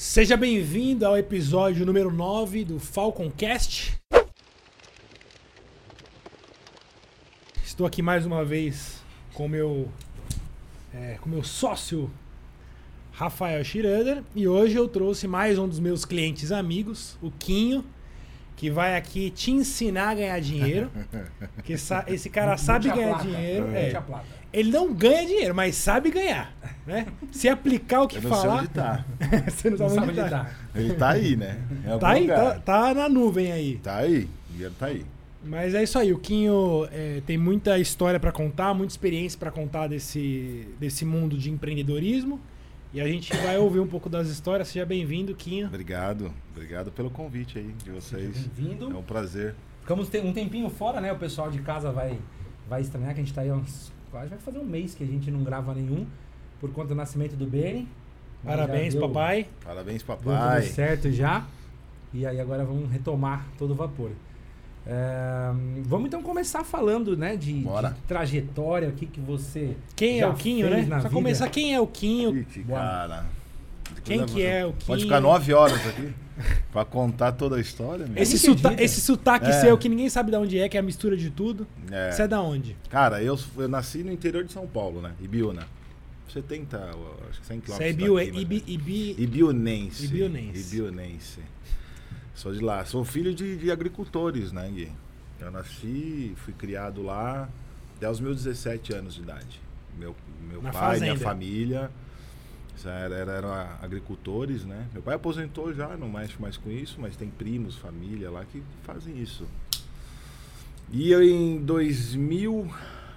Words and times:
Seja 0.00 0.36
bem-vindo 0.36 1.04
ao 1.04 1.18
episódio 1.18 1.84
número 1.84 2.12
9 2.12 2.64
do 2.64 2.78
Falconcast. 2.78 4.00
Estou 7.64 7.84
aqui 7.84 8.00
mais 8.00 8.24
uma 8.24 8.44
vez 8.44 9.02
com 9.34 9.48
meu 9.48 9.90
é, 10.94 11.18
com 11.20 11.28
meu 11.28 11.42
sócio 11.42 12.08
Rafael 13.10 13.64
Schroeder 13.64 14.22
e 14.36 14.46
hoje 14.46 14.76
eu 14.76 14.86
trouxe 14.86 15.26
mais 15.26 15.58
um 15.58 15.66
dos 15.66 15.80
meus 15.80 16.04
clientes 16.04 16.52
amigos, 16.52 17.18
o 17.20 17.32
Quinho, 17.32 17.84
que 18.58 18.68
vai 18.68 18.96
aqui 18.96 19.30
te 19.30 19.52
ensinar 19.52 20.08
a 20.08 20.14
ganhar 20.16 20.40
dinheiro. 20.40 20.90
que 21.62 21.74
esse 22.08 22.28
cara 22.28 22.56
sabe 22.56 22.90
ganhar 22.90 23.10
placa, 23.10 23.24
dinheiro. 23.24 23.68
é. 23.72 24.02
Ele 24.52 24.72
não 24.72 24.92
ganha 24.92 25.24
dinheiro, 25.24 25.54
mas 25.54 25.76
sabe 25.76 26.10
ganhar, 26.10 26.52
né? 26.84 27.06
Se 27.30 27.48
aplicar 27.48 28.02
o 28.02 28.08
que 28.08 28.20
sei 28.20 28.28
falar, 28.28 28.56
onde 28.62 28.68
tá. 28.68 29.04
você 29.48 29.70
não 29.70 29.78
Não 29.78 29.88
sabe 29.88 30.08
onde 30.08 30.16
tá. 30.20 30.28
tá. 30.28 30.50
Ele 30.74 30.94
tá 30.94 31.10
aí, 31.10 31.36
né? 31.36 31.56
Algum 31.86 31.98
Tá 32.00 32.08
aí, 32.08 32.26
tá, 32.26 32.54
tá 32.58 32.94
na 32.94 33.08
nuvem 33.08 33.52
aí. 33.52 33.76
Tá 33.76 33.98
aí. 33.98 34.28
O 34.48 34.52
dinheiro 34.52 34.74
tá 34.76 34.86
aí. 34.86 35.06
Mas 35.44 35.72
é 35.72 35.84
isso 35.84 35.96
aí, 35.96 36.12
o 36.12 36.18
Quinho 36.18 36.88
é, 36.90 37.22
tem 37.24 37.38
muita 37.38 37.78
história 37.78 38.18
pra 38.18 38.32
contar, 38.32 38.74
muita 38.74 38.92
experiência 38.92 39.38
pra 39.38 39.52
contar 39.52 39.86
desse, 39.86 40.66
desse 40.80 41.04
mundo 41.04 41.38
de 41.38 41.48
empreendedorismo. 41.48 42.40
E 42.92 43.00
a 43.00 43.06
gente 43.06 43.34
vai 43.36 43.58
ouvir 43.58 43.80
um 43.80 43.86
pouco 43.86 44.08
das 44.08 44.28
histórias. 44.28 44.68
Seja 44.68 44.86
bem-vindo, 44.86 45.34
Quinho. 45.34 45.66
Obrigado. 45.66 46.32
Obrigado 46.52 46.90
pelo 46.90 47.10
convite 47.10 47.58
aí 47.58 47.72
de 47.84 47.90
vocês. 47.90 48.24
É 48.36 48.48
Bem-vindo. 48.60 48.98
um 48.98 49.02
prazer. 49.02 49.54
Ficamos 49.82 50.08
um 50.24 50.32
tempinho 50.32 50.70
fora, 50.70 51.00
né? 51.00 51.12
O 51.12 51.18
pessoal 51.18 51.50
de 51.50 51.60
casa 51.60 51.92
vai, 51.92 52.18
vai 52.68 52.80
estranhar 52.80 53.14
que 53.14 53.20
a 53.20 53.24
gente 53.24 53.34
tá 53.34 53.42
aí 53.42 53.52
uns. 53.52 53.92
Quase 54.10 54.30
vai 54.30 54.38
fazer 54.38 54.58
um 54.58 54.64
mês 54.64 54.94
que 54.94 55.04
a 55.04 55.06
gente 55.06 55.30
não 55.30 55.42
grava 55.44 55.74
nenhum. 55.74 56.06
Por 56.60 56.72
conta 56.72 56.88
do 56.88 56.94
nascimento 56.94 57.36
do 57.36 57.46
Benny. 57.46 57.86
Mas 58.42 58.56
Parabéns, 58.56 58.94
deu- 58.94 59.02
papai. 59.06 59.46
Parabéns, 59.62 60.02
Deu 60.02 60.16
papai. 60.16 60.62
tudo 60.62 60.72
certo 60.74 61.12
já. 61.12 61.46
E 62.14 62.24
aí 62.24 62.40
agora 62.40 62.64
vamos 62.64 62.90
retomar 62.90 63.46
todo 63.58 63.72
o 63.72 63.74
vapor. 63.74 64.10
É, 64.86 65.50
vamos 65.84 66.06
então 66.06 66.22
começar 66.22 66.64
falando, 66.64 67.16
né, 67.16 67.36
de, 67.36 67.62
de 67.62 67.94
trajetória, 68.06 68.88
o 68.88 68.92
que, 68.92 69.06
que 69.06 69.20
você. 69.20 69.76
Quem 69.94 70.20
é 70.20 70.26
o 70.26 70.34
Quinho, 70.34 70.70
né? 70.70 70.80
na 70.82 70.86
Pra 70.86 70.98
vida. 71.00 71.10
começar, 71.10 71.48
quem 71.50 71.74
é 71.74 71.80
o 71.80 71.86
Quinho? 71.86 72.36
Ixi, 72.36 72.64
cara. 72.64 73.26
Quem 74.04 74.24
que 74.24 74.42
é 74.42 74.64
o 74.64 74.72
Pode 74.72 74.84
Quinho? 74.86 75.00
ficar 75.00 75.20
nove 75.20 75.52
horas 75.52 75.86
aqui 75.86 76.12
pra 76.72 76.84
contar 76.84 77.32
toda 77.32 77.56
a 77.56 77.60
história. 77.60 78.06
Esse, 78.16 78.38
sota 78.38 78.74
esse 78.82 79.00
sotaque 79.00 79.46
É. 79.48 79.52
seu 79.60 79.76
que 79.76 79.88
ninguém 79.88 80.08
sabe 80.08 80.30
de 80.30 80.36
onde 80.36 80.58
é, 80.58 80.68
que 80.68 80.76
é 80.76 80.80
a 80.80 80.82
mistura 80.82 81.16
de 81.16 81.28
tudo. 81.30 81.66
É. 81.90 82.10
Você 82.12 82.22
é 82.22 82.28
da 82.28 82.40
onde? 82.40 82.74
Cara, 82.88 83.22
eu, 83.22 83.38
eu 83.56 83.68
nasci 83.68 83.98
no 84.04 84.12
interior 84.12 84.44
de 84.44 84.52
São 84.52 84.66
Paulo, 84.66 85.02
né? 85.02 85.12
Ibiúna. 85.20 85.66
70, 86.32 86.76
eu 86.76 87.16
acho 87.30 87.40
que 87.40 87.46
100 87.46 87.60
quilômetros. 87.60 87.76
Você 87.76 87.84
é 87.84 87.90
Ibiu, 87.90 88.14
daqui, 88.16 88.40
Ibi. 88.40 88.64
Ibi, 88.66 89.16
Ibiunense. 89.18 90.04
Ibiunense. 90.04 90.60
Ibiunense. 90.76 91.40
Sou 92.38 92.52
de 92.52 92.60
lá. 92.60 92.84
Sou 92.84 93.04
filho 93.04 93.34
de, 93.34 93.56
de 93.56 93.68
agricultores, 93.72 94.52
né, 94.52 94.70
Gui? 94.72 94.92
Eu 95.40 95.50
nasci, 95.50 96.32
fui 96.36 96.54
criado 96.54 97.02
lá 97.02 97.48
até 97.96 98.08
os 98.08 98.20
meus 98.20 98.44
17 98.44 98.92
anos 98.94 99.16
de 99.16 99.22
idade. 99.22 99.60
Meu, 99.98 100.14
meu 100.48 100.62
Na 100.62 100.70
pai, 100.70 101.00
minha 101.00 101.14
fazenda. 101.14 101.28
família 101.30 101.90
já 102.80 102.92
era, 102.92 103.16
era- 103.16 103.32
eram 103.32 103.52
agricultores, 103.82 104.64
né? 104.64 104.86
Meu 104.92 105.02
pai 105.02 105.16
aposentou 105.16 105.74
já, 105.74 105.96
não 105.96 106.08
mexe 106.08 106.40
mais 106.40 106.56
com 106.56 106.70
isso, 106.70 106.96
mas 107.00 107.16
tem 107.16 107.28
primos, 107.28 107.74
família 107.74 108.30
lá 108.30 108.44
que 108.44 108.62
fazem 108.84 109.20
isso. 109.20 109.44
E 110.92 111.10
eu 111.10 111.20
em 111.22 111.58
2000, 111.58 112.70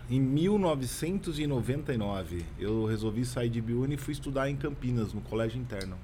em 0.10 0.20
1999, 0.20 2.44
eu 2.60 2.86
resolvi 2.86 3.24
sair 3.24 3.50
de 3.50 3.62
Biúna 3.62 3.94
e 3.94 3.98
fui 3.98 4.14
estudar 4.14 4.50
em 4.50 4.56
Campinas, 4.56 5.14
no 5.14 5.22
colégio 5.22 5.62
interno. 5.62 5.96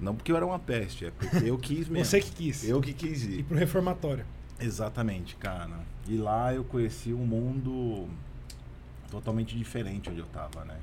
Não 0.00 0.14
porque 0.14 0.30
eu 0.30 0.36
era 0.36 0.46
uma 0.46 0.58
peste, 0.58 1.06
é 1.06 1.10
porque 1.10 1.44
eu 1.48 1.58
quis 1.58 1.86
mesmo. 1.88 2.04
você 2.04 2.20
que 2.20 2.30
quis. 2.30 2.64
Eu 2.68 2.80
que 2.80 2.92
quis 2.92 3.24
Ir 3.24 3.40
ir. 3.40 3.44
pro 3.44 3.56
reformatório. 3.56 4.24
Exatamente, 4.60 5.36
cara. 5.36 5.78
E 6.06 6.16
lá 6.16 6.54
eu 6.54 6.64
conheci 6.64 7.12
um 7.12 7.24
mundo 7.26 8.08
totalmente 9.10 9.56
diferente 9.56 10.10
onde 10.10 10.20
eu 10.20 10.26
tava, 10.26 10.64
né? 10.64 10.76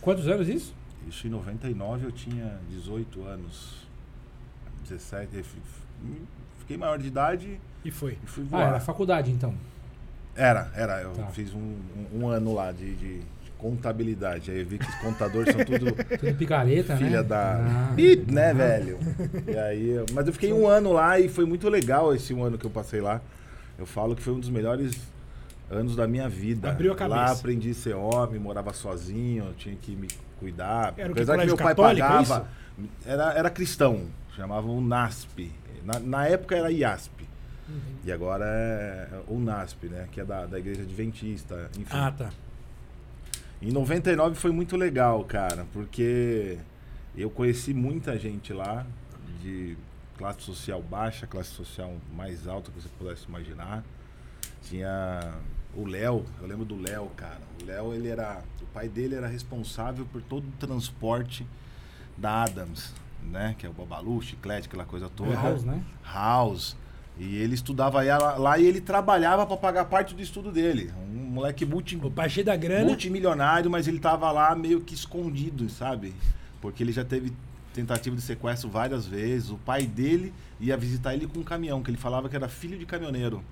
Quantos 0.00 0.28
anos 0.28 0.48
isso? 0.48 0.74
Isso 1.08 1.26
em 1.26 1.30
99 1.30 2.06
eu 2.06 2.12
tinha 2.12 2.58
18 2.70 3.22
anos. 3.24 3.86
17. 4.88 5.36
eu 5.36 5.44
fi- 5.44 5.60
fi- 5.60 6.22
Fiquei 6.58 6.76
maior 6.76 6.98
de 6.98 7.06
idade 7.06 7.60
E 7.84 7.90
foi. 7.90 8.18
e 8.22 8.26
fui 8.26 8.44
Ah, 8.44 8.48
voar. 8.50 8.66
era 8.68 8.80
faculdade 8.80 9.30
então. 9.30 9.54
Era, 10.34 10.70
era. 10.74 11.00
Eu 11.02 11.12
Tá. 11.12 11.26
fiz 11.28 11.52
um, 11.54 11.58
um- 11.58 12.20
um 12.22 12.28
ano 12.28 12.54
lá 12.54 12.72
de- 12.72 12.94
de 12.96 13.20
contabilidade. 13.64 14.50
Aí 14.50 14.60
eu 14.60 14.66
vi 14.66 14.78
que 14.78 14.86
os 14.88 14.94
contadores 14.96 15.54
são 15.54 15.64
tudo 15.64 15.92
Tudo 16.18 16.34
picareta, 16.36 16.92
né? 16.94 16.98
filha 16.98 17.22
da. 17.22 17.56
Ah. 17.56 17.92
Bip, 17.94 18.30
né, 18.30 18.52
velho? 18.52 18.98
E 19.48 19.56
aí, 19.56 19.88
eu- 19.90 20.06
mas 20.12 20.26
eu 20.26 20.32
fiquei 20.34 20.52
um 20.52 20.68
ano 20.68 20.92
lá 20.92 21.18
e 21.18 21.28
foi 21.30 21.46
muito 21.46 21.68
legal 21.70 22.14
esse 22.14 22.34
um 22.34 22.44
ano 22.44 22.58
que 22.58 22.66
eu 22.66 22.70
passei 22.70 23.00
lá. 23.00 23.22
Eu 23.78 23.86
falo 23.86 24.14
que 24.14 24.22
foi 24.22 24.34
um 24.34 24.40
dos 24.40 24.50
melhores 24.50 24.94
anos 25.70 25.96
da 25.96 26.06
minha 26.06 26.28
vida. 26.28 26.68
Abriu 26.70 26.92
a 26.92 26.94
cabeça. 26.94 27.16
Lá 27.20 27.32
aprendi 27.32 27.70
a 27.70 27.74
ser 27.74 27.94
homem, 27.94 28.38
morava 28.38 28.72
sozinho, 28.74 29.54
tinha 29.56 29.74
que 29.74 29.96
me 29.96 30.08
cuidar. 30.38 30.92
Era 30.98 31.10
o 31.10 31.14
que, 31.14 31.24
que 31.24 31.36
meu 31.46 31.56
pai 31.56 31.72
é 31.72 31.74
pagava. 31.74 32.46
Era, 33.06 33.32
era 33.32 33.50
cristão, 33.50 34.02
chamavam 34.36 34.76
o 34.76 34.80
NASP. 34.82 35.50
Na, 35.84 35.98
na 35.98 36.26
época 36.26 36.54
era 36.56 36.70
IASP. 36.70 37.24
Uhum. 37.68 37.76
E 38.04 38.12
agora 38.12 38.44
é 38.46 39.08
o 39.26 39.38
NASP, 39.38 39.86
né? 39.86 40.06
Que 40.12 40.20
é 40.20 40.24
da, 40.24 40.44
da 40.44 40.58
igreja 40.58 40.82
adventista. 40.82 41.70
Enfim. 41.78 41.86
Ah, 41.96 42.12
tá. 42.12 42.30
Em 43.62 43.72
99 43.72 44.34
foi 44.34 44.50
muito 44.50 44.76
legal, 44.76 45.24
cara, 45.24 45.66
porque 45.72 46.58
eu 47.16 47.30
conheci 47.30 47.72
muita 47.72 48.18
gente 48.18 48.52
lá, 48.52 48.86
de 49.40 49.76
classe 50.16 50.42
social 50.42 50.82
baixa, 50.82 51.26
classe 51.26 51.50
social 51.50 51.94
mais 52.12 52.46
alta 52.46 52.70
que 52.70 52.80
você 52.80 52.88
pudesse 52.98 53.26
imaginar. 53.26 53.84
Tinha 54.62 55.34
o 55.74 55.86
Léo, 55.86 56.24
eu 56.40 56.46
lembro 56.46 56.64
do 56.64 56.80
Léo, 56.80 57.10
cara. 57.16 57.40
O 57.60 57.66
Léo, 57.66 57.92
ele 57.92 58.08
era. 58.08 58.42
O 58.62 58.66
pai 58.66 58.88
dele 58.88 59.14
era 59.14 59.26
responsável 59.26 60.06
por 60.06 60.22
todo 60.22 60.46
o 60.46 60.52
transporte 60.52 61.46
da 62.16 62.44
Adams, 62.44 62.92
né? 63.22 63.54
Que 63.58 63.66
é 63.66 63.68
o 63.68 63.72
Babalu, 63.72 64.22
chiclete, 64.22 64.68
aquela 64.68 64.84
coisa 64.84 65.08
toda. 65.08 65.34
House, 65.34 65.64
né? 65.64 65.82
House. 66.02 66.76
E 67.18 67.36
ele 67.36 67.54
estudava 67.54 68.02
lá, 68.36 68.58
e 68.58 68.66
ele 68.66 68.80
trabalhava 68.80 69.46
para 69.46 69.56
pagar 69.56 69.84
parte 69.84 70.14
do 70.14 70.22
estudo 70.22 70.50
dele. 70.50 70.92
Um 71.08 71.34
moleque 71.34 71.64
multi, 71.64 71.96
da 72.42 72.56
grana. 72.56 72.84
multimilionário, 72.84 73.70
mas 73.70 73.86
ele 73.86 74.00
tava 74.00 74.30
lá 74.32 74.54
meio 74.54 74.80
que 74.80 74.94
escondido, 74.94 75.68
sabe? 75.68 76.12
Porque 76.60 76.82
ele 76.82 76.92
já 76.92 77.04
teve 77.04 77.32
tentativa 77.72 78.14
de 78.16 78.22
sequestro 78.22 78.68
várias 78.68 79.06
vezes. 79.06 79.50
O 79.50 79.56
pai 79.58 79.86
dele 79.86 80.32
ia 80.60 80.76
visitar 80.76 81.14
ele 81.14 81.26
com 81.26 81.40
um 81.40 81.44
caminhão, 81.44 81.82
que 81.82 81.90
ele 81.90 81.98
falava 81.98 82.28
que 82.28 82.34
era 82.34 82.48
filho 82.48 82.78
de 82.78 82.86
caminhoneiro. 82.86 83.44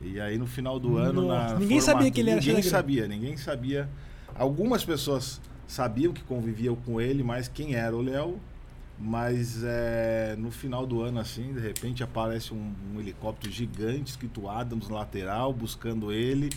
E 0.00 0.20
aí 0.20 0.38
no 0.38 0.46
final 0.46 0.78
do 0.78 0.96
ano, 0.96 1.22
Nossa, 1.22 1.54
na 1.54 1.60
ninguém 1.60 1.80
sabia 1.80 2.10
que 2.10 2.20
ele 2.20 2.30
era 2.30 2.40
Ninguém 2.40 2.62
sabia, 2.62 3.08
ninguém 3.08 3.36
sabia. 3.36 3.88
Algumas 4.34 4.84
pessoas 4.84 5.40
sabiam 5.66 6.12
que 6.12 6.22
conviviam 6.22 6.76
com 6.76 7.00
ele, 7.00 7.22
mas 7.22 7.48
quem 7.48 7.74
era 7.74 7.94
o 7.96 8.00
Léo? 8.00 8.38
Mas 9.00 9.62
é, 9.64 10.34
no 10.36 10.50
final 10.50 10.84
do 10.86 11.02
ano, 11.02 11.20
assim, 11.20 11.52
de 11.52 11.60
repente 11.60 12.02
aparece 12.02 12.52
um, 12.52 12.72
um 12.94 12.98
helicóptero 13.00 13.52
gigante 13.52 14.10
escrito 14.10 14.48
Adams 14.48 14.88
lateral, 14.88 15.52
buscando 15.52 16.10
ele 16.10 16.50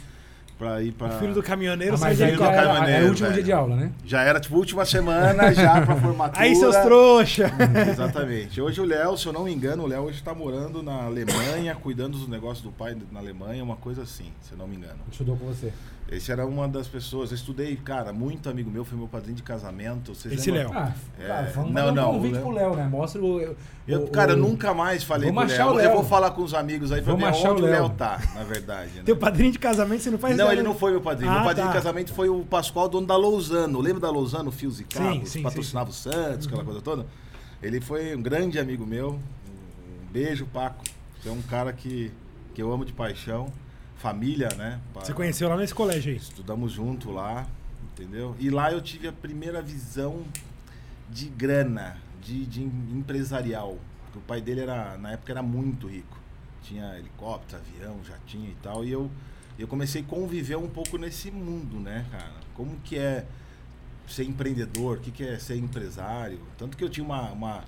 pra 0.57 0.81
ir 0.81 0.91
pra. 0.91 1.07
O 1.15 1.19
filho 1.19 1.33
do 1.35 1.43
caminhoneiro 1.43 1.93
Ah, 1.93 1.97
sai 1.97 2.09
mas 2.09 2.17
de 2.17 2.23
helicóptero. 2.23 2.55
era, 2.57 2.67
caminhoneiro, 2.67 2.97
era 2.97 3.05
o 3.05 3.09
último 3.09 3.27
velho. 3.27 3.35
dia 3.35 3.43
de 3.43 3.51
aula, 3.51 3.75
né? 3.75 3.91
Já 4.03 4.23
era 4.23 4.39
tipo 4.39 4.55
última 4.55 4.83
semana, 4.85 5.53
já 5.53 5.81
pra 5.85 5.95
formatura. 5.95 6.43
Aí, 6.43 6.55
seus 6.55 6.75
trouxa. 6.77 7.51
Exatamente. 7.91 8.59
Hoje 8.59 8.81
o 8.81 8.85
Léo, 8.85 9.15
se 9.17 9.27
eu 9.27 9.33
não 9.33 9.43
me 9.43 9.53
engano, 9.53 9.83
o 9.83 9.87
Léo 9.87 10.01
hoje 10.03 10.23
tá 10.23 10.33
morando 10.33 10.81
na 10.81 11.03
Alemanha, 11.03 11.75
cuidando 11.75 12.17
dos 12.17 12.27
negócios 12.27 12.63
do 12.63 12.71
pai 12.71 12.97
na 13.11 13.19
Alemanha, 13.19 13.63
uma 13.63 13.75
coisa 13.75 14.01
assim, 14.01 14.31
se 14.41 14.53
eu 14.53 14.57
não 14.57 14.67
me 14.67 14.75
engano. 14.77 14.97
Estudou 15.11 15.37
com 15.37 15.45
você. 15.45 15.71
Esse 16.11 16.29
era 16.29 16.45
uma 16.45 16.67
das 16.67 16.89
pessoas. 16.89 17.31
Eu 17.31 17.35
estudei, 17.37 17.73
cara, 17.77 18.11
muito 18.11 18.49
amigo 18.49 18.69
meu, 18.69 18.83
foi 18.83 18.97
meu 18.97 19.07
padrinho 19.07 19.35
de 19.37 19.43
casamento. 19.43 20.13
Vocês 20.13 20.33
Esse? 20.33 20.51
Léo. 20.51 20.69
Ah, 20.73 20.93
É, 21.17 21.25
cara, 21.25 21.51
vamos 21.55 21.71
não, 21.71 21.81
fazer 21.85 21.91
um 21.91 21.95
não, 21.95 22.11
convite 22.13 22.31
o 22.31 22.35
Léo- 22.35 22.41
pro 22.43 22.51
Léo, 22.51 22.75
né? 22.75 22.87
Mostra 22.89 23.21
o... 23.21 23.55
Eu, 23.87 24.03
o- 24.03 24.07
cara, 24.09 24.31
o- 24.33 24.35
eu 24.35 24.37
nunca 24.41 24.73
mais 24.73 25.03
falei 25.05 25.31
Vamos 25.31 25.45
com 25.47 25.53
achar 25.53 25.65
Léo. 25.67 25.75
o 25.75 25.79
Eu 25.79 25.83
Léo. 25.85 25.93
vou 25.95 26.03
falar 26.03 26.31
com 26.31 26.41
os 26.43 26.53
amigos 26.53 26.91
aí 26.91 27.01
pra 27.01 27.13
Vamos 27.13 27.25
ver 27.25 27.29
achar 27.33 27.51
onde 27.53 27.61
o 27.61 27.65
o 27.65 27.67
Léo 27.69 27.83
Léo. 27.83 27.89
tá, 27.91 28.19
na 28.35 28.43
verdade. 28.43 28.91
né? 28.97 29.03
Teu 29.05 29.15
padrinho 29.15 29.53
de 29.53 29.59
casamento, 29.59 30.01
você 30.03 30.11
não 30.11 30.17
faz 30.19 30.35
Não, 30.35 30.45
ideia. 30.47 30.59
ele 30.59 30.67
não 30.67 30.75
foi 30.75 30.91
meu 30.91 30.99
padrinho. 31.01 31.31
Ah, 31.31 31.35
meu 31.35 31.43
padrinho 31.45 31.67
tá. 31.67 31.73
de 31.73 31.77
casamento 31.79 32.13
foi 32.13 32.27
o 32.27 32.43
Pascoal, 32.43 32.89
dono 32.89 33.07
da 33.07 33.15
Lousano. 33.15 33.79
Lembra 33.79 34.01
da 34.01 34.09
Lousano, 34.09 34.51
Fios 34.51 34.75
e 34.81 34.83
Sim, 34.83 34.85
Cabos? 34.89 35.29
sim, 35.29 35.41
patrocinava 35.41 35.89
o 35.89 35.93
Santos, 35.93 36.45
aquela 36.45 36.65
coisa 36.65 36.81
toda. 36.81 37.05
Ele 37.63 37.79
foi 37.79 38.13
um 38.17 38.21
grande 38.21 38.59
amigo 38.59 38.85
meu. 38.85 39.11
Um 39.13 40.11
beijo, 40.11 40.45
Paco. 40.47 40.83
Você 41.23 41.29
é 41.29 41.31
um 41.31 41.41
cara 41.43 41.71
que, 41.71 42.11
que 42.53 42.61
eu 42.61 42.69
amo 42.69 42.83
de 42.83 42.91
paixão. 42.91 43.47
Família, 44.01 44.49
né? 44.57 44.79
Pa- 44.93 45.01
Você 45.05 45.13
conheceu 45.13 45.47
lá 45.47 45.55
nesse 45.57 45.73
colégio 45.75 46.11
aí. 46.11 46.17
Estudamos 46.17 46.71
junto 46.71 47.11
lá, 47.11 47.45
entendeu? 47.91 48.35
E 48.39 48.49
lá 48.49 48.71
eu 48.71 48.81
tive 48.81 49.07
a 49.07 49.11
primeira 49.11 49.61
visão 49.61 50.23
de 51.09 51.27
grana, 51.27 51.97
de, 52.21 52.45
de 52.45 52.63
empresarial. 52.63 53.77
Porque 54.05 54.17
o 54.19 54.21
pai 54.21 54.41
dele 54.41 54.61
era, 54.61 54.97
na 54.97 55.11
época, 55.11 55.31
era 55.31 55.43
muito 55.43 55.87
rico. 55.87 56.17
Tinha 56.63 56.97
helicóptero, 56.97 57.61
avião, 57.61 57.99
jatinho 58.03 58.49
e 58.49 58.55
tal. 58.63 58.83
E 58.83 58.91
eu, 58.91 59.09
eu 59.57 59.67
comecei 59.67 60.01
a 60.01 60.05
conviver 60.05 60.57
um 60.57 60.67
pouco 60.67 60.97
nesse 60.97 61.29
mundo, 61.31 61.79
né, 61.79 62.05
cara? 62.11 62.33
Como 62.55 62.75
que 62.83 62.97
é 62.97 63.25
ser 64.07 64.23
empreendedor, 64.25 64.97
o 64.97 64.99
que, 64.99 65.11
que 65.11 65.23
é 65.23 65.37
ser 65.39 65.55
empresário. 65.57 66.39
Tanto 66.57 66.75
que 66.75 66.83
eu 66.83 66.89
tinha 66.89 67.05
uma. 67.05 67.31
uma 67.31 67.63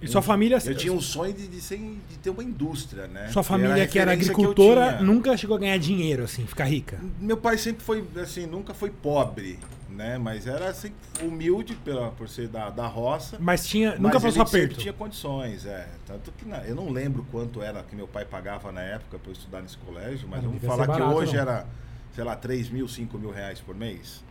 E 0.00 0.06
sua 0.06 0.22
família. 0.22 0.58
eu 0.64 0.74
tinha 0.76 0.92
um 0.92 1.00
sonho 1.00 1.32
de, 1.32 1.48
de, 1.48 1.60
ser, 1.60 1.76
de 1.78 2.18
ter 2.18 2.30
uma 2.30 2.42
indústria, 2.44 3.08
né? 3.08 3.28
Sua 3.32 3.42
Que 3.42 3.48
família, 3.48 3.86
que 3.86 3.98
era 3.98 4.16
que 4.16 4.22
eu 4.22 4.30
agricultora, 4.30 4.92
tinha. 4.92 5.02
nunca 5.02 5.36
chegou 5.36 5.56
a 5.56 5.58
ganhar 5.60 5.76
dinheiro, 5.78 6.22
assim, 6.22 6.46
ficar 6.46 6.64
rica. 6.66 7.00
Meu 7.20 7.36
pai 7.36 7.58
sempre 7.58 7.82
foi, 7.84 8.04
assim, 8.22 8.46
nunca 8.46 8.72
foi 8.72 8.90
pobre, 8.90 9.58
né? 9.90 10.16
Mas 10.16 10.46
era 10.46 10.68
assim, 10.68 10.92
humilde 11.20 11.74
pela, 11.84 12.12
por 12.12 12.28
ser 12.28 12.46
da, 12.46 12.70
da 12.70 12.86
roça. 12.86 13.38
Mas 13.40 13.66
tinha. 13.66 13.90
Mas 13.92 14.00
nunca 14.00 14.20
passou 14.20 14.42
aperto. 14.42 14.76
tinha 14.76 14.92
condições, 14.92 15.66
é. 15.66 15.88
Tanto 16.06 16.30
que 16.30 16.46
na- 16.46 16.64
eu 16.64 16.76
não 16.76 16.90
lembro 16.90 17.26
quanto 17.32 17.60
era 17.60 17.82
que 17.82 17.96
meu 17.96 18.06
pai 18.06 18.24
pagava 18.24 18.70
na 18.70 18.82
época 18.82 19.18
para 19.18 19.28
eu 19.30 19.32
estudar 19.32 19.62
nesse 19.62 19.78
colégio, 19.78 20.28
mas 20.28 20.42
não 20.44 20.50
vamos 20.50 20.64
falar 20.64 20.86
ser 20.86 20.92
que 20.92 20.98
barato, 21.00 21.16
hoje 21.18 21.34
não. 21.34 21.40
era, 21.42 21.66
sei 22.14 22.22
lá, 22.22 22.36
3 22.36 22.70
mil, 22.70 22.86
5 22.86 23.18
mil 23.18 23.32
reais 23.32 23.60
por 23.60 23.74
mês. 23.74 24.22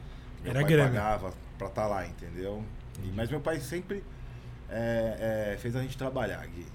Meu 0.42 0.52
Era 0.52 0.62
pai 0.62 0.70
grana. 0.72 0.90
pagava 0.90 1.34
para 1.58 1.68
estar 1.68 1.88
lá, 1.88 2.08
entendeu? 2.08 2.64
E- 3.04 3.12
mas 3.14 3.30
meu 3.30 3.42
pai 3.42 3.60
sempre 3.60 4.02
é, 4.70 5.54
é, 5.54 5.58
fez 5.58 5.76
a 5.76 5.82
gente 5.82 5.98
trabalhar, 5.98 6.46
Gui. 6.48 6.66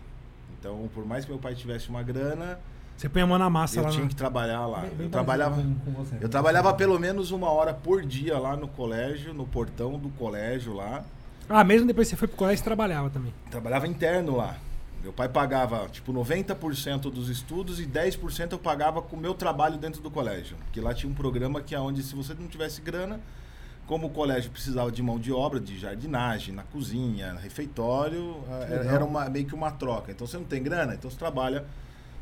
Então, 0.58 0.88
por 0.94 1.04
mais 1.04 1.24
que 1.24 1.30
meu 1.30 1.40
pai 1.40 1.54
tivesse 1.54 1.88
uma 1.88 2.02
grana, 2.02 2.58
Você 2.96 3.08
põe 3.08 3.22
a 3.22 3.26
mão 3.26 3.38
na 3.38 3.50
massa 3.50 3.78
eu 3.80 3.84
lá. 3.84 3.90
tinha 3.90 4.02
no- 4.04 4.08
que 4.08 4.14
trabalhar 4.14 4.66
lá. 4.66 4.80
Bem- 4.82 4.90
bem 4.90 5.06
eu 5.06 5.10
trabalhava. 5.10 5.60
você. 5.96 6.16
Eu 6.20 6.28
trabalhava 6.28 6.72
pelo 6.74 6.98
menos 7.00 7.30
uma 7.32 7.50
hora 7.50 7.74
por 7.74 8.02
dia 8.04 8.38
lá 8.38 8.56
no 8.56 8.68
colégio, 8.68 9.34
no 9.34 9.46
portão 9.46 9.98
do 9.98 10.08
colégio 10.10 10.72
lá. 10.74 11.04
Ah, 11.48 11.64
mesmo 11.64 11.86
depois 11.86 12.06
que 12.08 12.10
você 12.10 12.16
foi 12.16 12.28
pro 12.28 12.36
colégio, 12.36 12.58
você 12.58 12.64
trabalhava 12.64 13.10
também. 13.10 13.34
Trabalhava 13.50 13.86
interno 13.88 14.36
lá. 14.36 14.56
Meu 15.02 15.12
pai 15.12 15.28
pagava, 15.28 15.88
tipo, 15.88 16.12
90% 16.12 17.10
dos 17.10 17.28
estudos 17.28 17.80
e 17.80 17.86
10% 17.86 18.52
eu 18.52 18.58
pagava 18.58 19.02
com 19.02 19.16
o 19.16 19.18
meu 19.18 19.34
trabalho 19.34 19.76
dentro 19.76 20.00
do 20.00 20.08
colégio. 20.12 20.56
Porque 20.58 20.80
lá 20.80 20.94
tinha 20.94 21.10
um 21.10 21.14
programa 21.14 21.60
que 21.60 21.74
é 21.74 21.80
onde 21.80 22.04
se 22.04 22.14
você 22.14 22.34
não 22.34 22.46
tivesse 22.46 22.80
grana, 22.80 23.18
como 23.86 24.06
o 24.06 24.10
colégio 24.10 24.50
precisava 24.50 24.90
de 24.90 25.02
mão 25.02 25.18
de 25.18 25.32
obra, 25.32 25.60
de 25.60 25.78
jardinagem, 25.78 26.54
na 26.54 26.62
cozinha, 26.62 27.32
no 27.34 27.40
refeitório, 27.40 28.36
eh, 28.48 28.66
era, 28.70 28.84
era 28.84 29.04
uma, 29.04 29.28
meio 29.28 29.44
que 29.46 29.54
uma 29.54 29.70
troca. 29.70 30.10
Então 30.12 30.26
você 30.26 30.36
não 30.38 30.44
tem 30.44 30.62
grana, 30.62 30.94
então 30.94 31.10
você 31.10 31.16
trabalha, 31.16 31.64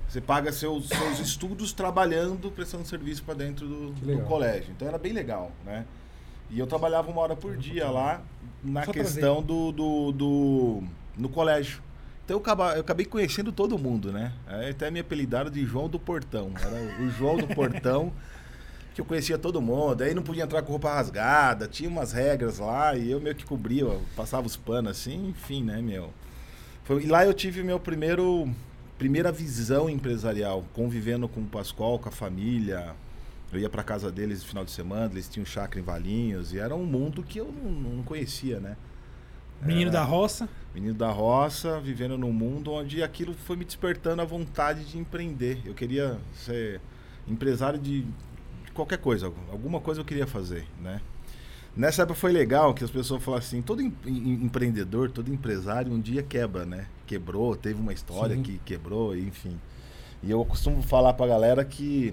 você 0.08 0.20
paga 0.20 0.50
seus, 0.52 0.88
seus 0.88 1.18
estudos 1.20 1.72
trabalhando, 1.72 2.50
prestando 2.50 2.84
serviço 2.86 3.22
para 3.22 3.34
dentro 3.34 3.66
do, 3.66 3.90
do 3.92 4.20
colégio. 4.24 4.72
Então 4.74 4.88
era 4.88 4.98
bem 4.98 5.12
legal, 5.12 5.52
né? 5.64 5.84
E 6.50 6.58
eu 6.58 6.66
trabalhava 6.66 7.10
uma 7.10 7.20
hora 7.20 7.36
por 7.36 7.56
dia 7.56 7.88
lá 7.88 8.20
na 8.64 8.84
Só 8.84 8.92
questão 8.92 9.40
do, 9.42 9.70
do, 9.70 10.12
do- 10.12 10.82
no 11.16 11.28
colégio. 11.28 11.80
Então 12.24 12.36
eu, 12.36 12.40
acaba, 12.40 12.74
eu 12.74 12.80
acabei 12.80 13.06
conhecendo 13.06 13.52
todo 13.52 13.78
mundo, 13.78 14.10
né? 14.12 14.32
Aí 14.46 14.70
até 14.70 14.90
me 14.90 14.98
apelidaram 14.98 15.50
de 15.50 15.64
João 15.64 15.88
do 15.88 15.98
Portão. 15.98 16.50
Era 16.60 17.02
o 17.04 17.10
João 17.10 17.36
do 17.36 17.46
Portão, 17.54 18.12
que 18.94 19.00
eu 19.00 19.04
conhecia 19.04 19.38
todo 19.38 19.60
mundo. 19.60 20.02
Aí 20.02 20.14
não 20.14 20.22
podia 20.22 20.44
entrar 20.44 20.62
com 20.62 20.70
roupa 20.72 20.92
rasgada, 20.94 21.66
tinha 21.68 21.88
umas 21.88 22.12
regras 22.12 22.58
lá 22.58 22.96
e 22.96 23.10
eu 23.10 23.20
meio 23.20 23.34
que 23.34 23.44
cobria, 23.44 23.86
passava 24.16 24.46
os 24.46 24.56
panos 24.56 24.90
assim, 24.92 25.28
enfim, 25.28 25.62
né, 25.62 25.80
meu? 25.80 26.10
Foi- 26.84 27.04
e 27.04 27.06
lá 27.06 27.24
eu 27.24 27.32
tive 27.34 27.62
meu 27.62 27.78
primeiro 27.78 28.48
primeira 28.98 29.32
visão 29.32 29.88
empresarial, 29.88 30.62
convivendo 30.74 31.26
com 31.26 31.40
o 31.40 31.46
Pascoal, 31.46 31.98
com 31.98 32.10
a 32.10 32.12
família. 32.12 32.94
Eu 33.50 33.58
ia 33.58 33.68
pra 33.70 33.82
casa 33.82 34.12
deles 34.12 34.42
no 34.42 34.48
final 34.48 34.64
de 34.64 34.70
semana, 34.70 35.10
eles 35.10 35.26
tinham 35.26 35.44
chácara 35.46 35.80
em 35.80 35.82
Valinhos 35.82 36.52
e 36.52 36.58
era 36.58 36.74
um 36.74 36.84
mundo 36.84 37.22
que 37.22 37.38
eu 37.40 37.50
não, 37.50 37.70
não 37.70 38.02
conhecia, 38.02 38.60
né? 38.60 38.76
Menino 39.62 39.90
da 39.90 40.02
roça. 40.02 40.48
Menino 40.74 40.94
da 40.94 41.10
roça, 41.10 41.80
vivendo 41.80 42.16
num 42.16 42.32
mundo 42.32 42.72
onde 42.72 43.02
aquilo 43.02 43.34
foi 43.34 43.56
me 43.56 43.64
despertando 43.64 44.20
a 44.22 44.24
vontade 44.24 44.84
de 44.84 44.98
empreender. 44.98 45.60
Eu 45.64 45.74
queria 45.74 46.18
ser 46.34 46.80
empresário 47.26 47.78
de 47.78 48.06
qualquer 48.80 48.98
coisa, 48.98 49.32
alguma 49.52 49.80
coisa 49.80 50.00
eu 50.00 50.04
queria 50.04 50.26
fazer, 50.26 50.66
né? 50.80 51.00
Nessa 51.76 52.02
época 52.02 52.18
foi 52.18 52.32
legal 52.32 52.74
que 52.74 52.82
as 52.82 52.90
pessoas 52.90 53.22
falavam 53.22 53.46
assim, 53.46 53.62
todo 53.62 53.80
em- 53.80 53.94
em- 54.04 54.44
empreendedor, 54.44 55.10
todo 55.10 55.32
empresário 55.32 55.92
um 55.92 56.00
dia 56.00 56.22
quebra, 56.22 56.64
né? 56.66 56.86
Quebrou, 57.06 57.54
teve 57.54 57.80
uma 57.80 57.92
história 57.92 58.34
Sim. 58.34 58.42
que 58.42 58.58
quebrou, 58.64 59.16
enfim. 59.16 59.58
E 60.22 60.30
eu 60.30 60.44
costumo 60.44 60.82
falar 60.82 61.12
pra 61.12 61.26
galera 61.26 61.64
que 61.64 62.12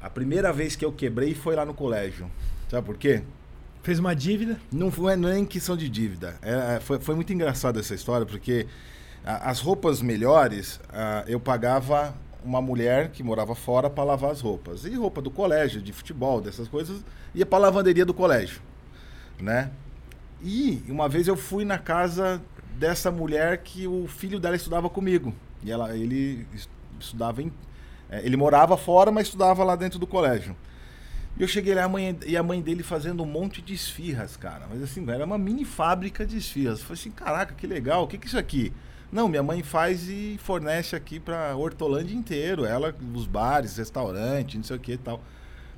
a 0.00 0.08
primeira 0.08 0.52
vez 0.52 0.76
que 0.76 0.84
eu 0.84 0.92
quebrei 0.92 1.34
foi 1.34 1.54
lá 1.54 1.64
no 1.66 1.74
colégio. 1.74 2.30
Sabe 2.70 2.86
por 2.86 2.96
quê? 2.96 3.22
Fez 3.82 3.98
uma 3.98 4.14
dívida. 4.14 4.58
Não 4.72 4.90
foi 4.90 5.14
não 5.16 5.28
é 5.28 5.34
nem 5.34 5.44
questão 5.44 5.76
de 5.76 5.88
dívida. 5.88 6.36
É, 6.42 6.76
é, 6.76 6.80
foi, 6.80 6.98
foi 7.00 7.14
muito 7.14 7.32
engraçado 7.32 7.78
essa 7.78 7.94
história, 7.94 8.24
porque 8.26 8.66
a- 9.24 9.50
as 9.50 9.60
roupas 9.60 10.00
melhores, 10.00 10.80
ah, 10.90 11.22
eu 11.26 11.38
pagava 11.38 12.14
uma 12.44 12.60
mulher 12.60 13.10
que 13.10 13.22
morava 13.22 13.54
fora 13.54 13.90
para 13.90 14.04
lavar 14.04 14.30
as 14.30 14.40
roupas. 14.40 14.84
E 14.84 14.94
roupa 14.94 15.20
do 15.20 15.30
colégio, 15.30 15.82
de 15.82 15.92
futebol, 15.92 16.40
dessas 16.40 16.68
coisas, 16.68 17.04
ia 17.34 17.44
para 17.46 17.58
lavanderia 17.58 18.04
do 18.04 18.14
colégio, 18.14 18.60
né? 19.40 19.70
E 20.42 20.82
uma 20.88 21.08
vez 21.08 21.26
eu 21.26 21.36
fui 21.36 21.64
na 21.64 21.78
casa 21.78 22.40
dessa 22.78 23.10
mulher 23.10 23.58
que 23.58 23.86
o 23.86 24.06
filho 24.06 24.38
dela 24.38 24.56
estudava 24.56 24.88
comigo. 24.88 25.34
E 25.62 25.70
ela, 25.70 25.96
ele 25.96 26.46
es- 26.54 26.68
estudava 27.00 27.42
em, 27.42 27.52
eh, 28.10 28.22
ele 28.24 28.36
morava 28.36 28.76
fora, 28.76 29.10
mas 29.10 29.26
estudava 29.26 29.64
lá 29.64 29.74
dentro 29.74 29.98
do 29.98 30.06
colégio. 30.06 30.54
E 31.36 31.42
eu 31.42 31.48
cheguei 31.48 31.74
lá 31.74 31.84
a 31.84 31.88
mãe, 31.88 32.16
e 32.26 32.36
a 32.36 32.42
mãe 32.42 32.60
dele 32.60 32.82
fazendo 32.82 33.22
um 33.22 33.26
monte 33.26 33.62
de 33.62 33.74
esfirras, 33.74 34.36
cara. 34.36 34.66
Mas 34.68 34.82
assim, 34.82 35.08
era 35.10 35.24
uma 35.24 35.38
mini 35.38 35.64
fábrica 35.64 36.26
de 36.26 36.36
esfirras. 36.38 36.80
Eu 36.80 36.86
falei 36.86 37.00
assim, 37.00 37.10
caraca, 37.10 37.54
que 37.54 37.66
legal, 37.66 38.04
o 38.04 38.08
que, 38.08 38.18
que 38.18 38.26
é 38.26 38.28
isso 38.28 38.38
aqui? 38.38 38.72
Não, 39.10 39.28
minha 39.28 39.42
mãe 39.42 39.62
faz 39.62 40.08
e 40.08 40.38
fornece 40.42 40.94
aqui 40.94 41.18
pra 41.18 41.56
Hortolândia 41.56 42.14
inteiro. 42.14 42.64
Ela, 42.64 42.94
os 43.14 43.26
bares, 43.26 43.76
restaurantes, 43.76 44.56
não 44.56 44.62
sei 44.64 44.76
o 44.76 44.80
que 44.80 44.92
e 44.92 44.98
tal. 44.98 45.22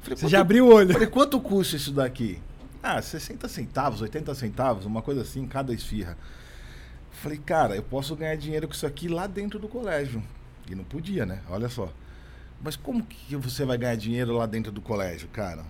Falei, 0.00 0.16
Você 0.16 0.22
quanto- 0.24 0.30
já 0.32 0.40
abriu 0.40 0.66
o 0.66 0.74
olho. 0.74 0.92
Falei, 0.92 1.06
quanto 1.08 1.40
custa 1.40 1.76
isso 1.76 1.92
daqui? 1.92 2.40
Ah, 2.82 3.00
60 3.00 3.46
centavos, 3.46 4.00
80 4.00 4.34
centavos, 4.34 4.84
uma 4.86 5.02
coisa 5.02 5.20
assim, 5.20 5.46
cada 5.46 5.72
esfirra. 5.72 6.16
Falei, 7.12 7.38
cara, 7.38 7.76
eu 7.76 7.82
posso 7.82 8.16
ganhar 8.16 8.34
dinheiro 8.36 8.66
com 8.66 8.72
isso 8.74 8.86
aqui 8.86 9.06
lá 9.06 9.26
dentro 9.26 9.58
do 9.58 9.68
colégio. 9.68 10.22
E 10.68 10.74
não 10.74 10.84
podia, 10.84 11.26
né? 11.26 11.40
Olha 11.50 11.68
só. 11.68 11.92
Mas 12.62 12.76
como 12.76 13.02
que 13.04 13.36
você 13.36 13.64
vai 13.64 13.76
ganhar 13.78 13.96
dinheiro 13.96 14.32
lá 14.36 14.46
dentro 14.46 14.72
do 14.72 14.80
colégio, 14.80 15.28
cara? 15.28 15.64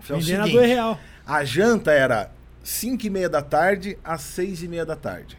Falei, 0.00 0.22
é 0.22 0.36
o 0.36 0.40
a 0.40 0.42
seguinte, 0.44 0.52
dois 0.52 0.66
real. 0.68 0.98
a 1.26 1.44
janta 1.44 1.90
era 1.92 2.30
5 2.62 3.06
e 3.06 3.10
meia 3.10 3.28
da 3.28 3.42
tarde 3.42 3.98
às 4.02 4.22
6 4.22 4.62
e 4.62 4.68
meia 4.68 4.84
da 4.86 4.96
tarde. 4.96 5.36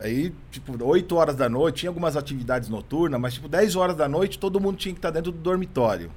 Aí, 0.00 0.34
tipo, 0.50 0.82
8 0.84 1.14
horas 1.16 1.36
da 1.36 1.48
noite, 1.48 1.80
tinha 1.80 1.90
algumas 1.90 2.16
atividades 2.16 2.68
noturnas, 2.68 3.20
mas 3.20 3.34
tipo, 3.34 3.48
10 3.48 3.76
horas 3.76 3.96
da 3.96 4.08
noite 4.08 4.38
todo 4.38 4.60
mundo 4.60 4.76
tinha 4.76 4.92
que 4.92 4.98
estar 4.98 5.10
dentro 5.10 5.30
do 5.32 5.38
dormitório. 5.38 6.10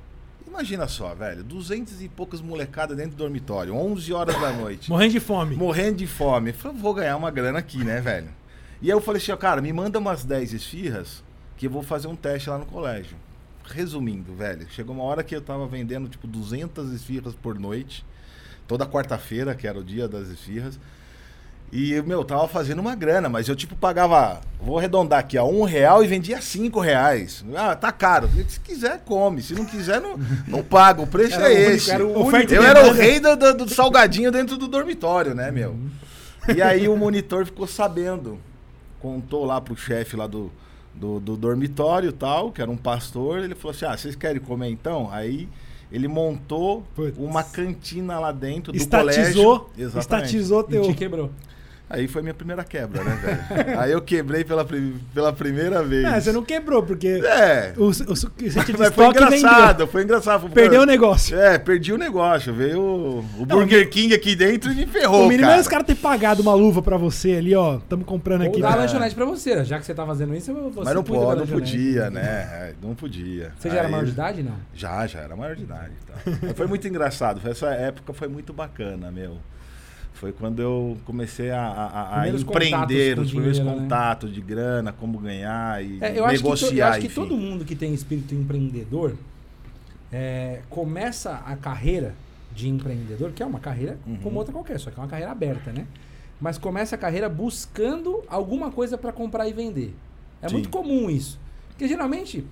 Imagina 0.48 0.88
só, 0.88 1.14
velho, 1.14 1.44
200 1.44 2.02
e 2.02 2.10
poucas 2.10 2.42
molecadas 2.42 2.98
dentro 2.98 3.12
do 3.12 3.18
dormitório, 3.18 3.76
11 3.76 4.12
horas 4.14 4.40
da 4.42 4.52
noite, 4.52 4.90
Morrendo 4.90 5.12
de 5.12 5.20
fome. 5.20 5.56
morrendo 5.56 5.98
de 5.98 6.08
fome. 6.08 6.52
Falei, 6.52 6.78
vou 6.78 6.94
ganhar 6.96 7.16
uma 7.16 7.30
grana 7.30 7.60
aqui, 7.60 7.84
né, 7.84 8.02
velho? 8.02 8.30
E 8.82 8.86
aí 8.86 8.98
eu 8.98 9.02
falei 9.02 9.22
assim, 9.22 9.32
ó, 9.32 9.38
cara, 9.38 9.62
me 9.62 9.72
manda 9.72 10.00
umas 10.00 10.24
10 10.26 10.54
esfirras 10.54 11.24
que 11.56 11.68
eu 11.68 11.72
vou 11.72 11.84
fazer 11.84 12.08
um 12.08 12.16
teste 12.16 12.50
lá 12.50 12.58
no 12.58 12.66
colégio. 12.66 13.16
Resumindo, 13.66 14.34
velho, 14.34 14.66
chegou 14.72 14.96
uma 14.96 15.04
hora 15.04 15.24
que 15.24 15.36
eu 15.36 15.42
tava 15.42 15.68
vendendo 15.68 16.08
tipo 16.10 16.26
200 16.26 16.92
esfirras 16.94 17.36
por 17.36 17.60
noite, 17.60 18.04
toda 18.68 18.86
quarta-feira, 18.86 19.54
que 19.54 19.68
era 19.68 19.78
o 19.78 19.84
dia 19.84 20.08
das 20.08 20.30
esfirras. 20.30 20.80
E, 21.72 22.02
meu, 22.04 22.20
eu 22.20 22.24
tava 22.26 22.48
fazendo 22.48 22.80
uma 22.80 22.96
grana, 22.96 23.28
mas 23.28 23.50
eu, 23.50 23.56
tipo, 23.56 23.76
pagava, 23.76 24.40
vou 24.60 24.78
arredondar 24.78 25.20
aqui, 25.20 25.38
ó, 25.38 25.46
um 25.46 25.64
real 25.64 26.02
e 26.02 26.08
vendia 26.08 26.42
cinco 26.42 26.80
reais. 26.80 27.44
Ah, 27.56 27.76
tá 27.76 27.92
caro. 27.92 28.30
Se 28.48 28.60
quiser, 28.62 29.02
come. 29.04 29.42
Se 29.42 29.54
não 29.54 29.66
quiser, 29.66 30.00
não, 30.00 30.18
não 30.48 30.64
paga. 30.64 31.02
O 31.02 31.08
preço 31.08 31.36
Era 31.36 31.52
é 31.52 31.56
o 31.56 31.58
único, 31.60 31.72
esse. 31.76 31.92
era 31.92 32.06
o 32.08 32.12
e 32.40 32.56
eu 32.56 32.64
era 32.64 32.88
o 32.88 32.92
rei 32.94 33.20
do, 33.20 33.36
do- 33.36 33.54
do 33.66 33.70
salgadinho 33.70 34.32
dentro 34.32 34.56
do 34.58 34.68
dormitório, 34.68 35.36
né, 35.36 35.52
meu? 35.52 35.72
Uhum. 35.72 35.90
E 36.56 36.62
aí 36.62 36.88
o 36.88 36.96
monitor 36.96 37.46
ficou 37.46 37.68
sabendo. 37.68 38.40
Contou 39.02 39.44
lá 39.46 39.60
pro 39.60 39.76
chefe 39.76 40.16
lá 40.16 40.26
do, 40.26 40.50
do, 40.96 41.20
do 41.20 41.36
dormitório 41.36 42.10
e 42.10 42.14
tal, 42.14 42.50
que 42.52 42.62
era 42.62 42.72
um 42.72 42.78
pastor. 42.78 43.40
Ele 43.40 43.54
falou 43.56 43.76
assim: 43.76 43.86
Ah, 43.86 43.96
vocês 43.98 44.16
querem 44.16 44.42
comer 44.42 44.70
então? 44.70 45.10
Aí 45.12 45.50
ele 45.92 46.08
montou 46.08 46.84
Putz. 46.96 47.18
uma 47.18 47.44
cantina 47.44 48.20
lá 48.20 48.32
dentro 48.32 48.72
do 48.72 48.78
Estatizou. 48.78 49.60
colégio. 49.60 49.70
Exatamente. 49.78 50.00
Estatizou 50.28 50.62
E 50.62 50.72
teu. 50.72 50.82
te 50.84 50.94
quebrou. 50.94 51.30
Aí 51.90 52.06
foi 52.06 52.22
minha 52.22 52.34
primeira 52.34 52.66
quebra, 52.66 53.02
né, 53.02 53.16
velho? 53.56 53.80
Aí 53.80 53.92
eu 53.94 54.02
quebrei 54.02 54.44
pela, 54.44 54.68
pela 55.14 55.32
primeira 55.32 55.82
vez. 55.82 56.04
É, 56.04 56.20
você 56.20 56.32
não 56.34 56.44
quebrou, 56.44 56.84
porque 56.84 57.08
É. 57.24 57.74
o, 57.78 57.84
o, 57.86 57.88
o 57.90 57.92
Mas 57.92 58.94
foi 58.94 59.06
vendeu. 59.08 59.10
engraçado, 59.38 59.88
foi 59.88 60.04
engraçado. 60.04 60.42
Foi- 60.42 60.50
Perdeu 60.50 60.82
o 60.82 60.86
negócio. 60.86 61.40
É, 61.40 61.58
perdi 61.58 61.94
o 61.94 61.98
negócio. 61.98 62.54
Veio 62.54 62.82
o, 62.82 63.20
o 63.40 63.46
Burger 63.46 63.90
King 63.90 64.14
aqui 64.14 64.36
dentro 64.36 64.70
e 64.72 64.76
me 64.76 64.86
ferrou, 64.86 65.24
o 65.26 65.28
mínimo 65.30 65.48
cara. 65.48 65.58
é 65.60 65.62
os 65.62 65.68
caras 65.70 65.86
terem 65.88 66.02
pagado 66.02 66.42
uma 66.42 66.54
luva 66.54 66.82
pra 66.82 66.98
você 66.98 67.32
ali, 67.34 67.56
ó. 67.56 67.78
Tamo 67.88 68.04
comprando 68.04 68.42
Ou 68.42 68.50
aqui. 68.50 68.62
dar 68.62 68.68
a 68.68 68.72
pra- 68.74 68.82
lanchonete 68.82 69.16
pra 69.16 69.26
você. 69.26 69.64
Já 69.64 69.80
que 69.80 69.86
você 69.86 69.94
tá 69.94 70.06
fazendo 70.06 70.36
isso, 70.36 70.52
eu- 70.52 70.70
você 70.70 70.84
Mas 70.84 70.94
não, 70.94 71.04
pode, 71.04 71.40
não 71.40 71.48
podia, 71.48 72.10
né? 72.10 72.22
É, 72.22 72.74
Não 72.82 72.96
podia. 72.96 73.54
Você 73.58 73.70
já 73.70 73.78
era 73.78 73.88
maior 73.88 74.04
de 74.04 74.12
idade, 74.12 74.44
não? 74.44 74.56
Já, 74.74 75.08
já 75.08 75.20
era 75.20 75.36
maior 75.38 75.56
de 75.56 75.64
idade. 75.64 75.92
Tá. 76.06 76.54
Foi 76.54 76.68
muito 76.68 76.86
engraçado. 76.86 77.40
Essa 77.50 77.68
época 77.68 78.12
foi 78.12 78.28
muito 78.28 78.52
bacana, 78.52 79.10
meu. 79.10 79.38
Foi 80.20 80.32
quando 80.32 80.60
eu 80.62 80.98
comecei 81.06 81.52
a, 81.52 81.62
a- 81.62 82.22
a- 82.22 82.30
empreender 82.30 83.16
contatos 83.16 83.26
os 83.26 83.32
primeiros 83.32 83.58
dinheiro, 83.58 83.76
né? 83.78 83.84
contatos 83.84 84.34
de 84.34 84.42
grana, 84.42 84.92
como 84.92 85.20
ganhar 85.20 85.84
e 85.84 86.00
É, 86.02 86.18
eu 86.18 86.26
acho, 86.26 86.38
que, 86.38 86.42
to- 86.44 86.50
negociar. 86.50 86.86
eu 86.88 86.92
acho 86.92 87.00
que 87.02 87.06
enfim. 87.06 87.16
todo 87.22 87.38
mundo 87.38 87.64
que 87.64 87.76
tem 87.76 87.94
espírito 87.94 88.34
empreendedor 88.34 89.16
é, 90.12 90.62
começa 90.70 91.42
a 91.46 91.56
carreira 91.56 92.16
de 92.54 92.68
empreendedor, 92.68 93.32
que 93.32 93.44
é 93.44 93.46
uma 93.46 93.60
carreira 93.60 93.98
Uhum. 94.08 94.18
como 94.18 94.38
outra 94.40 94.52
qualquer, 94.54 94.80
só 94.80 94.90
que 94.90 95.00
é 95.00 95.04
uma 95.04 95.08
carreira 95.10 95.32
aberta, 95.32 95.72
né? 95.72 95.86
Mas 96.42 96.58
começa 96.58 96.96
a 96.96 96.98
carreira 96.98 97.30
buscando 97.30 98.24
alguma 98.28 98.72
coisa 98.72 98.98
para 98.98 99.12
comprar 99.12 99.48
e 99.48 99.54
vender. 99.54 99.94
É 100.42 100.48
Sim. 100.48 100.56
muito 100.56 100.70
comum 100.70 101.10
isso. 101.10 101.40
Porque 101.70 101.88
geralmente, 101.88 102.44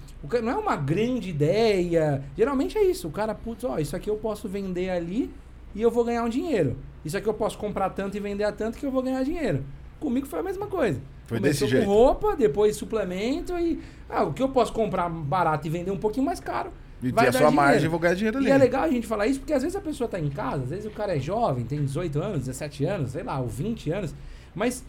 não 0.44 0.52
é 0.52 0.56
uma 0.56 0.76
grande 0.76 1.30
ideia. 1.30 2.24
Geralmente 2.38 2.78
é 2.78 2.84
isso. 2.84 3.08
O 3.08 3.12
cara, 3.12 3.34
putz, 3.34 3.64
ó, 3.64 3.80
isso 3.80 3.96
aqui 3.96 4.08
eu 4.10 4.16
posso 4.18 4.48
vender 4.48 4.90
ali 4.92 5.32
e 5.75 5.82
eu 5.82 5.91
vou 5.91 6.03
ganhar 6.03 6.24
um 6.24 6.29
dinheiro. 6.29 6.77
Isso 7.03 7.15
aqui 7.17 7.27
eu 7.27 7.34
posso 7.34 7.58
comprar 7.58 7.89
tanto 7.91 8.17
e 8.17 8.20
vender 8.20 8.46
a 8.46 8.51
tanto 8.51 8.77
que 8.79 8.86
eu 8.86 8.91
vou 8.91 9.03
ganhar 9.03 9.22
dinheiro. 9.24 9.63
Comigo 10.00 10.25
foi 10.25 10.39
a 10.39 10.44
mesma 10.44 10.65
coisa. 10.67 11.00
Foi 11.27 11.38
Começou 11.39 11.67
desse 11.67 11.75
com 11.75 11.82
jeito. 11.82 11.88
roupa, 11.88 12.36
depois 12.36 12.75
suplemento 12.75 13.58
e. 13.60 13.79
Ah, 14.10 14.24
o 14.24 14.34
que 14.34 14.41
eu 14.41 14.50
posso 14.50 14.72
comprar 14.72 15.10
barato 15.10 15.67
e 15.67 15.70
vender 15.70 15.91
um 15.91 15.98
pouquinho 15.98 16.25
mais 16.25 16.39
caro. 16.39 16.72
E 17.03 17.12
vai 17.12 17.27
a 17.27 17.32
sua 17.32 17.39
dinheiro. 17.39 17.55
margem, 17.55 17.84
eu 17.86 17.91
vou 17.91 18.00
ganhar 18.00 18.15
dinheiro 18.15 18.38
ali. 18.38 18.48
E 18.48 18.51
é 18.51 18.58
legal 18.58 18.84
a 18.84 18.89
gente 18.89 19.05
falar 19.05 19.27
isso 19.27 19.39
porque 19.39 19.53
às 19.53 19.62
vezes 19.62 19.75
a 19.75 19.82
pessoa 19.82 20.08
tá 20.08 20.20
em 20.20 20.29
casa, 20.29 20.63
às 20.63 20.70
vezes 20.70 20.86
o 20.86 20.91
cara 20.91 21.15
é 21.15 21.20
jovem, 21.20 21.65
tem 21.65 21.84
18 21.84 22.20
anos, 22.22 22.39
17 22.46 22.86
anos, 22.86 23.12
sei 23.12 23.24
lá, 23.24 23.39
ou 23.39 23.48
20 23.48 23.91
anos, 23.91 24.15
mas 24.53 24.84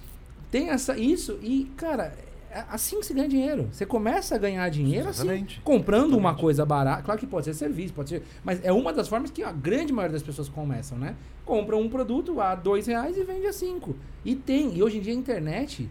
tem 0.50 0.70
essa 0.70 0.96
isso 0.96 1.38
e, 1.42 1.70
cara, 1.76 2.14
é 2.56 2.64
assim 2.70 3.00
que 3.00 3.06
se 3.06 3.12
ganha 3.12 3.28
dinheiro. 3.28 3.68
Você 3.70 3.84
começa 3.84 4.34
a 4.34 4.38
ganhar 4.38 4.66
dinheiro 4.70 5.08
assim, 5.08 5.22
Exatamente. 5.24 5.60
comprando 5.62 6.12
uma 6.12 6.30
Exatamente. 6.30 6.40
coisa 6.40 6.64
barata. 6.64 7.02
Claro 7.02 7.20
que 7.20 7.26
pode 7.26 7.44
ser 7.44 7.54
serviço, 7.54 7.92
pode 7.92 8.08
ser, 8.08 8.22
mas 8.42 8.64
é 8.64 8.72
uma 8.72 8.92
das 8.92 9.08
formas 9.08 9.30
que 9.30 9.42
a 9.42 9.52
grande 9.52 9.92
maioria 9.92 10.14
das 10.14 10.22
pessoas 10.22 10.48
começam, 10.48 10.96
né? 10.96 11.14
Compram 11.44 11.80
um 11.80 11.88
produto 11.88 12.40
a 12.40 12.54
dois 12.54 12.86
reais 12.86 13.16
e 13.16 13.22
vende 13.24 13.46
a 13.46 13.52
cinco. 13.52 13.94
E 14.24 14.34
tem, 14.34 14.74
e 14.74 14.82
hoje 14.82 14.96
em 14.98 15.00
dia 15.00 15.12
a 15.12 15.16
internet 15.16 15.88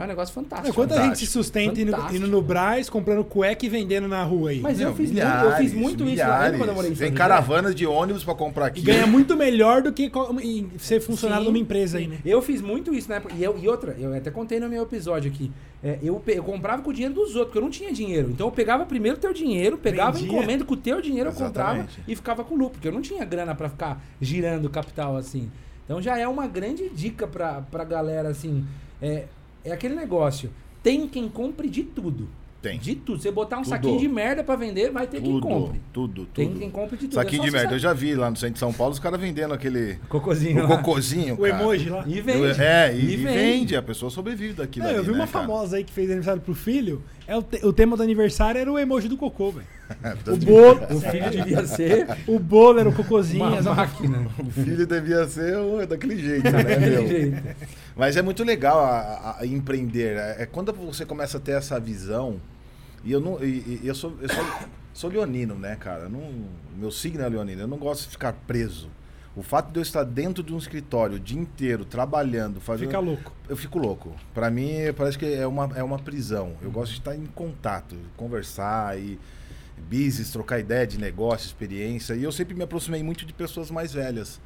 é 0.00 0.04
um 0.04 0.08
negócio 0.08 0.34
fantástico. 0.34 0.74
Quanta 0.74 0.94
gente 0.94 1.02
se 1.02 1.08
Fantástico. 1.26 1.32
sustenta 1.32 1.80
indo, 1.80 1.90
Fantástico. 1.92 2.16
indo 2.16 2.28
no 2.28 2.42
Brás, 2.42 2.88
comprando 2.90 3.24
cueca 3.24 3.64
e 3.66 3.68
vendendo 3.68 4.08
na 4.08 4.22
rua 4.24 4.50
aí. 4.50 4.60
Mas 4.60 4.80
eu 4.80 4.88
Não, 4.88 4.96
fiz 4.96 5.10
muito- 5.10 5.26
eu 5.26 5.52
fiz 5.56 5.74
muito 5.74 6.04
isso 6.08 6.22
lá. 6.26 6.38
Lembra 6.44 6.58
quando 6.58 6.68
eu 6.70 6.74
morei 6.74 6.90
em 6.90 6.94
São 6.94 7.06
Tem 7.06 7.14
caravanas 7.16 7.74
de 7.74 7.86
ônibus 7.86 8.24
pra 8.24 8.34
comprar 8.34 8.66
aqui. 8.66 8.80
E 8.80 8.82
ganha 8.82 9.06
muito 9.06 9.36
melhor 9.36 9.82
do 9.82 9.92
que 9.92 10.10
ser 10.78 11.00
funcionário 11.00 11.44
Sim, 11.44 11.50
de 11.52 11.56
uma 11.58 11.62
empresa 11.62 11.98
aí, 11.98 12.08
né? 12.08 12.18
Eu 12.24 12.40
fiz 12.42 12.60
muito 12.60 12.94
isso, 12.94 13.08
né? 13.08 13.22
E, 13.36 13.42
eu- 13.44 13.58
e 13.58 13.68
outra, 13.68 13.96
eu 13.98 14.14
até 14.14 14.30
contei 14.30 14.58
no 14.58 14.68
meu 14.68 14.82
episódio 14.82 15.30
aqui. 15.30 15.50
É, 15.82 15.98
eu, 16.02 16.22
eu 16.26 16.42
comprava 16.44 16.82
com 16.82 16.90
o 16.90 16.92
dinheiro 16.92 17.14
dos 17.14 17.28
outros, 17.36 17.44
porque 17.46 17.58
eu 17.58 17.62
não 17.62 17.70
tinha 17.70 17.92
dinheiro. 17.92 18.30
Então 18.30 18.46
eu 18.46 18.52
pegava 18.52 18.84
primeiro 18.84 19.16
o 19.16 19.20
teu 19.20 19.32
dinheiro, 19.32 19.78
pegava 19.78 20.12
Vendia. 20.18 20.28
encomenda 20.36 20.64
com 20.64 20.74
o 20.74 20.76
teu 20.76 21.00
dinheiro, 21.00 21.30
eu 21.30 21.34
comprava 21.34 21.78
Exatamente. 21.78 22.02
e 22.06 22.14
ficava 22.16 22.44
com 22.44 22.54
lucro, 22.54 22.72
porque 22.72 22.88
eu 22.88 22.92
não 22.92 23.00
tinha 23.00 23.24
grana 23.24 23.54
pra 23.54 23.68
ficar 23.68 24.02
girando 24.20 24.68
capital 24.68 25.16
assim. 25.16 25.50
Então 25.84 26.00
já 26.00 26.18
é 26.18 26.28
uma 26.28 26.46
grande 26.46 26.88
dica 26.90 27.26
pra, 27.26 27.62
pra 27.70 27.82
galera, 27.84 28.28
assim. 28.28 28.64
É, 29.02 29.24
é 29.64 29.72
aquele 29.72 29.94
negócio. 29.94 30.50
Tem 30.82 31.06
quem 31.08 31.28
compre 31.28 31.68
de 31.68 31.82
tudo. 31.82 32.28
Tem. 32.62 32.78
De 32.78 32.94
tudo. 32.94 33.22
Você 33.22 33.30
botar 33.30 33.56
um 33.56 33.62
Tudo. 33.62 33.70
saquinho 33.70 33.98
de 33.98 34.06
merda 34.06 34.44
pra 34.44 34.54
vender, 34.54 34.90
vai 34.90 35.06
ter 35.06 35.18
quem 35.22 35.30
Tudo, 35.32 35.46
compre. 35.48 35.80
tudo, 35.94 36.26
Tem 36.26 36.46
tudo. 36.48 36.58
quem 36.60 36.70
compre 36.70 36.96
de 36.98 37.04
tudo. 37.06 37.14
Saquinho 37.14 37.42
É 37.42 37.46
de 37.46 37.50
merda. 37.50 37.74
Eu 37.74 37.80
saber. 37.80 37.80
já 37.80 37.92
vi 37.94 38.14
lá 38.14 38.28
no 38.28 38.36
centro 38.36 38.52
de 38.52 38.58
São 38.60 38.70
Paulo 38.70 38.92
os 38.92 38.98
caras 38.98 39.18
vendendo 39.18 39.54
aquele. 39.54 39.94
Cocôzinho 40.10 40.64
O 40.64 40.68
cocôzinho. 40.68 41.40
O 41.40 41.46
emoji 41.46 41.88
lá. 41.88 42.04
E 42.06 42.18
Eu- 42.18 42.24
vende. 42.24 42.60
É, 42.62 42.94
e, 42.94 42.98
E 42.98 43.16
vende. 43.16 43.22
vende. 43.34 43.76
A 43.76 43.82
pessoa 43.82 44.10
sobrevive 44.10 44.52
daquilo. 44.52 44.84
Não, 44.84 44.92
eu 44.92 44.98
ali, 44.98 45.06
vi 45.06 45.12
né, 45.12 45.18
uma 45.20 45.26
cara? 45.26 45.46
famosa 45.46 45.78
aí 45.78 45.84
que 45.84 45.92
fez 45.92 46.08
aniversário 46.08 46.42
pro 46.42 46.54
filho. 46.54 47.02
É 47.26 47.34
o, 47.34 47.42
te- 47.42 47.64
o 47.64 47.72
tema 47.72 47.96
do 47.96 48.02
aniversário 48.02 48.60
era 48.60 48.70
o 48.70 48.78
emoji 48.78 49.08
do 49.08 49.16
cocô, 49.16 49.52
velho. 49.52 49.66
O 50.30 50.36
bolo, 50.36 50.80
O 50.96 51.00
filho 51.00 51.30
devia 51.30 51.66
ser 51.66 52.06
o 52.26 52.38
bolo 52.38 52.78
era 52.78 52.88
o 52.90 52.92
cocôzinho. 52.92 53.42
uma 53.42 53.56
as- 53.58 53.64
máquina. 53.64 54.26
O 54.38 54.50
filho 54.50 54.86
devia 54.86 55.26
ser 55.26 55.56
daquele 55.88 56.18
jeito, 56.18 56.44
né, 56.44 56.62
Daquele 56.62 56.90
meu? 56.90 57.08
jeito. 57.08 57.42
Mas 57.96 58.16
é 58.16 58.22
muito 58.22 58.42
legal 58.44 58.80
a, 58.80 59.38
a- 59.40 59.46
empreender. 59.46 60.16
É 60.16 60.42
é 60.42 60.46
quando 60.46 60.72
você 60.72 61.04
começa 61.04 61.38
a 61.38 61.40
ter 61.40 61.52
essa 61.52 61.78
visão. 61.80 62.40
E 63.04 63.12
eu 63.12 63.20
não. 63.20 63.42
E, 63.42 63.80
e 63.82 63.86
eu 63.86 63.94
sou, 63.94 64.16
eu 64.20 64.28
sou, 64.28 64.44
sou 64.92 65.10
leonino, 65.10 65.54
né, 65.54 65.76
cara? 65.76 66.04
Eu 66.04 66.10
Não, 66.10 66.32
meu 66.76 66.90
signo 66.90 67.22
é 67.22 67.28
leonino. 67.28 67.62
Eu 67.62 67.68
não 67.68 67.78
gosto 67.78 68.04
de 68.04 68.10
ficar 68.10 68.32
preso. 68.46 68.88
O 69.36 69.42
fato 69.42 69.70
de 69.70 69.78
eu 69.78 69.82
estar 69.82 70.02
dentro 70.02 70.42
de 70.42 70.52
um 70.52 70.58
escritório 70.58 71.16
o 71.16 71.20
dia 71.20 71.38
inteiro, 71.38 71.84
trabalhando, 71.84 72.60
fazendo. 72.60 72.88
Fica 72.88 72.98
louco. 72.98 73.32
Eu 73.48 73.56
fico 73.56 73.78
louco. 73.78 74.12
Pra 74.34 74.50
mim, 74.50 74.72
parece 74.96 75.16
que 75.16 75.24
é 75.24 75.46
uma, 75.46 75.70
é 75.76 75.82
uma 75.84 75.98
prisão. 76.00 76.54
Eu 76.60 76.70
gosto 76.70 76.92
de 76.92 76.98
estar 76.98 77.14
em 77.14 77.26
contato, 77.26 77.96
conversar 78.16 78.98
e 78.98 79.18
business, 79.88 80.30
trocar 80.32 80.58
ideia 80.58 80.84
de 80.86 80.98
negócio, 80.98 81.46
experiência. 81.46 82.14
E 82.14 82.24
eu 82.24 82.32
sempre 82.32 82.54
me 82.54 82.62
aproximei 82.64 83.02
muito 83.04 83.24
de 83.24 83.32
pessoas 83.32 83.70
mais 83.70 83.92
velhas. 83.92 84.40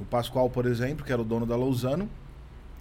O 0.00 0.04
Pascoal, 0.04 0.48
por 0.48 0.66
exemplo, 0.66 1.04
que 1.04 1.12
era 1.12 1.20
o 1.20 1.24
dono 1.24 1.44
da 1.44 1.56
Lousano. 1.56 2.08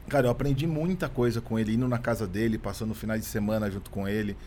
Cara, 0.10 0.28
eu 0.28 0.32
aprendi 0.32 0.66
muita 0.66 1.10
coisa 1.10 1.42
com 1.42 1.60
ele, 1.60 1.74
indo 1.74 1.88
na 1.88 1.98
casa 1.98 2.26
dele, 2.26 2.58
passando 2.58 2.94
finais 2.94 3.22
de 3.22 3.28
semana 3.28 3.70
junto 3.70 3.90
com 3.92 4.08
ele, 4.08 4.38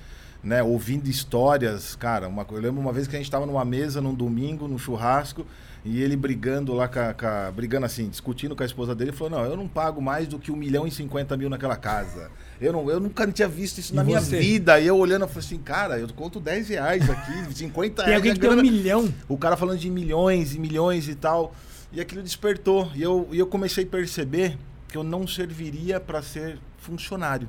né? 0.42 0.62
Ouvindo 0.62 1.08
histórias, 1.08 1.94
cara. 1.94 2.28
Uma, 2.28 2.46
eu 2.50 2.58
lembro 2.60 2.80
uma 2.80 2.92
vez 2.92 3.06
que 3.06 3.14
a 3.14 3.18
gente 3.18 3.26
estava 3.26 3.44
numa 3.44 3.64
mesa 3.64 4.00
num 4.00 4.14
domingo, 4.14 4.66
num 4.66 4.78
churrasco, 4.78 5.46
e 5.84 6.00
ele 6.02 6.16
brigando 6.16 6.72
lá 6.74 6.88
com 6.88 6.94
com 7.14 7.52
brigando 7.54 7.84
assim, 7.86 8.08
discutindo 8.08 8.56
com 8.56 8.62
a 8.62 8.66
esposa 8.66 8.94
dele, 8.94 9.12
falou: 9.12 9.38
Não, 9.38 9.44
eu 9.44 9.56
não 9.56 9.68
pago 9.68 10.00
mais 10.00 10.26
do 10.26 10.38
que 10.38 10.50
um 10.50 10.56
milhão 10.56 10.86
e 10.86 10.90
cinquenta 10.90 11.36
mil 11.36 11.50
naquela 11.50 11.76
casa. 11.76 12.30
Eu, 12.58 12.72
não, 12.72 12.90
eu 12.90 12.98
nunca 13.00 13.26
tinha 13.30 13.48
visto 13.48 13.78
isso 13.78 13.92
E 13.92 13.96
na 13.96 14.04
minha 14.04 14.20
você? 14.20 14.38
vida. 14.38 14.78
E 14.80 14.86
eu 14.86 14.96
olhando, 14.96 15.22
eu 15.22 15.28
falei 15.28 15.44
assim, 15.46 15.58
cara, 15.58 15.98
eu 15.98 16.06
conto 16.14 16.38
10 16.38 16.68
reais 16.68 17.08
aqui, 17.08 17.32
50 17.54 17.94
Tem 18.02 18.04
reais. 18.04 18.16
alguém 18.16 18.32
é 18.32 18.34
que 18.34 18.40
tem 18.40 18.50
um 18.50 18.60
milhão. 18.62 19.14
o 19.28 19.36
cara 19.38 19.56
falando 19.56 19.78
de 19.78 19.88
milhões 19.90 20.54
e 20.54 20.58
milhões 20.58 21.08
e 21.08 21.14
tal. 21.14 21.54
E 21.92 22.00
aquilo 22.02 22.22
despertou. 22.22 22.90
E 22.94 23.02
eu, 23.02 23.26
e 23.32 23.38
eu 23.38 23.46
comecei 23.46 23.84
a 23.84 23.86
perceber 23.86 24.58
que 24.90 24.98
eu 24.98 25.04
não 25.04 25.26
serviria 25.26 26.00
para 26.00 26.22
ser 26.22 26.58
funcionário. 26.78 27.48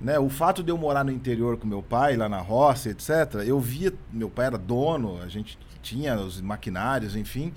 Né? 0.00 0.18
O 0.18 0.28
fato 0.28 0.62
de 0.62 0.70
eu 0.70 0.76
morar 0.76 1.04
no 1.04 1.10
interior 1.10 1.56
com 1.56 1.66
meu 1.66 1.82
pai, 1.82 2.16
lá 2.16 2.28
na 2.28 2.40
roça, 2.40 2.90
etc., 2.90 3.42
eu 3.46 3.58
via. 3.60 3.92
Meu 4.12 4.28
pai 4.28 4.46
era 4.46 4.58
dono, 4.58 5.20
a 5.22 5.28
gente 5.28 5.58
tinha 5.82 6.16
os 6.16 6.40
maquinários, 6.40 7.16
enfim. 7.16 7.52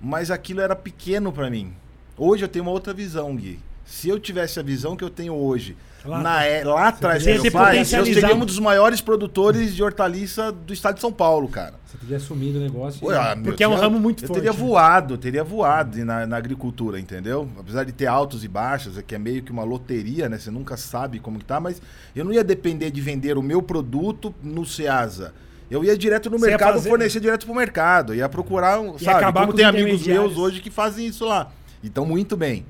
Mas 0.00 0.30
aquilo 0.30 0.60
era 0.60 0.74
pequeno 0.74 1.32
para 1.32 1.50
mim. 1.50 1.74
Hoje 2.16 2.44
eu 2.44 2.48
tenho 2.48 2.64
uma 2.64 2.72
outra 2.72 2.92
visão, 2.92 3.34
Gui. 3.36 3.60
Se 3.84 4.08
eu 4.08 4.18
tivesse 4.18 4.58
a 4.58 4.62
visão 4.62 4.96
que 4.96 5.04
eu 5.04 5.10
tenho 5.10 5.34
hoje, 5.34 5.76
Lá 6.04 6.20
na, 6.22 6.44
é- 6.44 6.62
lá 6.64 6.88
atrás, 6.88 7.24
ia 7.24 7.40
meu 7.40 7.50
pai, 7.52 7.78
eu 7.80 7.84
seria 7.86 8.34
um 8.34 8.44
dos 8.44 8.58
maiores 8.58 9.00
produtores 9.00 9.74
de 9.74 9.82
hortaliça 9.82 10.52
do 10.52 10.72
estado 10.72 10.96
de 10.96 11.00
São 11.00 11.10
Paulo, 11.12 11.48
cara. 11.48 11.74
Você 11.86 11.96
teria 11.96 12.16
assumido 12.18 12.58
o 12.58 12.60
negócio. 12.62 13.10
E- 13.10 13.14
ah, 13.14 13.34
Porque 13.42 13.64
é 13.64 13.68
um 13.68 13.74
ramo 13.74 13.98
muito 13.98 14.22
eu 14.24 14.28
forte, 14.28 14.40
teria 14.42 14.52
né? 14.52 14.58
voado, 14.58 15.16
teria 15.16 15.42
voado 15.44 16.04
na, 16.04 16.26
na 16.26 16.36
agricultura, 16.36 17.00
entendeu? 17.00 17.48
Apesar 17.58 17.84
de 17.84 17.92
ter 17.92 18.06
altos 18.06 18.44
e 18.44 18.48
baixos, 18.48 18.98
é 18.98 19.02
que 19.02 19.14
é 19.14 19.18
meio 19.18 19.42
que 19.42 19.50
uma 19.50 19.64
loteria, 19.64 20.28
né? 20.28 20.38
Você 20.38 20.50
nunca 20.50 20.76
sabe 20.76 21.18
como 21.20 21.38
que 21.38 21.44
tá, 21.46 21.58
mas 21.58 21.80
eu 22.14 22.22
não 22.24 22.32
ia 22.34 22.44
depender 22.44 22.90
de 22.90 23.00
vender 23.00 23.38
o 23.38 23.42
meu 23.42 23.62
produto 23.62 24.34
no 24.42 24.66
Ceasa. 24.66 25.32
Eu 25.70 25.82
ia 25.84 25.96
direto 25.96 26.28
no 26.28 26.38
Você 26.38 26.46
ia 26.46 26.50
mercado, 26.50 26.74
fazer- 26.74 26.90
fornecer 26.90 27.20
direto 27.20 27.46
pro 27.46 27.54
mercado. 27.54 28.14
Ia 28.14 28.28
procurar, 28.28 28.78
um, 28.78 28.98
sabe? 28.98 29.16
acabar 29.16 29.40
Como 29.40 29.52
com 29.52 29.56
tem 29.56 29.66
os 29.66 29.74
amigos 29.74 30.06
meus 30.06 30.36
hoje 30.36 30.60
que 30.60 30.70
fazem 30.70 31.06
isso 31.06 31.24
lá. 31.24 31.50
E 31.82 31.86
estão 31.86 32.04
muito 32.04 32.36
bem. 32.36 32.66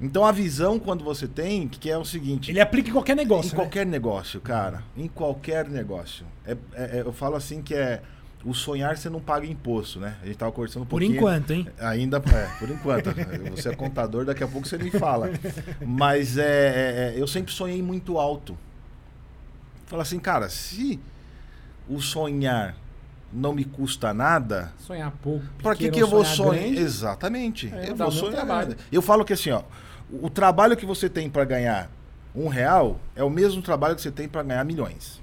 Então 0.00 0.24
a 0.24 0.32
visão, 0.32 0.78
quando 0.78 1.04
você 1.04 1.28
tem, 1.28 1.68
que 1.68 1.90
é 1.90 1.98
o 1.98 2.04
seguinte... 2.04 2.50
Ele 2.50 2.60
aplica 2.60 2.88
em 2.88 2.92
qualquer 2.92 3.14
negócio. 3.14 3.48
Em 3.48 3.50
né? 3.52 3.56
qualquer 3.56 3.86
negócio, 3.86 4.40
cara. 4.40 4.82
Em 4.96 5.06
qualquer 5.08 5.68
negócio. 5.68 6.24
É, 6.46 6.52
é- 6.72 6.98
é- 6.98 7.02
eu 7.02 7.12
falo 7.12 7.36
assim 7.36 7.60
que 7.62 7.74
é. 7.74 8.00
O 8.42 8.54
sonhar 8.54 8.96
você 8.96 9.10
não 9.10 9.20
paga 9.20 9.46
imposto, 9.46 10.00
né? 10.00 10.16
A 10.22 10.26
gente 10.26 10.38
tava 10.38 10.50
conversando 10.50 10.84
um 10.84 10.86
Por 10.86 10.98
pouquinho. 11.00 11.14
enquanto, 11.14 11.50
hein? 11.50 11.68
Ainda, 11.78 12.16
é, 12.16 12.58
por 12.58 12.70
enquanto. 12.70 13.10
Você 13.54 13.68
é 13.68 13.76
contador, 13.76 14.24
daqui 14.24 14.42
a 14.42 14.48
pouco 14.48 14.66
você 14.66 14.78
me 14.78 14.90
fala. 14.90 15.28
Mas 15.86 16.38
é, 16.38 16.42
é- 16.44 17.14
é, 17.18 17.20
eu 17.20 17.26
sempre 17.26 17.52
sonhei 17.52 17.82
muito 17.82 18.18
alto. 18.18 18.56
Fala 19.84 20.00
assim, 20.02 20.18
cara, 20.18 20.48
se 20.48 20.98
o 21.86 22.00
sonhar 22.00 22.74
não 23.30 23.52
me 23.52 23.64
custa 23.64 24.14
nada, 24.14 24.72
Sonhar 24.78 25.10
pouco. 25.22 25.44
Pra 25.62 25.74
que, 25.76 25.90
que 25.90 26.00
eu 26.00 26.06
vou 26.08 26.24
sonhar 26.24 26.64
grande. 26.64 26.80
Exatamente. 26.80 27.70
É, 27.74 27.90
eu 27.90 27.96
vou 27.96 28.10
sonhar. 28.10 28.68
Eu 28.90 29.02
falo 29.02 29.22
que 29.22 29.34
assim, 29.34 29.50
ó, 29.50 29.62
o 30.12 30.26
o 30.26 30.30
trabalho 30.30 30.76
que 30.76 30.86
você 30.86 31.08
tem 31.08 31.28
pra 31.28 31.44
ganhar 31.44 31.90
um 32.34 32.48
real 32.48 33.00
é 33.16 33.24
o 33.24 33.30
mesmo 33.30 33.60
trabalho 33.62 33.94
que 33.96 34.02
você 34.02 34.10
tem 34.10 34.28
pra 34.28 34.42
ganhar 34.42 34.64
milhões. 34.64 35.20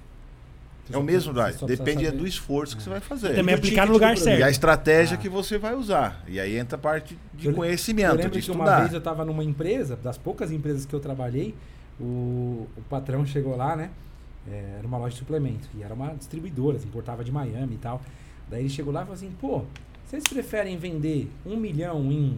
Você 0.86 0.96
É 0.96 0.98
o 0.98 1.04
mesmo 1.04 1.34
Depende 1.34 2.04
é 2.06 2.08
saber. 2.10 2.18
do 2.18 2.26
esforço 2.28 2.76
que 2.78 2.82
você 2.84 2.90
vai 2.90 3.00
fazer. 3.02 3.36
Também 3.36 3.56
do 3.56 3.60
aplicar 3.60 3.86
no 3.86 3.92
lugar 3.94 4.14
do 4.16 4.20
E 4.20 4.24
certo. 4.24 4.44
a 4.44 4.50
estratégia 4.50 5.16
Ah. 5.16 5.18
que 5.18 5.28
você 5.28 5.58
vai 5.58 5.76
usar. 5.76 6.24
E 6.28 6.40
aí 6.40 6.58
entra 6.58 6.78
a 6.78 6.80
parte 6.80 7.18
de 7.34 7.48
Eu 7.48 7.54
conhecimento, 7.54 8.12
Eu 8.12 8.16
lembro 8.16 8.32
de 8.32 8.42
que 8.42 8.52
uma 8.52 8.64
estudar. 8.64 8.80
vez 8.80 8.94
eu 8.94 9.00
estava 9.00 9.26
numa 9.26 9.44
empresa, 9.44 9.98
das 9.98 10.18
poucas 10.18 10.50
empresas 10.52 10.86
que 10.86 10.94
eu 10.94 11.00
trabalhei, 11.02 11.54
o, 12.00 12.68
o 12.78 12.82
patrão 12.90 13.26
chegou 13.26 13.56
lá, 13.58 13.76
né? 13.76 13.90
É, 14.50 14.76
era 14.78 14.88
uma 14.88 14.98
loja 14.98 15.12
de 15.14 15.20
suplemento. 15.20 15.68
E 15.78 15.84
era 15.84 15.94
uma 15.94 16.14
distribuidora, 16.14 16.78
assim, 16.78 16.88
importava 16.88 17.22
de 17.22 17.32
Miami 17.34 17.76
e 17.76 17.78
tal. 17.80 18.02
Daí 18.50 18.62
ele 18.62 18.70
chegou 18.70 18.94
lá 18.94 19.02
e 19.02 19.04
falou 19.04 19.16
assim, 19.16 19.32
pô, 19.42 19.64
vocês 20.06 20.24
preferem 20.24 20.78
vender 20.78 21.30
um 21.46 21.58
milhão 21.58 22.10
em 22.12 22.38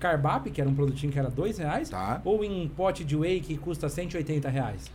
Carbap, 0.00 0.50
que 0.50 0.60
era 0.60 0.68
um 0.68 0.74
produtinho 0.74 1.12
que 1.12 1.18
era 1.18 1.30
dois 1.30 1.58
reais, 1.58 1.88
Tá. 1.90 2.20
ou 2.24 2.42
em 2.42 2.68
pote 2.74 3.04
de 3.04 3.14
whey 3.16 3.40
que 3.40 3.56
custa 3.56 3.88
180 3.88 4.48
reais? 4.48 4.90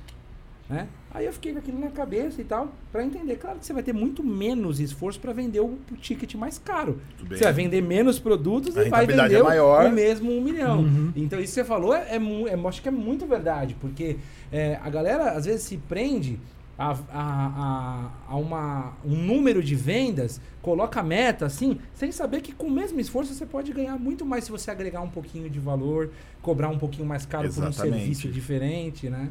Né? 0.68 0.88
Aí 1.14 1.28
eu 1.28 1.32
fiquei 1.32 1.54
com 1.54 1.60
aquilo 1.60 1.80
na 1.80 1.90
cabeça 1.92 2.42
e 2.42 2.44
tal, 2.44 2.70
pra 2.92 3.04
entender. 3.04 3.36
Claro 3.36 3.60
que 3.60 3.66
você 3.68 3.72
vai 3.72 3.84
ter 3.84 3.94
muito 3.94 4.24
menos 4.24 4.80
esforço 4.80 5.20
pra 5.20 5.32
vender 5.32 5.60
o, 5.60 5.78
ticket 6.02 6.34
mais 6.34 6.58
caro. 6.58 7.00
Você 7.30 7.44
vai 7.44 7.54
vender 7.54 7.82
menos 7.84 8.18
produtos 8.18 8.76
A 8.76 8.82
e 8.84 8.90
vai 8.90 9.06
rentabilidade 9.06 9.30
vender 9.30 9.40
é 9.40 9.44
o- 9.44 9.46
maior. 9.46 9.86
o 9.86 9.92
mesmo 9.94 10.32
um 10.36 10.42
milhão. 10.42 10.80
Uhum. 10.80 11.12
Então 11.16 11.40
isso 11.40 11.50
que 11.54 11.62
você 11.62 11.64
falou 11.64 11.94
é, 11.94 12.16
é, 12.16 12.16
é- 12.18 12.68
acho 12.68 12.82
que 12.82 12.88
é 12.88 12.92
muito 12.92 13.28
verdade, 13.28 13.78
porque 13.80 14.18
é, 14.52 14.80
a 14.84 14.90
galera 14.90 15.34
às 15.34 15.46
vezes 15.46 15.62
se 15.62 15.78
prende 15.78 16.40
a, 16.78 16.92
a, 17.12 18.10
a, 18.28 18.36
uma, 18.36 18.94
um 19.06 19.16
número 19.16 19.64
de 19.64 19.76
vendas, 19.76 20.42
coloca 20.62 21.02
meta 21.02 21.46
assim, 21.46 21.80
sem 21.94 22.12
saber 22.12 22.42
que 22.42 22.52
com 22.52 22.68
o 22.68 22.72
mesmo 22.72 23.00
esforço 23.00 23.34
você 23.34 23.46
pode 23.46 23.72
ganhar 23.72 23.98
muito 23.98 24.26
mais 24.26 24.44
se 24.44 24.52
você 24.52 24.70
agregar 24.72 25.02
um 25.02 25.10
pouquinho 25.10 25.50
de 25.50 25.60
valor, 25.60 26.12
cobrar 26.42 26.70
um 26.70 26.78
pouquinho 26.78 27.08
mais 27.08 27.26
caro 27.26 27.48
por 27.52 27.64
um 27.64 27.68
Exatamente. 27.70 28.00
serviço 28.00 28.28
diferente, 28.30 29.10
né? 29.10 29.30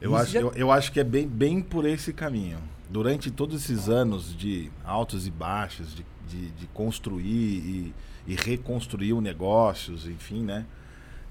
Eu 0.00 0.12
Isso 0.12 0.22
acho, 0.22 0.32
já- 0.32 0.40
eu, 0.40 0.52
eu 0.54 0.72
acho 0.72 0.92
que 0.92 1.00
é 1.00 1.04
bem, 1.04 1.26
bem 1.26 1.60
por 1.60 1.84
esse 1.86 2.12
caminho. 2.12 2.58
Durante 2.90 3.30
todos 3.30 3.62
esses 3.62 3.88
anos 3.88 4.36
de 4.36 4.70
altos 4.84 5.26
e 5.26 5.30
baixos, 5.30 5.94
de, 5.94 6.04
de, 6.28 6.50
de 6.52 6.66
construir 6.68 7.24
e, 7.24 7.94
e 8.26 8.34
reconstruir 8.34 9.12
o 9.12 9.20
negócios, 9.20 10.06
enfim, 10.06 10.42
né? 10.42 10.64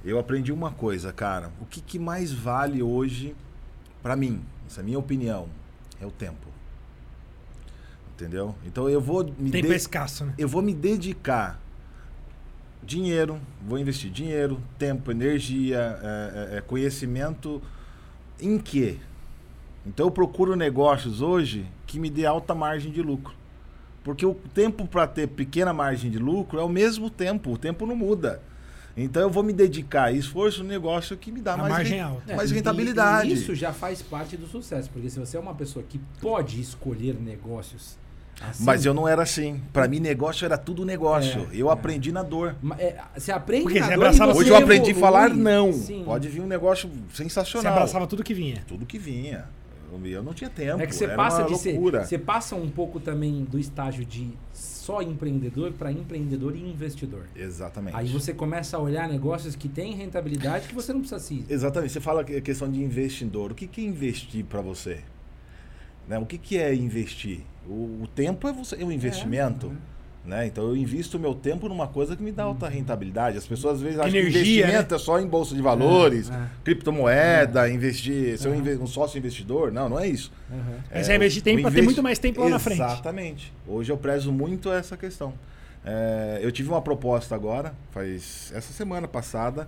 Eu 0.05 0.19
aprendi 0.19 0.51
uma 0.51 0.71
coisa, 0.71 1.11
cara. 1.11 1.51
O 1.59 1.65
que, 1.65 1.81
que 1.81 1.97
mais 1.97 2.31
vale 2.31 2.83
hoje, 2.83 3.35
pra 4.01 4.15
mim, 4.15 4.41
essa 4.67 4.79
é 4.79 4.81
a 4.81 4.85
minha 4.85 4.99
opinião, 4.99 5.47
é 6.01 6.05
o 6.05 6.11
tempo. 6.11 6.47
Entendeu? 8.15 8.55
Então 8.65 8.89
eu 8.89 8.99
vou 8.99 9.23
me 9.23 9.51
Tempo 9.51 9.67
de- 9.67 9.73
é 9.73 9.75
escasso, 9.75 10.25
né? 10.25 10.33
eu 10.37 10.47
vou 10.47 10.61
me 10.61 10.73
dedicar 10.73 11.59
dinheiro, 12.83 13.39
vou 13.67 13.77
investir 13.77 14.09
dinheiro, 14.11 14.59
tempo, 14.77 15.11
energia, 15.11 15.99
é, 16.01 16.53
é, 16.55 16.57
é, 16.57 16.61
conhecimento 16.61 17.61
em 18.39 18.57
quê? 18.57 18.97
Então 19.85 20.07
eu 20.07 20.11
procuro 20.11 20.55
negócios 20.55 21.21
hoje 21.21 21.65
que 21.85 21.99
me 21.99 22.09
dê 22.09 22.25
alta 22.25 22.55
margem 22.55 22.91
de 22.91 23.01
lucro. 23.01 23.33
Porque 24.03 24.25
o 24.25 24.33
tempo 24.33 24.87
para 24.87 25.05
ter 25.05 25.27
pequena 25.27 25.73
margem 25.73 26.09
de 26.09 26.17
lucro 26.17 26.59
é 26.59 26.63
o 26.63 26.69
mesmo 26.69 27.09
tempo, 27.09 27.51
o 27.53 27.57
tempo 27.57 27.85
não 27.85 27.95
muda. 27.95 28.41
Então 28.97 29.21
eu 29.21 29.29
vou 29.29 29.43
me 29.43 29.53
dedicar 29.53 30.05
a 30.05 30.11
esforço 30.11 30.63
no 30.63 30.69
negócio 30.69 31.15
que 31.15 31.31
me 31.31 31.39
dá 31.39 31.53
A 31.53 31.57
mais, 31.57 31.71
margem 31.71 32.01
alta. 32.01 32.35
mais 32.35 32.49
É, 32.49 32.53
e- 32.53 32.55
rentabilidade. 32.57 33.29
E 33.29 33.33
isso 33.33 33.53
já 33.53 33.71
faz 33.71 34.01
parte 34.01 34.35
do 34.35 34.47
sucesso, 34.47 34.89
porque 34.91 35.09
se 35.09 35.19
você 35.19 35.37
é 35.37 35.39
uma 35.39 35.53
pessoa 35.53 35.85
que 35.87 35.99
pode 36.19 36.59
escolher 36.59 37.13
negócios 37.13 37.95
assim, 38.41 38.63
Mas 38.65 38.85
eu 38.85 38.93
não 38.93 39.07
era 39.07 39.21
assim. 39.21 39.61
Para 39.71 39.87
mim 39.87 39.99
negócio 39.99 40.45
era 40.45 40.57
tudo 40.57 40.83
negócio. 40.83 41.47
É, 41.51 41.55
eu 41.55 41.69
é. 41.69 41.73
aprendi 41.73 42.11
na 42.11 42.23
dor. 42.23 42.55
é, 42.79 42.95
você 43.15 43.31
aprende 43.31 43.63
Porque 43.63 43.79
na 43.79 43.85
você 43.87 43.95
dor 43.95 44.03
abraçava- 44.05 44.33
você 44.33 44.39
Hoje 44.39 44.49
eu 44.49 44.55
aprendi 44.57 44.91
a 44.91 44.95
falar 44.95 45.29
não. 45.29 45.71
Sim. 45.73 46.03
Pode 46.03 46.27
vir 46.27 46.41
um 46.41 46.47
negócio 46.47 46.89
Você 47.11 47.23
sensacional. 47.23 47.73
abraçava 47.73 48.07
tudo 48.07 48.23
que 48.23 48.33
vinha. 48.33 48.63
Tudo 48.67 48.85
que 48.85 48.97
vinha. 48.97 49.45
Eu- 49.91 50.23
não 50.23 50.33
tinha 50.33 50.49
tempo. 50.49 50.81
É 50.81 50.87
que 50.87 50.95
você 50.95 51.07
passa 51.07 51.43
de 51.43 51.57
ser, 51.57 51.79
você 51.79 52.17
passa 52.17 52.55
um 52.55 52.69
pouco 52.69 52.99
também 52.99 53.43
do 53.43 53.57
estágio 53.57 54.05
de 54.05 54.29
só 54.53 55.01
empreendedor 55.01 55.71
para 55.73 55.91
empreendedor 55.91 56.55
e 56.55 56.59
investidor. 56.59 57.23
Exatamente. 57.35 57.95
Aí 57.95 58.07
você 58.07 58.33
começa 58.33 58.77
a 58.77 58.79
olhar 58.79 59.07
negócios 59.09 59.55
que 59.55 59.67
têm 59.67 59.93
rentabilidade 59.95 60.67
que 60.67 60.75
você 60.75 60.93
não 60.93 61.01
precisa 61.01 61.19
se 61.19 61.45
Exatamente. 61.49 61.93
Você 61.93 61.99
fala 62.01 62.23
que 62.23 62.35
a 62.35 62.41
questão 62.41 62.71
de 62.71 62.81
investidor. 62.81 63.51
O 63.51 63.55
que, 63.55 63.67
que 63.67 63.81
é 63.81 63.83
investir 63.85 64.45
para 64.45 64.61
você? 64.61 64.99
Né? 66.07 66.17
O 66.17 66.25
que, 66.25 66.37
que 66.37 66.57
é 66.57 66.73
investir? 66.73 67.41
O, 67.67 68.03
o 68.03 68.07
tempo 68.15 68.47
é, 68.47 68.53
você, 68.53 68.81
é 68.81 68.85
um 68.85 68.91
investimento. 68.91 69.71
Né? 70.27 70.45
Então 70.45 70.65
eu 70.65 70.75
invisto 70.75 71.17
meu 71.17 71.33
tempo 71.33 71.69
numa 71.69 71.87
coisa 71.87 72.13
que 72.13 72.21
me 72.21 72.33
dá 72.33 72.43
alta 72.43 72.67
rentabilidade. 72.67 73.37
As 73.37 73.47
pessoas 73.47 73.75
às 73.75 73.81
vezes 73.81 73.97
acham 73.97 74.11
que 74.11 74.19
investimento 74.19 74.93
é 74.93 74.97
só 74.97 75.21
em 75.21 75.25
bolsa 75.25 75.55
de 75.55 75.61
valores, 75.61 76.29
É, 76.29 76.33
é. 76.33 76.47
criptomoeda, 76.65 77.69
investir, 77.69 78.37
ser 78.37 78.49
um, 78.49 78.57
Uhum. 78.57 78.83
um 78.83 78.87
sócio 78.87 79.17
investidor. 79.17 79.71
Não, 79.71 79.87
não 79.87 79.97
é 79.97 80.05
isso. 80.07 80.29
Uhum. 80.51 80.79
Você 81.01 81.07
vai 81.07 81.15
investir 81.15 81.41
tempo 81.41 81.59
o 81.59 81.61
pra 81.61 81.71
ter 81.71 81.81
muito 81.81 82.03
mais 82.03 82.19
tempo 82.19 82.41
lá 82.43 82.49
na 82.49 82.59
frente. 82.59 82.81
Exatamente. 82.81 83.53
Hoje 83.65 83.89
eu 83.89 83.97
prezo 83.97 84.29
muito 84.33 84.69
essa 84.69 84.97
questão. 84.97 85.33
É, 85.85 86.39
eu 86.41 86.51
tive 86.51 86.67
uma 86.67 86.81
proposta 86.81 87.33
agora, 87.33 87.73
faz 87.91 88.51
essa 88.53 88.73
semana 88.73 89.07
passada, 89.07 89.65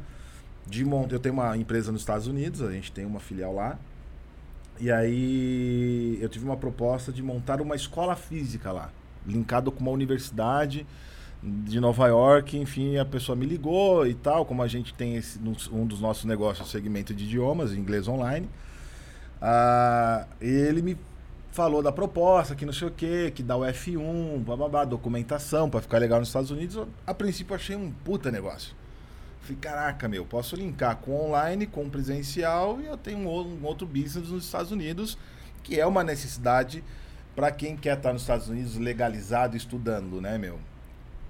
de 0.67 0.83
montar. 0.83 1.15
Eu 1.15 1.19
tenho 1.19 1.33
uma 1.35 1.55
empresa 1.55 1.89
nos 1.89 2.01
Estados 2.01 2.27
Unidos, 2.27 2.61
a 2.61 2.69
gente 2.69 2.91
tem 2.91 3.05
uma 3.05 3.21
filial 3.21 3.55
lá. 3.55 3.79
E 4.77 4.91
aí 4.91 6.17
eu 6.21 6.27
tive 6.27 6.43
uma 6.43 6.57
proposta 6.57 7.11
de 7.13 7.23
montar 7.23 7.61
uma 7.61 7.75
escola 7.77 8.15
física 8.17 8.71
lá, 8.73 8.89
linkado 9.25 9.71
com 9.71 9.79
uma 9.81 9.91
universidade 9.91 10.85
de 11.41 11.79
Nova 11.79 12.07
York, 12.07 12.57
enfim, 12.57 12.97
a 12.97 13.05
pessoa 13.05 13.35
me 13.35 13.45
ligou 13.45 14.05
e 14.05 14.13
tal, 14.13 14.45
como 14.45 14.61
a 14.61 14.67
gente 14.67 14.93
tem 14.93 15.15
esse, 15.15 15.39
um 15.71 15.85
dos 15.85 16.01
nossos 16.01 16.25
negócios, 16.25 16.69
segmento 16.69 17.13
de 17.13 17.23
idiomas, 17.23 17.73
inglês 17.73 18.07
online. 18.07 18.49
Ah, 19.41 20.27
ele 20.41 20.81
me 20.81 20.97
falou 21.51 21.81
da 21.81 21.91
proposta, 21.91 22.55
que 22.55 22.65
não 22.65 22.73
sei 22.73 22.89
o 22.89 22.91
que, 22.91 23.31
que 23.31 23.41
dá 23.41 23.55
o 23.55 23.61
F1, 23.61 24.39
bababá, 24.43 24.83
documentação 24.83 25.69
para 25.69 25.81
ficar 25.81 25.97
legal 25.97 26.19
nos 26.19 26.29
Estados 26.29 26.51
Unidos. 26.51 26.85
A 27.07 27.13
princípio 27.13 27.55
achei 27.55 27.75
um 27.75 27.91
puta 27.91 28.29
negócio. 28.29 28.75
Falei, 29.41 29.57
caraca, 29.61 30.07
meu, 30.07 30.25
posso 30.25 30.55
linkar 30.55 30.97
com 30.97 31.27
online, 31.27 31.65
com 31.65 31.89
presencial 31.89 32.79
e 32.81 32.85
eu 32.85 32.97
tenho 32.97 33.19
um 33.19 33.65
outro 33.65 33.87
business 33.87 34.29
nos 34.29 34.43
Estados 34.43 34.71
Unidos, 34.71 35.17
que 35.63 35.79
é 35.79 35.85
uma 35.85 36.03
necessidade 36.03 36.83
para 37.39 37.51
quem 37.51 37.77
quer 37.77 37.95
estar 37.95 38.11
nos 38.11 38.23
Estados 38.23 38.49
Unidos 38.49 38.75
legalizado, 38.75 39.55
estudando, 39.55 40.19
né, 40.19 40.37
meu? 40.37 40.59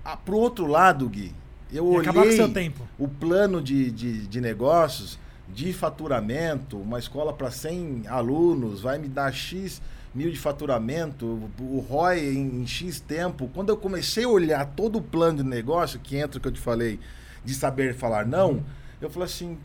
Ah, 0.04 0.18
pro 0.18 0.38
outro 0.38 0.66
lado, 0.66 1.08
Gui, 1.08 1.36
eu 1.72 1.86
E 1.86 2.10
olhei 2.10 2.32
seu 2.32 2.52
tempo. 2.52 2.84
o 2.98 3.08
plano 3.08 3.62
de, 3.62 3.92
de, 3.92 4.26
de 4.26 4.42
negócios, 4.42 5.20
de 5.48 5.72
faturamento, 5.72 6.80
uma 6.80 6.98
escola 6.98 7.32
para 7.32 7.52
100 7.52 8.08
alunos 8.08 8.82
vai 8.82 8.98
me 8.98 9.08
dar 9.08 9.32
X 9.32 9.84
mil 10.12 10.32
de 10.32 10.40
faturamento, 10.40 11.48
o 11.60 11.86
ROI 11.88 12.34
em, 12.34 12.64
em 12.64 12.66
X 12.66 13.00
tempo. 13.00 13.48
Quando 13.54 13.70
eu 13.70 13.78
comecei 13.78 14.24
a 14.24 14.30
olhar 14.30 14.66
todo 14.66 14.98
o 14.98 15.02
plano 15.04 15.44
de 15.44 15.48
negócio, 15.48 16.00
que 16.00 16.18
entra 16.18 16.40
o 16.40 16.42
que 16.42 16.48
eu 16.48 16.52
te 16.52 16.60
falei, 16.60 17.00
de 17.46 17.54
saber 17.54 17.94
falar 17.94 18.26
não, 18.26 18.64
eu 19.00 19.12
falei 19.12 19.28
assim, 19.28 19.60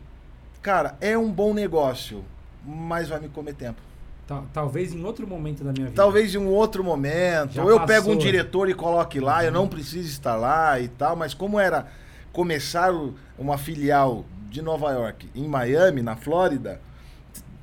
cara, 0.61 0.95
é 1.01 1.17
um 1.17 1.31
bom 1.31 1.55
negócio, 1.55 2.23
mas 2.63 3.09
vai 3.09 3.19
me 3.19 3.29
comer 3.29 3.55
tempo. 3.55 3.81
Tal- 4.27 4.45
Talvez 4.53 4.93
em 4.93 5.03
outro 5.03 5.27
momento 5.27 5.63
da 5.63 5.71
minha 5.71 5.85
vida. 5.85 5.95
Talvez 5.95 6.33
em 6.33 6.37
um 6.37 6.47
outro 6.49 6.83
momento. 6.83 7.53
Já 7.53 7.63
ou 7.63 7.69
eu 7.69 7.77
passou. 7.79 7.87
pego 7.87 8.11
um 8.11 8.17
diretor 8.17 8.69
e 8.69 8.73
coloque 8.73 9.19
lá, 9.19 9.43
eu 9.45 9.51
não 9.51 9.67
preciso 9.67 10.07
estar 10.09 10.35
lá 10.35 10.79
e 10.79 10.87
tal, 10.87 11.15
mas 11.15 11.33
como 11.33 11.59
era 11.59 11.87
começar 12.33 12.91
uma 13.37 13.57
filial 13.57 14.25
de 14.49 14.61
Nova 14.61 14.91
York 14.91 15.29
em 15.35 15.47
Miami, 15.47 16.01
na 16.01 16.15
Flórida, 16.15 16.81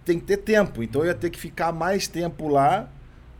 tem 0.04 0.18
que 0.20 0.24
ter 0.26 0.36
tempo. 0.38 0.82
Então 0.82 1.02
eu 1.02 1.08
ia 1.08 1.14
ter 1.14 1.30
que 1.30 1.38
ficar 1.40 1.72
mais 1.72 2.06
tempo 2.06 2.48
lá, 2.48 2.88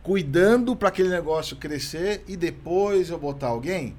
cuidando 0.01 0.75
para 0.75 0.89
aquele 0.89 1.09
negócio 1.09 1.55
crescer 1.55 2.23
e 2.27 2.35
depois 2.35 3.09
eu 3.09 3.17
botar 3.17 3.47
alguém. 3.47 3.95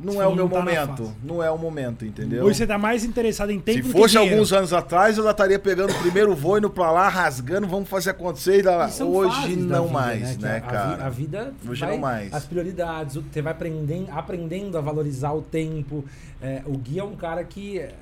Não 0.00 0.22
é 0.22 0.26
o 0.26 0.34
meu 0.34 0.48
tá 0.48 0.58
momento. 0.58 1.12
Não 1.24 1.42
é 1.42 1.50
o 1.50 1.58
momento, 1.58 2.04
entendeu? 2.04 2.44
Hoje 2.44 2.58
você 2.58 2.66
tá 2.66 2.78
mais 2.78 3.04
interessado 3.04 3.50
em 3.50 3.58
tempo 3.58 3.86
Se 3.86 3.92
fosse 3.92 4.16
alguns 4.16 4.52
anos 4.52 4.72
atrás, 4.72 5.18
eu 5.18 5.24
já 5.24 5.32
estaria 5.32 5.58
pegando 5.58 5.92
o 5.92 5.98
primeiro 5.98 6.34
voo, 6.36 6.58
indo 6.58 6.70
pra 6.70 6.92
lá, 6.92 7.08
rasgando, 7.08 7.66
vamos 7.66 7.88
fazer 7.88 8.10
acontecer. 8.10 8.64
E 8.64 9.02
Hoje 9.02 9.56
não 9.56 9.86
vida, 9.86 9.92
mais, 9.92 10.36
Que 10.36 10.42
né, 10.42 10.56
a- 10.56 10.60
cara? 10.60 11.04
A 11.06 11.08
vida 11.08 11.52
Hoje 11.68 11.80
vai, 11.80 11.90
não 11.90 11.98
mais. 11.98 12.32
As 12.32 12.44
prioridades, 12.44 13.16
você 13.16 13.42
vai 13.42 13.52
aprendendo, 13.52 14.08
aprendendo 14.12 14.78
a 14.78 14.80
valorizar 14.80 15.32
o 15.32 15.42
tempo. 15.42 16.04
É, 16.40 16.62
o 16.64 16.78
Gui 16.78 17.00
é 17.00 17.04
um 17.04 17.16
cara 17.16 17.42
que 17.42 17.80
é, 17.80 17.92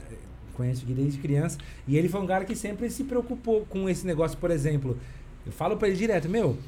conheço 0.55 0.83
o 0.85 0.87
Gui 0.87 0.93
desde 0.95 1.19
criança 1.19 1.57
e 1.89 1.97
ele 1.97 2.09
foi 2.09 2.21
um 2.21 2.27
cara 2.27 2.45
que 2.45 2.55
sempre 2.55 2.91
se 2.91 3.05
preocupou 3.05 3.65
com 3.71 3.89
esse 3.89 4.07
negócio, 4.07 4.37
por 4.37 4.51
exemplo. 4.51 4.99
Eu 5.47 5.53
falo 5.53 5.77
pra 5.77 5.89
ele 5.89 5.97
direto, 5.97 6.29
meu, 6.29 6.59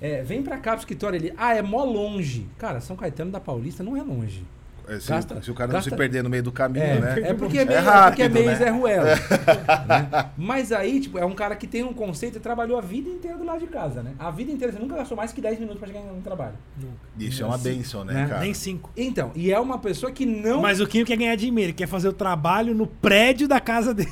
é, 0.00 0.22
vem 0.22 0.42
pra 0.42 0.56
cá 0.56 0.72
pro 0.72 0.80
escritório. 0.80 1.16
Ele, 1.16 1.34
ah, 1.36 1.54
é 1.54 1.60
mó 1.60 1.84
longe. 1.84 2.46
Cara, 2.56 2.80
São 2.80 2.96
Caetano 2.96 3.30
da 3.30 3.40
Paulista 3.40 3.82
não 3.82 3.96
é 3.96 4.02
longe. 4.02 4.42
É, 4.90 4.98
Se, 4.98 5.08
Gasta- 5.08 5.40
se 5.40 5.50
o 5.50 5.54
cara 5.54 5.68
não 5.68 5.74
gasta- 5.74 5.90
se 5.90 5.96
perder 5.96 6.22
no 6.24 6.28
meio 6.28 6.42
do 6.42 6.50
caminho, 6.50 6.84
É, 6.84 6.98
né? 7.00 7.20
é 7.30 7.34
porque 7.34 7.58
é 7.58 7.62
É 7.62 7.64
meio, 7.64 7.78
é 7.78 7.80
rápido, 7.80 8.06
porque 8.10 8.22
é 8.22 8.28
meio 8.28 8.46
né? 8.46 8.56
Zé 8.56 8.70
Ruelo. 8.70 9.04
né? 9.04 10.30
Mas 10.36 10.72
aí, 10.72 11.00
tipo, 11.00 11.16
é 11.18 11.24
um 11.24 11.34
cara 11.34 11.54
que 11.54 11.66
tem 11.66 11.84
um 11.84 11.92
conceito 11.92 12.38
e 12.38 12.40
trabalhou 12.40 12.76
a 12.76 12.80
vida 12.80 13.08
inteira 13.08 13.36
do 13.38 13.44
lado 13.44 13.60
de 13.60 13.66
casa, 13.68 14.02
né? 14.02 14.12
A 14.18 14.30
vida 14.30 14.50
inteira, 14.50 14.72
você 14.72 14.78
nunca 14.80 14.96
gastou 14.96 15.16
mais 15.16 15.32
que 15.32 15.40
10 15.40 15.58
minutos 15.60 15.78
pra 15.78 15.86
chegar 15.88 16.00
no 16.00 16.20
trabalho. 16.22 16.54
Nunca. 16.76 16.94
Isso 17.18 17.42
é 17.42 17.46
uma 17.46 17.58
bênção, 17.58 18.04
né, 18.04 18.14
Né? 18.14 18.26
cara? 18.28 18.40
Nem 18.40 18.52
cinco. 18.52 18.90
Então, 18.96 19.30
e 19.34 19.52
é 19.52 19.60
uma 19.60 19.78
pessoa 19.78 20.10
que 20.10 20.26
não. 20.26 20.60
Mas 20.60 20.80
o 20.80 20.86
Quinho 20.86 21.06
quer 21.06 21.16
ganhar 21.16 21.36
dinheiro, 21.36 21.60
ele 21.60 21.72
quer 21.72 21.86
fazer 21.86 22.08
o 22.08 22.12
trabalho 22.12 22.74
no 22.74 22.86
prédio 22.86 23.46
da 23.46 23.60
casa 23.60 23.94
dele. 23.94 24.10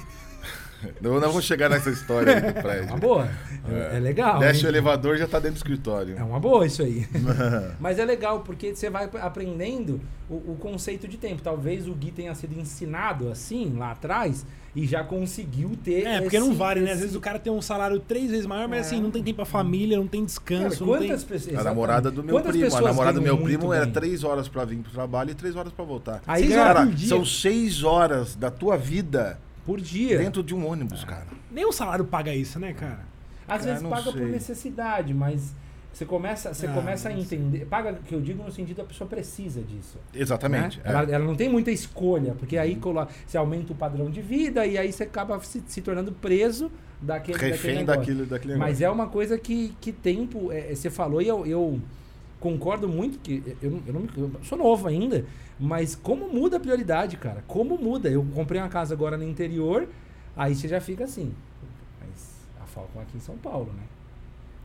Eu 1.02 1.20
não 1.20 1.30
vou 1.32 1.40
chegar 1.42 1.68
nessa 1.68 1.90
história 1.90 2.34
aí 2.34 2.40
do 2.40 2.46
É 2.46 2.50
uma 2.52 2.62
prédio. 2.62 2.96
boa. 2.98 3.28
É, 3.70 3.96
é 3.96 4.00
legal. 4.00 4.38
Desce 4.38 4.60
o 4.60 4.62
hein? 4.62 4.68
elevador 4.68 5.16
e 5.16 5.18
já 5.18 5.26
tá 5.26 5.38
dentro 5.38 5.54
do 5.54 5.56
escritório. 5.58 6.16
É 6.18 6.22
uma 6.22 6.38
boa 6.40 6.64
isso 6.66 6.82
aí. 6.82 7.06
Mas 7.80 7.98
é 7.98 8.04
legal 8.04 8.40
porque 8.40 8.74
você 8.74 8.88
vai 8.88 9.08
aprendendo 9.20 10.00
o, 10.28 10.34
o 10.52 10.56
conceito 10.60 11.06
de 11.08 11.16
tempo. 11.16 11.42
Talvez 11.42 11.86
o 11.88 11.92
Gui 11.94 12.10
tenha 12.10 12.34
sido 12.34 12.58
ensinado 12.58 13.28
assim 13.30 13.74
lá 13.76 13.90
atrás 13.92 14.46
e 14.76 14.86
já 14.86 15.02
conseguiu 15.02 15.72
ter. 15.82 16.06
É, 16.06 16.20
porque 16.20 16.38
não 16.38 16.48
esse- 16.48 16.56
vale, 16.56 16.80
né? 16.80 16.86
Às 16.86 16.92
esse- 16.92 17.00
vezes 17.02 17.16
o 17.16 17.20
cara 17.20 17.38
tem 17.38 17.52
um 17.52 17.60
salário 17.62 17.98
três 17.98 18.30
vezes 18.30 18.46
maior, 18.46 18.68
mas 18.68 18.78
É. 18.78 18.80
assim, 18.82 19.02
não 19.02 19.10
tem 19.10 19.22
tempo 19.22 19.36
pra 19.36 19.44
família, 19.44 19.96
não 19.96 20.06
tem 20.06 20.20
Cara, 20.20 20.26
descanso, 20.26 20.86
não 20.86 20.98
tem... 20.98 21.08
quantas 21.08 21.24
pessoas. 21.24 21.58
A 21.58 21.64
namorada 21.64 22.10
do 22.10 22.22
meu 22.22 22.34
Quantas 22.36 22.52
primo. 22.56 22.76
A 22.76 22.80
namorada 22.80 23.18
do 23.18 23.22
meu 23.22 23.36
primo 23.38 23.72
era 23.72 23.84
bem? 23.84 23.94
três 23.94 24.22
horas 24.24 24.46
pra 24.48 24.64
vir 24.64 24.78
pro 24.78 24.92
trabalho 24.92 25.30
e 25.30 25.34
três 25.34 25.56
horas 25.56 25.72
pra 25.72 25.84
voltar. 25.84 26.22
Aí 26.26 26.42
Seis 26.44 26.54
Cara, 26.54 26.88
são 26.98 27.24
seis 27.24 27.82
horas 27.82 28.36
da 28.36 28.50
tua 28.50 28.76
vida 28.76 29.38
por 29.68 29.80
dia. 29.80 30.18
dentro 30.18 30.42
de 30.42 30.54
um 30.54 30.66
ônibus, 30.66 31.04
cara. 31.04 31.26
Nem 31.50 31.64
o 31.66 31.72
salário 31.72 32.04
paga 32.04 32.34
isso, 32.34 32.58
né, 32.58 32.72
cara? 32.72 33.00
Às 33.46 33.58
Cara, 33.58 33.62
vezes 33.64 33.82
não 33.82 33.90
paga 33.90 34.04
por 34.10 34.18
sei. 34.18 34.26
necessidade, 34.26 35.14
mas 35.14 35.54
Você 35.90 36.04
começa, 36.04 36.52
você 36.54 36.66
Ah, 36.66 36.72
começa 36.74 37.08
a 37.08 37.12
entender. 37.12 37.64
Paga, 37.66 37.94
que 38.06 38.14
eu 38.14 38.20
digo 38.20 38.42
no 38.44 38.52
sentido 38.52 38.82
a 38.82 38.84
pessoa 38.84 39.08
precisa 39.08 39.62
disso. 39.62 39.98
Exatamente. 40.14 40.76
né? 40.78 40.82
é. 40.84 40.90
Ela, 40.90 41.02
ela 41.10 41.24
não 41.24 41.34
tem 41.34 41.48
muita 41.48 41.70
escolha, 41.72 42.34
porque 42.38 42.56
aí 42.58 42.76
colo- 42.76 43.08
você 43.26 43.36
aumenta 43.36 43.72
o 43.72 43.76
padrão 43.76 44.08
de 44.10 44.20
vida 44.20 44.64
e 44.66 44.76
aí 44.78 44.92
você 44.92 45.02
acaba 45.04 45.40
se, 45.40 45.60
se 45.66 45.80
tornando 45.80 46.12
preso 46.12 46.70
daquele, 47.00 47.38
daquele 47.38 47.52
Refém 47.52 47.84
daquele 47.84 48.18
negócio. 48.24 48.58
Mas 48.58 48.80
é 48.80 48.88
uma 48.88 49.08
coisa 49.08 49.36
que, 49.38 49.74
que 49.80 49.90
tempo. 49.90 50.52
é, 50.52 50.70
é, 50.70 50.74
você 50.74 50.88
falou 50.90 51.20
e 51.22 51.26
eu, 51.26 51.44
eu 51.46 51.80
concordo 52.40 52.88
muito 52.88 53.18
que. 53.18 53.42
Eu, 53.62 53.70
não- 53.70 53.82
eu, 53.86 53.92
não, 53.94 54.00
me- 54.00 54.10
eu 54.16 54.30
sou 54.44 54.56
novo 54.58 54.86
ainda, 54.88 55.24
mas 55.58 55.94
como 55.94 56.28
muda 56.28 56.56
a 56.56 56.60
prioridade, 56.60 57.16
cara? 57.16 57.42
Como 57.46 57.76
muda? 57.78 58.08
Eu 58.08 58.24
comprei 58.34 58.60
uma 58.60 58.68
casa 58.68 58.94
agora 58.94 59.16
no 59.16 59.24
interior, 59.24 59.88
aí 60.36 60.54
você 60.54 60.68
já 60.68 60.80
fica 60.80 61.04
assim. 61.04 61.32
Mas 62.00 62.36
a 62.62 62.66
Falcon 62.66 63.00
aqui 63.00 63.16
em 63.16 63.20
São 63.20 63.36
Paulo, 63.36 63.72
né? 63.72 63.82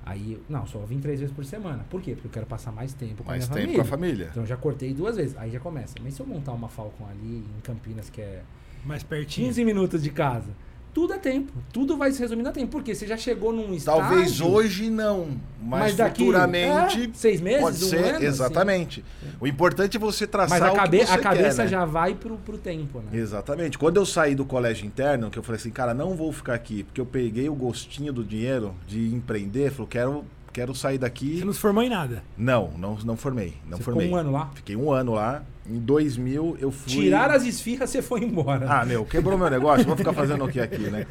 Aí, 0.06 0.38
não, 0.50 0.68
só 0.68 0.80
vim 0.80 1.00
três 1.00 1.20
vezes 1.22 1.34
por 1.34 1.46
semana. 1.46 1.86
Por 1.90 2.02
quê? 2.02 2.12
Porque 2.12 2.28
eu 2.28 2.32
quero 2.32 2.46
passar 2.46 2.74
mais 2.74 2.94
tempo 2.94 3.24
com 3.24 3.30
Mais 3.30 3.50
a 3.50 3.54
minha 3.54 3.68
tempo 3.68 3.68
família. 3.68 3.76
com 3.76 3.82
a 3.82 3.86
família. 3.90 4.28
Então 4.32 4.44
eu 4.44 4.48
já 4.48 4.58
cortei 4.58 4.94
duas 4.94 5.16
vezes. 5.16 5.38
Aí 5.38 5.50
já 5.50 5.62
começa. 5.62 5.96
Mas 6.04 6.14
se 6.16 6.20
eu 6.22 6.26
montar 6.26 6.52
uma 6.52 6.68
Falcon 6.68 7.06
ali 7.10 7.38
em 7.38 7.62
Campinas, 7.64 8.10
que 8.10 8.20
é 8.22 8.44
Mais 8.84 9.02
pertinho. 9.02 9.48
15 9.48 9.64
minutos 9.64 10.04
de 10.04 10.10
casa, 10.10 10.50
tudo 10.94 11.14
é 11.14 11.18
tempo. 11.18 11.52
Tudo 11.72 11.98
vai 11.98 12.12
se 12.12 12.20
resumir 12.20 12.48
a 12.48 12.52
tempo. 12.52 12.72
Porque 12.72 12.94
você 12.94 13.08
já 13.08 13.18
chegou 13.18 13.52
num 13.52 13.74
estágio... 13.74 14.02
Talvez 14.02 14.40
hoje 14.40 14.90
não, 14.90 15.30
mas, 15.60 15.82
Mas 15.82 15.96
daqui, 15.96 16.26
futuramente 16.26 17.04
é, 17.04 17.10
seis 17.14 17.40
meses, 17.40 17.62
pode 17.62 17.84
um 17.86 17.88
ser. 17.88 17.98
ano, 17.98 18.18
assim. 18.18 18.26
exatamente. 18.26 19.06
O 19.40 19.48
importante 19.48 19.98
é 19.98 20.00
você 20.00 20.28
traçar 20.28 20.60
Mas 20.60 20.70
a, 20.70 20.72
o 20.72 20.90
que 20.90 20.98
você 20.98 21.14
a 21.14 21.18
cabeça 21.18 21.58
quer, 21.58 21.64
né? 21.64 21.68
já 21.68 21.86
vai 21.86 22.14
pro, 22.14 22.38
pro 22.38 22.58
tempo, 22.58 23.00
né? 23.00 23.18
Exatamente. 23.18 23.78
Quando 23.78 23.98
eu 23.98 24.06
saí 24.06 24.36
do 24.36 24.46
colégio 24.46 24.86
interno, 24.86 25.32
que 25.32 25.40
eu 25.40 25.44
falei 25.44 25.60
assim, 25.60 25.72
cara, 25.72 25.94
não 25.94 26.16
vou 26.16 26.32
ficar 26.32 26.54
aqui, 26.54 26.84
porque 26.84 27.00
eu 27.00 27.06
peguei 27.06 27.50
o 27.50 27.56
gostinho 27.56 28.12
do 28.12 28.24
dinheiro 28.24 28.76
de 28.86 29.14
empreender, 29.14 29.72
falei, 29.72 29.88
quero, 29.90 30.26
quero 30.54 30.76
sair 30.76 30.98
daqui. 30.98 31.40
Você 31.40 31.46
não 31.46 31.52
se 31.52 31.60
formou 31.60 31.84
em 31.84 31.90
nada. 31.90 32.24
Não, 32.38 32.72
não, 32.78 32.96
não 33.04 33.18
formei, 33.18 33.56
não 33.68 33.78
Você 33.78 33.84
formei. 33.84 34.06
ficou 34.06 34.18
um 34.18 34.22
ano 34.22 34.32
lá? 34.32 34.52
Fiquei 34.54 34.76
um 34.76 34.92
ano 34.92 35.14
lá. 35.14 35.44
Em 35.68 35.80
2000 35.80 36.58
eu 36.60 36.72
fui. 36.72 36.92
Tiraram 36.92 37.34
as 37.34 37.44
esfirras, 37.44 37.90
você 37.90 38.02
foi 38.02 38.22
embora. 38.22 38.66
Ah, 38.70 38.86
meu, 38.86 39.04
quebrou 39.06 39.38
meu 39.38 39.50
negócio, 39.50 39.86
vou 39.86 39.96
ficar 39.96 40.14
fazendo 40.14 40.44
o 40.46 40.48
que 40.50 40.60
aqui, 40.60 40.90
né? 40.90 41.08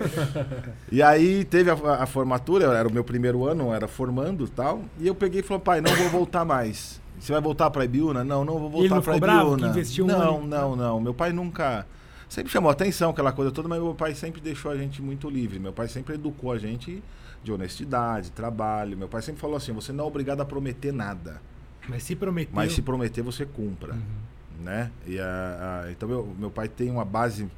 E 0.91 1.03
aí 1.03 1.45
teve 1.45 1.71
a, 1.71 1.75
a 1.75 2.07
formatura, 2.07 2.67
era 2.67 2.87
o 2.87 2.93
meu 2.93 3.03
primeiro 3.03 3.47
ano, 3.47 3.73
era 3.73 3.89
formando 3.89 4.45
e 4.45 4.49
tal. 4.49 4.83
E 5.01 5.07
eu 5.07 5.15
peguei 5.15 5.41
e 5.41 5.43
falei, 5.43 5.63
pai, 5.63 5.81
não 5.81 5.95
vou 5.95 6.09
voltar 6.09 6.45
mais. 6.45 7.01
Você 7.19 7.33
vai 7.33 7.41
voltar 7.41 7.71
pra 7.71 7.85
Ibiúna? 7.85 8.25
Não, 8.25 8.45
não 8.45 8.59
vou 8.59 8.71
voltar 8.71 9.01
que 9.01 9.11
Ibiúna. 9.17 9.69
investiu 9.69 10.05
um 10.05 10.09
não, 10.09 10.37
ano? 10.39 10.47
não, 10.47 10.77
não. 10.77 11.01
Meu 11.01 11.15
pai 11.15 11.33
nunca. 11.33 11.87
Sempre 12.29 12.51
chamou 12.51 12.71
atenção, 12.71 13.11
aquela 13.11 13.31
coisa 13.33 13.51
toda, 13.51 13.69
mas 13.69 13.81
meu 13.81 13.95
pai 13.95 14.15
sempre 14.15 14.41
deixou 14.41 14.71
a 14.71 14.77
gente 14.77 15.03
muito 15.03 15.29
livre. 15.29 15.59
Meu 15.59 15.73
pai 15.73 15.87
sempre 15.89 16.15
educou 16.15 16.51
a 16.53 16.59
gente 16.59 17.03
de 17.43 17.53
honestidade, 17.53 18.31
trabalho. 18.31 18.97
Meu 18.97 19.09
pai 19.09 19.23
sempre 19.23 19.41
falou 19.41 19.57
assim: 19.57 19.73
você 19.73 19.93
não 19.93 20.05
é 20.05 20.07
obrigado 20.07 20.41
a 20.41 20.45
prometer 20.45 20.93
nada. 20.93 21.41
Mas 21.89 22.03
se 22.05 22.15
prometeu. 22.15 22.53
Mas 22.55 22.73
se 22.73 22.83
prometer, 22.83 23.23
você 23.23 23.45
cumpra. 23.45 23.95
Uhum. 23.95 24.65
Né? 24.65 24.91
E 25.07 25.19
a, 25.19 25.83
a- 25.87 25.91
então, 25.91 26.09
meu, 26.09 26.35
meu 26.39 26.51
pai 26.51 26.69
tem 26.69 26.91
uma 26.91 27.05
base 27.05 27.49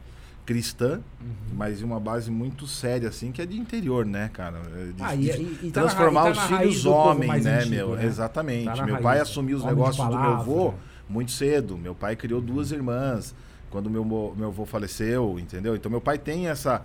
cristã, 0.46 1.00
Uhum. 1.20 1.54
mas 1.54 1.82
uma 1.82 1.98
base 2.00 2.30
muito 2.30 2.66
séria, 2.66 3.08
assim, 3.08 3.32
que 3.32 3.40
é 3.42 3.46
de 3.46 3.58
interior, 3.58 4.04
né, 4.06 4.30
cara? 4.32 4.58
É 4.76 4.92
De, 4.92 5.02
Ah, 5.02 5.14
e- 5.14 5.18
de 5.18 5.30
e- 5.30 5.58
e 5.68 5.70
tá 5.70 5.82
na 5.82 5.86
transformar 5.88 6.24
tá 6.24 6.30
os 6.30 6.36
na 6.36 6.42
raiz 6.44 6.58
filhos 6.68 6.82
do 6.84 6.90
povo 6.90 7.10
homens, 7.10 7.44
né, 7.44 7.56
antigo, 7.58 7.70
meu? 7.74 7.96
né? 7.96 8.04
Exatamente. 8.06 8.64
Tá 8.66 8.76
meu 8.84 8.94
raiz. 8.94 9.02
pai 9.02 9.20
assumiu 9.20 9.56
os 9.56 9.62
Homem 9.62 9.74
negócios 9.76 10.06
do 10.06 10.18
meu 10.18 10.30
avô 10.30 10.74
muito 11.08 11.32
cedo. 11.32 11.76
Meu 11.78 11.94
pai 11.94 12.14
criou 12.16 12.40
duas 12.40 12.72
irmãs 12.72 13.34
quando 13.70 13.88
meu, 13.90 14.04
meu 14.36 14.48
avô 14.48 14.64
faleceu, 14.66 15.38
entendeu? 15.38 15.74
Então, 15.76 15.90
meu 15.90 16.00
pai 16.00 16.16
tem 16.18 16.48
essa... 16.48 16.82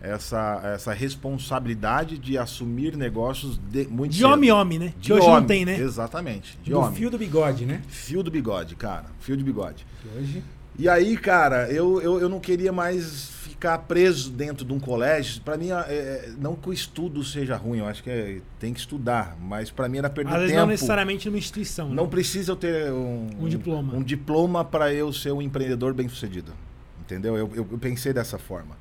Essa, 0.00 0.60
essa 0.74 0.92
responsabilidade 0.92 2.18
de 2.18 2.36
assumir 2.38 2.96
negócios 2.96 3.58
de, 3.58 3.86
muito 3.88 4.12
De 4.12 4.18
cedo. 4.18 4.30
homem 4.32 4.52
homem, 4.52 4.78
né? 4.78 4.94
De 5.00 5.08
Que 5.08 5.12
hoje 5.12 5.26
não 5.26 5.34
homem, 5.34 5.46
tem, 5.46 5.64
né? 5.64 5.78
Exatamente. 5.80 6.58
De 6.62 6.70
Do 6.70 6.78
homem. 6.80 6.94
fio 6.94 7.10
do 7.10 7.18
bigode, 7.18 7.64
né? 7.66 7.82
Fio 7.88 8.22
do 8.22 8.30
bigode, 8.30 8.76
cara. 8.76 9.06
Fio 9.20 9.36
de 9.36 9.42
bigode. 9.44 9.86
Que 10.02 10.18
hoje... 10.18 10.44
E 10.78 10.88
aí, 10.90 11.16
cara, 11.16 11.70
eu, 11.72 12.02
eu, 12.02 12.20
eu 12.20 12.28
não 12.28 12.38
queria 12.38 12.70
mais 12.70 13.30
ficar 13.44 13.78
preso 13.78 14.30
dentro 14.30 14.62
de 14.66 14.72
um 14.74 14.78
colégio. 14.78 15.40
Pra 15.40 15.56
mim, 15.56 15.70
é, 15.70 15.74
é, 15.88 16.30
não 16.38 16.54
que 16.54 16.68
o 16.68 16.72
estudo 16.72 17.24
seja 17.24 17.56
ruim, 17.56 17.78
eu 17.78 17.86
acho 17.86 18.02
que 18.02 18.10
é- 18.10 18.40
tem 18.60 18.74
que 18.74 18.80
estudar, 18.80 19.38
mas 19.40 19.70
pra 19.70 19.88
mim 19.88 19.96
era 19.96 20.10
perder 20.10 20.30
Às 20.32 20.36
vezes 20.40 20.50
tempo. 20.52 20.60
não 20.60 20.66
necessariamente 20.68 21.26
numa 21.30 21.38
instituição. 21.38 21.88
Não 21.88 22.04
né? 22.04 22.10
precisa 22.10 22.52
eu 22.52 22.56
ter 22.56 22.92
um, 22.92 23.26
Um 23.40 23.48
diploma. 23.48 23.94
Um 23.94 24.02
diploma 24.02 24.62
para 24.62 24.92
eu 24.92 25.10
ser 25.14 25.32
um 25.32 25.40
empreendedor 25.40 25.94
bem 25.94 26.06
sucedido. 26.10 26.52
Entendeu? 27.00 27.36
Eu, 27.38 27.50
eu, 27.54 27.66
eu 27.72 27.78
pensei 27.78 28.12
dessa 28.12 28.36
forma. 28.36 28.76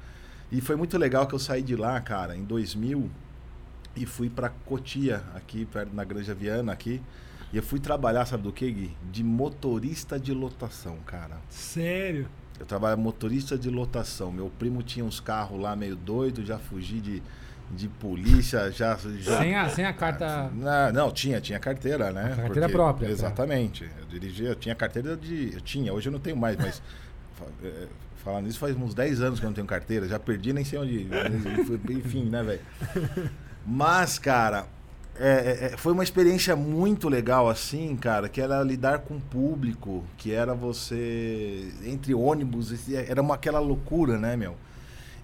E 0.56 0.62
foi 0.62 0.78
muito 0.78 0.98
legal 0.98 1.28
que 1.28 1.36
eu 1.36 1.40
saí 1.40 1.62
de 1.62 1.76
lá, 1.76 2.00
cara, 2.00 2.34
em 2.34 2.46
2000 2.46 3.12
e 3.94 4.06
fui 4.06 4.30
pra 4.30 4.48
Cotia, 4.48 5.22
aqui 5.36 5.66
perto 5.66 5.94
na 5.94 6.06
Granja 6.06 6.34
Viana, 6.34 6.72
aqui. 6.72 7.02
E 7.52 7.58
eu 7.58 7.64
fui 7.64 7.78
trabalhar, 7.78 8.26
sabe 8.26 8.44
do 8.44 8.54
que, 8.54 8.72
Gui? 8.72 8.98
De 9.12 9.22
motorista 9.22 10.18
de 10.18 10.34
lotação, 10.34 10.96
cara. 11.06 11.36
Sério. 11.50 12.30
Eu 12.58 12.66
trabalho 12.66 12.98
motorista 12.98 13.58
de 13.58 13.70
lotação. 13.70 14.32
Meu 14.32 14.50
primo 14.50 14.82
tinha 14.82 15.04
uns 15.04 15.20
carros 15.20 15.60
lá 15.60 15.76
meio 15.76 15.98
doido, 15.98 16.46
já 16.46 16.58
fugi 16.58 17.02
de, 17.02 17.24
de 17.72 17.90
polícia, 17.90 18.72
já. 18.72 18.98
já... 19.20 19.38
Sem 19.40 19.56
a, 19.56 19.68
sem 19.68 19.86
a 19.86 19.92
carta... 19.92 20.50
Não, 20.54 20.94
não, 20.94 21.12
tinha, 21.12 21.42
tinha 21.42 21.60
carteira, 21.60 22.12
né? 22.12 22.32
A 22.32 22.44
carteira 22.44 22.70
própria, 22.70 23.10
tá. 23.10 23.14
Exatamente. 23.14 23.84
Eu 24.00 24.06
dirigia, 24.06 24.48
eu 24.48 24.56
tinha 24.56 24.74
carteira 24.74 25.18
de. 25.18 25.52
Eu 25.54 25.60
tinha, 25.60 25.92
hoje 25.92 26.08
eu 26.08 26.14
não 26.14 26.20
tenho 26.20 26.38
mais, 26.38 26.56
mas. 26.56 26.82
fa- 28.26 28.32
é, 28.32 28.34
Falando 28.34 28.46
nisso, 28.46 28.60
faz 28.60 28.76
uns 28.76 28.94
10 28.94 29.22
anos 29.22 29.40
que 29.40 29.46
eu 29.46 29.50
não 29.50 29.54
tenho 29.56 29.68
carteira. 29.68 30.08
Já 30.08 30.20
perdi, 30.20 30.52
nem 30.54 30.66
sei 30.66 30.80
onde. 30.80 31.08
Enfim, 31.94 32.26
né, 32.26 32.44
velho? 32.44 32.62
Mas, 33.66 34.20
cara, 34.20 34.68
é, 35.18 35.30
é, 35.30 35.66
é, 35.74 35.78
foi 35.78 35.94
uma 35.94 36.04
experiência 36.04 36.56
muito 36.56 37.08
legal, 37.10 37.50
assim, 37.50 37.96
cara, 37.96 38.28
que 38.30 38.40
era 38.42 38.62
lidar 38.64 39.00
com 39.00 39.16
o 39.16 39.22
público, 39.22 40.04
que 40.18 40.32
era 40.32 40.54
você. 40.54 41.72
Entre 41.86 42.14
ônibus, 42.14 42.72
esse- 42.72 42.96
era 42.96 43.22
uma, 43.22 43.36
aquela 43.36 43.60
loucura, 43.60 44.18
né, 44.18 44.36
meu? 44.36 44.56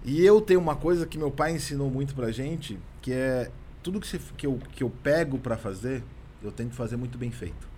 E 0.04 0.24
eu 0.24 0.40
tenho 0.40 0.58
uma 0.60 0.74
coisa 0.74 1.06
que 1.06 1.16
meu 1.16 1.30
pai 1.30 1.52
ensinou 1.54 1.88
muito 1.90 2.14
pra 2.14 2.32
gente, 2.32 2.76
que 3.00 3.12
é 3.12 3.50
tudo 3.84 4.00
que, 4.00 4.06
você, 4.06 4.18
que, 4.36 4.46
eu, 4.46 4.58
que 4.72 4.82
eu 4.82 4.90
pego 4.90 5.38
pra 5.38 5.56
fazer, 5.56 6.02
eu 6.42 6.50
tenho 6.50 6.70
que 6.70 6.74
fazer 6.74 6.96
muito 6.96 7.16
bem 7.16 7.30
feito. 7.30 7.68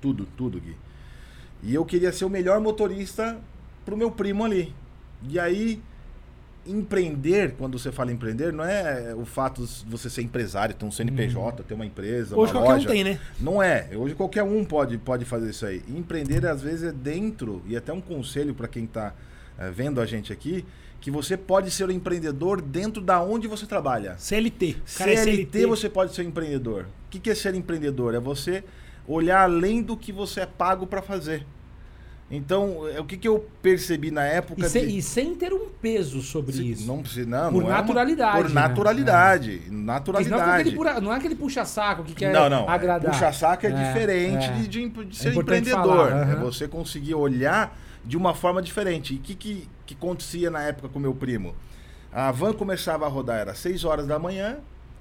Tudo, 0.00 0.26
tudo, 0.36 0.58
Gui. 0.58 0.74
E 1.62 1.74
eu 1.74 1.84
queria 1.84 2.10
ser 2.10 2.24
o 2.24 2.30
melhor 2.30 2.58
motorista 2.58 3.38
pro 3.90 3.96
meu 3.96 4.10
primo 4.10 4.44
ali. 4.44 4.72
E 5.28 5.38
aí, 5.38 5.82
empreender, 6.64 7.54
quando 7.58 7.76
você 7.76 7.90
fala 7.90 8.12
empreender, 8.12 8.52
não 8.52 8.64
é 8.64 9.12
o 9.16 9.24
fato 9.24 9.66
de 9.66 9.84
você 9.84 10.08
ser 10.08 10.22
empresário, 10.22 10.74
ter 10.74 10.84
um 10.84 10.92
CNPJ, 10.92 11.64
ter 11.64 11.74
uma 11.74 11.84
empresa, 11.84 12.36
Hoje 12.36 12.52
uma 12.52 12.60
qualquer 12.60 12.74
loja. 12.74 12.88
um 12.88 12.92
tem, 12.92 13.04
né? 13.04 13.20
Não 13.40 13.60
é. 13.60 13.88
Hoje 13.94 14.14
qualquer 14.14 14.44
um 14.44 14.64
pode, 14.64 14.96
pode 14.96 15.24
fazer 15.24 15.50
isso 15.50 15.66
aí. 15.66 15.82
Empreender, 15.88 16.46
às 16.46 16.62
vezes, 16.62 16.84
é 16.84 16.92
dentro, 16.92 17.62
e 17.66 17.76
até 17.76 17.92
um 17.92 18.00
conselho 18.00 18.54
para 18.54 18.68
quem 18.68 18.84
está 18.84 19.12
vendo 19.74 20.00
a 20.00 20.06
gente 20.06 20.32
aqui, 20.32 20.64
que 21.00 21.10
você 21.10 21.36
pode 21.36 21.70
ser 21.70 21.88
um 21.88 21.90
empreendedor 21.90 22.62
dentro 22.62 23.02
da 23.02 23.20
onde 23.20 23.48
você 23.48 23.66
trabalha. 23.66 24.14
CLT. 24.18 24.76
Cara 24.96 25.12
é 25.12 25.16
CLT, 25.16 25.66
você 25.66 25.88
pode 25.88 26.14
ser 26.14 26.22
um 26.22 26.28
empreendedor. 26.28 26.84
O 27.06 27.10
que, 27.10 27.18
que 27.18 27.30
é 27.30 27.34
ser 27.34 27.54
empreendedor? 27.54 28.14
É 28.14 28.20
você 28.20 28.62
olhar 29.06 29.42
além 29.42 29.82
do 29.82 29.96
que 29.96 30.12
você 30.12 30.40
é 30.40 30.46
pago 30.46 30.86
para 30.86 31.02
fazer. 31.02 31.44
Então, 32.30 32.86
é, 32.88 33.00
o 33.00 33.04
que, 33.04 33.16
que 33.16 33.26
eu 33.26 33.44
percebi 33.60 34.10
na 34.12 34.24
época 34.24 34.64
E, 34.64 34.68
sem- 34.70 34.86
de- 34.86 34.98
e 34.98 35.02
sem 35.02 35.34
ter 35.34 35.52
um 35.52 35.68
peso 35.82 36.22
sobre 36.22 36.52
se- 36.52 36.70
isso. 36.70 36.86
Não 36.86 37.02
precisa, 37.02 37.28
não. 37.28 37.52
Por 37.52 37.62
não 37.64 37.70
é 37.70 37.72
uma- 37.74 37.80
naturalidade, 37.80 38.36
por 38.36 38.48
né? 38.48 38.54
naturalidade. 38.54 39.50
Porque 39.50 39.64
senão 39.64 39.74
fica 39.74 39.82
Naturalidade. 39.82 40.60
aquele 40.60 40.76
pura- 40.76 41.00
não 41.00 41.12
é 41.12 41.16
aquele 41.16 41.34
puxa-saco 41.34 42.04
que 42.04 42.14
quer 42.14 42.32
não, 42.32 42.48
não. 42.48 42.68
agradar. 42.68 43.10
Puxa-saco 43.10 43.66
é, 43.66 43.70
É, 43.70 43.72
diferente 43.88 44.44
é. 44.46 44.52
de, 44.52 44.68
de, 44.68 44.88
de 45.06 45.16
ser 45.16 45.34
empreendedor. 45.36 46.08
falar, 46.08 46.30
É 46.30 46.36
você 46.36 46.68
conseguir 46.68 47.14
olhar 47.14 47.76
de 48.04 48.16
uma 48.16 48.32
forma 48.32 48.62
diferente. 48.62 49.14
E 49.14 49.16
o 49.16 49.20
que, 49.20 49.34
que, 49.34 49.68
que 49.84 49.94
acontecia 49.94 50.50
na 50.50 50.62
época 50.62 50.88
com 50.88 51.00
meu 51.00 51.14
primo? 51.14 51.54
A 52.12 52.30
van 52.30 52.52
começava 52.52 53.06
a 53.06 53.08
rodar, 53.08 53.38
era 53.40 53.54
6 53.54 53.84
horas 53.84 54.06
da 54.06 54.18
manhã 54.20 54.58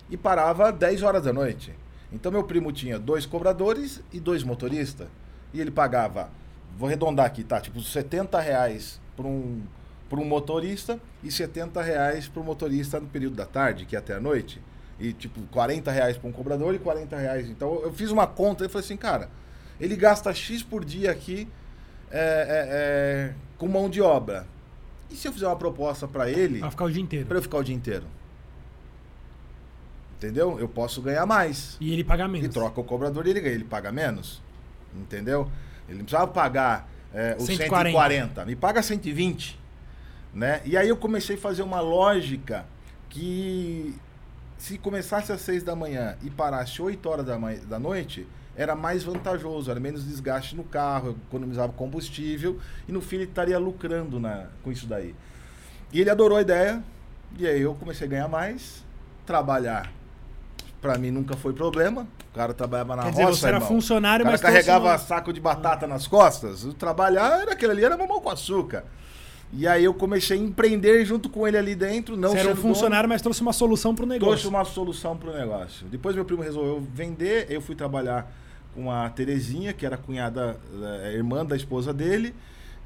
e 0.10 0.18
parava 0.18 0.72
10 0.72 1.04
horas 1.04 1.24
da 1.24 1.32
noite. 1.34 1.74
Então 2.12 2.32
meu 2.32 2.44
primo 2.44 2.72
tinha 2.72 2.98
dois 2.98 3.26
cobradores 3.28 4.02
e 4.12 4.20
dois 4.20 4.44
motoristas. 4.44 5.08
E 5.54 5.62
ele 5.62 5.70
pagava, 5.72 6.30
vou 6.78 6.88
arredondar 6.88 7.26
aqui, 7.26 7.44
tá? 7.44 7.60
Tipo, 7.60 7.82
70 7.82 8.40
reais 8.40 9.00
para 9.16 9.28
um, 9.28 9.62
pra 10.10 10.20
um 10.20 10.26
motorista 10.26 11.00
e 11.24 11.32
70 11.32 11.82
reais 11.82 12.28
para 12.28 12.42
o 12.42 12.44
motorista 12.44 13.00
no 13.00 13.08
período 13.08 13.36
da 13.36 13.46
tarde, 13.46 13.86
que 13.86 13.96
é 13.96 14.00
até 14.00 14.16
a 14.16 14.20
noite. 14.20 14.62
E 15.00 15.14
tipo, 15.14 15.42
40 15.52 15.90
reais 15.92 16.18
para 16.18 16.30
um 16.30 16.32
cobrador 16.32 16.76
e 16.76 16.80
40 16.80 17.16
reais. 17.18 17.50
Então 17.50 17.82
eu 17.84 17.94
fiz 17.94 18.12
uma 18.12 18.28
conta 18.28 18.66
e 18.66 18.70
falei 18.70 18.86
assim, 18.86 18.98
cara, 18.98 19.30
ele 19.80 19.96
gasta 19.96 20.34
X 20.34 20.62
por 20.62 20.84
dia 20.84 21.12
aqui 21.12 21.48
é, 22.12 22.20
é, 22.20 22.68
é, 23.32 23.34
com 23.58 23.68
mão 23.68 23.90
de 23.90 24.02
obra. 24.02 24.46
E 25.10 25.16
se 25.16 25.28
eu 25.28 25.34
fizer 25.34 25.48
uma 25.48 25.56
proposta 25.56 26.08
para 26.08 26.30
ele, 26.30 26.60
Vai 26.60 26.70
ficar 26.70 26.86
o 26.86 26.92
dia 26.92 27.02
inteiro. 27.02 27.26
para 27.26 27.38
eu 27.38 27.42
ficar 27.42 27.58
o 27.58 27.64
dia 27.64 27.76
inteiro? 27.76 28.06
Entendeu? 30.18 30.60
Eu 30.60 30.68
posso 30.68 31.02
ganhar 31.02 31.26
mais. 31.26 31.78
E 31.80 31.94
ele 31.94 32.04
paga 32.04 32.28
menos. 32.28 32.48
E 32.48 32.50
troca 32.50 32.82
o 32.82 32.84
cobrador 32.84 33.26
e 33.26 33.30
ele 33.30 33.40
ganha, 33.40 33.56
ele 33.56 33.64
paga 33.64 33.92
menos. 33.92 34.42
Entendeu? 34.94 35.50
Ele 35.90 35.98
não 35.98 36.06
precisava 36.06 36.28
pagar 36.28 36.90
é, 37.14 37.36
os 37.38 37.46
140. 37.46 37.90
140, 37.90 38.46
me 38.46 38.56
paga 38.56 38.82
120. 38.82 39.60
Né? 40.34 40.62
E 40.64 40.78
aí 40.78 40.88
eu 40.88 40.96
comecei 40.96 41.36
a 41.36 41.40
fazer 41.40 41.64
uma 41.64 41.82
lógica 41.82 42.66
que 43.10 43.96
se 44.58 44.78
começasse 44.78 45.32
às 45.32 45.42
6 45.42 45.64
da 45.64 45.76
manhã 45.76 46.16
e 46.22 46.30
parasse 46.30 46.82
8 46.82 47.10
horas 47.10 47.26
da, 47.26 47.38
da 47.38 47.80
noite, 47.80 48.28
era 48.56 48.76
mais 48.76 49.04
vantajoso, 49.04 49.72
era 49.72 49.80
menos 49.80 50.06
desgaste 50.06 50.56
no 50.56 50.64
carro, 50.64 51.18
economizava 51.28 51.72
combustível 51.74 52.60
e 52.88 52.92
no 52.92 53.02
fim 53.02 53.16
ele 53.18 53.26
estaria 53.26 53.58
lucrando 53.58 54.20
na, 54.20 54.48
com 54.64 54.72
isso 54.72 54.86
daí. 54.86 55.16
E 55.92 56.00
ele 56.02 56.10
adorou 56.10 56.38
a 56.38 56.42
ideia, 56.42 56.84
e 57.38 57.48
aí 57.48 57.62
eu 57.62 57.74
comecei 57.74 58.06
a 58.06 58.10
ganhar 58.10 58.28
mais, 58.28 58.84
trabalhar. 59.26 59.92
Pra 60.82 60.98
mim 60.98 61.12
nunca 61.12 61.36
foi 61.36 61.52
problema. 61.54 62.08
O 62.32 62.36
cara 62.36 62.54
trabalhava 62.54 62.96
na 62.96 63.04
Quer 63.04 63.10
roça. 63.10 63.20
dizer, 63.26 63.40
você 63.40 63.48
era 63.48 63.58
irmão. 63.58 63.68
funcionário, 63.68 64.24
O 64.24 64.26
cara 64.26 64.32
mas 64.34 64.42
trouxe 64.42 64.56
carregava 64.66 64.86
uma- 64.92 64.98
saco 64.98 65.34
de 65.34 65.42
batata 65.42 65.86
nas 65.86 66.08
costas. 66.08 66.64
O 66.64 66.74
trabalhar 66.74 67.42
era 67.42 67.52
aquele 67.52 67.74
ali, 67.74 67.84
era 67.84 67.98
mamão 67.98 68.22
com 68.22 68.30
açúcar. 68.30 68.86
E 69.52 69.68
aí 69.68 69.84
eu 69.84 69.94
comecei 69.94 70.38
a 70.38 70.42
empreender 70.42 71.04
junto 71.06 71.28
com 71.28 71.46
ele 71.48 71.58
ali 71.58 71.76
dentro. 71.76 72.16
Não 72.16 72.30
Você 72.30 72.38
era 72.38 72.48
um 72.50 72.52
sendo 72.52 72.62
dono. 72.62 72.74
funcionário, 72.76 73.10
mas 73.10 73.22
trouxe 73.22 73.42
uma 73.42 73.52
solução 73.52 73.94
pro 73.96 74.06
Trouxe 74.06 74.24
negócio. 74.24 74.50
uma 74.50 74.64
solução 74.64 75.18
pro 75.18 75.34
negócio. 75.34 75.86
Depois 75.88 76.16
meu 76.16 76.24
primo 76.24 76.44
resolveu 76.44 76.80
vender, 76.94 77.48
eu 77.50 77.60
fui 77.60 77.76
trabalhar 77.76 78.32
com 78.76 78.90
a 78.92 79.10
Terezinha, 79.10 79.74
que 79.74 79.86
era 79.86 79.98
cunhada, 79.98 80.56
eh, 81.04 81.14
irmã 81.16 81.44
da 81.46 81.56
esposa 81.58 81.92
dele. 81.92 82.34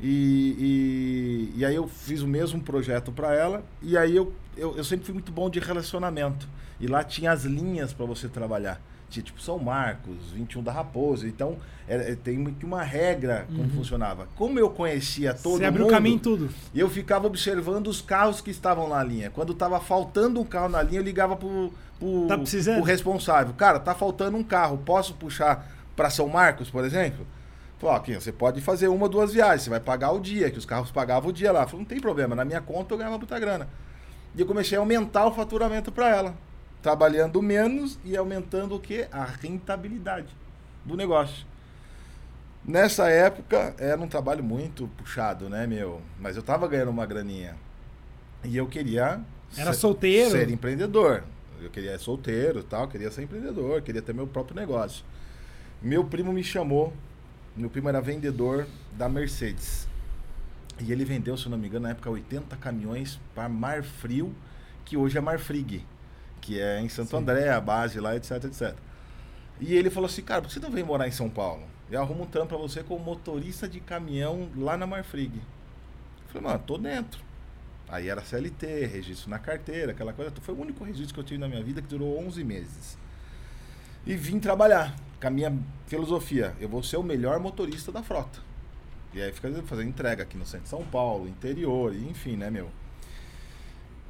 E, 0.02 1.52
e, 1.56 1.60
e 1.60 1.66
aí 1.66 1.76
eu 1.76 1.88
fiz 1.88 2.22
o 2.22 2.28
mesmo 2.28 2.60
projeto 2.62 3.12
para 3.12 3.34
ela. 3.36 3.64
E 3.82 3.98
aí 3.98 4.16
eu, 4.16 4.34
eu, 4.58 4.76
eu 4.78 4.84
sempre 4.84 5.06
fui 5.06 5.14
muito 5.14 5.32
bom 5.32 5.50
de 5.50 5.60
relacionamento. 5.60 6.48
E 6.80 6.88
lá 6.88 7.04
tinha 7.04 7.32
as 7.32 7.44
linhas 7.44 7.94
para 7.94 8.06
você 8.06 8.28
trabalhar. 8.28 8.80
Tinha 9.10 9.24
tipo 9.24 9.40
São 9.40 9.60
Marcos, 9.60 10.32
21 10.34 10.64
da 10.64 10.72
Raposa. 10.72 11.28
Então 11.28 11.58
era- 11.88 12.04
eh, 12.12 12.16
tem 12.16 12.44
que 12.54 12.66
uma 12.66 12.82
regra 12.82 13.46
como 13.56 13.70
funcionava. 13.70 14.28
Como 14.36 14.58
eu 14.58 14.70
conhecia 14.72 15.34
todo 15.36 15.58
Você 15.58 15.66
abriu 15.66 15.84
o 15.84 15.88
mundo, 15.88 15.94
caminho 15.94 16.20
tudo. 16.20 16.50
e 16.74 16.80
eu 16.80 16.90
ficava 16.90 17.28
observando 17.28 17.88
os 17.88 18.02
carros 18.02 18.42
que 18.42 18.50
estavam 18.50 18.90
na 18.90 19.04
linha. 19.04 19.30
Quando 19.30 19.54
tava 19.54 19.80
faltando 19.80 20.42
um 20.42 20.46
carro 20.46 20.70
na 20.70 20.82
linha, 20.82 21.00
eu 21.00 21.04
ligava 21.04 21.36
pro, 21.36 21.72
pro, 22.00 22.26
Tá 22.28 22.38
precisando? 22.38 22.78
pro 22.78 22.84
responsável. 22.86 23.54
Cara, 23.54 23.80
tá 23.80 23.94
faltando 23.94 24.36
um 24.36 24.44
carro. 24.44 24.80
Posso 24.80 25.14
puxar 25.14 25.72
para 25.96 26.10
São 26.10 26.28
Marcos, 26.28 26.72
por 26.72 26.84
exemplo? 26.84 27.26
Falou, 27.78 27.94
ó, 27.96 27.98
aqui, 28.00 28.16
você 28.16 28.32
pode 28.32 28.62
fazer 28.62 28.88
uma 28.88 29.04
ou 29.04 29.10
duas 29.10 29.32
viagens. 29.32 29.62
Você 29.64 29.70
vai 29.70 29.80
pagar 29.80 30.12
o 30.12 30.20
dia, 30.20 30.50
que 30.50 30.58
os 30.58 30.66
carros 30.66 30.90
pagavam 30.90 31.30
o 31.30 31.34
dia 31.34 31.52
lá. 31.52 31.66
Falou, 31.68 31.82
não 31.82 31.86
tem 31.86 32.00
problema. 32.00 32.36
Na 32.36 32.44
minha 32.46 32.62
conta 32.62 32.94
eu 32.94 32.98
ganhava 32.98 33.18
muita 33.20 33.38
grana. 33.40 33.68
E 34.36 34.42
eu 34.42 34.46
comecei 34.46 34.78
a 34.78 34.82
aumentar 34.82 35.26
o 35.28 35.32
faturamento 35.34 35.92
para 35.92 36.10
ela. 36.10 36.36
Trabalhando 36.82 37.42
menos 37.42 37.98
e 38.04 38.18
aumentando 38.18 38.76
o 38.76 38.80
quê? 38.80 39.08
A 39.12 39.24
rentabilidade 39.24 40.28
do 40.84 40.98
negócio. 40.98 41.46
Nessa 42.66 43.10
época 43.10 43.76
era 43.78 44.00
um 44.02 44.08
trabalho 44.08 44.44
muito 44.44 44.88
puxado, 44.98 45.50
né, 45.50 45.68
meu? 45.68 46.02
Mas 46.20 46.36
eu 46.38 46.44
tava 46.44 46.68
ganhando 46.68 46.92
uma 46.92 47.06
graninha. 47.06 47.56
E 48.44 48.56
eu 48.58 48.68
queria 48.68 49.20
Era 49.58 49.74
ser- 49.74 49.80
solteiro? 49.80 50.32
ser 50.32 50.50
empreendedor. 50.50 51.24
Eu 51.62 51.70
queria 51.70 51.92
ser 51.92 52.00
solteiro 52.00 52.64
tal, 52.64 52.88
queria 52.88 53.10
ser 53.12 53.24
empreendedor, 53.24 53.82
queria 53.82 54.02
ter 54.02 54.14
meu 54.14 54.28
próprio 54.28 54.56
negócio. 54.56 55.06
Meu 55.82 56.04
primo 56.06 56.32
me 56.34 56.44
chamou, 56.44 56.94
meu 57.56 57.70
primo 57.70 57.88
era 57.90 58.02
vendedor 58.02 58.66
da 58.94 59.08
Mercedes. 59.08 59.88
E 60.80 60.92
ele 60.92 61.06
vendeu, 61.06 61.38
se 61.38 61.48
não 61.50 61.58
me 61.58 61.68
engano, 61.68 61.84
na 61.84 61.92
época 61.92 62.10
80 62.10 62.56
caminhões 62.58 63.20
para 63.36 63.48
Marfrio, 63.48 64.34
que 64.84 64.98
hoje 64.98 65.18
é 65.18 65.22
Marfrig, 65.22 65.86
que 66.42 66.60
é 66.60 66.82
em 66.82 66.90
Santo 66.90 67.12
Sim. 67.12 67.18
André, 67.18 67.50
a 67.50 67.62
base 67.62 68.00
lá, 68.00 68.16
etc, 68.16 68.44
etc. 68.46 68.76
E 69.60 69.74
ele 69.74 69.90
falou 69.90 70.08
assim, 70.08 70.22
cara, 70.22 70.42
por 70.42 70.48
que 70.48 70.54
você 70.54 70.60
não 70.60 70.72
vem 70.72 70.84
morar 70.84 71.08
em 71.08 71.12
São 71.12 71.30
Paulo? 71.30 71.64
Eu 71.90 72.02
arrumo 72.02 72.24
um 72.24 72.28
trampo 72.28 72.50
pra 72.50 72.58
você 72.58 72.82
como 72.82 73.04
motorista 73.04 73.68
de 73.68 73.80
caminhão 73.80 74.50
lá 74.58 74.76
na 74.76 74.88
Marfrig. 74.88 75.36
Eu 75.36 75.42
falei, 76.28 76.48
mano, 76.48 76.64
tô 76.66 76.78
dentro. 76.78 77.24
Aí 77.88 78.10
era 78.10 78.24
CLT, 78.24 78.88
registro 78.88 79.30
na 79.30 79.38
carteira, 79.38 79.92
aquela 79.92 80.12
coisa. 80.12 80.34
Foi 80.42 80.56
o 80.56 80.60
único 80.60 80.84
registro 80.84 81.14
que 81.14 81.20
eu 81.20 81.24
tive 81.24 81.40
na 81.40 81.48
minha 81.48 81.64
vida 81.64 81.82
que 81.82 81.88
durou 81.88 82.18
11 82.26 82.44
meses. 82.44 82.98
E 84.06 84.16
vim 84.16 84.40
trabalhar 84.40 84.96
com 85.22 85.28
a 85.28 85.30
minha 85.30 85.56
filosofia. 85.86 86.56
Eu 86.60 86.68
vou 86.68 86.82
ser 86.82 86.98
o 86.98 87.04
melhor 87.04 87.40
motorista 87.40 87.92
da 87.92 88.02
frota. 88.02 88.40
E 89.14 89.22
aí 89.22 89.32
fica 89.32 89.50
fazendo 89.64 89.88
entrega 89.90 90.24
aqui 90.24 90.38
no 90.38 90.46
centro 90.46 90.64
de 90.64 90.70
São 90.70 90.84
Paulo, 90.84 91.28
interior, 91.28 91.96
enfim, 91.96 92.36
né, 92.36 92.50
meu? 92.50 92.70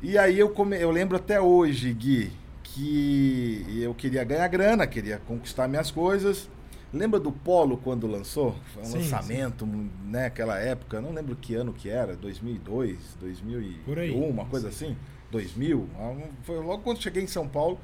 E 0.01 0.17
aí 0.17 0.37
eu, 0.39 0.49
come... 0.49 0.77
eu 0.79 0.91
lembro 0.91 1.17
até 1.17 1.39
hoje, 1.39 1.93
Gui, 1.93 2.31
que 2.63 3.65
eu 3.81 3.93
queria 3.93 4.23
ganhar 4.23 4.47
grana, 4.47 4.87
queria 4.87 5.17
conquistar 5.19 5.67
minhas 5.67 5.91
coisas. 5.91 6.49
Lembra 6.93 7.19
do 7.19 7.31
Polo 7.31 7.77
quando 7.77 8.05
lançou? 8.05 8.55
Foi 8.73 8.83
um 8.83 8.85
Sim, 8.85 8.97
lançamento, 8.99 9.65
né, 10.05 10.27
aquela 10.27 10.59
época, 10.59 11.01
não 11.01 11.11
lembro 11.11 11.35
que 11.35 11.55
ano 11.55 11.73
que 11.73 11.89
era, 11.89 12.15
2002, 12.15 13.17
2001, 13.19 13.83
Por 13.83 13.97
aí. 13.97 14.11
uma 14.11 14.45
coisa 14.45 14.69
assim, 14.69 14.95
2000. 15.31 15.89
ah, 15.97 16.15
Foi 16.43 16.57
logo 16.59 16.83
quando 16.83 17.01
cheguei 17.01 17.23
em 17.23 17.27
São 17.27 17.47
Paulo. 17.47 17.79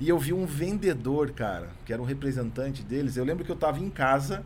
E 0.00 0.08
eu 0.08 0.18
vi 0.18 0.32
um 0.32 0.44
vendedor, 0.44 1.30
cara, 1.30 1.68
que 1.86 1.92
era 1.92 2.02
um 2.02 2.04
representante 2.04 2.82
deles. 2.82 3.16
Eu 3.16 3.24
lembro 3.24 3.44
que 3.44 3.50
eu 3.50 3.54
estava 3.54 3.78
em 3.78 3.88
casa, 3.88 4.44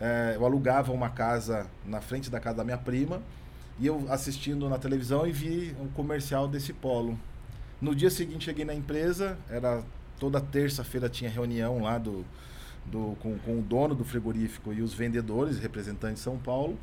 eh, 0.00 0.32
eu 0.36 0.44
alugava 0.44 0.92
uma 0.92 1.08
casa 1.08 1.66
na 1.84 2.00
frente 2.00 2.30
da 2.30 2.40
casa 2.40 2.58
da 2.58 2.64
minha 2.64 2.78
prima, 2.78 3.22
e 3.78 3.86
eu 3.86 4.06
assistindo 4.08 4.68
na 4.68 4.78
televisão 4.78 5.26
e 5.26 5.32
vi 5.32 5.74
um 5.80 5.88
comercial 5.88 6.48
desse 6.48 6.72
polo. 6.72 7.18
No 7.80 7.94
dia 7.94 8.10
seguinte 8.10 8.46
cheguei 8.46 8.64
na 8.64 8.74
empresa, 8.74 9.38
era 9.50 9.82
toda 10.18 10.40
terça-feira 10.40 11.08
tinha 11.08 11.28
reunião 11.28 11.82
lá 11.82 11.98
do, 11.98 12.24
do 12.86 13.16
com, 13.20 13.36
com 13.38 13.58
o 13.58 13.62
dono 13.62 13.94
do 13.94 14.04
frigorífico 14.04 14.72
e 14.72 14.80
os 14.80 14.94
vendedores, 14.94 15.58
representantes 15.58 16.18
de 16.18 16.24
São 16.24 16.38
Paulo. 16.38 16.78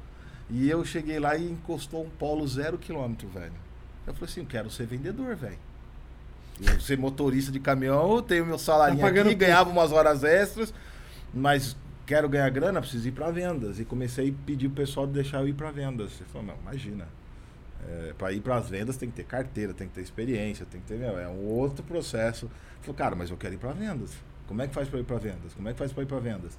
E 0.50 0.70
eu 0.70 0.86
cheguei 0.86 1.20
lá 1.20 1.36
e 1.36 1.50
encostou 1.50 2.04
um 2.04 2.10
polo 2.10 2.48
zero 2.48 2.78
quilômetro, 2.78 3.28
velho. 3.30 3.54
Eu 4.06 4.14
falei 4.14 4.30
assim, 4.30 4.42
eu 4.42 4.46
quero 4.46 4.70
ser 4.70 4.86
vendedor, 4.86 5.36
velho. 5.36 5.58
Eu 6.62 6.80
ser 6.80 6.98
motorista 6.98 7.52
de 7.52 7.60
caminhão, 7.60 8.16
eu 8.16 8.22
tenho 8.22 8.46
meu 8.46 8.60
salário 8.60 9.00
Tá 9.00 9.08
aqui, 9.08 9.34
ganhava 9.34 9.70
umas 9.70 9.92
horas 9.92 10.24
extras, 10.24 10.74
mas 11.34 11.76
quero 12.06 12.28
ganhar 12.30 12.50
grana, 12.50 12.82
preciso 12.82 13.08
ir 13.08 13.12
para 13.12 13.32
vendas. 13.32 13.80
E 13.80 13.86
comecei 13.86 14.30
a 14.30 14.46
pedir 14.46 14.70
pro 14.70 14.84
pessoal 14.84 15.08
de 15.08 15.14
deixar 15.14 15.42
eu 15.42 15.48
ir 15.48 15.54
para 15.54 15.72
vendas. 15.72 16.12
Ele 16.20 16.30
falou, 16.32 16.48
não, 16.48 16.56
imagina. 16.62 17.08
É, 17.88 18.14
para 18.18 18.32
ir 18.32 18.42
para 18.42 18.56
as 18.56 18.70
vendas 18.70 18.96
tem 18.96 19.10
que 19.10 19.16
ter 19.16 19.26
carteira, 19.26 19.74
tem 19.74 19.88
que 19.88 19.94
ter 19.94 20.02
experiência, 20.02 20.66
tem 20.66 20.80
que 20.80 20.88
ter, 20.88 20.98
meu, 20.98 21.20
é 21.20 21.28
um 21.28 21.46
outro 21.46 21.84
processo. 21.84 22.50
Falei, 22.82 22.96
cara, 22.96 23.16
mas 23.16 23.30
eu 23.30 23.38
quero 23.38 23.54
ir 23.54 23.58
para 23.58 23.74
vendas. 23.74 24.12
Como 24.48 24.62
é 24.62 24.68
que 24.68 24.74
faz 24.74 24.88
para 24.88 25.00
ir 25.00 25.04
para 25.04 25.18
vendas? 25.18 25.54
Como 25.54 25.68
é 25.68 25.74
que 25.74 25.80
faz 25.80 25.92
para 25.92 26.04
ir 26.04 26.06
para 26.06 26.20
vendas? 26.20 26.58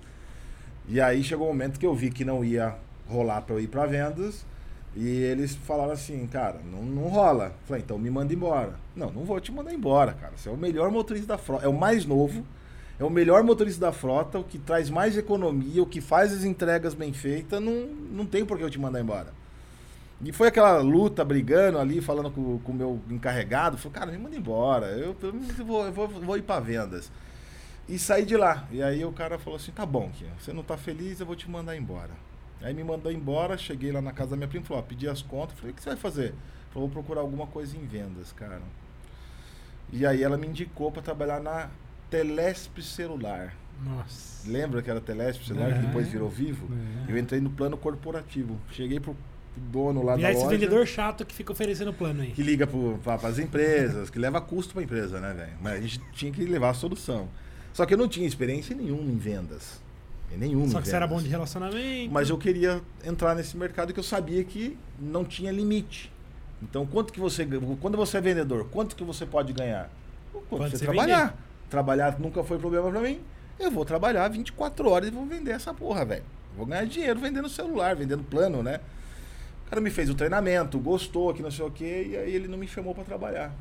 E 0.86 1.00
aí 1.00 1.22
chegou 1.22 1.46
um 1.46 1.50
momento 1.50 1.78
que 1.78 1.86
eu 1.86 1.94
vi 1.94 2.10
que 2.10 2.24
não 2.24 2.44
ia 2.44 2.76
rolar 3.08 3.42
para 3.42 3.54
eu 3.54 3.60
ir 3.60 3.68
para 3.68 3.86
vendas. 3.86 4.44
E 4.96 5.08
eles 5.08 5.56
falaram 5.56 5.92
assim, 5.92 6.26
cara, 6.26 6.60
não, 6.70 6.82
não 6.82 7.08
rola. 7.08 7.54
Falei, 7.66 7.82
então 7.82 7.98
me 7.98 8.10
manda 8.10 8.32
embora. 8.32 8.74
Não, 8.94 9.10
não 9.10 9.24
vou 9.24 9.40
te 9.40 9.50
mandar 9.50 9.72
embora, 9.72 10.12
cara. 10.12 10.34
Você 10.36 10.48
é 10.48 10.52
o 10.52 10.56
melhor 10.56 10.90
motorista 10.90 11.28
da 11.28 11.38
frota. 11.38 11.64
É 11.64 11.68
o 11.68 11.72
mais 11.72 12.06
novo, 12.06 12.44
é 12.98 13.04
o 13.04 13.10
melhor 13.10 13.42
motorista 13.42 13.80
da 13.80 13.92
frota, 13.92 14.38
o 14.38 14.44
que 14.44 14.58
traz 14.58 14.88
mais 14.88 15.16
economia, 15.16 15.82
o 15.82 15.86
que 15.86 16.00
faz 16.00 16.32
as 16.32 16.44
entregas 16.44 16.94
bem 16.94 17.12
feitas. 17.12 17.60
Não, 17.60 17.86
não 17.86 18.26
tem 18.26 18.44
por 18.44 18.56
que 18.56 18.64
eu 18.64 18.70
te 18.70 18.78
mandar 18.78 19.00
embora. 19.00 19.32
E 20.24 20.32
foi 20.32 20.48
aquela 20.48 20.78
luta, 20.78 21.24
brigando 21.24 21.78
ali, 21.78 22.00
falando 22.00 22.30
com 22.30 22.60
o 22.64 22.74
meu 22.74 23.00
encarregado. 23.10 23.76
Falei, 23.76 23.98
cara, 23.98 24.12
me 24.12 24.18
manda 24.18 24.36
embora. 24.36 24.86
Eu, 24.86 25.16
eu 25.20 25.32
vou, 25.66 25.84
eu 25.84 25.92
vou, 25.92 26.08
vou 26.08 26.36
ir 26.38 26.42
para 26.42 26.60
vendas. 26.60 27.10
E 27.88 27.98
saí 27.98 28.24
de 28.24 28.36
lá. 28.36 28.66
E 28.70 28.82
aí 28.82 29.04
o 29.04 29.12
cara 29.12 29.38
falou 29.38 29.56
assim: 29.56 29.72
tá 29.72 29.84
bom, 29.84 30.10
Kim, 30.16 30.26
você 30.38 30.52
não 30.52 30.62
tá 30.62 30.76
feliz, 30.76 31.20
eu 31.20 31.26
vou 31.26 31.36
te 31.36 31.50
mandar 31.50 31.76
embora. 31.76 32.10
Aí 32.62 32.72
me 32.72 32.82
mandou 32.82 33.12
embora, 33.12 33.58
cheguei 33.58 33.92
lá 33.92 34.00
na 34.00 34.12
casa 34.12 34.30
da 34.30 34.36
minha 34.36 34.48
prima, 34.48 34.64
falou, 34.64 34.82
ó, 34.82 34.86
pedi 34.86 35.06
as 35.06 35.20
contas, 35.20 35.58
falei, 35.58 35.72
o 35.72 35.74
que 35.74 35.82
você 35.82 35.90
vai 35.90 35.98
fazer? 35.98 36.32
Falou, 36.72 36.88
vou 36.88 37.02
procurar 37.02 37.20
alguma 37.20 37.46
coisa 37.46 37.76
em 37.76 37.84
vendas, 37.84 38.32
cara. 38.32 38.62
E 39.92 40.06
aí 40.06 40.22
ela 40.22 40.38
me 40.38 40.46
indicou 40.46 40.90
para 40.90 41.02
trabalhar 41.02 41.40
na 41.40 41.68
Telesp 42.10 42.80
Celular. 42.82 43.54
Nossa. 43.84 44.48
Lembra 44.50 44.82
que 44.82 44.90
era 44.90 45.00
Telesp 45.00 45.44
Celular, 45.46 45.70
É. 45.70 45.74
que 45.74 45.86
depois 45.86 46.08
virou 46.08 46.28
Vivo? 46.28 46.68
É. 47.08 47.12
Eu 47.12 47.18
entrei 47.18 47.40
no 47.40 47.50
plano 47.50 47.76
corporativo. 47.76 48.56
Cheguei 48.70 49.00
pro 49.00 49.16
dono 49.56 50.02
lá 50.02 50.16
E 50.18 50.22
da 50.22 50.28
aí 50.28 50.34
esse 50.34 50.44
loja. 50.44 50.56
vendedor 50.56 50.86
chato 50.86 51.24
que 51.24 51.34
fica 51.34 51.52
oferecendo 51.52 51.92
plano 51.92 52.22
aí. 52.22 52.30
Que 52.30 52.42
liga 52.42 52.66
para 52.66 53.28
as 53.28 53.38
empresas, 53.38 54.10
que 54.10 54.18
leva 54.18 54.40
custo 54.40 54.72
para 54.74 54.82
a 54.82 54.84
empresa, 54.84 55.20
né, 55.20 55.32
velho? 55.32 55.52
Mas 55.60 55.72
a 55.74 55.80
gente 55.80 56.00
tinha 56.12 56.32
que 56.32 56.44
levar 56.44 56.70
a 56.70 56.74
solução. 56.74 57.28
Só 57.72 57.84
que 57.84 57.94
eu 57.94 57.98
não 57.98 58.08
tinha 58.08 58.26
experiência 58.26 58.74
nenhuma 58.76 59.10
em 59.10 59.16
vendas. 59.18 59.82
Nenhuma 60.36 60.66
Só 60.68 60.80
que 60.80 60.88
você 60.88 60.96
era 60.96 61.06
bom 61.06 61.22
de 61.22 61.28
relacionamento. 61.28 62.12
Mas 62.12 62.28
eu 62.28 62.36
queria 62.36 62.80
entrar 63.04 63.36
nesse 63.36 63.56
mercado 63.56 63.92
que 63.92 64.00
eu 64.00 64.04
sabia 64.04 64.42
que 64.42 64.76
não 64.98 65.24
tinha 65.24 65.52
limite. 65.52 66.12
Então, 66.60 66.84
quanto 66.86 67.12
que 67.12 67.20
você 67.20 67.46
quando 67.80 67.96
você 67.96 68.16
é 68.16 68.20
vendedor, 68.20 68.66
quanto 68.70 68.96
que 68.96 69.04
você 69.04 69.24
pode 69.26 69.52
ganhar? 69.52 69.88
Quanto 70.32 70.46
Quando 70.48 70.70
você, 70.70 70.78
você 70.78 70.84
trabalhar. 70.86 71.36
Trabalhar 71.70 72.18
nunca 72.18 72.42
foi 72.42 72.58
problema 72.58 72.90
para 72.90 73.00
mim. 73.00 73.20
Eu 73.58 73.70
vou 73.70 73.84
trabalhar 73.84 74.28
24 74.28 74.88
horas 74.88 75.08
e 75.08 75.10
vou 75.10 75.24
vender 75.24 75.52
essa 75.52 75.72
porra, 75.72 76.04
velho. 76.04 76.24
Vou 76.56 76.66
ganhar 76.66 76.84
dinheiro 76.86 77.18
vendendo 77.18 77.48
celular, 77.48 77.94
vendendo 77.96 78.22
plano, 78.22 78.62
né? 78.62 78.80
O 79.66 79.70
cara 79.70 79.80
me 79.80 79.90
fez 79.90 80.10
o 80.10 80.14
treinamento, 80.14 80.78
gostou, 80.78 81.32
que 81.32 81.42
não 81.42 81.50
sei 81.50 81.64
o 81.64 81.70
quê, 81.70 82.08
e 82.10 82.16
aí 82.16 82.34
ele 82.34 82.48
não 82.48 82.58
me 82.58 82.66
chamou 82.66 82.94
para 82.94 83.04
trabalhar. 83.04 83.52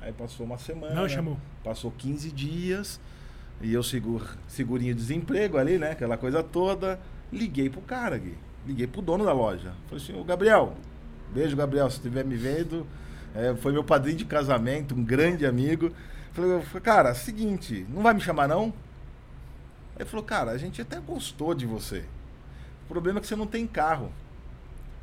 Aí 0.00 0.12
passou 0.12 0.46
uma 0.46 0.58
semana. 0.58 0.94
Não 0.94 1.08
chamou. 1.08 1.36
Passou 1.62 1.90
15 1.90 2.30
dias 2.30 3.00
e 3.60 3.72
eu 3.72 3.82
seguro, 3.82 4.26
segurinho 4.48 4.94
de 4.94 5.00
desemprego 5.00 5.58
ali, 5.58 5.78
né? 5.78 5.90
Aquela 5.90 6.16
coisa 6.16 6.42
toda. 6.42 6.98
Liguei 7.32 7.68
pro 7.68 7.80
cara, 7.82 8.16
Gui. 8.16 8.34
Liguei 8.66 8.86
pro 8.86 9.02
dono 9.02 9.24
da 9.24 9.32
loja. 9.32 9.74
Falei 9.86 10.02
assim, 10.02 10.18
ô 10.18 10.24
Gabriel, 10.24 10.74
beijo, 11.32 11.56
Gabriel, 11.56 11.88
se 11.90 11.96
estiver 11.96 12.24
me 12.24 12.36
vendo. 12.36 12.86
É, 13.34 13.54
foi 13.56 13.72
meu 13.72 13.84
padrinho 13.84 14.16
de 14.16 14.24
casamento, 14.24 14.94
um 14.94 15.04
grande 15.04 15.44
amigo. 15.46 15.92
Falei, 16.32 16.62
cara, 16.82 17.14
seguinte, 17.14 17.86
não 17.88 18.02
vai 18.02 18.14
me 18.14 18.20
chamar 18.20 18.48
não? 18.48 18.72
Ele 19.98 20.08
falou, 20.08 20.24
cara, 20.24 20.52
a 20.52 20.58
gente 20.58 20.80
até 20.80 20.98
gostou 20.98 21.54
de 21.54 21.66
você. 21.66 22.04
O 22.84 22.88
problema 22.88 23.18
é 23.18 23.20
que 23.20 23.26
você 23.26 23.36
não 23.36 23.46
tem 23.46 23.66
carro. 23.66 24.10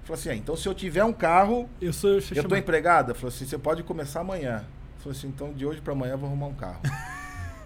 Falei 0.04 0.20
assim, 0.20 0.30
ah, 0.30 0.36
então 0.36 0.56
se 0.56 0.68
eu 0.68 0.74
tiver 0.74 1.04
um 1.04 1.14
carro, 1.14 1.70
Eu 1.82 1.92
sou. 1.92 2.12
Eu, 2.12 2.22
eu 2.34 2.44
tô 2.46 2.56
empregada? 2.56 3.14
Falou 3.14 3.28
assim, 3.28 3.46
você 3.46 3.58
pode 3.58 3.84
começar 3.84 4.22
amanhã. 4.22 4.64
Falei 5.00 5.18
assim, 5.18 5.28
então 5.28 5.52
de 5.54 5.66
hoje 5.66 5.82
pra 5.82 5.94
amanhã 5.94 6.14
eu 6.14 6.18
vou 6.18 6.28
arrumar 6.28 6.48
um 6.48 6.54
carro. 6.54 6.80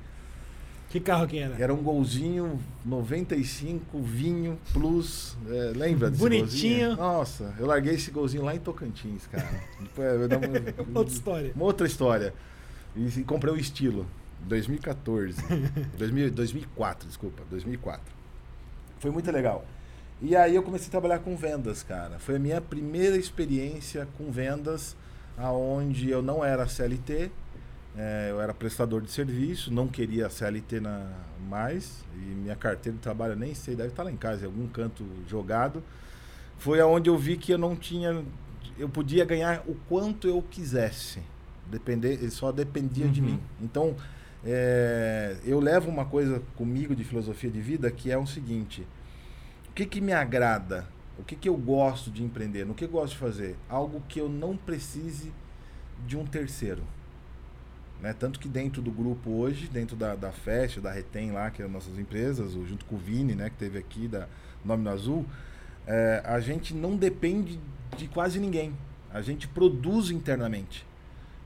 Que 0.89 0.99
carro 0.99 1.25
que 1.25 1.39
era? 1.39 1.55
Era 1.57 1.73
um 1.73 1.81
golzinho 1.81 2.59
95, 2.83 4.01
vinho, 4.01 4.59
plus. 4.73 5.37
É, 5.49 5.71
lembra 5.73 6.09
desse 6.09 6.21
Bonitinho. 6.21 6.87
golzinho? 6.89 6.95
Nossa, 6.97 7.53
eu 7.57 7.65
larguei 7.65 7.95
esse 7.95 8.11
golzinho 8.11 8.43
lá 8.43 8.53
em 8.53 8.59
Tocantins, 8.59 9.25
cara. 9.31 9.47
Depois 9.79 10.29
uma, 10.87 10.99
Outra 10.99 11.13
história. 11.13 11.51
uma 11.55 11.63
outra 11.65 11.87
história. 11.87 12.33
E, 12.95 13.07
e 13.19 13.23
comprei 13.23 13.53
o 13.53 13.57
estilo. 13.57 14.05
2014. 14.41 15.41
2000, 15.97 16.31
2004, 16.31 17.07
desculpa. 17.07 17.43
2004. 17.49 18.01
Foi 18.99 19.11
muito 19.11 19.31
legal. 19.31 19.65
E 20.21 20.35
aí 20.35 20.55
eu 20.55 20.61
comecei 20.61 20.87
a 20.87 20.91
trabalhar 20.91 21.19
com 21.19 21.35
vendas, 21.35 21.81
cara. 21.81 22.19
Foi 22.19 22.35
a 22.35 22.39
minha 22.39 22.61
primeira 22.61 23.17
experiência 23.17 24.07
com 24.17 24.31
vendas, 24.31 24.95
aonde 25.37 26.09
eu 26.09 26.21
não 26.21 26.45
era 26.45 26.67
CLT, 26.67 27.31
é, 27.97 28.27
eu 28.29 28.39
era 28.39 28.53
prestador 28.53 29.01
de 29.01 29.11
serviço, 29.11 29.73
não 29.73 29.87
queria 29.87 30.29
CLT 30.29 30.79
na, 30.79 31.07
mais, 31.49 32.05
e 32.15 32.19
minha 32.19 32.55
carteira 32.55 32.95
de 32.95 33.01
trabalho 33.01 33.35
nem 33.35 33.53
sei, 33.53 33.75
deve 33.75 33.89
estar 33.89 34.03
lá 34.03 34.11
em 34.11 34.15
casa, 34.15 34.43
em 34.43 34.45
algum 34.45 34.67
canto 34.67 35.05
jogado. 35.27 35.83
Foi 36.57 36.79
aonde 36.79 37.09
eu 37.09 37.17
vi 37.17 37.35
que 37.35 37.51
eu 37.51 37.57
não 37.57 37.75
tinha, 37.75 38.23
eu 38.77 38.87
podia 38.87 39.25
ganhar 39.25 39.63
o 39.67 39.75
quanto 39.89 40.27
eu 40.27 40.41
quisesse, 40.41 41.21
depender, 41.71 42.29
só 42.29 42.51
dependia 42.51 43.07
de 43.07 43.21
Uhum. 43.21 43.27
mim. 43.27 43.39
Então, 43.61 43.95
é, 44.45 45.37
eu 45.45 45.59
levo 45.59 45.89
uma 45.89 46.05
coisa 46.05 46.41
comigo 46.55 46.95
de 46.95 47.03
filosofia 47.03 47.49
de 47.49 47.61
vida 47.61 47.89
que 47.91 48.11
é 48.11 48.17
o 48.17 48.25
seguinte: 48.27 48.85
o 49.69 49.73
que, 49.73 49.85
que 49.85 50.01
me 50.01 50.13
agrada? 50.13 50.85
O 51.17 51.23
que, 51.23 51.35
que 51.35 51.47
eu 51.49 51.55
gosto 51.57 52.09
de 52.09 52.23
empreender? 52.23 52.65
No 52.65 52.73
que 52.73 52.83
eu 52.85 52.89
gosto 52.89 53.13
de 53.13 53.19
fazer? 53.19 53.55
Algo 53.69 54.01
que 54.07 54.19
eu 54.19 54.27
não 54.27 54.57
precise 54.57 55.31
de 56.07 56.17
um 56.17 56.25
terceiro. 56.25 56.81
Né? 58.01 58.13
Tanto 58.13 58.39
que 58.39 58.47
dentro 58.47 58.81
do 58.81 58.89
grupo 58.89 59.29
hoje, 59.29 59.67
dentro 59.67 59.95
da, 59.95 60.15
da 60.15 60.31
Fest, 60.31 60.79
da 60.79 60.91
Retem 60.91 61.31
lá, 61.31 61.51
que 61.51 61.61
é 61.61 61.65
as 61.65 61.71
nossas 61.71 61.99
empresas, 61.99 62.55
o- 62.55 62.65
junto 62.65 62.83
com 62.85 62.95
o 62.95 62.97
Vini, 62.97 63.35
né, 63.35 63.49
que 63.51 63.57
teve 63.57 63.77
aqui 63.77 64.07
da 64.07 64.27
Nome 64.65 64.83
no 64.83 64.89
Azul, 64.89 65.25
é, 65.85 66.23
a 66.25 66.39
gente 66.39 66.73
não 66.73 66.95
depende 66.95 67.59
de 67.95 68.07
quase 68.07 68.39
ninguém. 68.39 68.73
A 69.13 69.21
gente 69.21 69.47
produz 69.47 70.09
internamente. 70.09 70.83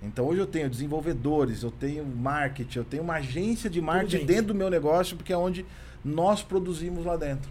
Então 0.01 0.25
hoje 0.25 0.39
eu 0.39 0.47
tenho 0.47 0.69
desenvolvedores, 0.69 1.63
eu 1.63 1.71
tenho 1.71 2.05
marketing, 2.05 2.77
eu 2.77 2.83
tenho 2.83 3.03
uma 3.03 3.15
agência 3.15 3.69
de 3.69 3.81
marketing 3.81 4.17
dentro. 4.17 4.27
dentro 4.27 4.47
do 4.47 4.55
meu 4.55 4.69
negócio, 4.69 5.15
porque 5.17 5.33
é 5.33 5.37
onde 5.37 5.65
nós 6.03 6.43
produzimos 6.43 7.05
lá 7.05 7.15
dentro. 7.15 7.49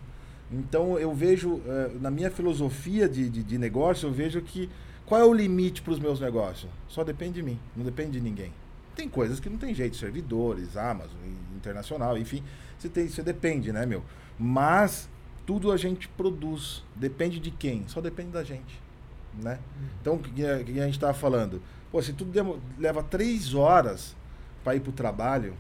Então 0.53 0.99
eu 0.99 1.13
vejo, 1.13 1.61
eh, 1.67 1.91
na 2.01 2.11
minha 2.11 2.31
filosofia 2.31 3.09
de, 3.09 3.29
de, 3.29 3.43
de 3.43 3.59
negócio, 3.59 4.07
eu 4.07 4.13
vejo 4.13 4.41
que 4.41 4.69
qual 5.07 5.21
é 5.21 5.25
o 5.25 5.33
limite 5.33 5.83
para 5.83 5.93
os 5.93 5.99
meus 5.99 6.21
negócios? 6.21 6.71
Só 6.89 7.03
depende 7.03 7.35
de 7.35 7.43
mim, 7.43 7.59
não 7.77 7.85
depende 7.85 8.13
de 8.13 8.21
ninguém. 8.21 8.53
Tem 8.95 9.09
coisas 9.09 9.41
que 9.41 9.51
não 9.51 9.59
tem 9.59 9.75
jeito, 9.75 9.97
servidores, 9.97 10.77
Amazon, 10.77 11.19
internacional, 11.57 12.17
enfim, 12.17 12.43
você, 12.79 12.89
tem, 12.89 13.09
você 13.09 13.23
depende, 13.23 13.73
né, 13.73 13.85
meu? 13.85 14.03
Mas 14.39 15.09
tudo 15.45 15.73
a 15.73 15.77
gente 15.77 16.09
produz. 16.09 16.83
Depende 16.95 17.39
de 17.39 17.51
quem? 17.51 17.85
Só 17.89 18.01
depende 18.01 18.31
da 18.31 18.43
gente, 18.43 18.81
né? 19.43 19.59
Então, 20.01 20.15
o 20.15 20.19
que 20.19 20.45
a 20.45 20.59
gente 20.59 20.91
estava 20.91 21.15
falando? 21.15 21.61
Pô, 21.95 22.03
se 22.03 22.13
tudo 22.13 22.33
demo- 22.33 22.59
leva 22.77 23.05
três 23.05 23.55
horas 23.55 24.17
para 24.65 24.75
ir 24.75 24.81
para 24.81 24.91
o 24.91 24.93
trabalho, 24.93 25.55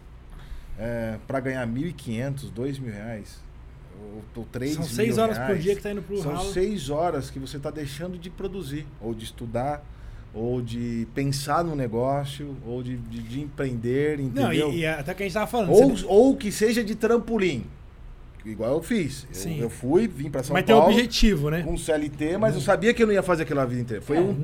para 1.28 1.38
ganhar 1.38 1.64
1.500, 1.64 2.50
2 2.50 2.76
mil 2.80 2.92
reais, 2.92 3.40
ou, 4.02 4.20
ou 4.34 4.44
3 4.50 4.74
São 4.74 4.82
seis 4.82 5.16
horas 5.16 5.38
por 5.38 5.46
reais, 5.46 5.62
dia 5.62 5.76
que 5.76 5.82
tá 5.82 5.92
indo 5.92 6.02
pro 6.02 6.20
São 6.20 6.32
ralo. 6.34 6.52
seis 6.52 6.90
horas 6.90 7.30
que 7.30 7.38
você 7.38 7.56
está 7.56 7.70
deixando 7.70 8.18
de 8.18 8.30
produzir, 8.30 8.84
ou 9.00 9.14
de 9.14 9.22
estudar, 9.26 9.84
ou 10.34 10.60
de 10.60 11.06
pensar 11.14 11.62
no 11.62 11.76
negócio, 11.76 12.56
ou 12.66 12.82
de, 12.82 12.96
de, 12.96 13.22
de 13.22 13.40
empreender, 13.40 14.18
Não, 14.18 14.24
entendeu? 14.52 14.72
e, 14.72 14.78
e 14.80 14.86
até 14.86 15.14
que 15.14 15.22
a 15.22 15.26
gente 15.26 15.34
tava 15.34 15.46
falando. 15.46 15.70
ou, 15.70 15.90
você- 15.96 16.04
ou 16.08 16.36
que 16.36 16.50
seja 16.50 16.82
de 16.82 16.96
trampolim, 16.96 17.64
igual 18.44 18.74
eu 18.74 18.82
fiz. 18.82 19.26
Eu, 19.30 19.34
Sim. 19.34 19.58
eu 19.60 19.70
fui, 19.70 20.06
vim 20.06 20.30
para 20.30 20.42
São 20.42 20.52
mas 20.54 20.64
tem 20.64 20.74
Paulo 20.74 20.92
objetivo, 20.92 21.50
né? 21.50 21.62
com 21.62 21.76
CLT, 21.76 22.36
mas 22.38 22.54
eu 22.54 22.60
sabia 22.60 22.92
que 22.92 23.02
eu 23.02 23.06
não 23.06 23.14
ia 23.14 23.22
fazer 23.22 23.44
aquilo 23.44 23.60
a 23.60 23.64
vida 23.64 23.80
inteira. 23.80 24.02
Foi 24.02 24.16
É, 24.16 24.20
um 24.20 24.32
não 24.32 24.42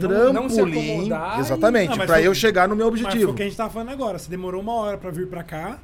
trampolim, 0.48 1.10
exatamente, 1.38 1.90
Não, 1.90 1.96
mas 1.98 2.06
para 2.06 2.22
eu 2.22 2.34
chegar 2.34 2.68
no 2.68 2.74
meu 2.76 2.90
Mas 2.90 3.00
foi 3.00 3.06
objetivo. 3.08 3.32
o 3.32 3.34
que 3.34 3.42
a 3.42 3.44
gente 3.46 3.56
tava 3.56 3.70
falando 3.70 3.90
agora. 3.90 4.18
Você 4.18 4.30
demorou 4.30 4.60
uma 4.60 4.72
hora 4.74 4.96
pra 4.98 5.10
vir 5.10 5.26
pra 5.26 5.42
cá, 5.42 5.78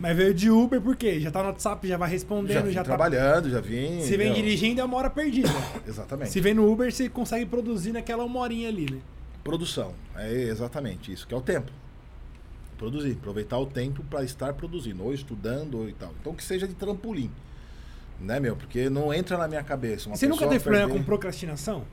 mas 0.00 0.16
veio 0.16 0.32
de 0.32 0.50
Uber 0.50 0.80
por 0.80 0.94
quê? 0.94 1.18
Já 1.20 1.30
tá 1.30 1.40
no 1.40 1.46
WhatsApp, 1.48 1.86
já 1.88 1.96
vai 1.96 2.08
Já 2.08 2.12
respondendo, 2.12 2.64
vim 2.66 2.70
já, 2.72 2.80
tá. 2.82 2.84
trabalhando, 2.84 3.50
já 3.50 3.60
vim. 3.60 4.00
Se 4.02 4.16
vem 4.16 4.28
entendeu? 4.28 4.34
dirigindo 4.34 4.80
é 4.80 4.84
uma 4.84 4.96
hora 4.96 5.10
perdida. 5.10 5.48
Exatamente. 5.86 6.30
Se 6.30 6.40
vem 6.40 6.54
no 6.54 6.70
Uber, 6.70 6.92
você 6.92 7.08
consegue 7.08 7.44
produzir 7.46 7.92
naquela 7.92 8.24
uma 8.24 8.38
horinha 8.40 8.68
ali, 8.68 8.90
né? 8.90 8.98
Produção. 9.42 9.92
É 10.16 10.30
exatamente 10.32 11.12
isso, 11.12 11.26
que 11.26 11.32
é 11.34 11.36
o 11.36 11.40
tempo. 11.40 11.72
Produzir, 12.76 13.12
aproveitar 13.12 13.58
o 13.58 13.66
tempo 13.66 14.04
para 14.08 14.22
estar 14.22 14.52
produzindo, 14.52 15.02
ou 15.02 15.12
estudando, 15.12 15.78
ou 15.78 15.88
e 15.88 15.92
tal. 15.92 16.12
Então 16.20 16.32
que 16.34 16.44
seja 16.44 16.68
de 16.68 16.74
trampolim. 16.74 17.28
Né, 18.20 18.40
meu? 18.40 18.56
Porque 18.56 18.90
não 18.90 19.12
entra 19.14 19.36
na 19.38 19.46
minha 19.46 19.62
cabeça. 19.62 20.08
Uma 20.08 20.16
você 20.16 20.26
nunca 20.26 20.46
teve 20.48 20.60
problema 20.62 20.86
perder- 20.86 20.98
com 21.00 21.04
procrastinação? 21.06 21.84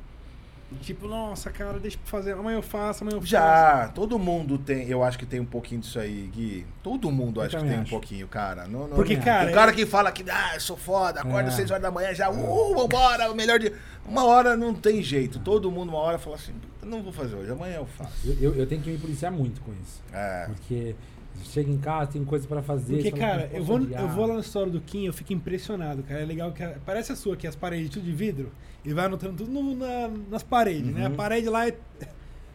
Tipo, 0.82 1.08
nossa, 1.08 1.52
cara, 1.52 1.80
deixa 1.80 1.96
eu 1.96 2.02
fazer. 2.06 2.32
Amanhã 2.34 2.58
eu 2.58 2.62
faço, 2.64 3.04
amanhã 3.04 3.18
eu 3.18 3.22
faço. 3.22 3.32
Já, 3.32 3.88
todo 3.94 4.18
mundo 4.18 4.58
tem, 4.58 4.90
eu 4.90 5.04
acho 5.04 5.18
que 5.18 5.26
tem 5.26 5.40
um 5.40 5.46
pouquinho 5.46 5.80
disso 5.80 6.00
aí, 6.00 6.28
Gui. 6.34 6.66
Todo 6.82 7.10
mundo 7.12 7.40
acho 7.40 7.56
que 7.56 7.64
tem 7.64 7.78
um 7.78 7.82
acho. 7.84 7.92
pouquinho, 7.92 8.28
cara. 8.28 8.68
Não, 8.68 8.88
não- 8.88 8.96
Porque, 8.96 9.16
não- 9.16 9.24
cara, 9.24 9.52
o 9.52 9.54
cara 9.54 9.72
que 9.72 9.86
fala 9.86 10.12
que, 10.12 10.26
ah, 10.30 10.56
eu 10.56 10.60
sou 10.60 10.76
foda, 10.76 11.22
acorda 11.22 11.44
É. 11.44 11.48
às 11.50 11.54
6 11.54 11.70
horas 11.70 11.84
da 11.84 11.92
manhã 11.92 12.14
já, 12.16 12.30
uh, 12.32 12.76
vambora, 12.76 13.32
o 13.32 13.36
melhor 13.36 13.60
dia. 13.60 13.74
Uma 14.06 14.26
hora 14.26 14.58
não 14.58 14.74
tem 14.74 15.04
jeito. 15.04 15.38
Todo 15.40 15.70
mundo, 15.72 15.90
uma 15.90 16.00
hora, 16.00 16.18
fala 16.18 16.36
assim, 16.36 16.54
"Puta, 16.54 16.86
não 16.86 17.04
vou 17.04 17.14
fazer 17.14 17.36
hoje, 17.36 17.52
amanhã 17.52 17.76
eu 17.78 17.86
faço. 17.86 18.12
Eu, 18.28 18.34
eu, 18.42 18.56
eu 18.56 18.68
tenho 18.68 18.82
que 18.82 18.90
me 18.90 18.98
policiar 18.98 19.32
muito 19.32 19.62
com 19.62 19.72
isso. 19.82 20.02
É. 20.12 20.46
Porque 20.48 20.96
chega 21.44 21.70
em 21.72 21.78
casa, 21.78 22.12
tem 22.12 22.24
coisa 22.26 22.48
pra 22.48 22.62
fazer. 22.62 22.96
Porque, 22.96 23.12
cara, 23.12 23.48
"Não 23.52 23.58
eu 23.58 23.64
vou, 23.64 23.78
adiar". 23.78 24.02
eu 24.02 24.08
vou 24.10 24.26
lá 24.26 24.34
na 24.36 24.40
história 24.40 24.72
do 24.72 24.82
Kim, 24.82 25.06
eu 25.06 25.14
fico 25.14 25.34
impressionado, 25.34 26.04
cara. 26.04 26.22
É 26.22 26.26
legal 26.26 26.52
que. 26.52 26.64
a- 26.64 26.78
parece 26.86 27.12
a 27.12 27.16
sua, 27.16 27.36
que 27.36 27.46
as 27.48 27.56
paredes 27.56 27.90
tudo 27.90 28.06
de 28.06 28.12
vidro. 28.12 28.52
E 28.84 28.94
vai 28.94 29.06
anotando 29.06 29.38
tudo 29.38 29.52
no- 29.52 29.76
na- 29.76 30.10
nas 30.30 30.44
paredes, 30.44 30.94
né? 30.94 31.06
A 31.06 31.10
Uhum. 31.10 31.16
parede 31.16 31.50
lá 31.50 31.68
é, 31.68 31.76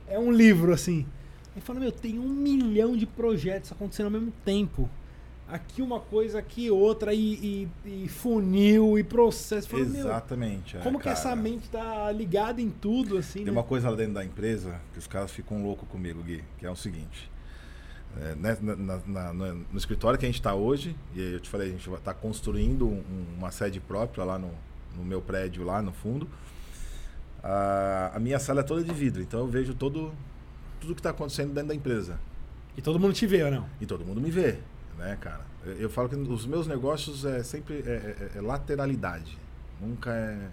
é 0.09 0.19
um 0.19 0.31
livro, 0.33 0.73
assim. 0.73 1.07
Aí 1.55 1.61
fala, 1.61 1.81
meu, 1.81 1.91
tem 1.93 2.19
um 2.19 2.29
milhão 2.29 2.97
de 2.97 3.07
projetos 3.07 3.73
acontecendo 3.73 4.07
ao 4.07 4.13
mesmo 4.13 4.33
tempo. 4.45 4.89
Aqui 5.49 5.83
uma 5.83 5.99
coisa, 5.99 6.39
aqui 6.39 6.71
outra, 6.71 7.13
e, 7.13 7.69
e- 7.85 8.05
e 8.05 8.09
funil, 8.09 8.97
e 8.97 9.03
processo. 9.03 9.69
Fala, 9.69 9.85
meu, 9.85 9.99
Exatamente. 9.99 10.77
é, 10.77 10.81
como 10.81 10.97
que 10.99 11.05
cara. 11.05 11.17
essa 11.19 11.35
mente 11.35 11.69
tá 11.69 12.13
ligada 12.13 12.63
em 12.63 12.71
tudo, 12.71 13.19
assim, 13.19 13.41
Tem 13.41 13.47
né? 13.47 13.51
uma 13.51 13.65
coisa 13.65 13.91
lá 13.91 13.97
dentro 13.97 14.15
da 14.15 14.25
empresa 14.25 14.81
que 14.93 15.01
os 15.01 15.09
caras 15.09 15.33
ficam 15.33 15.61
loucos 15.61 15.89
comigo, 15.89 16.23
Gui, 16.23 16.45
que 16.57 16.65
é 16.65 16.71
o 16.71 16.77
seguinte. 16.77 17.29
É, 18.19 18.35
né, 18.35 18.57
na- 18.61 18.77
na- 18.77 19.33
na- 19.33 19.33
no, 19.33 19.79
escritório 19.79 20.19
que 20.19 20.25
a 20.27 20.29
gente 20.29 20.41
está 20.41 20.53
hoje, 20.55 20.97
e 21.15 21.21
aí 21.21 21.33
eu 21.35 21.41
te 21.41 21.49
falei, 21.49 21.69
a 21.69 21.71
gente 21.71 21.89
estar 21.89 22.15
construindo 22.15 22.87
um- 22.89 23.27
uma 23.39 23.51
sede 23.53 23.79
própria 23.79 24.25
lá 24.25 24.39
no, 24.39 24.51
no 24.97 25.05
meu 25.05 25.23
prédio, 25.23 25.65
lá 25.65 25.81
no 25.81 25.93
fundo. 25.93 26.29
A, 27.43 28.13
a 28.15 28.19
minha 28.19 28.39
sala 28.39 28.61
é 28.61 28.63
toda 28.63 28.83
de 28.83 28.93
vidro, 28.93 29.23
então 29.23 29.41
eu 29.41 29.47
vejo 29.47 29.75
todo, 29.75 30.13
tudo 30.81 30.95
que 30.95 31.01
está 31.01 31.11
acontecendo 31.11 31.53
dentro 31.53 31.69
da 31.69 31.75
empresa. 31.75 32.19
E 32.77 32.83
todo 32.83 32.99
mundo 32.99 33.13
te 33.15 33.27
vê, 33.27 33.43
ou 33.45 33.51
não? 33.51 33.67
E 33.81 33.87
todo 33.87 34.05
mundo 34.05 34.21
me 34.21 34.31
vê, 34.31 34.59
né, 34.99 35.17
cara? 35.21 35.41
Eu, 35.65 35.73
eu 35.75 35.91
falo 35.91 36.09
que 36.09 36.17
os 36.17 36.47
meus 36.47 36.67
negócios 36.67 37.25
é 37.25 37.43
sempre 37.43 37.83
é, 37.87 38.33
é- 38.35 38.39
é 38.39 38.41
lateralidade, 38.41 39.39
nunca 39.81 40.11
é 40.13 40.49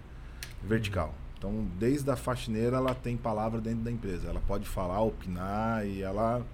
vertical. 0.62 1.14
Então, 1.36 1.66
desde 1.78 2.10
a 2.10 2.16
faxineira, 2.16 2.76
ela 2.78 2.94
tem 2.94 3.16
palavra 3.16 3.60
dentro 3.60 3.80
da 3.80 3.92
empresa. 3.92 4.28
Ela 4.28 4.40
pode 4.40 4.66
falar, 4.68 5.00
opinar 5.02 5.86
e 5.86 6.02
ela. 6.02 6.44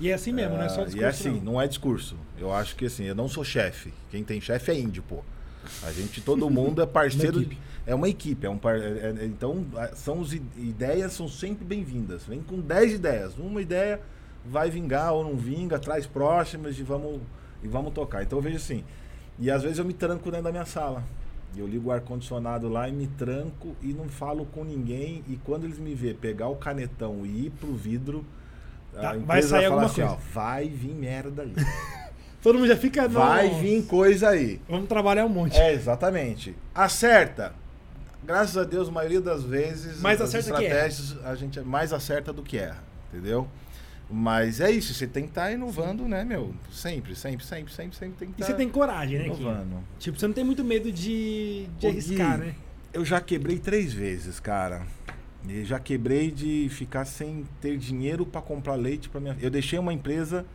E 0.00 0.10
é 0.10 0.14
assim 0.14 0.32
mesmo, 0.32 0.56
não 0.56 0.62
é 0.64 0.68
só 0.68 0.82
Ah, 0.82 0.84
discurso, 0.84 0.96
E 0.98 1.04
é 1.04 1.08
assim, 1.08 1.30
não. 1.40 1.52
não. 1.54 1.60
é 1.60 1.68
discurso. 1.68 2.16
Eu 2.38 2.52
acho 2.52 2.74
que 2.76 2.86
assim, 2.86 3.04
eu 3.04 3.14
não 3.14 3.28
sou 3.28 3.44
chefe. 3.44 3.92
Quem 4.10 4.24
tem 4.24 4.40
chefe 4.40 4.70
é 4.72 4.78
índio, 4.78 5.02
pô. 5.08 5.20
A 5.82 5.92
gente, 5.92 6.20
todo 6.20 6.48
mundo 6.50 6.82
é 6.82 6.86
parceiro. 6.86 7.38
Uma 7.38 7.46
é 7.86 7.94
uma 7.94 8.08
equipe, 8.08 8.46
é 8.46 8.50
um 8.50 8.56
par, 8.58 8.76
é- 8.78 9.14
é- 9.20 9.24
então 9.26 9.64
são 9.94 10.18
os 10.20 10.32
i- 10.32 10.42
ideias 10.56 11.12
são 11.12 11.28
sempre 11.28 11.64
bem-vindas. 11.64 12.24
Vem 12.24 12.40
com 12.42 12.58
10 12.60 12.92
ideias. 12.94 13.36
Uma 13.38 13.60
ideia 13.62 14.00
vai 14.44 14.70
vingar 14.70 15.12
ou 15.12 15.22
não 15.22 15.36
vinga, 15.36 15.78
traz 15.78 16.06
próximas 16.06 16.78
e 16.78 16.82
vamos 16.82 17.20
e 17.62 17.68
vamos 17.68 17.92
tocar. 17.92 18.22
Então 18.22 18.38
eu 18.38 18.42
vejo 18.42 18.56
assim. 18.56 18.82
E 19.38 19.50
às 19.50 19.62
vezes 19.62 19.78
eu 19.78 19.84
me 19.84 19.92
tranco 19.94 20.24
dentro 20.30 20.44
da 20.44 20.50
minha 20.50 20.66
sala. 20.66 21.02
Eu 21.56 21.66
ligo 21.68 21.88
o 21.88 21.92
ar-condicionado 21.92 22.68
lá 22.68 22.88
e 22.88 22.92
me 22.92 23.06
tranco 23.06 23.76
e 23.82 23.92
não 23.92 24.08
falo 24.08 24.44
com 24.46 24.64
ninguém. 24.64 25.22
E 25.28 25.36
quando 25.44 25.64
eles 25.64 25.78
me 25.78 25.94
vê 25.94 26.12
pegar 26.14 26.48
o 26.48 26.56
canetão 26.56 27.24
e 27.24 27.46
ir 27.46 27.50
pro 27.50 27.72
vidro, 27.74 28.24
Tá, 28.94 29.16
vai 29.18 29.42
sair 29.42 29.50
vai 29.50 29.64
alguma 29.66 29.86
assim, 29.86 30.02
ó, 30.02 30.08
coisa. 30.08 30.22
vai 30.32 30.68
vir 30.68 30.94
merda 30.94 31.42
ali. 31.42 31.54
Todo 32.42 32.58
mundo 32.58 32.68
já 32.68 32.76
fica. 32.76 33.08
vai 33.08 33.48
"Nossa, 33.48 33.60
vir 33.60 33.86
coisa 33.86 34.28
aí. 34.28 34.60
Vamos 34.68 34.88
trabalhar 34.88 35.24
um 35.24 35.30
monte. 35.30 35.56
É, 35.58 35.72
exatamente. 35.72 36.54
Acerta. 36.74 37.54
Graças 38.22 38.56
a 38.56 38.64
Deus, 38.64 38.88
a 38.88 38.92
maioria 38.92 39.20
das 39.20 39.44
vezes, 39.44 40.00
Mais 40.00 40.20
as 40.20 40.32
estratégias 40.32 41.16
a 41.24 41.34
gente 41.34 41.58
é 41.58 41.62
mais 41.62 41.92
acerta 41.92 42.32
do 42.32 42.42
que 42.42 42.56
erra, 42.56 42.82
entendeu? 43.12 43.46
Mas 44.10 44.60
é 44.60 44.70
isso, 44.70 44.92
você 44.94 45.06
tem 45.06 45.24
que 45.24 45.30
estar 45.30 45.50
inovando, 45.50 46.06
né, 46.06 46.24
meu? 46.24 46.54
Sempre, 46.70 47.16
sempre, 47.16 47.44
sempre, 47.44 47.72
sempre, 47.72 47.96
sempre 47.96 48.16
tem 48.18 48.28
que 48.28 48.34
E 48.34 48.42
estar 48.42 48.46
você 48.52 48.54
tem 48.56 48.68
coragem, 48.68 49.18
né, 49.18 49.26
inovando. 49.26 49.82
Tipo, 49.98 50.18
você 50.18 50.26
não 50.26 50.34
tem 50.34 50.44
muito 50.44 50.62
medo 50.62 50.92
de, 50.92 51.66
de 51.78 51.86
arriscar, 51.86 52.38
né? 52.38 52.54
Eu 52.92 53.04
já 53.04 53.20
quebrei 53.20 53.58
três 53.58 53.92
vezes, 53.92 54.38
cara. 54.38 54.82
Já 55.64 55.78
quebrei 55.78 56.30
de 56.30 56.68
ficar 56.70 57.04
sem 57.04 57.44
ter 57.60 57.76
dinheiro 57.76 58.24
para 58.24 58.40
comprar 58.40 58.74
leite 58.76 59.08
para 59.08 59.20
minha. 59.20 59.36
Eu 59.40 59.50
deixei 59.50 59.78
uma 59.78 59.92
empresa 59.92 60.46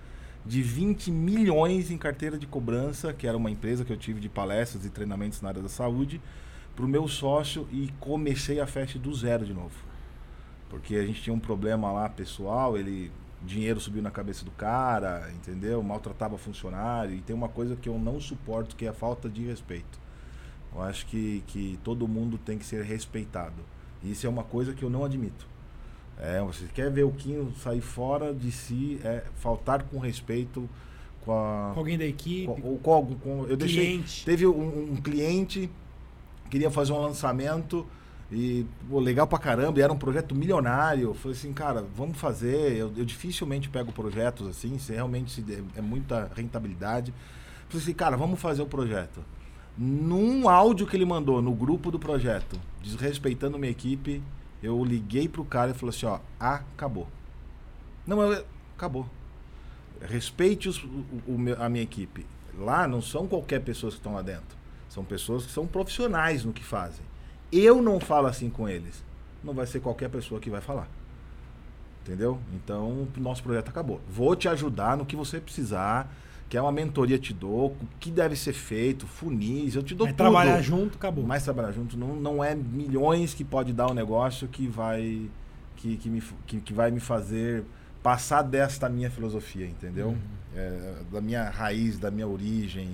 de 0.45 0.63
20 0.63 1.11
milhões 1.11 1.91
em 1.91 1.97
carteira 1.97 2.37
de 2.37 2.47
cobrança, 2.47 3.13
que 3.13 3.27
era 3.27 3.37
uma 3.37 3.51
empresa 3.51 3.85
que 3.85 3.93
eu 3.93 3.97
tive 3.97 4.19
de 4.19 4.29
palestras 4.29 4.85
e 4.85 4.89
treinamentos 4.89 5.41
na 5.41 5.49
área 5.49 5.61
da 5.61 5.69
saúde, 5.69 6.19
para 6.75 6.85
o 6.85 6.87
meu 6.87 7.07
sócio 7.07 7.67
e 7.71 7.91
comecei 7.99 8.59
a 8.59 8.65
festa 8.65 8.97
do 8.97 9.13
zero 9.13 9.45
de 9.45 9.53
novo. 9.53 9.75
Porque 10.69 10.95
a 10.95 11.05
gente 11.05 11.21
tinha 11.21 11.33
um 11.33 11.39
problema 11.39 11.91
lá 11.91 12.09
pessoal, 12.09 12.77
ele 12.77 13.11
dinheiro 13.43 13.79
subiu 13.79 14.01
na 14.01 14.11
cabeça 14.11 14.43
do 14.43 14.51
cara, 14.51 15.31
entendeu? 15.33 15.81
Maltratava 15.81 16.37
funcionário 16.37 17.15
e 17.15 17.21
tem 17.21 17.35
uma 17.35 17.47
coisa 17.47 17.75
que 17.75 17.87
eu 17.87 17.97
não 17.97 18.19
suporto 18.19 18.75
que 18.75 18.85
é 18.85 18.89
a 18.89 18.93
falta 18.93 19.29
de 19.29 19.45
respeito. 19.45 19.99
Eu 20.73 20.81
acho 20.81 21.05
que, 21.05 21.43
que 21.47 21.79
todo 21.83 22.07
mundo 22.07 22.37
tem 22.37 22.57
que 22.57 22.65
ser 22.65 22.83
respeitado. 22.83 23.63
Isso 24.03 24.25
é 24.25 24.29
uma 24.29 24.43
coisa 24.43 24.73
que 24.73 24.83
eu 24.83 24.89
não 24.89 25.03
admito. 25.05 25.47
É, 26.17 26.41
você 26.41 26.65
quer 26.73 26.89
ver 26.91 27.03
o 27.03 27.11
Quinho 27.11 27.53
sair 27.63 27.81
fora 27.81 28.33
de 28.33 28.51
si, 28.51 28.99
é 29.03 29.23
faltar 29.35 29.83
com 29.83 29.99
respeito 29.99 30.69
com 31.21 31.31
a. 31.31 31.71
Com 31.73 31.79
alguém 31.79 31.97
da 31.97 32.05
equipe, 32.05 32.45
com- 32.47 32.61
ou 32.67 32.77
com 32.77 32.93
algum. 32.93 33.15
com- 33.15 33.45
eu 33.47 33.55
deixei. 33.57 33.85
cliente. 33.85 34.25
Teve 34.25 34.45
um, 34.47 34.93
um 34.93 34.95
cliente 34.97 35.69
queria 36.49 36.71
fazer 36.71 36.91
um 36.93 36.97
lançamento 36.99 37.85
e 38.31 38.65
pô, 38.89 38.99
legal 38.99 39.27
pra 39.27 39.37
caramba, 39.37 39.79
e 39.79 39.81
era 39.81 39.93
um 39.93 39.97
projeto 39.97 40.33
milionário. 40.35 41.03
Eu 41.09 41.13
falei 41.13 41.37
assim, 41.37 41.53
cara, 41.53 41.85
vamos 41.95 42.17
fazer. 42.17 42.75
Eu, 42.75 42.91
eu 42.97 43.05
dificilmente 43.05 43.69
pego 43.69 43.91
projetos 43.91 44.47
assim, 44.47 44.77
se 44.79 44.91
realmente 44.93 45.31
se 45.31 45.63
é 45.75 45.81
muita 45.81 46.29
rentabilidade. 46.35 47.11
Eu 47.11 47.65
falei 47.69 47.83
assim, 47.83 47.93
cara, 47.93 48.17
vamos 48.17 48.39
fazer 48.39 48.61
o 48.61 48.65
projeto. 48.65 49.21
Num 49.82 50.49
áudio 50.49 50.86
que 50.86 50.97
ele 50.97 51.05
mandou 51.05 51.41
no 51.41 51.53
grupo 51.53 51.89
do 51.89 51.97
projeto, 51.97 52.59
desrespeitando 52.84 53.57
minha 53.57 53.71
equipe, 53.71 54.21
eu 54.61 54.84
liguei 54.84 55.30
pro 55.30 55.45
cara 55.45 55.71
e 55.71 55.73
falei 55.73 55.95
assim, 55.95 56.05
ó, 56.05 56.19
acabou. 56.38 57.07
Não, 58.05 58.19
acabou. 58.75 59.07
Respeite 60.01 60.67
os- 60.67 60.84
o- 60.84 61.05
o 61.27 61.38
a 61.57 61.69
minha 61.69 61.84
equipe. 61.84 62.25
Lá 62.57 62.88
não 62.89 63.01
são 63.01 63.25
qualquer 63.25 63.61
pessoas 63.61 63.93
que 63.93 63.99
estão 64.01 64.13
lá 64.15 64.21
dentro. 64.21 64.57
São 64.89 65.03
pessoas 65.05 65.45
que 65.45 65.51
são 65.51 65.65
profissionais 65.65 66.43
no 66.43 66.51
que 66.51 66.63
fazem. 66.63 67.05
Eu 67.49 67.82
não 67.82 68.01
falo 68.01 68.27
assim 68.27 68.49
com 68.49 68.67
eles. 68.67 69.01
Não 69.41 69.53
vai 69.53 69.65
ser 69.65 69.80
qualquer 69.80 70.09
pessoa 70.09 70.41
que 70.41 70.49
vai 70.49 70.59
falar. 70.59 70.89
Entendeu? 72.03 72.38
Então, 72.53 73.07
nosso 73.17 73.43
projeto 73.43 73.69
acabou. 73.69 74.01
Vou 74.09 74.36
te 74.36 74.49
ajudar 74.49 74.97
no 74.97 75.05
que 75.05 75.15
você 75.15 75.39
precisar. 75.39 76.11
Que 76.49 76.57
é 76.57 76.61
uma 76.61 76.71
mentoria 76.71 77.19
te 77.19 77.31
dou, 77.31 77.67
o 77.67 77.87
que 77.99 78.09
deve 78.09 78.35
ser 78.35 78.53
feito, 78.53 79.05
funis, 79.05 79.75
eu 79.75 79.83
te 79.83 79.93
dou 79.93 80.07
Vai 80.07 80.13
tudo. 80.13 80.17
trabalhar 80.17 80.61
junto, 80.61 80.97
acabou. 80.97 81.23
Mais 81.23 81.43
trabalhar 81.43 81.71
junto 81.71 81.95
não, 81.95 82.15
não 82.15 82.43
é 82.43 82.55
milhões 82.55 83.35
que 83.35 83.43
pode 83.43 83.71
dar 83.71 83.89
um 83.89 83.93
negócio 83.93 84.47
que 84.47 84.67
vai 84.67 85.29
que, 85.75 85.95
que, 85.97 86.09
me, 86.09 86.21
que, 86.47 86.59
que 86.59 86.73
vai 86.73 86.91
me 86.91 86.99
fazer 86.99 87.63
passar 88.01 88.41
desta 88.41 88.89
minha 88.89 89.11
filosofia, 89.11 89.65
entendeu? 89.65 90.09
Uhum. 90.09 90.17
É, 90.55 90.95
da 91.11 91.21
minha 91.21 91.49
raiz, 91.49 91.99
da 91.99 92.09
minha 92.09 92.27
origem. 92.27 92.89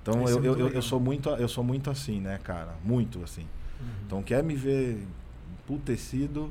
Então 0.00 0.26
é 0.26 0.32
eu, 0.32 0.44
eu, 0.44 0.58
eu, 0.58 0.68
eu 0.68 0.82
sou 0.82 1.00
muito 1.00 1.28
eu 1.28 1.48
sou 1.48 1.64
muito 1.64 1.90
assim, 1.90 2.20
né, 2.20 2.38
cara? 2.42 2.74
Muito 2.84 3.22
assim. 3.24 3.46
Uhum. 3.80 3.86
Então 4.06 4.22
quer 4.22 4.42
me 4.44 4.54
ver 4.54 5.06
emputecido, 5.70 6.50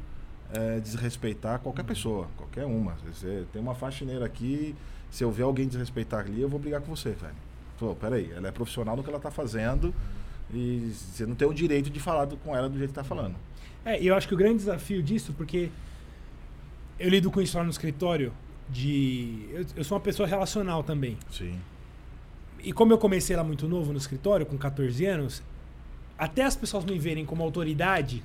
é, 0.52 0.80
desrespeitar 0.80 1.60
qualquer 1.60 1.84
pessoa, 1.84 2.28
qualquer 2.38 2.66
uma. 2.66 2.96
Você 3.12 3.46
tem 3.52 3.62
uma 3.62 3.76
faxineira 3.76 4.26
aqui, 4.26 4.76
se 5.10 5.24
eu 5.24 5.32
ver 5.32 5.44
alguém 5.44 5.68
desrespeitar 5.68 6.22
ali, 6.22 6.42
eu 6.42 6.50
vou 6.50 6.60
brigar 6.60 6.82
com 6.82 6.96
você, 6.96 7.12
velho. 7.12 7.34
Pô, 7.78 7.96
peraí, 7.96 8.32
ela 8.36 8.48
é 8.48 8.52
profissional 8.52 8.96
no 8.96 9.04
que 9.04 9.10
ela 9.10 9.20
tá 9.20 9.32
fazendo 9.32 9.94
e 10.54 10.92
você 10.94 11.26
não 11.26 11.36
tem 11.36 11.48
o 11.48 11.54
direito 11.54 11.90
de 11.90 12.00
falar 12.00 12.26
do- 12.26 12.38
com 12.38 12.56
ela 12.56 12.68
do 12.70 12.78
jeito 12.78 12.90
que 12.90 12.96
tá 12.96 13.04
falando. 13.04 13.36
É, 13.86 14.02
e 14.02 14.08
eu 14.08 14.16
acho 14.16 14.28
que 14.28 14.34
o 14.34 14.38
grande 14.38 14.58
desafio 14.58 15.02
disso, 15.02 15.34
porque 15.38 15.70
eu 17.00 17.10
lido 17.10 17.32
com 17.32 17.42
isso 17.42 17.58
lá 17.58 17.64
no 17.64 17.70
escritório, 17.70 18.34
de. 18.70 19.48
Eu, 19.52 19.66
eu 19.78 19.84
sou 19.84 19.98
uma 19.98 20.04
pessoa 20.04 20.28
relacional 20.28 20.84
também. 20.84 21.18
Sim. 21.32 21.58
E 22.62 22.74
como 22.74 22.92
eu 22.92 22.98
comecei 22.98 23.36
lá 23.36 23.44
muito 23.44 23.68
novo 23.68 23.92
no 23.94 23.98
escritório, 23.98 24.46
com 24.46 24.58
14 24.58 25.06
anos, 25.06 25.42
até 26.18 26.44
as 26.44 26.56
pessoas 26.56 26.84
me 26.84 27.00
verem 27.00 27.26
como 27.26 27.42
autoridade, 27.42 28.22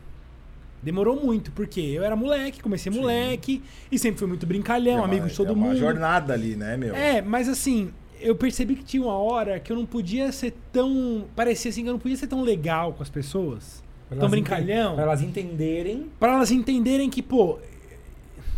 demorou 0.85 1.17
muito, 1.17 1.51
porque 1.53 1.81
eu 1.81 2.05
era 2.05 2.15
moleque, 2.15 2.63
comecei 2.63 2.93
Sim. 2.93 3.01
moleque, 3.01 3.63
e 3.91 3.99
sempre 3.99 4.19
fui 4.19 4.29
muito 4.29 4.47
brincalhão, 4.47 5.01
É 5.01 5.05
amigo 5.05 5.27
de 5.27 5.35
todo 5.35 5.49
é 5.49 5.53
uma 5.53 5.67
mundo. 5.69 5.77
jornada 5.79 6.33
ali, 6.33 6.55
né, 6.55 6.77
meu? 6.77 6.95
É, 6.95 7.21
mas 7.23 7.49
assim, 7.49 7.91
eu 8.21 8.37
percebi 8.37 8.77
que 8.77 8.85
tinha 8.85 9.03
uma 9.03 9.19
hora 9.19 9.59
que 9.59 9.73
eu 9.73 9.77
não 9.77 9.87
podia 9.87 10.31
ser 10.31 10.55
tão. 10.73 11.25
Parecia 11.35 11.71
assim 11.71 11.83
que 11.83 11.89
eu 11.89 11.93
não 11.95 11.99
podia 12.01 12.17
ser 12.17 12.27
tão 12.27 12.43
legal 12.43 12.93
com 12.93 13.03
as 13.03 13.11
pessoas. 13.11 13.83
Pra 14.09 14.19
Tão 14.19 14.29
brincalhão. 14.29 14.95
Pra 14.95 15.05
elas 15.05 15.23
entenderem. 15.23 16.07
Pra 16.21 16.35
elas 16.35 16.51
entenderem 16.51 17.09
que, 17.11 17.23
pô. 17.23 17.59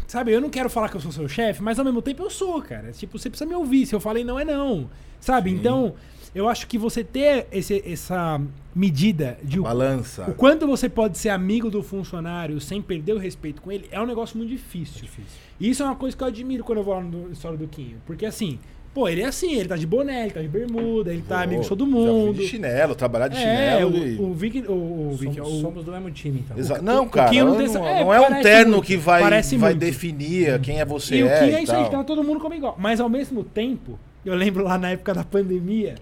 Sabe, 0.07 0.33
eu 0.33 0.41
não 0.41 0.49
quero 0.51 0.70
falar 0.70 0.89
que 0.89 0.97
eu 0.97 1.01
sou 1.01 1.11
seu 1.11 1.29
chefe, 1.29 1.62
mas 1.62 1.79
ao 1.79 1.85
mesmo 1.85 2.01
tempo 2.01 2.22
eu 2.22 2.31
sou, 2.31 2.62
cara. 2.62 2.93
Tipo, 2.93 3.18
você 3.18 3.29
precisa 3.29 3.49
me 3.49 3.57
ouvir. 3.57 3.87
Se 3.87 3.95
eu 3.95 4.01
falei 4.01 4.22
não, 4.24 4.39
é 4.39 4.45
não. 4.45 4.89
Sabe? 5.20 5.51
Sim. 5.51 5.57
Então, 5.57 5.95
eu 6.37 6.49
acho 6.49 6.66
que 6.66 6.76
você 6.76 7.03
ter 7.03 7.47
esse, 7.51 7.82
essa 7.87 8.41
medida 8.74 9.39
de 9.43 9.59
o, 9.59 9.62
Balança. 9.62 10.24
o 10.28 10.34
quanto 10.34 10.66
você 10.66 10.89
pode 10.89 11.16
ser 11.16 11.30
amigo 11.30 11.70
do 11.70 11.82
funcionário 11.82 12.61
sem 12.61 12.82
perder 12.82 13.14
o 13.14 13.18
respeito 13.18 13.62
com 13.62 13.72
ele 13.72 13.87
é 13.91 14.01
um 14.01 14.07
negócio 14.07 14.37
muito 14.37 14.51
difícil. 14.51 15.01
Difícil. 15.03 15.41
E 15.59 15.70
isso 15.70 15.82
é 15.82 15.87
uma 15.87 15.97
coisa 15.97 16.14
que 16.16 16.22
eu 16.22 16.26
admiro 16.28 16.62
quando 16.62 16.78
eu 16.78 16.84
vou 16.84 16.95
lá 16.95 17.01
no 17.01 17.32
história 17.32 17.57
do 17.57 17.66
Quinho. 17.66 17.97
Porque 18.05 18.26
assim, 18.26 18.59
pô, 18.93 19.09
ele 19.09 19.22
é 19.22 19.24
assim, 19.26 19.55
ele 19.55 19.66
tá 19.68 19.76
de 19.76 19.87
boné, 19.87 20.24
ele 20.24 20.30
tá 20.32 20.43
de 20.43 20.49
bermuda, 20.49 21.11
ele 21.11 21.22
tá 21.22 21.37
Vou, 21.37 21.45
amigo 21.45 21.62
de 21.62 21.68
todo 21.70 21.84
já 21.87 21.91
fui 21.93 22.01
mundo. 22.03 22.34
de 22.34 22.47
chinelo, 22.49 22.95
trabalhar 22.95 23.28
de 23.28 23.37
É, 23.39 23.41
chinelo. 23.78 23.91
o, 23.95 24.07
e- 24.07 24.16
o 24.20 24.34
Vic. 24.34 24.59
O, 24.68 24.72
o, 24.72 25.16
Vic- 25.18 25.34
somos, 25.37 25.53
o- 25.55 25.61
somos 25.62 25.84
do 25.87 25.91
mesmo 25.93 26.11
time, 26.11 26.41
então. 26.45 26.59
Exa- 26.59 26.78
o- 26.78 26.82
não, 26.82 27.05
o 27.05 27.09
cara, 27.09 27.30
Quinho 27.30 27.47
não 27.47 27.53
não, 27.53 27.59
tem 27.59 27.66
não, 27.68 27.80
essa- 27.87 27.89
é, 27.99 28.05
não 28.05 28.12
é 28.12 28.20
um 28.20 28.43
terno 28.43 28.72
muito, 28.72 28.84
que 28.87 28.97
vai, 28.99 29.22
vai 29.22 29.43
muito. 29.59 29.78
definir 29.78 30.61
quem 30.61 30.80
é 30.80 30.84
você 30.84 31.16
E 31.16 31.22
o 31.22 31.28
é. 31.28 31.39
Kim 31.49 31.55
é 31.55 31.61
e 31.61 31.64
isso 31.64 31.72
aí, 31.72 31.89
tá 31.91 32.05
todo 32.05 32.22
mundo 32.22 32.41
como 32.41 32.55
igual. 32.55 32.76
Mas 32.78 33.01
ao 33.01 33.09
mesmo 33.09 33.43
tempo, 33.43 33.99
eu 34.24 34.34
lembro 34.34 34.64
lá 34.64 34.76
na 34.76 34.91
época 34.91 35.14
da 35.14 35.24
pandemia, 35.24 35.95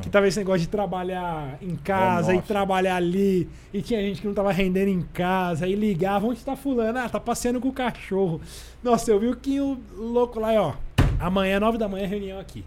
que 0.00 0.08
tava 0.08 0.28
esse 0.28 0.38
negócio 0.38 0.60
de 0.60 0.68
trabalhar 0.68 1.58
em 1.60 1.74
casa 1.76 2.28
Home 2.30 2.38
e 2.38 2.42
trabalhar 2.42 2.96
ali, 2.96 3.48
e 3.74 3.82
tinha 3.82 4.00
gente 4.00 4.20
que 4.20 4.26
não 4.26 4.34
tava 4.34 4.52
rendendo 4.52 4.88
em 4.88 5.02
casa, 5.02 5.66
e 5.66 5.74
ligava, 5.74 6.26
onde 6.26 6.40
tá 6.44 6.54
fulano? 6.54 6.98
Ah, 6.98 7.08
tá 7.08 7.18
passeando 7.18 7.60
com 7.60 7.68
o 7.68 7.72
cachorro. 7.72 8.40
Nossa, 8.82 9.10
eu 9.10 9.18
vi 9.18 9.26
o 9.28 9.36
Quinho 9.36 9.80
louco 9.96 10.38
lá, 10.38 10.54
e 10.54 10.58
ó, 10.58 10.74
amanhã, 11.18 11.58
nove 11.58 11.76
da 11.78 11.88
manhã, 11.88 12.06
reunião 12.06 12.38
aqui. 12.38 12.64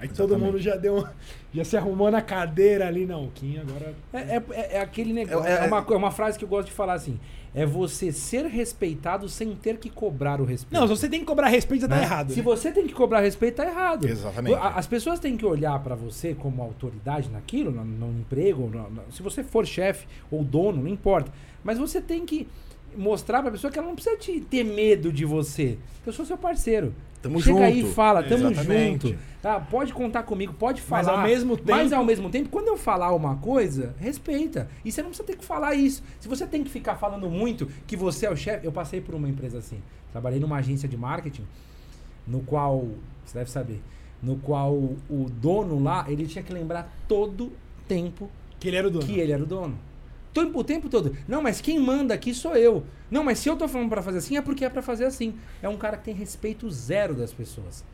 Aí 0.00 0.06
todo 0.08 0.30
Exatamente. 0.34 0.46
mundo 0.52 0.58
já 0.62 0.76
deu, 0.76 1.04
já 1.52 1.64
se 1.64 1.76
arrumou 1.76 2.10
na 2.10 2.20
cadeira 2.22 2.86
ali, 2.86 3.04
não, 3.06 3.24
o 3.24 3.30
Quinho 3.30 3.62
agora... 3.62 3.94
É, 4.12 4.18
é- 4.36 4.42
é- 4.52 4.76
é 4.76 4.80
aquele 4.80 5.12
negócio. 5.12 5.44
É- 5.48 5.52
É, 5.60 5.64
é- 5.64 5.66
uma, 5.66 5.82
co- 5.82 5.94
é 5.94 5.96
uma 5.96 6.10
frase 6.10 6.38
que 6.38 6.44
eu 6.44 6.48
gosto 6.48 6.66
de 6.68 6.72
falar 6.74 6.92
assim. 6.94 7.18
É 7.54 7.64
você 7.64 8.12
ser 8.12 8.44
respeitado 8.46 9.28
sem 9.28 9.54
ter 9.54 9.78
que 9.78 9.88
cobrar 9.88 10.40
o 10.40 10.44
respeito. 10.44 10.80
Não, 10.80 10.86
se 10.86 10.94
você 10.96 11.08
tem 11.08 11.20
que 11.20 11.26
cobrar 11.26 11.48
respeito, 11.48 11.82
já 11.82 11.88
tá 11.88 11.96
né? 11.96 12.02
errado. 12.02 12.30
Se 12.32 12.36
né? 12.38 12.42
você 12.42 12.70
tem 12.70 12.86
que 12.86 12.92
cobrar 12.94 13.20
respeito, 13.20 13.56
tá 13.56 13.66
errado. 13.66 14.06
Exatamente. 14.06 14.56
As 14.60 14.86
pessoas 14.86 15.18
têm 15.18 15.36
que 15.36 15.46
olhar 15.46 15.78
pra 15.82 15.94
você 15.94 16.34
como 16.34 16.62
autoridade 16.62 17.28
naquilo, 17.30 17.70
no, 17.70 17.84
no 17.84 18.20
emprego, 18.20 18.68
no- 18.68 18.90
no- 18.90 19.02
se 19.12 19.22
você 19.22 19.42
for 19.42 19.66
chefe 19.66 20.06
ou 20.30 20.44
dono, 20.44 20.82
não 20.82 20.88
importa. 20.88 21.32
Mas 21.64 21.78
você 21.78 22.00
tem 22.00 22.24
que 22.26 22.46
mostrar 22.96 23.42
pra 23.42 23.50
pessoa 23.50 23.70
que 23.70 23.78
ela 23.78 23.88
não 23.88 23.94
precisa 23.94 24.16
te, 24.16 24.40
ter 24.40 24.64
medo 24.64 25.12
de 25.12 25.24
você. 25.24 25.78
Eu 26.06 26.12
sou 26.12 26.24
seu 26.24 26.36
parceiro. 26.38 26.94
Tamo 27.20 27.40
Chega 27.40 27.64
aí 27.64 27.78
e 27.78 27.82
junto. 27.82 27.94
fala, 27.94 28.22
tamo 28.22 28.50
Exatamente. 28.50 29.08
junto. 29.08 29.18
Tá? 29.42 29.58
Pode 29.58 29.92
contar 29.92 30.22
comigo, 30.22 30.52
pode 30.54 30.80
falar. 30.80 31.02
Mas 31.02 31.08
ao 31.08 31.22
mesmo 31.22 31.56
tempo- 31.56 31.70
Mas 31.70 31.92
ao 31.92 32.04
mesmo 32.04 32.30
tempo, 32.30 32.48
quando 32.48 32.68
eu 32.68 32.76
falar 32.76 33.12
uma 33.12 33.36
coisa, 33.36 33.94
respeita. 33.98 34.68
E 34.84 34.92
você 34.92 35.02
não 35.02 35.08
precisa 35.10 35.26
ter 35.26 35.36
que 35.36 35.44
falar 35.44 35.74
isso. 35.74 36.02
Se 36.20 36.28
você 36.28 36.46
tem 36.46 36.62
que 36.62 36.70
ficar 36.70 36.94
falando 36.96 37.28
muito 37.28 37.66
que 37.86 37.96
você 37.96 38.26
é 38.26 38.30
o 38.30 38.36
chefe. 38.36 38.64
Eu 38.66 38.72
passei 38.72 39.00
por 39.00 39.14
uma 39.14 39.28
empresa 39.28 39.58
assim. 39.58 39.80
Trabalhei 40.12 40.38
numa 40.40 40.56
agência 40.58 40.88
de 40.88 40.96
marketing, 40.96 41.44
no 42.26 42.40
qual. 42.40 42.86
Você 43.24 43.36
deve 43.38 43.50
saber. 43.50 43.80
No 44.22 44.36
qual 44.36 44.72
o 44.74 45.26
dono 45.40 45.80
lá, 45.82 46.04
ele 46.08 46.26
tinha 46.26 46.42
que 46.42 46.52
lembrar 46.52 46.92
todo 47.06 47.52
tempo 47.86 48.28
Que 48.58 48.68
ele 48.68 48.76
era 48.76 48.88
o 48.88 48.90
dono. 48.90 49.04
que 49.06 49.18
ele 49.18 49.30
era 49.32 49.42
o 49.42 49.46
dono. 49.46 49.78
O 50.54 50.62
tempo 50.64 50.88
todo. 50.88 51.16
Não, 51.26 51.42
mas 51.42 51.60
quem 51.60 51.80
manda 51.80 52.14
aqui 52.14 52.32
sou 52.32 52.54
eu. 52.56 52.84
Não, 53.10 53.24
mas 53.24 53.38
se 53.38 53.48
eu 53.48 53.56
tô 53.56 53.66
falando 53.66 53.88
pra 53.88 54.02
fazer 54.02 54.18
assim, 54.18 54.36
é 54.36 54.42
porque 54.42 54.64
é 54.64 54.68
pra 54.70 54.82
fazer 54.82 55.04
assim. 55.06 55.34
É 55.62 55.68
um 55.68 55.76
cara 55.76 55.96
que 55.96 56.04
tem 56.04 56.14
respeito 56.14 56.70
zero 56.70 57.14
das 57.14 57.32
pessoas. 57.32 57.84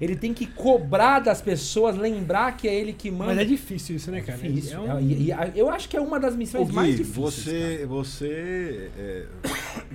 Ele 0.00 0.14
tem 0.16 0.34
que 0.34 0.46
cobrar 0.46 1.20
das 1.20 1.40
pessoas, 1.40 1.96
lembrar 1.96 2.56
que 2.56 2.68
é 2.68 2.74
ele 2.74 2.92
que 2.92 3.10
manda. 3.10 3.26
Mas 3.26 3.38
é 3.38 3.44
difícil 3.44 3.96
isso, 3.96 4.10
né, 4.10 4.20
cara? 4.20 4.36
difícil. 4.38 4.76
É 4.86 4.94
um- 4.94 5.00
E- 5.00 5.30
e- 5.30 5.34
eu 5.54 5.70
acho 5.70 5.88
que 5.88 5.96
é 5.96 6.00
uma 6.00 6.20
das 6.20 6.36
missões 6.36 6.68
Ô, 6.68 6.72
mais 6.72 6.96
Gui, 6.96 7.04
difíceis. 7.04 7.16
você, 7.16 7.86
você 7.86 8.90
é, 8.98 9.26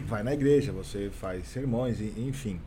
vai 0.08 0.24
na 0.24 0.34
igreja, 0.34 0.72
você 0.72 1.10
faz 1.12 1.46
sermões, 1.48 2.00
e- 2.00 2.14
enfim. 2.18 2.60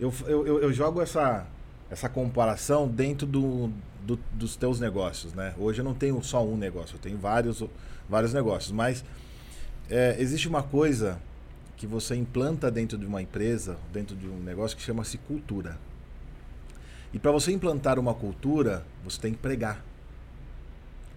Eu, 0.00 0.12
eu, 0.26 0.46
eu- 0.46 0.62
eu 0.62 0.72
jogo 0.72 1.02
essa, 1.02 1.46
essa 1.90 2.08
comparação 2.08 2.88
dentro 2.88 3.26
do, 3.26 3.70
do- 4.06 4.18
dos 4.32 4.56
teus 4.56 4.80
negócios, 4.80 5.34
né? 5.34 5.54
Hoje 5.58 5.80
eu 5.80 5.84
não 5.84 5.94
tenho 5.94 6.22
só 6.22 6.42
um 6.44 6.56
negócio, 6.56 6.94
eu 6.96 7.00
tenho 7.00 7.18
vários, 7.18 7.62
vários 8.08 8.32
negócios, 8.32 8.72
mas 8.72 9.04
é, 9.90 10.16
existe 10.18 10.48
uma 10.48 10.62
coisa 10.62 11.18
que 11.76 11.86
você 11.86 12.14
implanta 12.16 12.70
dentro 12.70 12.96
de 12.96 13.04
uma 13.06 13.20
empresa, 13.20 13.76
dentro 13.92 14.16
de 14.16 14.26
um 14.26 14.38
negócio 14.38 14.76
que 14.76 14.82
chama-se 14.82 15.18
cultura. 15.18 15.78
E 17.12 17.18
para 17.18 17.30
você 17.30 17.52
implantar 17.52 17.98
uma 17.98 18.14
cultura, 18.14 18.84
você 19.04 19.20
tem 19.20 19.32
que 19.32 19.38
pregar. 19.38 19.84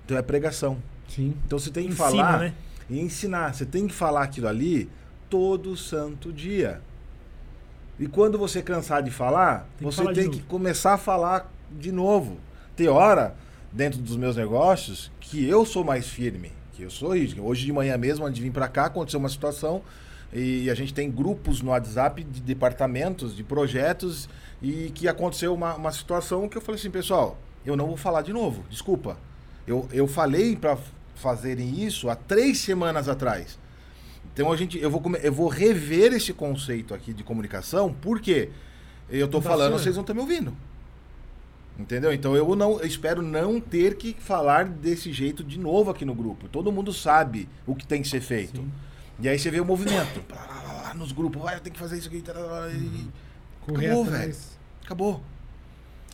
Então 0.05 0.17
é 0.17 0.21
pregação. 0.21 0.77
Sim. 1.07 1.33
Então 1.45 1.57
você 1.57 1.71
tem 1.71 1.87
que 1.87 1.93
Ensina, 1.93 2.09
falar 2.09 2.39
né? 2.39 2.53
e 2.89 2.99
ensinar. 2.99 3.53
Você 3.53 3.65
tem 3.65 3.87
que 3.87 3.93
falar 3.93 4.23
aquilo 4.23 4.47
ali 4.47 4.89
todo 5.29 5.75
santo 5.77 6.31
dia. 6.31 6.81
E 7.99 8.07
quando 8.07 8.37
você 8.37 8.61
cansar 8.61 9.03
de 9.03 9.11
falar, 9.11 9.67
Tem 9.77 9.85
você 9.89 9.97
falar 10.03 10.13
tem 10.13 10.25
novo. 10.25 10.37
que 10.37 10.43
começar 10.43 10.93
a 10.93 10.97
falar 10.97 11.51
de 11.71 11.91
novo. 11.91 12.37
Tem 12.75 12.87
hora, 12.87 13.35
dentro 13.71 13.99
dos 13.99 14.15
meus 14.15 14.35
negócios, 14.37 15.11
que 15.19 15.45
eu 15.45 15.65
sou 15.65 15.83
mais 15.83 16.07
firme, 16.07 16.51
que 16.79 16.85
eu 16.85 16.89
sou. 16.89 17.11
Hoje 17.11 17.65
de 17.65 17.73
manhã 17.73 17.97
mesmo, 17.97 18.25
antes 18.25 18.37
de 18.37 18.41
vir 18.41 18.51
para 18.51 18.67
cá, 18.67 18.85
aconteceu 18.85 19.19
uma 19.19 19.29
situação 19.29 19.81
e 20.31 20.69
a 20.69 20.75
gente 20.75 20.93
tem 20.93 21.11
grupos 21.11 21.61
no 21.61 21.71
WhatsApp 21.71 22.23
de 22.23 22.39
departamentos, 22.39 23.35
de 23.35 23.43
projetos, 23.43 24.29
e 24.61 24.91
que 24.93 25.07
aconteceu 25.07 25.53
uma, 25.53 25.75
uma 25.75 25.91
situação 25.91 26.47
que 26.47 26.57
eu 26.57 26.61
falei 26.61 26.79
assim, 26.79 26.91
pessoal, 26.91 27.37
eu 27.65 27.75
não 27.75 27.87
vou 27.87 27.97
falar 27.97 28.21
de 28.21 28.31
novo, 28.31 28.63
desculpa. 28.69 29.17
Eu, 29.67 29.87
eu 29.91 30.07
falei 30.07 30.55
para 30.55 30.77
fazerem 31.15 31.83
isso 31.83 32.09
há 32.09 32.15
três 32.15 32.59
semanas 32.59 33.09
atrás. 33.09 33.59
Então 34.31 34.51
a 34.51 34.55
gente, 34.55 34.79
eu 34.79 34.89
vou, 34.89 35.01
eu 35.21 35.33
vou 35.33 35.49
rever 35.49 36.13
esse 36.13 36.31
conceito 36.31 36.93
aqui 36.93 37.13
de 37.13 37.23
comunicação, 37.23 37.93
porque 38.01 38.49
eu 39.09 39.27
tá 39.27 39.41
falando, 39.41 39.71
certo. 39.71 39.83
vocês 39.83 39.95
não 39.95 40.01
estão 40.01 40.15
me 40.15 40.21
ouvindo. 40.21 40.55
Entendeu? 41.79 42.11
Então 42.11 42.35
eu 42.35 42.55
não 42.57 42.77
eu 42.79 42.85
espero 42.85 43.21
não 43.21 43.61
ter 43.61 43.95
que 43.95 44.13
falar 44.19 44.65
desse 44.65 45.13
jeito 45.13 45.41
de 45.41 45.57
novo 45.57 45.89
aqui 45.89 46.03
no 46.03 46.13
grupo. 46.13 46.49
Todo 46.49 46.71
mundo 46.73 46.91
sabe 46.91 47.47
o 47.65 47.73
que 47.73 47.87
tem 47.87 48.01
que 48.01 48.07
ser 48.09 48.19
feito. 48.19 48.65
E 49.17 49.29
aí 49.29 49.39
você 49.39 49.49
vê 49.49 49.61
o 49.61 49.65
movimento. 49.65 50.21
Lá, 50.29 50.45
lá, 50.45 50.81
lá, 50.83 50.93
nos 50.93 51.13
grupos, 51.13 51.41
vai, 51.41 51.57
tem 51.61 51.71
que 51.71 51.79
fazer 51.79 51.97
isso 51.97 52.09
aqui. 52.09 52.21
tá, 52.21 52.33
tá, 52.33 52.41
tá, 52.41 52.69
Correr 53.65 53.87
Acabou, 53.87 54.03
atrás. 54.03 54.59
Acabou. 54.83 55.21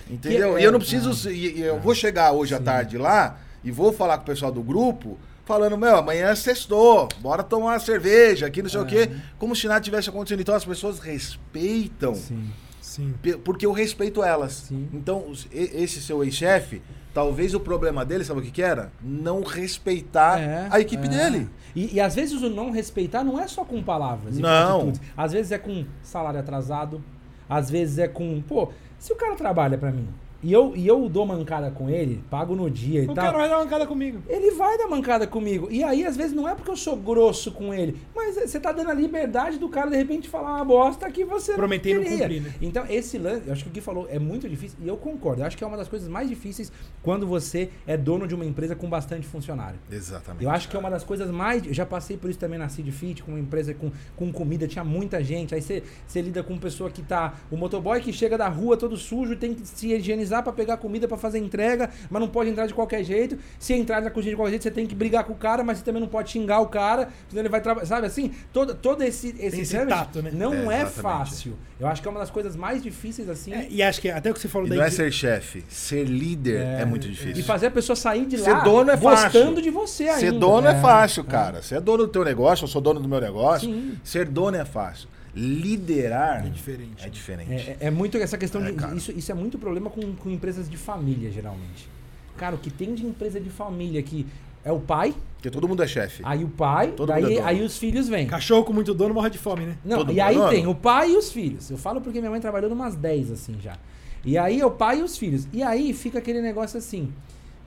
Entendeu? 0.10 0.60
E 0.60 0.64
eu 0.64 0.72
não 0.72 0.78
é, 0.78 0.82
preciso. 0.82 1.28
ah, 1.28 1.32
e- 1.32 1.62
eu 1.62 1.80
vou 1.80 1.96
chegar 1.96 2.32
hoje 2.32 2.54
à 2.54 2.60
sim. 2.60 2.64
tarde 2.64 2.98
lá 2.98 3.40
e 3.64 3.72
vou 3.72 3.92
falar 3.92 4.18
com 4.18 4.24
o 4.24 4.26
pessoal 4.28 4.52
do 4.52 4.62
grupo, 4.62 5.18
falando, 5.46 5.78
meu, 5.78 5.96
amanhã 5.98 6.28
é 6.28 6.36
sextou, 6.36 7.08
bora 7.20 7.44
tomar 7.44 7.74
uma 7.74 7.80
cerveja 7.80 8.46
aqui, 8.46 8.62
não 8.62 8.70
sei 8.70 8.82
o 8.82 8.86
quê. 8.86 9.10
Como 9.40 9.56
se 9.56 9.68
nada 9.68 9.82
tivesse 9.82 10.10
acontecendo. 10.10 10.42
Então 10.42 10.54
as 10.54 10.66
pessoas 10.66 11.00
respeitam. 11.00 12.14
Sim. 12.14 12.52
Sim. 12.96 13.14
Porque 13.44 13.66
eu 13.66 13.72
respeito 13.72 14.24
elas. 14.24 14.54
Sim. 14.54 14.88
Então, 14.94 15.32
esse 15.52 16.02
seu 16.02 16.24
ex-chefe, 16.24 16.82
talvez 17.14 17.54
o 17.54 17.60
problema 17.60 18.06
dele, 18.06 18.24
sabe 18.24 18.40
o 18.40 18.44
que, 18.44 18.52
que 18.52 18.62
era? 18.62 18.92
Não 19.02 19.42
respeitar 19.44 20.40
É, 20.40 20.68
a 20.72 20.80
equipe 20.80 21.06
é. 21.06 21.10
dele. 21.10 21.50
E, 21.76 21.96
e 21.96 22.00
às 22.00 22.16
vezes 22.16 22.42
o 22.42 22.50
não 22.50 22.72
respeitar 22.72 23.24
não 23.24 23.40
é 23.40 23.48
só 23.48 23.66
com 23.66 23.84
palavras 23.84 24.38
e 24.38 24.42
Não. 24.42 24.78
atitudes. 24.78 25.02
Às 25.18 25.32
vezes 25.34 25.52
é 25.52 25.58
com 25.58 25.86
salário 26.02 26.40
atrasado, 26.40 27.04
às 27.50 27.70
vezes 27.70 28.00
é 28.00 28.08
com, 28.08 28.42
pô, 28.42 28.72
se 28.98 29.12
o 29.12 29.16
cara 29.16 29.36
trabalha 29.36 29.78
pra 29.78 29.92
mim 29.92 30.08
e 30.46 30.54
eu, 30.54 30.74
e 30.76 30.86
eu 30.86 31.10
dou 31.10 31.26
mancada 31.26 31.72
com 31.72 31.90
ele, 31.90 32.24
pago 32.30 32.56
no 32.56 32.70
dia 32.70 33.02
e 33.02 33.06
O 33.06 33.16
tal. 33.16 33.26
cara 33.26 33.38
vai 33.40 33.50
dar 33.50 33.56
uma 33.58 33.64
mancada 33.64 33.88
comigo. 33.88 34.22
Ele 34.30 34.52
vai 34.52 34.78
dar 34.78 34.88
mancada 34.88 35.26
comigo. 35.26 35.68
E 35.72 35.84
aí, 35.84 36.06
às 36.06 36.16
vezes, 36.16 36.34
não 36.34 36.48
é 36.48 36.54
porque 36.54 36.70
eu 36.70 36.76
sou 36.76 36.96
grosso 36.96 37.52
com 37.52 37.74
ele, 37.74 38.00
mas 38.16 38.36
você 38.36 38.60
tá 38.60 38.72
dando 38.72 38.92
a 38.92 38.94
liberdade 38.94 39.58
do 39.58 39.68
cara, 39.68 39.90
de 39.90 39.98
repente, 39.98 40.30
falar 40.30 40.58
uma 40.58 40.64
bosta 40.64 41.10
que 41.10 41.26
você 41.26 41.56
Prometer 41.56 41.90
e 41.90 41.94
não 41.96 42.04
não 42.04 42.18
cumprir, 42.20 42.42
né? 42.44 42.54
Então, 42.62 42.86
esse 42.88 43.18
lance, 43.18 43.48
eu 43.48 43.54
acho 43.54 43.64
que 43.64 43.70
o 43.72 43.74
Gui 43.74 43.82
falou, 43.82 44.08
é 44.08 44.20
muito 44.20 44.48
difícil, 44.48 44.78
e 44.84 44.88
eu 44.88 44.98
concordo. 44.98 45.42
Eu 45.42 45.48
acho 45.48 45.58
que 45.58 45.64
é 45.64 45.68
uma 45.68 45.78
das 45.78 45.88
coisas 45.88 46.08
mais 46.08 46.30
difíceis 46.30 46.72
quando 47.02 47.26
você 47.26 47.72
é 47.88 47.98
dono 47.98 48.28
de 48.28 48.36
uma 48.36 48.46
empresa 48.46 48.76
com 48.76 48.88
bastante 48.88 49.26
funcionário. 49.26 49.80
Exatamente. 49.92 50.44
Eu 50.44 50.52
acho 50.52 50.70
que 50.70 50.76
é 50.76 50.80
uma 50.80 50.92
das 50.92 51.04
coisas 51.04 51.32
mais. 51.32 51.66
Eu 51.66 51.74
já 51.74 51.88
passei 51.88 52.18
por 52.18 52.30
isso 52.30 52.38
também 52.38 52.60
na 52.60 52.70
Seed 52.70 52.88
Fit, 52.92 53.24
com 53.24 53.32
uma 53.32 53.40
empresa 53.40 53.74
com, 53.74 53.92
com 54.16 54.32
comida, 54.32 54.68
tinha 54.68 54.84
muita 54.84 55.24
gente. 55.24 55.56
Aí 55.56 55.62
você 55.62 55.82
você 56.06 56.22
lida 56.22 56.44
com 56.44 56.56
pessoa 56.60 56.92
que 56.92 57.02
tá. 57.02 57.34
O 57.50 57.58
motoboy 57.58 58.00
que 58.00 58.14
chega 58.14 58.38
da 58.38 58.48
rua 58.48 58.78
todo 58.78 58.96
sujo, 58.96 59.36
tem 59.36 59.56
que 59.56 59.66
se 59.66 59.92
higienizar 59.92 60.35
pra 60.44 60.54
pegar 60.54 60.78
comida 60.78 61.08
pra 61.08 61.18
fazer 61.18 61.40
entrega, 61.40 61.90
mas 62.10 62.20
não 62.22 62.28
pode 62.30 62.50
entrar 62.50 62.68
de 62.68 62.74
qualquer 62.74 63.04
jeito. 63.04 63.38
Se 63.60 63.74
entrar 63.74 64.02
na 64.02 64.10
cozinha 64.10 64.32
de 64.32 64.36
qualquer 64.36 64.52
jeito, 64.52 64.64
você 64.64 64.72
tem 64.72 64.86
que 64.86 64.96
brigar 64.96 65.24
com 65.24 65.34
o 65.34 65.36
cara, 65.36 65.64
mas 65.64 65.78
você 65.80 65.84
também 65.84 66.02
não 66.02 66.08
pode 66.08 66.32
xingar 66.32 66.60
o 66.60 66.68
cara, 66.68 67.10
senão 67.30 67.42
ele 67.42 67.50
vai 67.50 67.62
trabalhar. 67.62 67.86
Sabe 67.86 68.08
assim? 68.08 68.32
Todo, 68.54 68.74
todo 68.76 69.04
esse. 69.04 69.36
esse, 69.40 69.62
esse 69.62 69.72
trâmite 69.76 69.98
tato, 69.98 70.22
né? 70.22 70.32
Não 70.34 70.72
É, 70.72 70.82
é, 70.82 70.86
fácil. 70.86 71.58
Eu 71.80 71.88
acho 71.88 72.02
que 72.02 72.08
é 72.08 72.12
uma 72.12 72.20
das 72.20 72.30
coisas 72.30 72.56
mais 72.56 72.82
difíceis, 72.82 73.30
assim. 73.30 73.54
É, 73.54 73.68
e 73.70 73.84
acho 73.84 74.00
que 74.00 74.10
até 74.10 74.32
o 74.32 74.34
que 74.34 74.40
você 74.40 74.48
falou 74.48 74.68
E 74.68 74.70
da 74.70 74.76
não 74.78 74.84
é 74.84 74.90
ser 74.90 75.12
chefe, 75.12 75.64
ser 75.68 76.06
líder 76.06 76.62
é, 76.62 76.86
muito 76.86 77.08
difícil. 77.08 77.38
E 77.38 77.44
fazer 77.44 77.68
a 77.68 77.72
pessoa 77.72 77.96
sair 77.96 78.26
de 78.26 78.38
Ser 78.38 78.52
lá 78.52 78.60
dono 78.60 78.92
é 78.92 78.98
fácil. 78.98 79.32
gostando 79.32 79.62
de 79.62 79.70
você 79.70 80.04
ainda. 80.04 80.20
Ser 80.20 80.32
dono 80.32 80.68
é, 80.68 80.72
É, 80.72 80.82
fácil, 80.82 81.24
cara. 81.24 81.62
Ser 81.62 81.82
dono 81.82 82.06
do 82.06 82.10
teu 82.10 82.24
negócio, 82.24 82.64
eu 82.64 82.68
sou 82.68 82.82
dono 82.82 83.00
do 83.00 83.08
meu 83.10 83.20
negócio. 83.20 83.70
Sim. 83.70 83.98
Ser 84.04 84.26
dono 84.26 84.56
é 84.58 84.66
fácil. 84.66 85.10
Liderar 85.36 86.46
É 86.46 86.50
diferente. 86.50 87.06
é 87.06 87.10
diferente. 87.10 87.52
É, 87.52 87.78
é- 87.82 87.88
é 87.88 87.92
muito 87.92 88.18
essa 88.18 88.38
questão 88.38 88.64
É, 88.64 88.72
de. 88.72 88.78
cara. 88.78 88.96
Isso, 88.96 89.12
isso 89.12 89.32
é 89.32 89.36
muito 89.36 89.58
problema 89.60 89.90
com, 89.90 90.14
com 90.16 90.30
empresas 90.30 90.70
de 90.70 90.78
família, 90.78 91.30
geralmente. 91.32 91.90
Cara, 92.38 92.56
o 92.56 92.58
que 92.58 92.70
tem 92.72 92.94
de 92.96 93.06
empresa 93.06 93.40
de 93.40 93.50
família 93.50 94.02
que 94.02 94.26
é 94.64 94.72
o 94.72 94.80
pai, 94.80 95.14
Porque 95.36 95.50
todo 95.52 95.68
mundo 95.68 95.84
é 95.84 95.88
chefe. 95.88 96.22
aí 96.26 96.44
o 96.44 96.50
pai, 96.50 96.92
Todo 96.92 97.10
mundo 97.14 97.20
é 97.20 97.22
daí, 97.22 97.36
dono. 97.36 97.48
aí 97.48 97.62
os 97.64 97.78
filhos 97.78 98.08
vêm. 98.10 98.26
Cachorro 98.28 98.64
com 98.64 98.74
muito 98.74 98.94
dono 98.94 99.14
morre 99.14 99.30
de 99.30 99.38
fome, 99.38 99.66
né? 99.66 99.78
Não, 99.86 99.98
todo 100.00 100.12
e 100.12 100.20
é 100.20 100.24
aí 100.24 100.36
dono? 100.36 100.50
tem 100.50 100.66
o 100.68 100.74
pai 100.76 101.12
e 101.12 101.18
os 101.18 101.32
filhos. 101.32 101.70
Eu 101.70 101.78
falo 101.78 102.02
porque 102.02 102.20
minha 102.20 102.32
mãe 102.32 102.42
trabalhou 102.42 102.72
umas 102.72 102.96
10 102.96 103.32
assim 103.32 103.58
já. 103.62 103.78
E 104.24 104.38
aí 104.38 104.60
é 104.60 104.66
o 104.66 104.72
pai 104.72 105.00
e 105.00 105.04
os 105.04 105.18
filhos. 105.18 105.48
E 105.54 105.62
aí 105.62 105.94
fica 105.94 106.18
aquele 106.20 106.42
negócio 106.42 106.78
assim. 106.80 107.12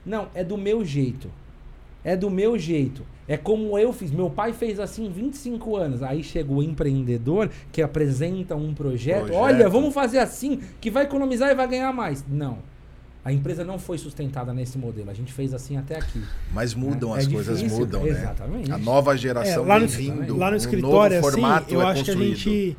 Não, 0.05 0.27
é 0.35 0.43
do 0.43 0.57
meu 0.57 0.83
jeito. 0.83 1.31
É 2.09 2.15
do 2.15 2.29
meu 2.29 2.57
jeito. 2.57 3.03
É 3.27 3.37
como 3.37 3.77
eu 3.77 3.93
fiz. 3.93 4.09
Meu 4.11 4.29
pai 4.29 4.51
fez 4.53 4.79
assim 4.79 5.09
25 5.11 5.75
anos. 5.75 6.01
Aí 6.01 6.23
chegou 6.23 6.57
o 6.57 6.63
empreendedor 6.63 7.49
que 7.71 7.81
apresenta 7.81 8.55
um 8.55 8.73
projeto. 8.73 9.25
Projeto. 9.27 9.37
Olha, 9.39 9.69
vamos 9.69 9.93
fazer 9.93 10.17
assim 10.17 10.59
que 10.81 10.89
vai 10.89 11.03
economizar 11.03 11.49
e 11.51 11.53
vai 11.55 11.67
ganhar 11.67 11.93
mais. 11.93 12.25
Não. 12.27 12.57
A 13.23 13.31
empresa 13.31 13.63
não 13.63 13.77
foi 13.77 13.97
sustentada 13.99 14.51
nesse 14.53 14.77
modelo. 14.79 15.11
A 15.11 15.13
gente 15.13 15.31
fez 15.31 15.53
assim 15.53 15.77
até 15.77 15.97
aqui. 15.97 16.23
Mas 16.51 16.73
mudam, 16.73 17.15
É 17.15 17.19
as 17.19 17.27
coisas 17.27 17.57
difícil, 17.59 17.79
mudam, 17.81 18.01
né? 18.03 18.09
exatamente. 18.09 18.71
A 18.71 18.77
nova 18.79 19.13
É, 19.13 19.17
geração 19.17 19.65
lá, 19.65 19.77
no, 19.79 19.87
vem 19.87 20.11
vindo. 20.11 20.35
lá 20.37 20.47
no 20.47 20.53
um 20.53 20.57
escritório, 20.57 21.15
novo 21.17 21.27
assim, 21.27 21.39
formato 21.41 21.73
eu 21.73 21.81
é 21.81 21.85
acho 21.85 22.03
que 22.05 22.09
a 22.11 22.13
construído. 22.15 22.35
gente. 22.37 22.77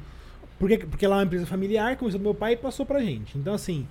Porque, 0.59 0.79
porque 0.79 1.07
lá 1.07 1.17
é 1.17 1.19
uma 1.19 1.25
empresa 1.25 1.47
familiar, 1.47 1.97
começou 1.97 2.19
do 2.19 2.25
meu 2.25 2.35
pai 2.35 2.55
e 2.55 2.57
passou 2.57 2.85
pra 2.85 3.01
gente. 3.01 3.39
Então, 3.39 3.55
assim, 3.55 3.87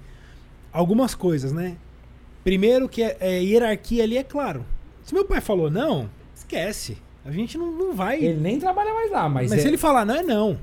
algumas 0.73 1.15
coisas, 1.15 1.53
né? 1.53 1.77
Primeiro 2.43 2.89
que 2.89 3.03
é, 3.03 3.15
é, 3.19 3.41
hierarquia 3.43 4.03
ali 4.03 4.17
é 4.17 4.23
claro. 4.23 4.65
Se 5.03 5.13
meu 5.13 5.25
pai 5.25 5.41
falou 5.41 5.69
não, 5.69 6.09
esquece. 6.35 6.97
A 7.25 7.31
gente 7.31 7.57
não, 7.57 7.71
não 7.71 7.93
vai. 7.93 8.17
Ele 8.23 8.39
nem 8.39 8.59
trabalha 8.59 8.93
mais 8.93 9.11
lá, 9.11 9.27
mas, 9.29 9.49
mas 9.49 9.59
é, 9.59 9.61
se 9.61 9.67
ele 9.67 9.77
falar 9.77 10.05
não, 10.05 10.15
é 10.15 10.23
não. 10.23 10.57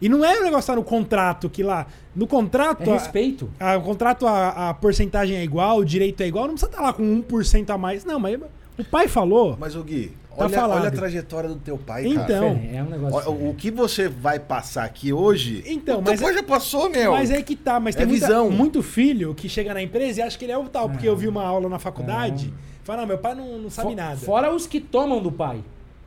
E 0.00 0.08
não 0.08 0.24
é 0.24 0.38
o 0.40 0.44
negócio 0.44 0.66
tá 0.66 0.76
no 0.76 0.82
contrato 0.84 1.48
que 1.48 1.62
lá. 1.62 1.86
No 2.14 2.26
contrato. 2.26 2.82
é 2.82 2.90
a- 2.90 2.94
respeito. 2.94 3.50
a- 3.60 3.76
o 3.76 3.82
contrato, 3.82 4.26
a, 4.26 4.70
a 4.70 4.74
porcentagem 4.74 5.36
é 5.36 5.44
igual, 5.44 5.78
o 5.78 5.84
direito 5.84 6.20
é 6.22 6.26
igual, 6.26 6.46
não 6.46 6.54
precisa 6.54 6.70
estar 6.70 6.82
lá 6.82 6.92
com 6.92 7.02
1% 7.22 7.70
a 7.70 7.78
mais. 7.78 8.04
Não, 8.04 8.18
mas 8.18 8.38
o 8.78 8.84
pai 8.84 9.08
falou. 9.08 9.56
Mas, 9.58 9.74
o 9.76 9.82
Gui, 9.82 10.12
Tá 10.36 10.46
olha, 10.46 10.66
olha 10.66 10.88
a 10.88 10.90
trajetória 10.90 11.48
do 11.48 11.54
teu 11.56 11.78
pai, 11.78 12.02
cara. 12.02 12.24
Então, 12.24 12.60
É 12.72 12.82
um 12.82 12.86
negócio. 12.90 13.30
O, 13.30 13.50
o 13.50 13.54
que 13.54 13.70
você 13.70 14.08
vai 14.08 14.40
passar 14.40 14.82
aqui 14.84 15.12
hoje, 15.12 15.62
Então, 15.64 16.02
mas 16.04 16.20
pai 16.20 16.32
é- 16.32 16.34
já 16.34 16.42
passou, 16.42 16.90
meu. 16.90 17.12
Mas 17.12 17.30
aí 17.30 17.42
que 17.44 17.54
tá, 17.54 17.78
mas 17.78 17.94
É 17.94 17.98
tem 17.98 18.06
muita- 18.08 18.26
visão. 18.26 18.50
muito 18.50 18.82
filho 18.82 19.32
que 19.32 19.48
chega 19.48 19.72
na 19.72 19.80
empresa 19.80 20.20
e 20.20 20.22
acha 20.24 20.36
que 20.36 20.44
ele 20.44 20.50
é 20.52 20.58
o 20.58 20.64
tal, 20.64 20.88
porque 20.90 21.06
É. 21.06 21.10
eu 21.10 21.16
vi 21.16 21.28
uma 21.28 21.44
aula 21.44 21.68
na 21.68 21.78
faculdade. 21.78 22.52
Fala, 22.84 23.00
não, 23.00 23.08
meu 23.08 23.18
pai 23.18 23.34
não, 23.34 23.58
não 23.58 23.70
sabe 23.70 23.90
Fo- 23.90 23.94
nada. 23.96 24.16
Fora 24.18 24.54
os 24.54 24.66
que 24.66 24.78
tomam 24.80 25.20
do 25.22 25.32
pai. 25.32 25.60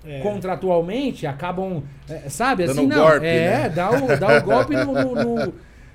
É. 0.05 0.21
Contratualmente, 0.21 1.25
acabam. 1.27 1.83
é, 2.07 2.29
sabe, 2.29 2.65
Dando 2.65 2.77
assim, 2.77 2.85
um 2.85 2.89
não. 2.89 3.09
golpe, 3.09 3.25
é, 3.25 3.49
né? 3.63 3.69
dá, 3.69 3.89
o, 3.91 4.17
dá 4.17 4.37
o 4.37 4.43
golpe 4.43 4.75
no, 4.75 4.93
no, 4.93 5.15
no- 5.45 5.53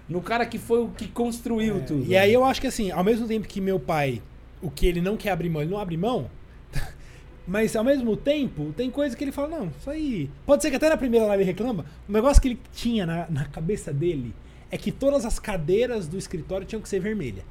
no 0.08 0.20
cara 0.20 0.44
que 0.44 0.58
foi 0.58 0.82
o 0.82 0.88
que 0.88 1.08
construiu 1.08 1.80
tudo. 1.86 2.02
É. 2.04 2.06
E 2.08 2.16
aí 2.16 2.32
eu 2.32 2.44
acho 2.44 2.60
que 2.60 2.66
assim, 2.66 2.90
ao 2.90 3.02
mesmo 3.02 3.26
tempo 3.26 3.46
que 3.48 3.60
meu 3.60 3.80
pai, 3.80 4.20
o 4.60 4.70
que 4.70 4.86
ele 4.86 5.00
não 5.00 5.16
quer 5.16 5.30
abrir 5.30 5.48
mão, 5.48 5.62
ele 5.62 5.70
não 5.70 5.78
abre 5.78 5.96
mão. 5.96 6.28
Mas 7.46 7.74
ao 7.74 7.82
mesmo 7.84 8.16
tempo, 8.16 8.72
tem 8.76 8.90
coisa 8.90 9.16
que 9.16 9.24
ele 9.24 9.32
fala, 9.32 9.48
não, 9.48 9.72
isso 9.78 9.88
aí. 9.88 10.28
Pode 10.44 10.62
ser 10.62 10.70
que 10.70 10.76
até 10.76 10.88
na 10.90 10.96
primeira 10.96 11.26
live 11.26 11.42
ele 11.42 11.50
reclama. 11.50 11.86
O 12.08 12.12
negócio 12.12 12.40
que 12.42 12.48
ele 12.48 12.60
tinha 12.72 13.06
na, 13.06 13.26
na 13.30 13.44
cabeça 13.46 13.92
dele 13.92 14.34
é 14.70 14.76
que 14.76 14.92
todas 14.92 15.24
as 15.24 15.38
cadeiras 15.38 16.06
do 16.06 16.18
escritório 16.18 16.66
tinham 16.66 16.82
que 16.82 16.88
ser 16.88 17.00
vermelha. 17.00 17.44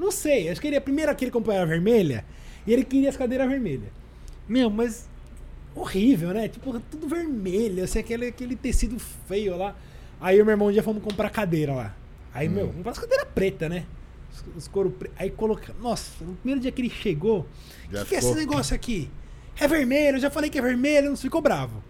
Não 0.00 0.10
sei, 0.10 0.48
acho 0.48 0.58
que 0.58 0.66
ele 0.66 0.76
a 0.76 0.80
primeira 0.80 1.14
que 1.14 1.22
ele 1.22 1.30
comprou 1.30 1.54
era 1.54 1.66
vermelha 1.66 2.24
e 2.66 2.72
ele 2.72 2.84
queria 2.84 3.10
as 3.10 3.18
cadeiras 3.18 3.46
vermelhas. 3.46 3.90
Meu, 4.48 4.70
mas 4.70 5.06
horrível, 5.74 6.30
né? 6.30 6.48
Tipo, 6.48 6.80
tudo 6.80 7.06
vermelho, 7.06 7.84
assim, 7.84 7.98
aquele, 7.98 8.28
aquele 8.28 8.56
tecido 8.56 8.98
feio 9.28 9.58
lá. 9.58 9.76
Aí 10.18 10.40
o 10.40 10.44
meu 10.44 10.52
irmão 10.52 10.68
um 10.68 10.72
dia 10.72 10.82
fomos 10.82 11.02
comprar 11.02 11.28
cadeira 11.28 11.74
lá. 11.74 11.94
Aí, 12.32 12.48
meu, 12.48 12.70
umas 12.70 12.98
cadeiras 12.98 13.28
preta, 13.34 13.68
né? 13.68 13.84
Os, 14.32 14.56
os 14.56 14.68
couro 14.68 14.90
preto. 14.90 15.12
Aí 15.18 15.28
coloca. 15.28 15.74
Nossa, 15.82 16.24
no 16.24 16.34
primeiro 16.36 16.62
dia 16.62 16.72
que 16.72 16.80
ele 16.80 16.90
chegou, 16.90 17.40
o 17.40 17.90
que, 17.90 18.04
que 18.06 18.14
é 18.14 18.18
esse 18.18 18.34
negócio 18.34 18.74
aqui? 18.74 19.10
É 19.58 19.68
vermelho, 19.68 20.16
eu 20.16 20.20
já 20.20 20.30
falei 20.30 20.48
que 20.48 20.58
é 20.58 20.62
vermelho, 20.62 21.10
não 21.10 21.16
ficou 21.16 21.42
bravo. 21.42 21.84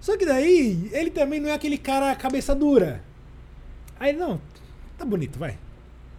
Só 0.00 0.16
que 0.16 0.24
daí, 0.24 0.88
ele 0.92 1.10
também 1.10 1.40
não 1.40 1.48
é 1.48 1.54
aquele 1.54 1.76
cara 1.76 2.14
cabeça 2.14 2.54
dura. 2.54 3.02
Aí, 3.98 4.12
não, 4.12 4.40
tá 4.96 5.04
bonito, 5.04 5.40
vai. 5.40 5.58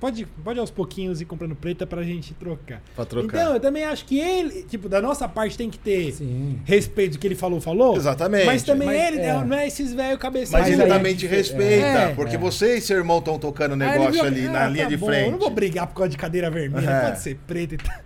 Pode, 0.04 0.26
pode 0.44 0.60
aos 0.60 0.70
pouquinhos 0.70 1.22
ir 1.22 1.26
comprando 1.26 1.56
preta 1.56 1.88
pra 1.88 2.04
gente 2.04 2.34
trocar. 2.34 2.82
Pra 2.94 3.06
trocar. 3.06 3.38
Então, 3.38 3.54
eu 3.54 3.60
também 3.62 3.86
acho 3.86 4.04
que 4.04 4.20
ele, 4.20 4.64
tipo, 4.64 4.90
da 4.90 5.02
nossa 5.02 5.30
parte 5.30 5.58
tem 5.58 5.70
que 5.70 5.80
ter 5.80 6.12
Sim. 6.12 6.60
respeito 6.66 7.14
do 7.14 7.20
que 7.20 7.26
ele 7.26 7.36
falou, 7.36 7.62
falou. 7.62 7.96
Exatamente. 7.96 8.46
Mas 8.46 8.64
também 8.64 8.86
Mas, 8.90 8.98
ele 9.14 9.22
é. 9.22 9.34
não 9.46 9.56
é 9.56 9.66
esses 9.66 9.94
velho 9.94 10.18
cabeça 10.18 10.52
Mas, 10.58 10.68
Mas 10.68 10.78
ele 10.78 10.90
também 10.90 11.14
é 11.14 11.16
te 11.16 11.26
respeita, 11.26 11.86
é, 11.86 12.14
porque 12.16 12.36
é. 12.36 12.38
você 12.38 12.76
e 12.76 12.82
seu 12.82 12.98
irmão 12.98 13.20
estão 13.20 13.40
tocando 13.40 13.76
ele 13.76 13.86
negócio 13.86 14.22
ali 14.26 14.42
na 14.50 14.66
Ah, 14.66 14.68
linha 14.68 14.84
tá 14.84 14.90
de 14.90 14.98
bom, 14.98 15.06
frente. 15.06 15.26
Eu 15.28 15.32
não 15.32 15.40
vou 15.40 15.50
brigar 15.50 15.88
por 15.88 15.94
causa 15.96 16.10
de 16.10 16.18
cadeira 16.18 16.52
vermelha, 16.52 16.90
É. 16.90 17.06
pode 17.06 17.22
ser 17.22 17.38
preta 17.48 17.76
e 17.76 17.78
tá, 17.78 18.02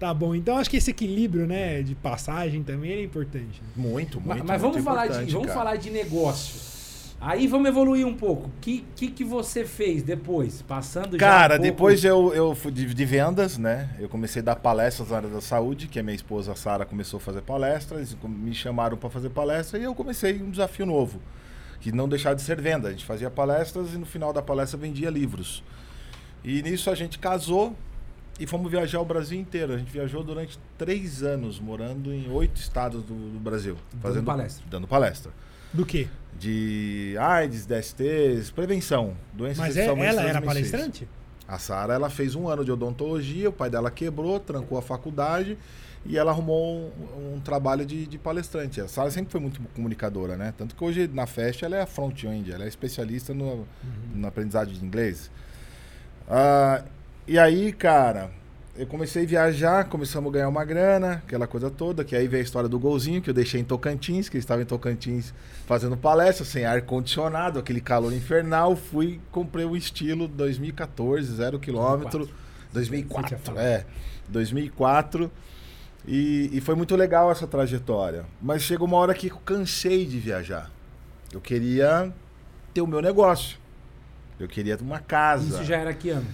tá 0.00 0.12
bom. 0.12 0.34
Então 0.34 0.58
acho 0.58 0.68
que 0.68 0.78
esse 0.78 0.90
equilíbrio, 0.90 1.46
né, 1.46 1.80
de 1.80 1.94
passagem 1.94 2.64
também 2.64 2.90
é 2.90 3.02
importante. 3.04 3.62
Muito, 3.76 4.20
muito. 4.20 4.44
Mas, 4.44 4.60
vamos, 4.60 4.78
muito 4.78 4.84
falar 4.84 5.02
de, 5.02 5.12
importante, 5.12 5.32
vamos 5.32 5.46
cara. 5.46 5.58
falar 5.60 5.76
de 5.76 5.90
negócio. 5.90 6.75
Aí 7.20 7.46
vamos 7.46 7.68
evoluir 7.68 8.06
um 8.06 8.14
pouco. 8.14 8.48
O 8.48 8.52
que, 8.60 8.84
que, 8.94 9.08
que 9.08 9.24
você 9.24 9.64
fez 9.64 10.02
depois? 10.02 10.60
Passando 10.62 11.16
Cara, 11.16 11.54
um 11.54 11.56
pouco- 11.56 11.62
depois 11.62 12.04
eu, 12.04 12.34
eu 12.34 12.54
fui 12.54 12.70
de, 12.70 12.92
de 12.94 13.04
vendas, 13.04 13.56
né? 13.56 13.88
Eu 13.98 14.08
comecei 14.08 14.42
a 14.42 14.44
dar 14.44 14.56
palestras 14.56 15.08
na 15.10 15.16
área 15.16 15.28
da 15.28 15.40
saúde, 15.40 15.88
que 15.88 15.98
a 15.98 16.02
minha 16.02 16.14
esposa 16.14 16.54
Sara 16.54 16.84
começou 16.84 17.16
a 17.16 17.20
fazer 17.20 17.40
palestras, 17.40 18.14
me 18.22 18.54
chamaram 18.54 18.96
para 18.98 19.08
fazer 19.08 19.30
palestra 19.30 19.78
e 19.78 19.84
eu 19.84 19.94
comecei 19.94 20.40
um 20.42 20.50
desafio 20.50 20.84
novo, 20.84 21.20
que 21.80 21.90
não 21.90 22.06
deixar 22.08 22.34
de 22.34 22.42
ser 22.42 22.60
venda. 22.60 22.88
A 22.88 22.90
gente 22.90 23.04
fazia 23.06 23.30
palestras 23.30 23.94
e 23.94 23.98
no 23.98 24.06
final 24.06 24.32
da 24.32 24.42
palestra 24.42 24.78
vendia 24.78 25.08
livros. 25.08 25.64
E 26.44 26.62
nisso 26.62 26.90
a 26.90 26.94
gente 26.94 27.18
casou 27.18 27.74
e 28.38 28.46
fomos 28.46 28.70
viajar 28.70 29.00
o 29.00 29.04
Brasil 29.06 29.40
inteiro. 29.40 29.72
A 29.72 29.78
gente 29.78 29.90
viajou 29.90 30.22
durante 30.22 30.58
três 30.76 31.22
anos, 31.22 31.58
morando 31.58 32.12
em 32.12 32.30
oito 32.30 32.60
estados 32.60 33.02
do, 33.02 33.14
do 33.14 33.40
Brasil, 33.40 33.76
Dando 34.02 34.22
palestra. 34.22 34.64
Dando 34.70 34.86
palestra. 34.86 35.32
Do 35.76 35.84
quê? 35.84 36.08
De 36.38 37.14
AIDS, 37.18 37.66
DSTs, 37.66 38.50
prevenção, 38.50 39.14
doenças 39.32 39.58
Mas 39.58 39.76
é, 39.76 39.86
ela 39.86 40.22
era 40.22 40.40
palestrante? 40.40 41.06
A 41.46 41.58
Sara, 41.58 41.94
ela 41.94 42.10
fez 42.10 42.34
um 42.34 42.48
ano 42.48 42.64
de 42.64 42.72
odontologia, 42.72 43.50
o 43.50 43.52
pai 43.52 43.70
dela 43.70 43.90
quebrou, 43.90 44.40
trancou 44.40 44.78
a 44.78 44.82
faculdade 44.82 45.56
e 46.04 46.16
ela 46.16 46.30
arrumou 46.30 46.92
um, 47.16 47.34
um 47.36 47.40
trabalho 47.40 47.84
de, 47.84 48.06
de 48.06 48.18
palestrante. 48.18 48.80
A 48.80 48.88
Sara 48.88 49.10
sempre 49.10 49.30
foi 49.30 49.40
muito 49.40 49.60
comunicadora, 49.74 50.36
né? 50.36 50.54
Tanto 50.56 50.74
que 50.74 50.82
hoje 50.82 51.08
na 51.12 51.26
Fest 51.26 51.62
ela 51.62 51.76
é 51.76 51.82
a 51.82 51.86
front-end, 51.86 52.50
ela 52.50 52.64
é 52.64 52.68
especialista 52.68 53.34
no, 53.34 53.66
no 54.14 54.26
aprendizado 54.26 54.72
de 54.72 54.84
inglês. 54.84 55.30
Ah, 56.28 56.82
e 57.28 57.38
aí, 57.38 57.72
cara, 57.72 58.30
eu 58.78 58.86
comecei 58.86 59.24
a 59.24 59.26
viajar, 59.26 59.84
começamos 59.84 60.28
a 60.30 60.32
ganhar 60.32 60.48
uma 60.48 60.64
grana, 60.64 61.22
aquela 61.24 61.46
coisa 61.46 61.70
toda, 61.70 62.04
que 62.04 62.14
aí 62.14 62.28
veio 62.28 62.42
a 62.42 62.44
história 62.44 62.68
do 62.68 62.78
golzinho, 62.78 63.22
que 63.22 63.30
eu 63.30 63.34
deixei 63.34 63.60
em 63.60 63.64
Tocantins, 63.64 64.28
que 64.28 64.36
eu 64.36 64.38
estava 64.38 64.60
em 64.60 64.66
Tocantins 64.66 65.32
fazendo 65.66 65.96
palestra, 65.96 66.44
sem 66.44 66.64
ar-condicionado, 66.64 67.58
aquele 67.58 67.80
calor 67.80 68.12
infernal, 68.12 68.76
fui, 68.76 69.20
comprei 69.30 69.64
o 69.64 69.76
estilo 69.76 70.28
2014, 70.28 71.36
zero 71.36 71.58
quilômetro, 71.58 72.28
2004, 72.72 73.22
Você 73.22 73.28
tinha 73.28 73.38
falado. 73.38 73.64
é, 73.64 73.86
2004, 74.28 75.30
e, 76.06 76.50
e 76.52 76.60
foi 76.60 76.74
muito 76.74 76.94
legal 76.94 77.30
essa 77.30 77.46
trajetória. 77.46 78.24
Mas 78.40 78.62
chegou 78.62 78.86
uma 78.86 78.96
hora 78.98 79.14
que 79.14 79.28
eu 79.28 79.38
cansei 79.38 80.04
de 80.04 80.18
viajar. 80.18 80.70
Eu 81.32 81.40
queria 81.40 82.12
ter 82.72 82.80
o 82.80 82.86
meu 82.86 83.00
negócio. 83.00 83.58
Eu 84.38 84.46
queria 84.46 84.76
uma 84.80 84.98
casa. 84.98 85.46
Isso 85.46 85.64
já 85.64 85.76
era 85.78 85.92
que 85.94 86.10
ano? 86.10 86.26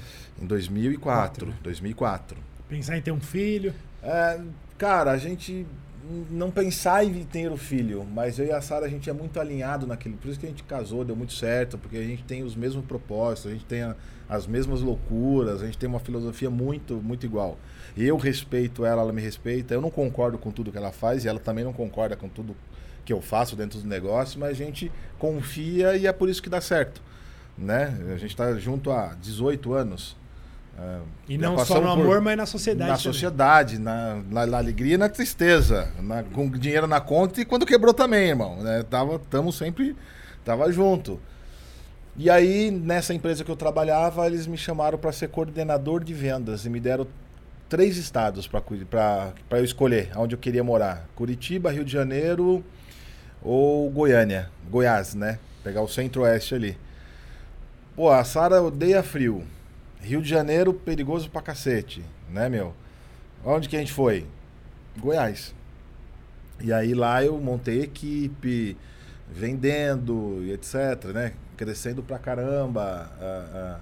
Em 0.42 0.46
2004. 0.46 1.00
Quatro, 1.00 1.46
né? 1.46 1.54
2004. 1.62 2.36
Pensar 2.68 2.98
em 2.98 3.02
ter 3.02 3.12
um 3.12 3.20
filho. 3.20 3.72
É, 4.02 4.40
cara, 4.76 5.12
a 5.12 5.18
gente 5.18 5.64
não 6.30 6.50
pensar 6.50 7.04
em 7.04 7.22
ter 7.22 7.50
o 7.50 7.56
filho, 7.56 8.04
mas 8.12 8.38
eu 8.38 8.46
e 8.46 8.50
a 8.52 8.60
Sara 8.60 8.86
a 8.86 8.88
gente 8.88 9.08
é 9.08 9.12
muito 9.12 9.38
alinhado 9.38 9.86
naquilo. 9.86 10.16
Por 10.16 10.28
isso 10.28 10.40
que 10.40 10.46
a 10.46 10.48
gente 10.48 10.64
casou, 10.64 11.04
deu 11.04 11.14
muito 11.14 11.32
certo, 11.32 11.78
porque 11.78 11.96
a 11.96 12.02
gente 12.02 12.24
tem 12.24 12.42
os 12.42 12.56
mesmos 12.56 12.84
propósitos, 12.84 13.50
a 13.52 13.54
gente 13.54 13.64
tem 13.66 13.82
a- 13.82 13.94
as 14.28 14.46
mesmas 14.46 14.80
loucuras, 14.80 15.62
a 15.62 15.66
gente 15.66 15.78
tem 15.78 15.88
uma 15.88 16.00
filosofia 16.00 16.50
muito, 16.50 16.96
muito 16.96 17.24
igual. 17.24 17.56
Eu 17.96 18.16
respeito 18.16 18.84
ela, 18.84 19.02
ela 19.02 19.12
me 19.12 19.22
respeita. 19.22 19.74
Eu 19.74 19.80
não 19.80 19.90
concordo 19.90 20.38
com 20.38 20.50
tudo 20.50 20.72
que 20.72 20.78
ela 20.78 20.90
faz 20.90 21.24
e 21.24 21.28
ela 21.28 21.38
também 21.38 21.62
não 21.62 21.72
concorda 21.72 22.16
com 22.16 22.28
tudo 22.28 22.56
que 23.04 23.12
eu 23.12 23.20
faço 23.20 23.54
dentro 23.54 23.78
do 23.78 23.86
negócio, 23.86 24.40
mas 24.40 24.50
a 24.50 24.54
gente 24.54 24.90
confia 25.18 25.96
e 25.96 26.06
é 26.06 26.12
por 26.12 26.28
isso 26.28 26.42
que 26.42 26.48
dá 26.48 26.60
certo. 26.60 27.00
Né? 27.56 27.96
A 28.12 28.16
gente 28.16 28.30
está 28.30 28.52
junto 28.58 28.90
há 28.90 29.14
18 29.20 29.72
anos. 29.72 30.16
É, 30.78 30.98
E 31.28 31.36
não 31.38 31.58
só 31.58 31.74
no 31.76 31.82
por- 31.82 31.88
amor, 32.02 32.20
mas 32.20 32.36
na 32.36 32.46
sociedade. 32.46 32.90
na 32.90 32.96
também. 32.96 33.12
sociedade, 33.12 33.78
na, 33.78 34.22
na, 34.30 34.46
na 34.46 34.58
alegria 34.58 34.94
e 34.94 34.98
na 34.98 35.08
tristeza. 35.08 35.88
na- 36.00 36.22
com 36.22 36.50
dinheiro 36.50 36.86
na 36.86 37.00
conta 37.00 37.40
e 37.40 37.44
quando 37.44 37.66
quebrou 37.66 37.92
também, 37.94 38.28
irmão. 38.30 38.56
Né? 38.62 38.82
Tava, 38.88 39.18
tamo 39.30 39.52
sempre. 39.52 39.94
Tava 40.44 40.72
junto. 40.72 41.20
E 42.16 42.28
aí, 42.28 42.70
nessa 42.70 43.14
empresa 43.14 43.44
que 43.44 43.50
eu 43.50 43.56
trabalhava, 43.56 44.26
eles 44.26 44.46
me 44.46 44.56
chamaram 44.58 44.98
para 44.98 45.12
ser 45.12 45.28
coordenador 45.28 46.02
de 46.04 46.12
vendas 46.12 46.64
e 46.66 46.70
me 46.70 46.80
deram 46.80 47.06
três 47.68 47.96
estados 47.96 48.46
para 48.46 48.62
eu 49.58 49.64
escolher 49.64 50.10
onde 50.16 50.34
eu 50.34 50.38
queria 50.38 50.64
morar: 50.64 51.06
Curitiba, 51.14 51.70
Rio 51.70 51.84
de 51.84 51.92
Janeiro 51.92 52.62
ou 53.42 53.88
Goiânia. 53.90 54.50
Goiás, 54.70 55.14
né? 55.14 55.38
Pegar 55.62 55.80
o 55.82 55.88
centro-oeste 55.88 56.54
ali. 56.54 56.76
Pô, 57.94 58.10
a 58.10 58.24
Sara 58.24 58.60
odeia 58.62 59.02
frio. 59.02 59.44
Rio 60.02 60.20
de 60.20 60.28
Janeiro, 60.28 60.72
perigoso 60.74 61.30
pra 61.30 61.40
cacete, 61.40 62.04
né, 62.28 62.48
meu? 62.48 62.74
Onde 63.44 63.68
que 63.68 63.76
a 63.76 63.78
gente 63.78 63.92
foi? 63.92 64.26
Goiás. 64.98 65.54
E 66.60 66.72
aí 66.72 66.94
lá 66.94 67.24
eu 67.24 67.38
montei 67.40 67.82
equipe, 67.82 68.76
vendendo 69.30 70.40
e 70.42 70.52
etc, 70.52 71.06
né? 71.14 71.32
Crescendo 71.56 72.02
pra 72.02 72.18
caramba 72.18 73.10
a- 73.20 73.78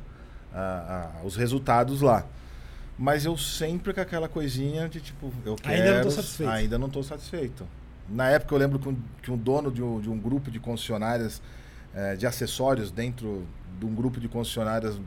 a- 0.54 0.58
a- 1.20 1.24
os 1.24 1.36
resultados 1.36 2.00
lá. 2.00 2.24
Mas 2.98 3.24
eu 3.24 3.36
sempre 3.36 3.94
com 3.94 4.00
aquela 4.00 4.28
coisinha 4.28 4.88
de 4.88 5.00
tipo, 5.00 5.32
eu 5.44 5.56
quero... 5.56 5.74
Ainda 5.74 5.94
não 5.96 6.02
tô 6.02 6.10
satisfeito. 6.10 6.50
Ainda 6.50 6.78
não 6.78 6.88
tô 6.90 7.02
satisfeito. 7.02 7.66
Na 8.08 8.28
época 8.28 8.54
eu 8.54 8.58
lembro 8.58 8.78
que 8.78 8.88
um, 8.88 8.96
que 9.22 9.30
um 9.30 9.36
dono 9.36 9.70
de 9.70 9.82
um, 9.82 10.00
de 10.00 10.10
um 10.10 10.18
grupo 10.18 10.50
de 10.50 10.58
concessionárias 10.60 11.40
eh, 11.94 12.16
de 12.16 12.26
acessórios 12.26 12.90
dentro 12.90 13.46
de 13.78 13.86
um 13.86 13.94
grupo 13.94 14.20
de 14.20 14.28
concessionárias 14.28 15.00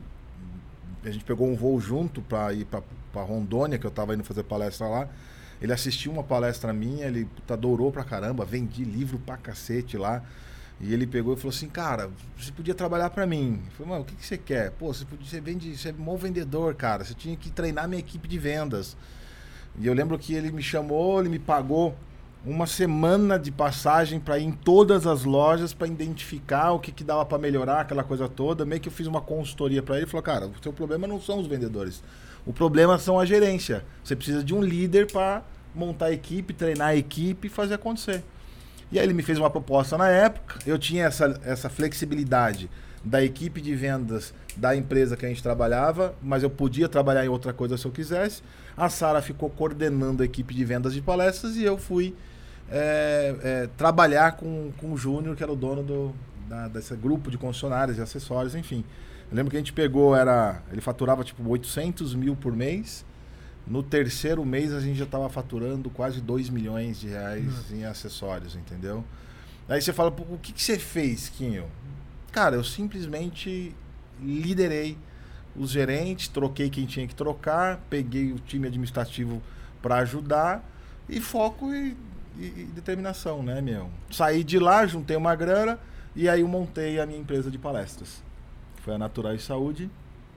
a 1.04 1.10
gente 1.10 1.24
pegou 1.24 1.48
um 1.48 1.54
voo 1.54 1.80
junto 1.80 2.22
para 2.22 2.52
ir 2.52 2.66
para 2.66 3.22
Rondônia, 3.22 3.78
que 3.78 3.86
eu 3.86 3.90
tava 3.90 4.14
indo 4.14 4.24
fazer 4.24 4.42
palestra 4.42 4.86
lá. 4.86 5.08
Ele 5.60 5.72
assistiu 5.72 6.12
uma 6.12 6.22
palestra 6.22 6.72
minha, 6.72 7.06
ele 7.06 7.26
puta, 7.26 7.54
adorou 7.54 7.92
pra 7.92 8.04
caramba, 8.04 8.44
vendi 8.44 8.84
livro 8.84 9.18
pra 9.18 9.36
cacete 9.36 9.96
lá. 9.96 10.22
E 10.80 10.92
ele 10.92 11.06
pegou 11.06 11.34
e 11.34 11.36
falou 11.36 11.50
assim, 11.50 11.68
cara, 11.68 12.10
você 12.36 12.50
podia 12.50 12.74
trabalhar 12.74 13.10
pra 13.10 13.26
mim. 13.26 13.62
Eu 13.66 13.72
falei, 13.72 13.92
mano, 13.92 14.02
o 14.02 14.04
que, 14.04 14.16
que 14.16 14.26
você 14.26 14.36
quer? 14.36 14.72
Pô, 14.72 14.92
você, 14.92 15.04
podia, 15.04 15.26
você 15.26 15.40
vende, 15.40 15.76
você 15.76 15.90
é 15.90 15.92
bom 15.92 16.16
vendedor, 16.16 16.74
cara. 16.74 17.04
Você 17.04 17.14
tinha 17.14 17.36
que 17.36 17.50
treinar 17.50 17.88
minha 17.88 18.00
equipe 18.00 18.26
de 18.26 18.38
vendas. 18.38 18.96
E 19.78 19.86
eu 19.86 19.94
lembro 19.94 20.18
que 20.18 20.34
ele 20.34 20.50
me 20.50 20.62
chamou, 20.62 21.20
ele 21.20 21.28
me 21.28 21.38
pagou 21.38 21.94
uma 22.46 22.66
semana 22.66 23.38
de 23.38 23.50
passagem 23.50 24.20
para 24.20 24.38
ir 24.38 24.44
em 24.44 24.52
todas 24.52 25.06
as 25.06 25.24
lojas 25.24 25.72
para 25.72 25.86
identificar 25.86 26.72
o 26.72 26.78
que, 26.78 26.92
que 26.92 27.02
dava 27.02 27.24
para 27.24 27.38
melhorar, 27.38 27.80
aquela 27.80 28.04
coisa 28.04 28.28
toda. 28.28 28.64
Meio 28.64 28.80
que 28.80 28.88
eu 28.88 28.92
fiz 28.92 29.06
uma 29.06 29.20
consultoria 29.20 29.82
para 29.82 29.96
ele 29.96 30.04
e 30.04 30.08
falou: 30.08 30.22
Cara, 30.22 30.46
o 30.46 30.62
seu 30.62 30.72
problema 30.72 31.06
não 31.06 31.20
são 31.20 31.40
os 31.40 31.46
vendedores, 31.46 32.02
o 32.44 32.52
problema 32.52 32.98
são 32.98 33.18
a 33.18 33.24
gerência. 33.24 33.84
Você 34.02 34.14
precisa 34.14 34.44
de 34.44 34.54
um 34.54 34.62
líder 34.62 35.10
para 35.10 35.42
montar 35.74 36.06
a 36.06 36.12
equipe, 36.12 36.52
treinar 36.52 36.88
a 36.88 36.96
equipe 36.96 37.46
e 37.46 37.50
fazer 37.50 37.74
acontecer. 37.74 38.22
E 38.92 38.98
aí 38.98 39.06
ele 39.06 39.14
me 39.14 39.22
fez 39.22 39.38
uma 39.38 39.50
proposta 39.50 39.96
na 39.96 40.08
época. 40.08 40.58
Eu 40.66 40.78
tinha 40.78 41.06
essa, 41.06 41.40
essa 41.44 41.70
flexibilidade 41.70 42.70
da 43.02 43.22
equipe 43.22 43.60
de 43.60 43.74
vendas 43.74 44.32
da 44.56 44.76
empresa 44.76 45.16
que 45.16 45.26
a 45.26 45.28
gente 45.28 45.42
trabalhava, 45.42 46.14
mas 46.22 46.42
eu 46.42 46.50
podia 46.50 46.88
trabalhar 46.88 47.24
em 47.24 47.28
outra 47.28 47.52
coisa 47.52 47.76
se 47.76 47.84
eu 47.84 47.90
quisesse. 47.90 48.42
A 48.76 48.88
Sara 48.88 49.20
ficou 49.20 49.50
coordenando 49.50 50.22
a 50.22 50.26
equipe 50.26 50.54
de 50.54 50.64
vendas 50.64 50.94
de 50.94 51.02
palestras 51.02 51.56
e 51.56 51.64
eu 51.64 51.76
fui 51.76 52.14
é, 52.70 53.36
é, 53.42 53.68
trabalhar 53.76 54.32
com, 54.32 54.72
com 54.78 54.92
o 54.92 54.96
Júnior, 54.96 55.36
que 55.36 55.42
era 55.42 55.52
o 55.52 55.56
dono 55.56 55.82
do, 55.82 56.14
da, 56.48 56.68
desse 56.68 56.94
grupo 56.96 57.30
de 57.30 57.38
concessionários 57.38 57.98
e 57.98 58.00
acessórios, 58.00 58.54
enfim. 58.54 58.84
Eu 59.30 59.36
lembro 59.36 59.50
que 59.50 59.56
a 59.56 59.60
gente 59.60 59.72
pegou, 59.72 60.14
era 60.14 60.62
ele 60.70 60.80
faturava 60.80 61.24
tipo 61.24 61.46
800 61.48 62.14
mil 62.14 62.36
por 62.36 62.54
mês. 62.54 63.04
No 63.66 63.82
terceiro 63.82 64.44
mês 64.44 64.72
a 64.72 64.80
gente 64.80 64.96
já 64.98 65.04
estava 65.04 65.28
faturando 65.28 65.88
quase 65.88 66.20
2 66.20 66.50
milhões 66.50 67.00
de 67.00 67.08
reais 67.08 67.70
em 67.72 67.84
acessórios, 67.84 68.54
entendeu? 68.54 69.02
Aí 69.68 69.80
você 69.80 69.92
fala, 69.92 70.10
"Pô, 70.10 70.22
o 70.34 70.38
que, 70.38 70.52
que 70.52 70.62
você 70.62 70.78
fez, 70.78 71.30
Quinho? 71.30 71.64
Cara, 72.30 72.56
eu 72.56 72.64
simplesmente 72.64 73.74
liderei 74.20 74.98
os 75.56 75.70
gerentes, 75.70 76.28
troquei 76.28 76.68
quem 76.68 76.84
tinha 76.84 77.06
que 77.06 77.14
trocar, 77.14 77.80
peguei 77.88 78.32
o 78.32 78.38
time 78.38 78.66
administrativo 78.66 79.40
para 79.80 79.96
ajudar 79.96 80.62
e 81.08 81.20
foco 81.20 81.72
e, 81.72 81.96
e- 82.38 82.44
e 82.62 82.68
determinação, 82.74 83.42
né, 83.42 83.60
meu? 83.60 83.88
Saí 84.10 84.42
de 84.44 84.58
lá, 84.58 84.86
juntei 84.86 85.16
uma 85.16 85.34
grana 85.34 85.78
e 86.16 86.28
aí 86.28 86.40
eu 86.40 86.48
montei 86.48 87.00
a 87.00 87.06
minha 87.06 87.18
empresa 87.18 87.50
de 87.50 87.58
palestras. 87.58 88.22
foi 88.82 88.94
a 88.94 88.98
Natural 88.98 89.34
e 89.34 89.38
Saúde. 89.38 89.88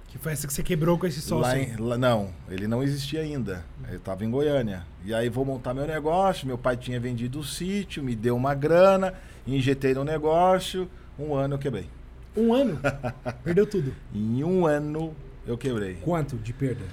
Que 0.08 0.18
foi 0.18 0.32
essa 0.32 0.48
que 0.48 0.54
você 0.54 0.64
quebrou 0.64 0.98
com 0.98 1.06
esse 1.06 1.20
sócio. 1.20 1.58
Em- 1.58 1.76
lá- 1.76 1.98
não, 1.98 2.30
ele 2.50 2.66
não 2.66 2.82
existia 2.82 3.20
ainda. 3.20 3.66
Ele 3.90 3.98
estava 3.98 4.24
em 4.24 4.32
Goiânia. 4.32 4.86
E 5.04 5.14
aí 5.14 5.28
vou 5.28 5.44
montar 5.44 5.74
meu 5.74 5.86
negócio. 5.86 6.48
Meu 6.48 6.58
pai 6.58 6.78
tinha 6.78 6.98
vendido 6.98 7.40
o 7.40 7.44
sítio, 7.44 8.02
me 8.02 8.16
deu 8.16 8.38
uma 8.38 8.54
grana, 8.56 9.14
injetei 9.46 9.94
no 9.94 10.06
negócio. 10.06 10.90
Um 11.20 11.36
ano 11.36 11.56
eu 11.56 11.60
quebrei. 11.60 11.90
Um 12.38 12.54
ano. 12.54 12.80
Perdeu 13.44 13.68
tudo. 13.68 13.94
Em 14.16 14.42
um 14.46 14.66
ano 14.66 15.14
eu 15.46 15.58
quebrei. 15.58 15.96
Quanto 15.96 16.38
de 16.38 16.54
perda? 16.54 16.86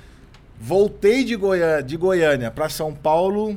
Voltei 0.58 1.22
de, 1.22 1.36
Goiânia, 1.36 1.82
de 1.84 1.96
Goiânia 1.96 2.50
para 2.50 2.68
São 2.68 2.92
Paulo, 2.92 3.56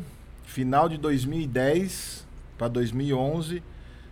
final 0.58 0.90
de 0.90 0.98
2010 0.98 2.26
para 2.58 2.68
2011, 2.68 3.62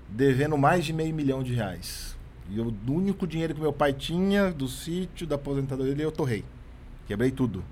devendo 0.08 0.56
mais 0.56 0.86
de 0.86 0.94
meio 0.94 1.12
milhão 1.12 1.42
de 1.42 1.56
reais. 1.56 2.16
E 2.52 2.60
eu- 2.60 2.72
o 2.88 2.92
único 2.92 3.26
dinheiro 3.26 3.56
que 3.56 3.60
meu 3.60 3.74
pai 3.74 3.92
tinha 3.94 4.52
do 4.52 4.68
sítio, 4.68 5.26
da 5.26 5.34
aposentadoria 5.38 5.94
dele, 5.96 6.06
eu 6.06 6.12
torrei. 6.12 6.46
Quebrei 7.08 7.32
tudo. 7.32 7.64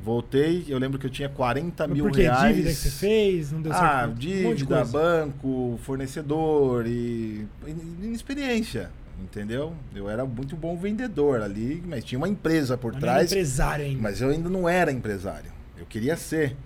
Voltei, 0.00 0.64
eu 0.68 0.76
lembro 0.76 0.98
que 0.98 1.06
eu 1.06 1.10
tinha 1.10 1.28
40 1.28 1.86
Mas 1.86 1.96
mil 1.96 2.06
por 2.06 2.14
quê? 2.16 2.22
reais. 2.22 2.48
Dívida 2.56 2.70
que 2.70 2.74
você 2.74 2.90
fez? 2.90 3.52
Não 3.52 3.62
deu 3.62 3.72
certo? 3.72 3.84
Ah, 3.84 4.04
Um 4.04 4.08
monte 4.08 4.18
de 4.18 4.26
dívida, 4.42 4.76
coisa. 4.78 4.92
banco, 4.92 5.78
fornecedor 5.84 6.84
e 6.88 7.46
in- 7.64 8.04
inexperiência, 8.06 8.90
entendeu? 9.22 9.72
Eu 9.94 10.10
era 10.10 10.24
muito 10.26 10.56
bom 10.56 10.76
vendedor 10.76 11.40
ali, 11.40 11.80
mas 11.86 12.02
tinha 12.04 12.18
uma 12.18 12.28
empresa 12.28 12.76
por 12.76 12.92
Mas 12.94 13.00
não 13.02 13.08
era 13.08 13.18
trás. 13.18 13.30
empresário 13.30 13.84
ainda. 13.84 14.02
Mas 14.02 14.20
eu 14.20 14.30
ainda 14.30 14.48
não 14.50 14.68
era 14.68 14.90
empresário. 14.90 15.52
Eu 15.78 15.86
queria 15.86 16.16
ser. 16.16 16.56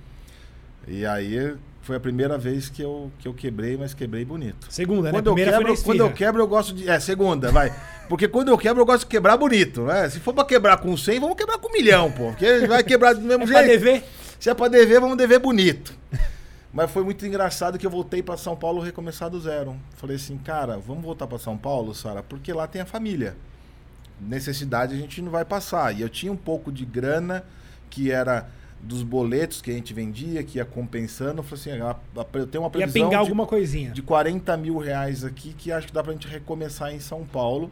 E 0.89 1.05
aí 1.07 1.55
foi 1.83 1.97
a 1.97 2.01
primeira 2.01 2.37
vez 2.37 2.69
que 2.69 2.83
eu, 2.83 3.11
que 3.19 3.29
eu 3.29 3.35
quebrei, 3.35 3.77
mas 3.77 3.95
quebrei 3.95 4.25
bonito. 4.25 4.67
Segunda, 4.71 5.05
né? 5.05 5.13
Quando 5.13 5.27
eu, 5.29 5.35
Primeira 5.35 5.59
quebro, 5.59 5.83
quando 5.83 6.01
eu 6.01 6.13
quebro, 6.13 6.43
eu 6.43 6.47
gosto 6.49 6.75
de. 6.75 6.89
É, 6.89 6.99
segunda, 6.99 7.51
vai. 7.53 7.73
Porque 8.09 8.27
quando 8.27 8.49
eu 8.49 8.59
quebro, 8.59 8.83
eu 8.83 8.87
gosto 8.87 9.01
de 9.01 9.07
quebrar 9.07 9.37
bonito, 9.37 9.85
né? 9.85 10.09
Se 10.09 10.19
for 10.21 10.33
pra 10.35 10.45
quebrar 10.45 10.79
com 10.79 10.97
100, 10.97 11.21
vamos 11.21 11.37
quebrar 11.37 11.59
com 11.59 11.69
um 11.69 11.73
milhão, 11.73 12.11
pô. 12.11 12.29
Porque 12.29 12.67
vai 12.67 12.83
quebrar 12.83 13.15
do 13.15 13.21
mesmo 13.21 13.45
É 13.45 13.47
pra 13.47 13.63
jeito. 13.65 13.71
dever? 13.81 14.05
Se 14.41 14.49
é 14.51 14.55
pra 14.55 14.69
dever, 14.69 15.01
vamos 15.01 15.17
dever 15.17 15.39
bonito. 15.39 15.93
Mas 16.73 16.91
foi 16.91 17.03
muito 17.03 17.27
engraçado 17.27 17.79
que 17.79 17.87
eu 17.87 17.91
voltei 17.91 18.23
pra 18.23 18.37
São 18.37 18.55
Paulo 18.55 18.81
recomeçar 18.81 19.31
do 19.31 19.41
zero. 19.41 19.75
Falei 19.97 20.17
assim, 20.17 20.37
cara, 20.39 20.77
vamos 20.79 21.03
voltar 21.03 21.27
pra 21.27 21.39
São 21.39 21.57
Paulo, 21.57 21.95
Sara, 21.95 22.23
porque 22.23 22.53
lá 22.53 22.67
tem 22.67 22.83
a 22.83 22.87
família. 22.87 23.35
Necessidade 24.21 24.95
a 24.95 24.99
gente 24.99 25.23
não 25.23 25.31
vai 25.31 25.45
passar. 25.45 25.97
E 25.97 26.03
eu 26.03 26.09
tinha 26.09 26.31
um 26.31 26.37
pouco 26.37 26.71
de 26.71 26.85
grana 26.85 27.45
que 27.89 28.11
era 28.11 28.49
dos 28.81 29.03
boletos 29.03 29.61
que 29.61 29.71
a 29.71 29.75
gente 29.75 29.93
vendia, 29.93 30.43
que 30.43 30.59
ia 30.59 30.65
compensando. 30.65 31.41
Eu 31.41 31.43
falei 31.43 31.61
assim, 31.75 31.83
a- 31.83 31.91
a- 32.21 32.27
eu 32.39 32.47
tenho 32.47 32.63
uma 32.63 32.69
Ia 32.69 32.71
previsão 32.71 32.93
pingar 32.93 33.11
de, 33.23 33.29
alguma 33.29 33.47
coisinha. 33.47 33.91
de 33.91 34.03
40 34.03 34.57
mil 34.57 34.79
reais 34.79 35.25
aqui 35.25 35.53
que 35.53 35.73
acho 35.73 35.87
que 35.89 35.93
dá 35.93 36.03
pra 36.03 36.13
gente 36.13 36.29
recomeçar 36.29 36.93
em 36.95 37.01
São 37.01 37.25
Paulo. 37.27 37.71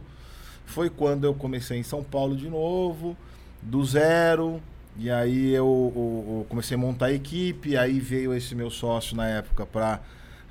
Foi 0.65 0.89
quando 0.89 1.23
eu 1.23 1.33
comecei 1.33 1.77
em 1.79 1.83
São 1.83 2.03
Paulo 2.03 2.35
de 2.35 2.49
novo, 2.49 3.15
do 3.61 3.83
zero. 3.85 4.61
E 4.99 5.09
aí 5.11 5.51
eu, 5.53 5.93
eu- 5.95 6.37
eu 6.39 6.45
comecei 6.49 6.75
a 6.75 6.77
montar 6.77 7.05
a 7.07 7.13
equipe, 7.13 7.77
aí 7.77 7.99
veio 7.99 8.33
esse 8.33 8.53
meu 8.55 8.69
sócio 8.69 9.15
na 9.15 9.27
época 9.27 9.65
para 9.65 10.01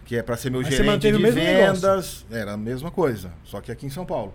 que 0.04 0.14
é 0.16 0.22
para 0.22 0.36
ser 0.36 0.50
meu 0.50 0.62
Mas 0.62 0.72
gerente 0.72 1.10
de 1.10 1.30
vendas. 1.32 2.24
Era 2.30 2.52
a 2.52 2.56
mesma 2.56 2.90
coisa, 2.92 3.32
só 3.44 3.60
que 3.60 3.72
aqui 3.72 3.86
em 3.86 3.90
São 3.90 4.06
Paulo. 4.06 4.32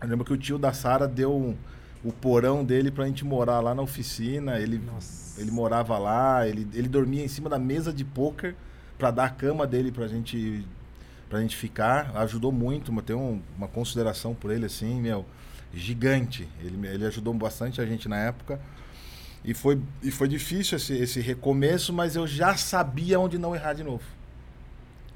Eu 0.00 0.08
lembro 0.08 0.24
que 0.26 0.32
o 0.32 0.36
tio 0.36 0.58
da 0.58 0.74
Sara 0.74 1.08
deu 1.08 1.34
um- 1.34 1.56
o 2.04 2.12
porão 2.12 2.64
dele 2.64 2.90
pra 2.90 3.06
gente 3.06 3.24
morar 3.24 3.60
lá 3.60 3.74
na 3.74 3.82
oficina. 3.82 4.58
Ele, 4.58 4.78
Nossa. 4.78 5.40
ele 5.40 5.50
morava 5.50 5.96
lá, 5.98 6.46
ele, 6.46 6.68
ele 6.74 6.88
dormia 6.88 7.24
em 7.24 7.28
cima 7.28 7.48
da 7.48 7.58
mesa 7.58 7.92
de 7.92 8.04
pôquer 8.04 8.54
pra 8.98 9.10
dar 9.10 9.24
a 9.24 9.30
cama 9.30 9.66
dele 9.66 9.90
pra 9.90 10.06
gente, 10.06 10.64
pra 11.30 11.40
gente 11.40 11.56
ficar. 11.56 12.14
Ajudou 12.16 12.52
muito, 12.52 12.92
tem 13.02 13.16
um- 13.16 13.40
uma 13.56 13.66
consideração 13.68 14.34
por 14.34 14.50
ele 14.50 14.66
assim, 14.66 15.00
meu, 15.00 15.24
gigante. 15.72 16.46
Ele, 16.60 16.86
ele 16.86 17.06
ajudou 17.06 17.32
bastante 17.34 17.80
a 17.80 17.86
gente 17.86 18.08
na 18.08 18.18
época. 18.18 18.60
E 19.44 19.52
foi, 19.52 19.78
e 20.02 20.10
foi 20.10 20.26
difícil 20.28 20.76
esse, 20.76 20.94
esse 20.94 21.20
recomeço, 21.20 21.92
mas 21.92 22.16
eu 22.16 22.26
já 22.26 22.56
sabia 22.56 23.18
onde 23.20 23.36
não 23.38 23.54
errar 23.54 23.74
de 23.74 23.82
novo. 23.82 24.02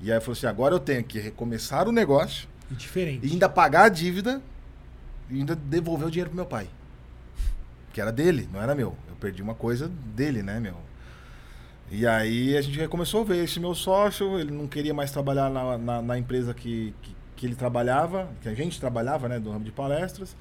E 0.01 0.11
aí 0.12 0.16
eu 0.18 0.20
falei 0.20 0.32
assim, 0.39 0.47
agora 0.47 0.74
eu 0.74 0.78
tenho 0.80 1.03
que 1.03 1.18
recomeçar 1.18 1.89
o 1.89 1.93
negócio 1.93 2.47
E 2.70 2.74
diferente. 2.74 3.26
e 3.26 3.32
ainda 3.32 3.49
pagar 3.49 3.84
a 3.84 3.89
dívida 3.89 4.41
e 5.30 5.39
ainda 5.39 5.57
devolver 5.57 6.07
o 6.09 6.11
dinheiro 6.11 6.30
pro 6.30 6.36
meu 6.36 6.47
pai. 6.47 6.68
Que 7.99 8.03
era 8.03 8.13
dele, 8.13 8.49
não 8.53 8.63
era 8.63 8.77
meu. 8.77 8.95
Eu 9.09 9.17
perdi 9.17 9.43
uma 9.43 9.57
coisa 9.57 9.89
dele, 9.89 10.41
né, 10.41 10.61
meu? 10.61 10.77
E 11.91 12.07
aí 12.07 12.57
a 12.57 12.61
gente 12.61 12.87
começou 12.87 13.23
a 13.23 13.25
ver 13.25 13.43
esse 13.43 13.59
meu 13.59 13.75
sócio, 13.75 14.39
ele 14.39 14.53
não 14.53 14.69
queria 14.69 14.95
mais 14.95 15.11
trabalhar 15.11 15.51
na, 15.51 15.77
na, 15.77 16.01
na 16.01 16.17
empresa 16.17 16.55
que, 16.55 16.95
que, 17.03 17.17
que 17.35 17.47
ele 17.47 17.57
trabalhava, 17.57 18.29
que 18.41 18.49
a 18.49 18.55
gente 18.55 18.79
trabalhava, 18.79 19.29
né, 19.29 19.41
do 19.41 19.51
ramo 19.51 19.65
de 19.65 19.73
palestras. 19.73 20.37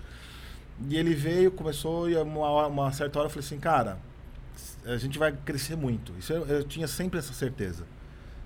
E 0.88 0.96
ele 0.96 1.16
veio, 1.16 1.50
começou, 1.50 2.08
e 2.08 2.16
uma, 2.16 2.68
uma 2.68 2.92
certa 2.92 3.18
hora 3.18 3.26
eu 3.26 3.32
falei 3.32 3.44
assim, 3.44 3.58
cara, 3.58 3.98
a 4.86 4.98
gente 4.98 5.18
vai 5.18 5.32
crescer 5.32 5.76
muito. 5.76 6.14
Isso 6.20 6.32
eu, 6.32 6.46
eu 6.46 6.64
tinha 6.64 6.88
sempre 6.88 7.18
essa 7.18 7.34
certeza. 7.34 7.88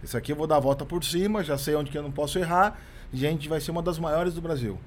Isso 0.01 0.16
aqui 0.16 0.32
eu 0.32 0.38
vou 0.38 0.47
dar 0.47 0.55
a 0.55 0.62
volta 0.62 0.86
por 0.86 1.03
cima, 1.03 1.43
já 1.43 1.57
sei 1.57 1.76
onde 1.76 1.91
que 1.91 1.97
eu 1.97 2.03
não 2.03 2.14
posso 2.14 2.39
errar, 2.39 2.80
e 3.12 3.28
a 3.28 3.30
gente 3.30 3.49
vai 3.49 3.59
ser 3.59 3.72
uma 3.72 3.84
das 3.84 3.99
maiores 3.99 4.34
do 4.34 4.41
Brasil. 4.41 4.80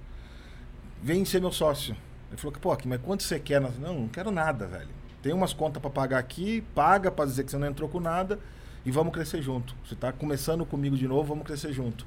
Vem 1.03 1.27
ser 1.27 1.43
meu 1.43 1.53
sócio. 1.53 1.95
Ele 2.35 2.41
falou 2.41 2.53
que, 2.53 2.59
pô, 2.59 2.77
mas 2.87 3.01
quanto 3.01 3.23
você 3.23 3.39
quer? 3.39 3.61
Não, 3.61 3.71
não 3.95 4.09
quero 4.09 4.33
nada, 4.33 4.67
velho. 4.67 4.89
Tem 5.23 5.33
umas 5.33 5.53
contas 5.53 5.81
para 5.81 5.89
pagar 5.89 6.19
aqui, 6.19 6.65
paga 6.75 7.09
para 7.09 7.27
dizer 7.27 7.45
que 7.45 7.51
você 7.51 7.57
não 7.57 7.69
entrou 7.69 7.89
com 7.89 8.01
nada 8.01 8.41
e 8.85 8.91
vamos 8.91 9.13
crescer 9.13 9.41
junto. 9.41 9.73
Você 9.87 9.95
tá 9.95 10.13
começando 10.13 10.67
comigo 10.67 10.97
de 10.97 11.07
novo, 11.07 11.29
vamos 11.29 11.47
crescer 11.47 11.73
junto. 11.73 12.05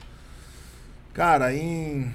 Cara, 1.14 1.54
em 1.56 2.12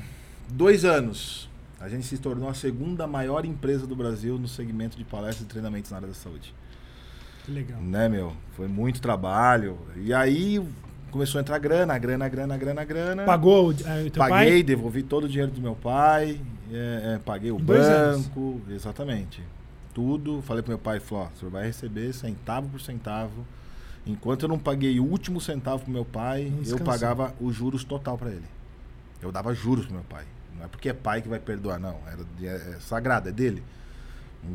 dois 0.46 0.84
anos, 0.84 1.48
a 1.80 1.88
gente 1.88 2.06
se 2.06 2.18
tornou 2.18 2.50
a 2.50 2.54
segunda 2.54 3.06
maior 3.06 3.46
empresa 3.46 3.86
do 3.86 3.96
Brasil 3.96 4.38
no 4.38 4.46
segmento 4.46 4.98
de 4.98 5.04
palestras 5.04 5.46
e 5.46 5.48
treinamentos 5.48 5.90
na 5.90 5.96
área 5.96 6.08
da 6.08 6.14
saúde. 6.14 6.54
Que 7.46 7.50
legal. 7.50 7.80
Né, 7.80 8.10
meu? 8.10 8.34
Foi 8.54 8.68
muito 8.68 9.00
trabalho. 9.00 9.78
E 9.96 10.12
aí 10.12 10.62
começou 11.10 11.38
a 11.38 11.40
entrar 11.40 11.58
grana, 11.58 11.98
grana, 11.98 12.28
grana, 12.28 12.58
grana, 12.58 12.84
grana. 12.84 13.24
Pagou 13.24 13.68
o, 13.68 13.70
o 13.70 13.74
teu 13.74 14.10
Paguei, 14.18 14.50
pai? 14.50 14.62
devolvi 14.62 15.02
todo 15.02 15.24
o 15.24 15.28
dinheiro 15.28 15.50
do 15.50 15.62
meu 15.62 15.74
pai, 15.74 16.38
é, 16.72 17.14
é, 17.14 17.18
paguei 17.18 17.50
o 17.52 17.58
dois 17.58 17.84
anos. 17.86 18.26
banco, 18.26 18.60
exatamente. 18.70 19.42
Tudo. 19.94 20.40
Falei 20.42 20.62
pro 20.62 20.70
meu 20.70 20.78
pai, 20.78 21.00
falou, 21.00 21.24
ó, 21.24 21.28
o 21.28 21.38
senhor 21.38 21.50
vai 21.50 21.66
receber 21.66 22.12
centavo 22.12 22.68
por 22.68 22.80
centavo. 22.80 23.44
Enquanto 24.06 24.42
eu 24.42 24.48
não 24.48 24.58
paguei 24.58 24.98
o 24.98 25.04
último 25.04 25.40
centavo 25.40 25.84
pro 25.84 25.92
meu 25.92 26.04
pai, 26.04 26.52
eu 26.66 26.78
pagava 26.80 27.34
os 27.40 27.54
juros 27.54 27.84
total 27.84 28.18
para 28.18 28.30
ele. 28.30 28.44
Eu 29.20 29.30
dava 29.30 29.54
juros 29.54 29.84
pro 29.86 29.94
meu 29.94 30.04
pai. 30.04 30.24
Não 30.56 30.64
é 30.64 30.68
porque 30.68 30.88
é 30.88 30.92
pai 30.92 31.22
que 31.22 31.28
vai 31.28 31.38
perdoar, 31.38 31.78
não. 31.78 31.96
Era, 32.06 32.24
de- 32.36 32.46
é, 32.48 32.54
é 32.54 32.76
sagrado, 32.80 33.28
é 33.28 33.32
dele. 33.32 33.62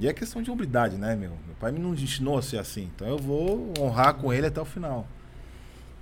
E 0.01 0.07
é 0.07 0.11
questão 0.13 0.41
de 0.41 0.51
hombridade, 0.51 0.97
né, 0.97 1.15
meu? 1.15 1.29
Meu 1.29 1.55
pai 1.59 1.71
me 1.71 1.79
não 1.79 1.93
ensinou 1.93 2.37
a 2.37 2.41
ser 2.41 2.57
assim. 2.57 2.89
Então 2.93 3.07
eu 3.07 3.17
vou 3.17 3.71
honrar 3.79 4.15
com 4.15 4.33
ele 4.33 4.47
até 4.47 4.59
o 4.59 4.65
final. 4.65 5.07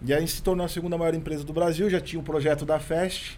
E 0.01 0.11
aí 0.13 0.27
se 0.27 0.41
tornou 0.41 0.65
a 0.65 0.69
segunda 0.69 0.97
maior 0.97 1.13
empresa 1.13 1.43
do 1.43 1.53
Brasil. 1.53 1.87
Já 1.89 2.01
tinha 2.01 2.19
um 2.19 2.23
projeto 2.23 2.65
da 2.65 2.79
Fest, 2.79 3.37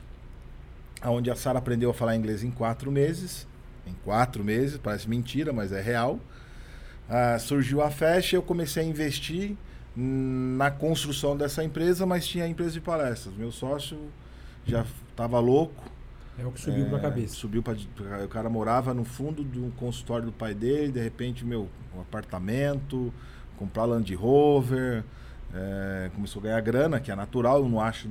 onde 1.05 1.29
a 1.31 1.35
Sara 1.35 1.59
aprendeu 1.59 1.89
a 1.89 1.93
falar 1.93 2.15
inglês 2.15 2.43
em 2.43 2.51
quatro 2.51 2.91
meses. 2.91 3.47
Em 3.85 3.93
quatro 4.03 4.43
meses, 4.43 4.77
parece 4.77 5.07
mentira, 5.09 5.53
mas 5.53 5.71
é 5.71 5.81
real. 5.81 6.19
Ah, 7.09 7.37
surgiu 7.39 7.81
a 7.81 7.89
Fest, 7.89 8.33
eu 8.33 8.41
comecei 8.41 8.83
a 8.83 8.85
investir 8.85 9.55
na 9.95 10.69
construção 10.69 11.35
dessa 11.35 11.63
empresa, 11.63 12.05
mas 12.05 12.27
tinha 12.27 12.43
a 12.43 12.47
empresa 12.47 12.71
de 12.73 12.81
palestras. 12.81 13.33
Meu 13.35 13.51
sócio 13.51 13.97
já 14.65 14.85
estava 15.09 15.39
louco. 15.39 15.83
É 16.37 16.45
o 16.45 16.51
que 16.51 16.59
subiu 16.61 16.85
É, 16.95 16.99
cabeça. 16.99 17.33
Subiu 17.35 17.63
pra- 17.63 17.75
o 18.23 18.27
cara 18.27 18.49
morava 18.49 18.93
no 18.93 19.03
fundo 19.03 19.43
do 19.43 19.71
consultório 19.77 20.25
do 20.27 20.31
pai 20.31 20.53
dele, 20.53 20.91
de 20.91 21.01
repente, 21.01 21.43
meu, 21.43 21.67
um 21.95 22.01
apartamento, 22.01 23.11
comprar 23.57 23.85
Land 23.85 24.13
Rover, 24.13 25.03
é, 25.53 26.11
começou 26.13 26.41
a 26.41 26.43
ganhar 26.43 26.61
grana, 26.61 26.99
que 26.99 27.09
é 27.09 27.15
natural, 27.15 27.63
eu 27.63 27.69
não 27.69 27.79
acho 27.81 28.07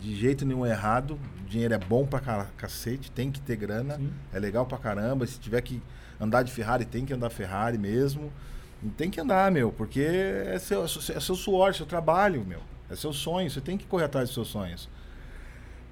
de 0.00 0.14
jeito 0.16 0.44
nenhum 0.46 0.64
errado. 0.64 1.18
O 1.42 1.48
dinheiro 1.48 1.74
é 1.74 1.78
bom 1.78 2.06
pra 2.06 2.20
ca- 2.20 2.46
cacete, 2.56 3.10
tem 3.10 3.30
que 3.30 3.40
ter 3.40 3.56
grana, 3.56 3.96
Sim. 3.96 4.10
é 4.32 4.38
legal 4.38 4.66
pra 4.66 4.78
caramba. 4.78 5.26
Se 5.26 5.38
tiver 5.38 5.60
que 5.60 5.82
andar 6.20 6.42
de 6.42 6.52
Ferrari, 6.52 6.84
tem 6.84 7.04
que 7.04 7.12
andar 7.12 7.30
Ferrari 7.30 7.78
mesmo. 7.78 8.32
Tem 8.96 9.10
que 9.10 9.20
andar, 9.20 9.50
meu, 9.50 9.72
porque 9.72 10.00
é 10.00 10.58
seu, 10.58 10.84
é 10.84 10.88
seu- 10.88 11.16
é 11.16 11.20
seu 11.20 11.34
suor, 11.34 11.74
seu 11.74 11.86
trabalho, 11.86 12.44
meu. 12.46 12.60
É 12.90 12.94
seu 12.94 13.12
sonho, 13.12 13.50
você 13.50 13.60
tem 13.60 13.76
que 13.76 13.86
correr 13.86 14.04
atrás 14.04 14.28
dos 14.28 14.34
seus 14.34 14.48
sonhos. 14.48 14.88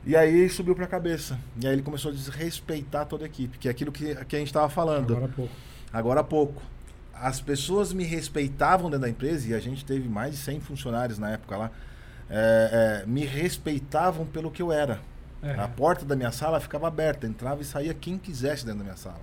E 0.06 0.14
aí 0.14 0.48
subiu 0.50 0.74
pra 0.76 0.86
cabeça. 0.86 1.38
E 1.60 1.66
aí 1.66 1.72
ele 1.72 1.82
começou 1.82 2.10
a 2.10 2.14
desrespeitar 2.14 3.06
toda 3.06 3.24
a 3.24 3.26
equipe, 3.26 3.58
que 3.58 3.68
é 3.68 3.70
aquilo 3.70 3.90
que, 3.90 4.14
que 4.26 4.36
a 4.36 4.38
gente 4.38 4.48
estava 4.48 4.68
falando 4.68 5.12
Agora 5.12 5.24
há 5.24 5.28
pouco. 5.34 5.54
agora 5.92 6.20
há 6.20 6.24
pouco. 6.24 6.62
As 7.14 7.40
pessoas 7.40 7.92
me 7.92 8.04
respeitavam 8.04 8.90
dentro 8.90 9.00
da 9.02 9.08
empresa, 9.08 9.48
e 9.48 9.54
a 9.54 9.60
gente 9.60 9.84
teve 9.84 10.08
mais 10.08 10.32
de 10.32 10.36
100 10.38 10.60
funcionários 10.60 11.18
na 11.18 11.30
época 11.30 11.56
lá, 11.56 11.70
é, 12.30 13.02
é, 13.02 13.06
me 13.06 13.24
respeitavam 13.24 14.26
pelo 14.26 14.50
que 14.50 14.62
eu 14.62 14.72
era. 14.72 15.00
É. 15.42 15.52
A 15.60 15.68
porta 15.68 16.04
da 16.04 16.16
minha 16.16 16.32
sala 16.32 16.58
ficava 16.58 16.88
aberta, 16.88 17.26
entrava 17.26 17.60
e 17.60 17.64
saía 17.64 17.92
quem 17.92 18.16
quisesse 18.18 18.64
dentro 18.64 18.78
da 18.78 18.84
minha 18.84 18.96
sala. 18.96 19.20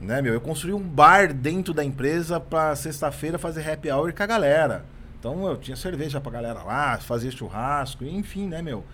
Né, 0.00 0.22
meu? 0.22 0.32
Eu 0.32 0.40
construí 0.40 0.72
um 0.72 0.80
bar 0.82 1.32
dentro 1.32 1.74
da 1.74 1.84
empresa 1.84 2.38
para 2.38 2.76
sexta-feira 2.76 3.36
fazer 3.36 3.68
happy 3.68 3.90
hour 3.90 4.12
com 4.12 4.22
a 4.22 4.26
galera. 4.26 4.84
Então 5.18 5.44
eu 5.48 5.56
tinha 5.56 5.76
cerveja 5.76 6.20
pra 6.20 6.30
galera 6.30 6.62
lá, 6.62 6.98
fazia 6.98 7.32
churrasco, 7.32 8.04
enfim, 8.04 8.46
né, 8.46 8.62
meu? 8.62 8.84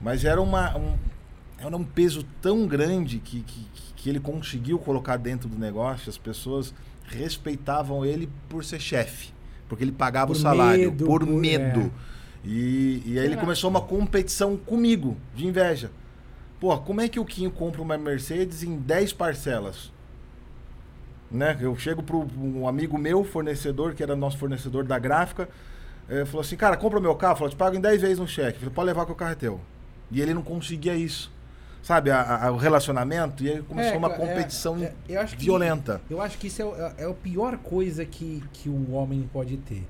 Mas 0.00 0.24
era 0.24 0.40
uma. 0.42 0.76
um- 0.76 0.96
era 1.64 1.76
um 1.76 1.84
peso 1.84 2.24
tão 2.40 2.66
grande 2.66 3.20
que, 3.20 3.40
que, 3.42 3.66
que 3.94 4.10
ele 4.10 4.18
conseguiu 4.18 4.80
colocar 4.80 5.16
dentro 5.16 5.48
do 5.48 5.56
negócio, 5.56 6.10
as 6.10 6.18
pessoas 6.18 6.74
respeitavam 7.06 8.04
ele 8.04 8.28
por 8.48 8.64
ser 8.64 8.80
chefe, 8.80 9.32
porque 9.68 9.84
ele 9.84 9.92
pagava 9.92 10.26
Por 10.32 10.36
o 10.36 10.40
salário, 10.40 10.90
medo, 10.90 11.04
por, 11.06 11.20
por- 11.24 11.28
medo. 11.32 11.80
é. 12.08 12.11
E, 12.44 13.02
e 13.06 13.18
aí 13.18 13.24
ele 13.26 13.36
começou 13.36 13.70
uma 13.70 13.80
competição 13.80 14.56
comigo, 14.56 15.16
de 15.34 15.46
inveja. 15.46 15.90
Pô, 16.60 16.76
como 16.78 17.00
é 17.00 17.08
que 17.08 17.20
o 17.20 17.24
Quinho 17.24 17.50
compra 17.50 17.80
uma 17.82 17.96
Mercedes 17.98 18.62
em 18.62 18.76
10 18.76 19.12
parcelas? 19.12 19.92
Né? 21.30 21.56
Eu 21.60 21.76
chego 21.76 22.02
para 22.02 22.16
um 22.16 22.68
amigo 22.68 22.98
meu, 22.98 23.24
fornecedor, 23.24 23.94
que 23.94 24.02
era 24.02 24.14
nosso 24.14 24.38
fornecedor 24.38 24.84
da 24.84 24.98
gráfica, 24.98 25.48
eh, 26.08 26.24
falou 26.24 26.40
assim, 26.42 26.56
cara, 26.56 26.76
compra 26.76 26.98
o 26.98 27.02
meu 27.02 27.14
carro, 27.14 27.36
falou, 27.36 27.50
te 27.50 27.56
pago 27.56 27.76
em 27.76 27.80
10 27.80 28.00
vezes 28.02 28.18
no 28.18 28.28
cheque. 28.28 28.58
Falei, 28.58 28.74
pode 28.74 28.86
levar 28.86 29.06
que 29.06 29.12
o 29.12 29.14
carro 29.14 29.32
é 29.32 29.36
teu. 29.36 29.60
E 30.10 30.20
ele 30.20 30.34
não 30.34 30.42
conseguia 30.42 30.94
isso. 30.94 31.32
Sabe, 31.82 32.10
a- 32.12 32.44
a- 32.46 32.52
o 32.52 32.56
relacionamento, 32.56 33.42
e 33.42 33.50
aí 33.50 33.62
começou 33.62 33.94
É, 33.94 33.96
uma 33.98 34.12
é, 34.12 34.16
competição 34.16 34.76
é, 34.84 34.92
eu 35.08 35.24
que- 35.26 35.36
violenta. 35.36 36.00
Eu 36.08 36.20
acho 36.20 36.38
que 36.38 36.46
isso 36.46 36.62
é, 36.62 36.64
o- 36.64 36.76
é- 36.76 36.94
é 36.98 37.04
a 37.10 37.14
pior 37.14 37.56
coisa 37.58 38.04
que, 38.04 38.42
que 38.52 38.68
um 38.68 38.94
homem 38.94 39.28
pode 39.32 39.56
ter. 39.56 39.82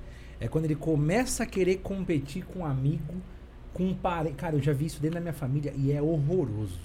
É 0.43 0.47
quando 0.49 0.65
ele 0.65 0.75
começa 0.75 1.43
a 1.43 1.45
querer 1.45 1.77
competir 1.77 2.43
com 2.43 2.59
um 2.59 2.65
amigo, 2.65 3.13
com 3.73 3.87
um 3.87 3.93
parente. 3.93 4.35
Cara, 4.35 4.57
eu 4.57 4.61
já 4.61 4.73
vi 4.73 4.87
isso 4.87 4.99
dentro 4.99 5.15
da 5.15 5.21
minha 5.21 5.33
família 5.33 5.73
e 5.73 5.89
é 5.89 6.01
horroroso. 6.01 6.81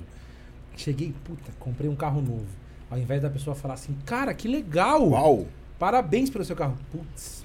Cheguei, 0.76 1.12
puta, 1.24 1.50
comprei 1.58 1.90
um 1.90 1.96
carro 1.96 2.22
novo. 2.22 2.46
Ao 2.88 2.96
invés 2.96 3.20
da 3.20 3.28
pessoa 3.28 3.56
falar 3.56 3.74
assim, 3.74 3.96
cara, 4.06 4.32
que 4.32 4.46
legal! 4.46 5.08
Uau! 5.08 5.48
Parabéns 5.76 6.30
pelo 6.30 6.44
seu 6.44 6.54
carro. 6.54 6.78
Putz. 6.92 7.44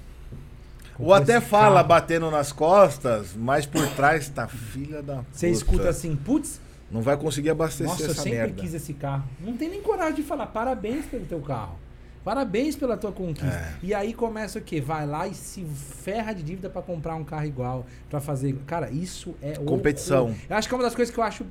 Ou 1.00 1.12
até 1.12 1.40
fala 1.40 1.76
carro. 1.76 1.88
batendo 1.88 2.30
nas 2.30 2.52
costas, 2.52 3.34
mas 3.34 3.66
por 3.66 3.84
trás 3.96 4.28
tá 4.28 4.46
filha 4.46 5.02
da 5.02 5.16
puta. 5.16 5.26
Você 5.32 5.50
escuta 5.50 5.88
assim, 5.88 6.14
putz, 6.14 6.60
Não 6.92 7.02
vai 7.02 7.16
conseguir 7.16 7.50
abastecer 7.50 7.88
nossa, 7.88 8.04
eu 8.04 8.10
essa 8.12 8.22
sempre 8.22 8.38
merda. 8.38 8.62
quis 8.62 8.72
esse 8.72 8.94
carro. 8.94 9.24
Não 9.40 9.56
tem 9.56 9.68
nem 9.68 9.82
coragem 9.82 10.14
de 10.14 10.22
falar 10.22 10.46
parabéns 10.46 11.06
pelo 11.06 11.26
teu 11.26 11.40
carro. 11.40 11.76
Parabéns 12.24 12.74
pela 12.74 12.96
tua 12.96 13.12
conquista. 13.12 13.46
É. 13.54 13.74
E 13.82 13.92
aí 13.92 14.14
começa 14.14 14.58
o 14.58 14.62
quê? 14.62 14.80
Vai 14.80 15.06
lá 15.06 15.28
e 15.28 15.34
se 15.34 15.62
ferra 15.64 16.32
de 16.32 16.42
dívida 16.42 16.70
pra 16.70 16.80
comprar 16.80 17.14
um 17.16 17.24
carro 17.24 17.44
igual, 17.44 17.86
pra 18.08 18.18
fazer. 18.20 18.56
Cara, 18.66 18.90
isso 18.90 19.34
é 19.42 19.52
Competição. 19.58 20.24
horror. 20.26 20.36
Eu 20.48 20.56
acho 20.56 20.66
que 20.68 20.74
é 20.74 20.76
uma 20.78 20.84
das 20.84 20.94
coisas 20.94 21.12
que 21.14 21.20
eu 21.20 21.24
acho 21.24 21.44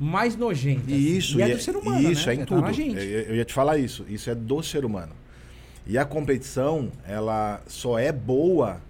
mais 0.00 0.36
nojentas. 0.36 0.88
E 0.88 1.16
isso, 1.16 1.38
e 1.38 1.42
é 1.42 1.48
do 1.54 1.60
ser 1.60 1.76
humano, 1.76 2.10
isso 2.10 2.26
né? 2.26 2.32
é 2.32 2.36
em 2.36 2.38
Tá 2.40 2.46
tudo. 2.46 2.72
gente. 2.72 2.96
Eu, 2.98 3.20
eu 3.22 3.36
ia 3.36 3.44
te 3.44 3.54
falar 3.54 3.78
isso. 3.78 4.04
Isso 4.08 4.28
é 4.28 4.34
do 4.34 4.62
ser 4.62 4.84
humano. 4.84 5.12
E 5.86 5.96
a 5.96 6.04
competição, 6.04 6.90
ela 7.06 7.62
só 7.66 7.98
é 7.98 8.10
boa 8.12 8.80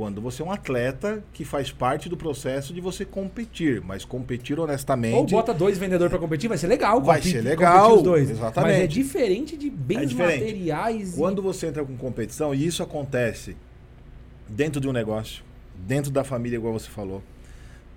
quando 0.00 0.18
você 0.18 0.40
é 0.40 0.44
um 0.46 0.50
atleta 0.50 1.22
que 1.30 1.44
faz 1.44 1.70
parte 1.70 2.08
do 2.08 2.16
processo 2.16 2.72
de 2.72 2.80
você 2.80 3.04
competir, 3.04 3.82
mas 3.82 4.02
competir 4.02 4.58
honestamente. 4.58 5.14
Ou 5.14 5.26
bota 5.26 5.52
dois 5.52 5.76
vendedores 5.76 6.08
pra 6.10 6.18
competir, 6.18 6.48
vai 6.48 6.56
ser 6.56 6.68
legal. 6.68 7.02
Vai 7.02 7.18
competir- 7.18 7.42
ser 7.42 7.46
legal, 7.46 7.96
os 7.98 8.02
dois. 8.02 8.30
exatamente. 8.30 8.72
Mas 8.72 8.82
é 8.82 8.86
diferente 8.86 9.58
de 9.58 9.68
bens 9.68 9.98
É 9.98 10.06
diferente. 10.06 10.40
materiais. 10.44 11.12
e- 11.12 11.16
Quando 11.18 11.42
você 11.42 11.66
entra 11.66 11.84
com 11.84 11.94
competição, 11.98 12.54
e 12.54 12.64
isso 12.66 12.82
acontece 12.82 13.54
dentro 14.48 14.80
de 14.80 14.88
um 14.88 14.92
negócio, 14.92 15.44
dentro 15.86 16.10
da 16.10 16.24
família, 16.24 16.56
igual 16.56 16.72
você 16.72 16.88
falou, 16.88 17.22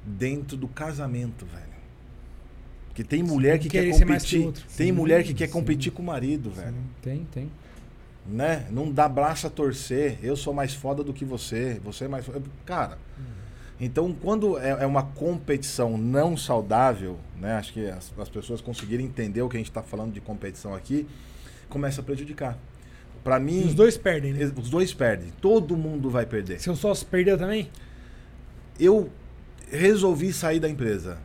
dentro 0.06 0.58
do 0.58 0.68
casamento, 0.68 1.46
velho. 1.46 1.64
Porque 2.90 3.06
tem 3.06 3.24
mulher 3.24 3.60
que 3.60 3.70
quer 3.70 3.86
que 3.86 3.98
competir. 3.98 4.46
outro. 4.46 4.62
Tem 4.76 4.88
Sim, 4.88 4.92
mulher 4.92 5.24
que 5.24 5.34
quer 5.34 5.48
sim. 5.48 5.54
competir 5.54 5.94
com 5.94 6.02
o 6.02 6.06
marido, 6.06 6.52
velho. 6.52 6.68
Sim, 6.74 6.84
Tem, 7.02 7.28
tem. 7.34 7.52
Né? 8.26 8.68
Não 8.72 8.92
dá 8.92 9.08
braço 9.10 9.48
a 9.48 9.50
torcer. 9.50 10.18
Eu 10.24 10.36
sou 10.36 10.54
mais 10.54 10.74
foda 10.74 11.04
do 11.04 11.14
que 11.14 11.26
você. 11.26 11.80
Você 11.84 12.06
é 12.06 12.08
mais 12.08 12.26
foda. 12.26 12.42
Cara. 12.66 12.98
Então, 13.80 14.14
quando 14.14 14.58
é, 14.58 14.70
é 14.70 14.86
uma 14.86 15.04
competição 15.04 15.98
não 15.98 16.38
saudável, 16.38 17.20
né? 17.38 17.56
Acho 17.56 17.74
que 17.74 17.86
as, 17.88 18.14
as 18.18 18.30
pessoas 18.30 18.62
conseguirem 18.62 19.06
entender 19.06 19.42
o 19.42 19.50
que 19.50 19.58
a 19.58 19.60
gente 19.60 19.70
está 19.70 19.84
falando 19.84 20.14
de 20.14 20.22
competição 20.22 20.74
aqui, 20.74 21.08
começa 21.68 22.00
a 22.00 22.04
prejudicar. 22.04 22.58
Para 23.24 23.40
E 23.40 23.44
mim, 23.44 23.66
os 23.66 23.74
dois 23.74 23.98
perdem, 23.98 24.34
né? 24.34 24.52
os 24.56 24.70
dois 24.70 24.94
perdem. 24.94 25.34
Todo 25.42 25.76
mundo 25.76 26.10
vai 26.10 26.26
perder. 26.26 26.62
Seu 26.62 26.76
sócio 26.76 27.06
perdeu 27.08 27.38
também? 27.38 27.70
Eu 28.80 29.10
resolvi 29.70 30.32
sair 30.32 30.60
da 30.60 30.70
empresa. 30.70 31.18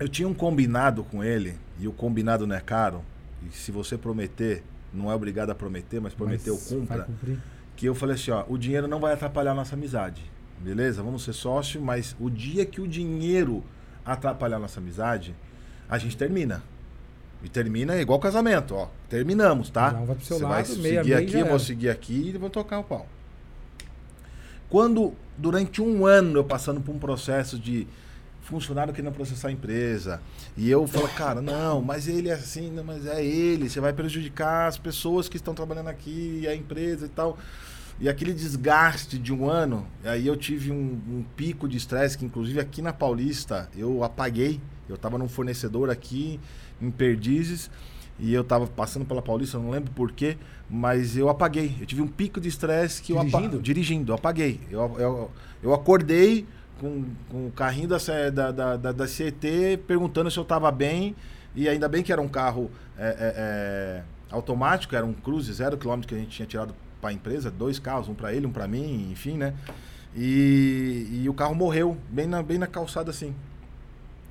Eu 0.00 0.08
tinha 0.08 0.28
um 0.28 0.34
combinado 0.34 1.04
com 1.04 1.22
ele, 1.22 1.54
e 1.78 1.86
o 1.86 1.92
combinado 1.92 2.46
não 2.46 2.56
é 2.56 2.60
caro. 2.60 3.02
E 3.46 3.54
se 3.54 3.70
você 3.70 3.96
prometer, 3.96 4.62
não 4.96 5.10
é 5.10 5.14
obrigado 5.14 5.50
a 5.50 5.54
prometer, 5.54 6.00
mas 6.00 6.14
prometeu, 6.14 6.54
Mas 6.54 6.68
cumpra. 6.68 7.08
Que 7.76 7.86
eu 7.86 7.94
falei 7.94 8.14
assim, 8.14 8.30
ó, 8.30 8.44
o 8.48 8.56
dinheiro 8.56 8.88
não 8.88 8.98
vai 8.98 9.12
atrapalhar 9.12 9.52
a 9.52 9.54
nossa 9.54 9.74
amizade. 9.74 10.22
Beleza? 10.58 11.02
Vamos 11.02 11.22
ser 11.22 11.34
sócio, 11.34 11.80
mas 11.80 12.16
o 12.18 12.30
dia 12.30 12.64
que 12.64 12.80
o 12.80 12.88
dinheiro 12.88 13.62
atrapalhar 14.04 14.56
a 14.56 14.60
nossa 14.60 14.80
amizade, 14.80 15.34
a 15.88 15.98
gente 15.98 16.16
termina. 16.16 16.62
E 17.42 17.48
termina 17.48 17.96
igual 17.96 18.18
casamento, 18.18 18.74
ó. 18.74 18.88
Terminamos, 19.08 19.68
tá? 19.68 19.92
Um 19.92 20.06
vai 20.06 20.16
pro 20.16 20.24
seu 20.24 20.38
Você 20.38 20.44
lado, 20.44 20.66
vai 20.66 20.76
meia, 20.78 21.02
seguir 21.02 21.14
meia 21.14 21.18
aqui, 21.18 21.32
já 21.32 21.38
eu 21.40 21.46
vou 21.46 21.58
seguir 21.58 21.90
aqui 21.90 22.32
e 22.34 22.38
vou 22.38 22.48
tocar 22.48 22.78
o 22.78 22.84
pau. 22.84 23.06
Quando, 24.68 25.12
durante 25.36 25.82
um 25.82 26.06
ano, 26.06 26.38
eu 26.38 26.44
passando 26.44 26.80
por 26.80 26.94
um 26.94 26.98
processo 26.98 27.58
de 27.58 27.86
funcionário 28.46 28.94
querendo 28.94 29.12
processar 29.12 29.48
a 29.48 29.52
empresa, 29.52 30.20
e 30.56 30.70
eu 30.70 30.86
falo, 30.86 31.08
cara, 31.08 31.42
não, 31.42 31.82
mas 31.82 32.06
ele 32.08 32.28
é 32.28 32.34
assim, 32.34 32.70
não, 32.70 32.84
mas 32.84 33.04
é 33.06 33.24
ele, 33.24 33.68
você 33.68 33.80
vai 33.80 33.92
prejudicar 33.92 34.68
as 34.68 34.78
pessoas 34.78 35.28
que 35.28 35.36
estão 35.36 35.54
trabalhando 35.54 35.88
aqui, 35.88 36.46
a 36.46 36.54
empresa 36.54 37.06
e 37.06 37.08
tal. 37.08 37.36
E 37.98 38.08
aquele 38.10 38.34
desgaste 38.34 39.18
de 39.18 39.32
um 39.32 39.48
ano, 39.48 39.86
aí 40.04 40.26
eu 40.26 40.36
tive 40.36 40.70
um, 40.70 41.00
um 41.08 41.24
pico 41.34 41.66
de 41.66 41.76
estresse, 41.78 42.16
que 42.18 42.24
inclusive 42.26 42.60
aqui 42.60 42.82
na 42.82 42.92
Paulista 42.92 43.70
eu 43.76 44.04
apaguei. 44.04 44.60
Eu 44.88 44.96
estava 44.96 45.16
num 45.18 45.28
fornecedor 45.28 45.88
aqui 45.90 46.38
em 46.80 46.90
Perdizes, 46.90 47.70
e 48.18 48.32
eu 48.32 48.42
estava 48.42 48.66
passando 48.66 49.04
pela 49.04 49.20
Paulista, 49.20 49.56
eu 49.56 49.62
não 49.62 49.70
lembro 49.70 49.90
porquê, 49.92 50.36
mas 50.68 51.16
eu 51.16 51.28
apaguei. 51.28 51.74
Eu 51.80 51.86
tive 51.86 52.02
um 52.02 52.06
pico 52.06 52.40
de 52.40 52.48
estresse 52.48 53.02
que 53.02 53.12
eu 53.12 53.16
Dirigindo? 53.16 53.38
apaguei. 53.38 53.60
Dirigindo, 53.62 54.12
eu 54.12 54.14
apaguei. 54.14 54.60
Eu, 54.70 54.96
eu, 54.98 55.30
eu 55.62 55.74
acordei 55.74 56.46
com, 56.80 57.04
com 57.30 57.46
o 57.46 57.52
carrinho 57.52 57.88
da, 57.88 57.98
da, 58.32 58.50
da, 58.50 58.76
da, 58.76 58.92
da 58.92 59.08
CET 59.08 59.78
perguntando 59.86 60.30
se 60.30 60.38
eu 60.38 60.42
estava 60.42 60.70
bem, 60.70 61.14
e 61.54 61.68
ainda 61.68 61.88
bem 61.88 62.02
que 62.02 62.12
era 62.12 62.20
um 62.20 62.28
carro 62.28 62.70
é, 62.98 63.08
é, 63.08 63.14
é, 63.36 64.02
automático, 64.30 64.94
era 64.94 65.06
um 65.06 65.12
Cruze 65.12 65.52
zero 65.52 65.76
quilômetro 65.76 66.08
que 66.08 66.14
a 66.14 66.18
gente 66.18 66.30
tinha 66.30 66.46
tirado 66.46 66.74
para 67.00 67.10
a 67.10 67.12
empresa, 67.12 67.50
dois 67.50 67.78
carros, 67.78 68.08
um 68.08 68.14
para 68.14 68.32
ele, 68.32 68.46
um 68.46 68.52
para 68.52 68.66
mim, 68.66 69.10
enfim, 69.10 69.36
né? 69.36 69.54
E, 70.14 71.22
e 71.22 71.28
o 71.28 71.34
carro 71.34 71.54
morreu, 71.54 71.96
bem 72.08 72.26
na, 72.26 72.42
bem 72.42 72.58
na 72.58 72.66
calçada 72.66 73.10
assim. 73.10 73.34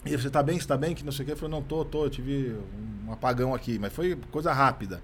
E 0.06 0.16
você 0.16 0.30
tá 0.30 0.44
bem, 0.44 0.60
você 0.60 0.68
tá 0.68 0.78
bem? 0.78 0.94
Que 0.94 1.04
não 1.04 1.12
sei 1.12 1.24
o 1.24 1.26
que. 1.26 1.32
Eu 1.32 1.38
falei, 1.38 1.52
não, 1.52 1.64
tô, 1.64 1.84
tô, 1.84 2.06
eu 2.06 2.10
tive 2.10 2.56
um 3.08 3.12
apagão 3.12 3.56
aqui, 3.56 3.80
mas 3.80 3.92
foi 3.92 4.16
coisa 4.32 4.54
rápida. 4.54 5.02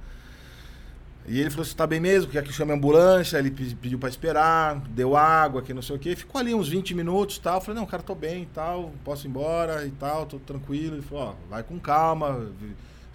E 1.27 1.39
ele 1.39 1.49
falou, 1.51 1.63
você 1.63 1.75
tá 1.75 1.85
bem 1.85 1.99
mesmo? 1.99 2.31
Quer 2.31 2.41
que 2.43 2.49
eu 2.49 2.53
chame 2.53 2.71
a 2.71 2.75
ambulância? 2.75 3.37
Ele 3.37 3.51
pe- 3.51 3.75
pediu 3.75 3.99
para 3.99 4.09
esperar, 4.09 4.79
deu 4.89 5.15
água, 5.15 5.61
que 5.61 5.73
não 5.73 5.81
sei 5.81 5.95
o 5.95 5.99
que. 5.99 6.15
Ficou 6.15 6.39
ali 6.41 6.53
uns 6.53 6.67
20 6.67 6.95
minutos 6.95 7.37
e 7.37 7.41
tal. 7.41 7.55
Eu 7.55 7.61
falei, 7.61 7.79
não, 7.79 7.85
cara, 7.87 8.01
tô 8.01 8.15
bem 8.15 8.43
e 8.43 8.45
tal, 8.47 8.91
posso 9.03 9.27
ir 9.27 9.29
embora 9.29 9.85
e 9.85 9.91
tal, 9.91 10.25
tô 10.25 10.39
tranquilo. 10.39 10.95
Ele 10.95 11.01
falou, 11.03 11.29
ó, 11.29 11.33
vai 11.49 11.61
com 11.63 11.79
calma, 11.79 12.47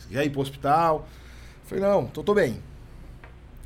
quer 0.09 0.25
ir 0.25 0.31
pro 0.31 0.41
hospital? 0.41 1.07
Eu 1.65 1.69
falei, 1.69 1.85
não, 1.85 2.07
tô, 2.07 2.23
tô 2.23 2.33
bem. 2.33 2.63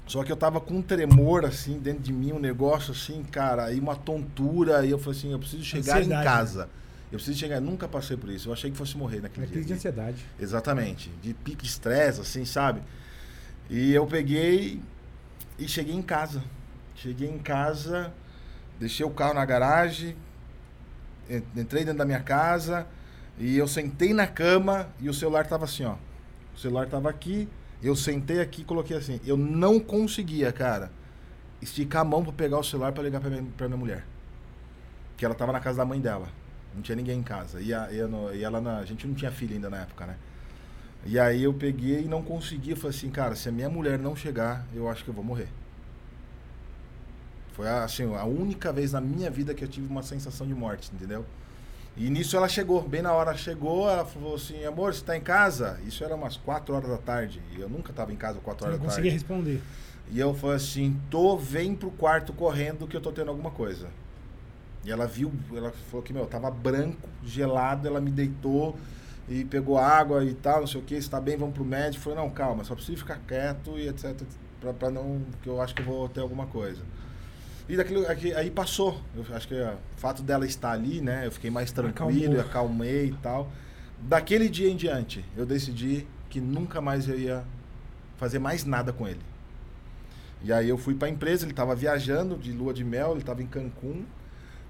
Só 0.07 0.25
que 0.25 0.33
eu 0.33 0.37
tava 0.37 0.61
com 0.61 0.75
um 0.79 0.83
tremor, 0.83 1.45
assim, 1.45 1.79
dentro 1.79 2.03
de 2.03 2.13
mim, 2.13 2.33
um 2.33 2.41
negócio 2.41 2.91
assim, 2.93 3.23
cara, 3.31 3.67
aí 3.67 3.79
uma 3.79 3.95
tontura. 3.95 4.85
E 4.85 4.91
eu 4.91 4.99
falei 4.99 5.19
assim, 5.19 5.31
eu 5.33 5.39
preciso 5.39 5.63
chegar 5.63 5.99
Ansiedade, 5.99 6.07
em 6.07 6.09
né? 6.17 6.25
casa. 6.25 6.69
Eu 7.13 7.19
preciso 7.19 7.39
chegar, 7.39 7.61
nunca 7.61 7.87
passei 7.87 8.17
por 8.17 8.31
isso. 8.31 8.49
Eu 8.49 8.53
achei 8.53 8.71
que 8.71 8.77
fosse 8.77 8.97
morrer 8.97 9.21
naquele 9.21 9.45
É 9.47 9.49
crise 9.49 9.63
de 9.63 9.67
dia. 9.67 9.77
ansiedade. 9.77 10.25
Exatamente. 10.41 11.11
De 11.23 11.35
pique 11.35 11.65
estresse, 11.67 12.21
assim, 12.21 12.45
sabe? 12.45 12.81
E 13.71 13.93
eu 13.95 14.05
peguei 14.07 14.83
e 15.59 15.69
cheguei 15.69 15.95
em 15.95 16.03
casa. 16.03 16.43
Cheguei 16.97 17.31
em 17.31 17.39
casa, 17.39 18.13
deixei 18.79 19.07
o 19.07 19.11
carro 19.11 19.33
na 19.35 19.45
garagem, 19.45 20.15
en- 21.31 21.43
entrei 21.57 21.83
dentro 21.85 21.99
da 21.99 22.05
minha 22.05 22.21
casa 22.21 22.87
e 23.39 23.57
eu 23.57 23.67
sentei 23.67 24.13
na 24.13 24.27
cama 24.27 24.89
e 25.01 25.09
o 25.09 25.15
celular 25.15 25.47
tava 25.47 25.65
assim, 25.65 25.85
ó. 25.85 25.95
O 26.55 26.59
celular 26.59 26.89
tava 26.89 27.09
aqui, 27.09 27.49
eu 27.83 27.97
sentei 27.97 28.41
aqui 28.41 28.61
e 28.63 28.65
coloquei 28.65 28.97
assim. 28.97 29.19
Eu 29.25 29.37
não 29.37 29.81
conseguia, 29.81 30.53
cara, 30.53 30.91
esticar 31.63 32.03
a 32.03 32.05
mão 32.05 32.23
pra 32.23 32.33
pegar 32.33 32.59
o 32.59 32.65
celular 32.65 32.93
pra 32.93 33.03
ligar 33.03 33.21
pra 33.21 33.31
minha, 33.31 33.43
minha 33.43 33.77
mulher. 33.77 34.05
Que 35.17 35.25
ela 35.25 35.35
tava 35.35 35.53
na 35.53 35.61
casa 35.61 35.79
da 35.79 35.85
mãe 35.87 36.01
dela. 36.01 36.29
Não 36.75 36.83
tinha 36.83 36.97
ninguém 36.97 37.19
em 37.19 37.23
casa. 37.23 37.61
E, 37.63 37.73
a, 37.73 37.91
e, 37.93 38.03
não- 38.07 38.35
e 38.35 38.43
ela, 38.45 38.61
na- 38.61 38.79
a 38.79 38.85
gente 38.85 39.07
não 39.07 39.15
tinha 39.15 39.31
filha 39.31 39.55
ainda 39.55 39.71
na 39.71 39.79
época, 39.83 40.05
né? 40.07 40.17
E 41.07 41.19
aí 41.19 41.43
eu 41.43 41.55
peguei 41.55 42.03
e 42.03 42.09
não 42.09 42.23
conseguia. 42.23 42.77
Falei 42.77 42.97
assim, 42.97 43.11
cara, 43.11 43.35
se 43.35 43.49
a 43.49 43.53
minha 43.53 43.69
mulher 43.69 43.99
não 43.99 44.15
chegar, 44.15 44.67
eu 44.75 44.89
acho 44.89 45.03
que 45.05 45.11
eu 45.11 45.15
vou 45.15 45.25
morrer. 45.25 45.49
Foi 47.53 47.69
assim, 47.69 48.15
a 48.15 48.25
única 48.25 48.73
vez 48.73 48.93
na 48.93 49.01
minha 49.01 49.31
vida 49.31 49.55
que 49.55 49.65
eu 49.65 49.69
tive 49.69 49.87
uma 49.87 50.03
sensação 50.03 50.47
de 50.47 50.55
morte, 50.55 50.91
entendeu? 50.95 51.25
E 51.97 52.09
nisso 52.09 52.37
ela 52.37 52.49
chegou, 52.49 52.87
bem 52.89 53.03
na 53.03 53.13
hora 53.13 53.37
chegou, 53.37 53.91
ela 53.91 54.05
falou 54.05 54.37
assim, 54.37 54.65
amor, 54.65 54.95
você 54.95 55.05
tá 55.05 55.17
em 55.17 55.21
casa? 55.21 55.79
Isso 55.87 56.05
era 56.05 56.15
umas 56.15 56.37
4 56.37 56.75
horas 56.75 56.89
da 56.89 56.97
tarde. 56.99 57.43
E 57.57 57.61
eu 57.61 57.69
nunca 57.69 57.93
tava 57.93 58.13
em 58.13 58.17
casa 58.17 58.39
4 58.39 58.61
Você 58.61 58.67
horas 58.69 58.79
não 58.81 58.87
da 58.87 58.93
tarde. 58.95 59.09
responder. 59.09 59.61
E 60.11 60.19
eu 60.19 60.33
falei 60.35 60.57
assim, 60.57 60.99
tô, 61.11 61.37
vem 61.37 61.75
pro 61.75 61.91
quarto 61.91 62.33
correndo 62.33 62.87
que 62.87 62.97
eu 62.97 63.01
tô 63.01 63.13
tendo 63.13 63.29
alguma 63.29 63.51
coisa. 63.51 63.89
E 64.85 64.91
ela 64.91 65.07
viu, 65.07 65.33
ela 65.55 65.73
falou 65.91 66.03
que, 66.03 66.13
meu, 66.13 66.27
tava 66.27 66.51
branco, 66.51 67.09
gelado, 67.25 67.87
ela 67.87 68.01
me 68.01 68.11
deitou 68.11 68.77
e 69.31 69.45
pegou 69.45 69.79
água 69.79 70.25
e 70.25 70.35
tal, 70.35 70.61
não 70.61 70.67
sei 70.67 70.81
o 70.81 70.85
que, 70.85 70.95
está 70.97 71.21
bem, 71.21 71.37
vamos 71.37 71.55
pro 71.55 71.65
médico. 71.65 72.03
Falei, 72.03 72.19
não, 72.19 72.29
calma, 72.29 72.65
só 72.65 72.75
preciso 72.75 72.99
ficar 72.99 73.21
quieto 73.29 73.79
e 73.79 73.89
etc, 73.89 74.13
pra, 74.61 74.73
pra 74.75 74.91
não, 74.91 75.23
que 75.43 75.49
eu 75.49 75.63
acho 75.63 75.73
que 75.75 75.83
eu 75.83 75.87
vou 75.87 76.09
ter 76.09 76.21
alguma 76.21 76.47
coisa. 76.47 76.83
E 77.69 77.77
daquilo, 77.77 78.05
aqui- 78.11 78.35
aí 78.35 78.51
passou. 78.51 79.01
Eu 79.15 79.25
acho 79.37 79.47
que 79.47 79.55
é, 79.55 79.73
o 79.97 80.01
fato 80.01 80.21
dela 80.23 80.45
estar 80.45 80.73
ali, 80.73 81.01
né, 81.01 81.27
eu 81.27 81.31
fiquei 81.31 81.49
mais 81.51 81.71
tranquilo, 81.71 82.41
Acalmou. 82.41 82.41
acalmei 82.41 83.05
e 83.07 83.15
tal. 83.23 83.49
Daquele 84.01 84.49
dia 84.49 84.69
em 84.69 84.75
diante, 84.77 85.25
eu 85.37 85.47
decidi 85.47 86.07
que 86.29 86.41
nunca 86.41 86.81
mais 86.81 87.09
eu 87.09 87.17
ia 87.19 87.45
fazer 88.17 88.41
mais 88.41 88.65
nada 88.65 88.93
com 88.93 89.07
ele. 89.07 89.21
E 90.43 90.53
aí 90.53 90.69
eu 90.69 90.77
fui 90.79 90.95
para 90.95 91.07
a 91.07 91.11
empresa, 91.11 91.45
ele 91.45 91.53
estava 91.53 91.75
viajando 91.77 92.37
de 92.37 92.51
lua 92.51 92.73
de 92.75 92.83
mel, 92.83 93.13
ele 93.13 93.21
estava 93.21 93.43
em 93.43 93.47
Cancún. 93.47 94.05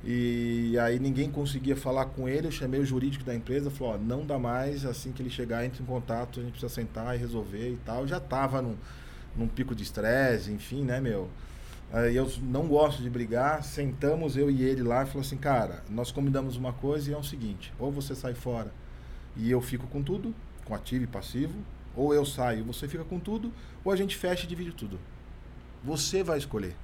E 0.03 0.78
aí 0.78 0.98
ninguém 0.98 1.30
conseguia 1.30 1.76
falar 1.76 2.07
com 2.07 2.28
ele, 2.28 2.46
eu 2.46 2.51
chamei 2.51 2.80
o 2.80 2.86
jurídico 2.86 3.22
da 3.22 3.34
empresa, 3.34 3.70
falou, 3.70 3.94
ó, 3.94 3.98
não 3.98 4.24
dá 4.24 4.38
mais, 4.38 4.86
assim 4.86 5.12
que 5.12 5.20
ele 5.22 5.28
chegar, 5.28 5.64
entre 5.64 5.82
em 5.82 5.86
contato, 5.86 6.40
a 6.40 6.42
gente 6.42 6.53
precisa 6.53 6.72
sentar 6.72 7.14
e 7.14 7.18
resolver 7.18 7.72
e 7.72 7.76
tal. 7.84 8.03
Eu 8.03 8.09
já 8.09 8.18
tava 8.18 8.62
num, 8.62 8.76
num 9.36 9.46
pico 9.46 9.74
de 9.74 9.82
estresse, 9.82 10.51
enfim, 10.51 10.84
né, 10.84 11.01
meu? 11.01 11.28
Aí 11.92 12.16
eu 12.16 12.30
não 12.42 12.66
gosto 12.66 13.03
de 13.03 13.11
brigar, 13.11 13.62
sentamos 13.62 14.36
eu 14.36 14.51
e 14.51 14.62
ele 14.62 14.82
lá 14.82 15.03
e 15.03 15.07
falou 15.07 15.22
assim, 15.22 15.36
cara, 15.36 15.82
nós 15.90 16.11
combinamos 16.11 16.57
uma 16.57 16.72
coisa 16.72 17.11
e 17.11 17.14
é 17.14 17.16
o 17.16 17.22
seguinte, 17.22 17.72
ou 17.78 17.90
você 17.90 18.14
sai 18.14 18.32
fora 18.32 18.72
e 19.36 19.51
eu 19.51 19.61
fico 19.61 19.86
com 19.86 20.03
tudo, 20.03 20.34
com 20.64 20.74
ativo 20.74 21.05
e 21.05 21.07
passivo, 21.07 21.59
ou 21.94 22.14
eu 22.14 22.24
saio 22.24 22.61
e 22.61 22.62
você 22.62 22.86
fica 22.88 23.05
com 23.05 23.18
tudo, 23.18 23.53
ou 23.84 23.92
a 23.92 23.96
gente 23.96 24.16
fecha 24.16 24.44
e 24.44 24.48
divide 24.48 24.72
tudo. 24.72 24.98
Você 25.82 26.22
vai 26.22 26.38
escolher. 26.38 26.76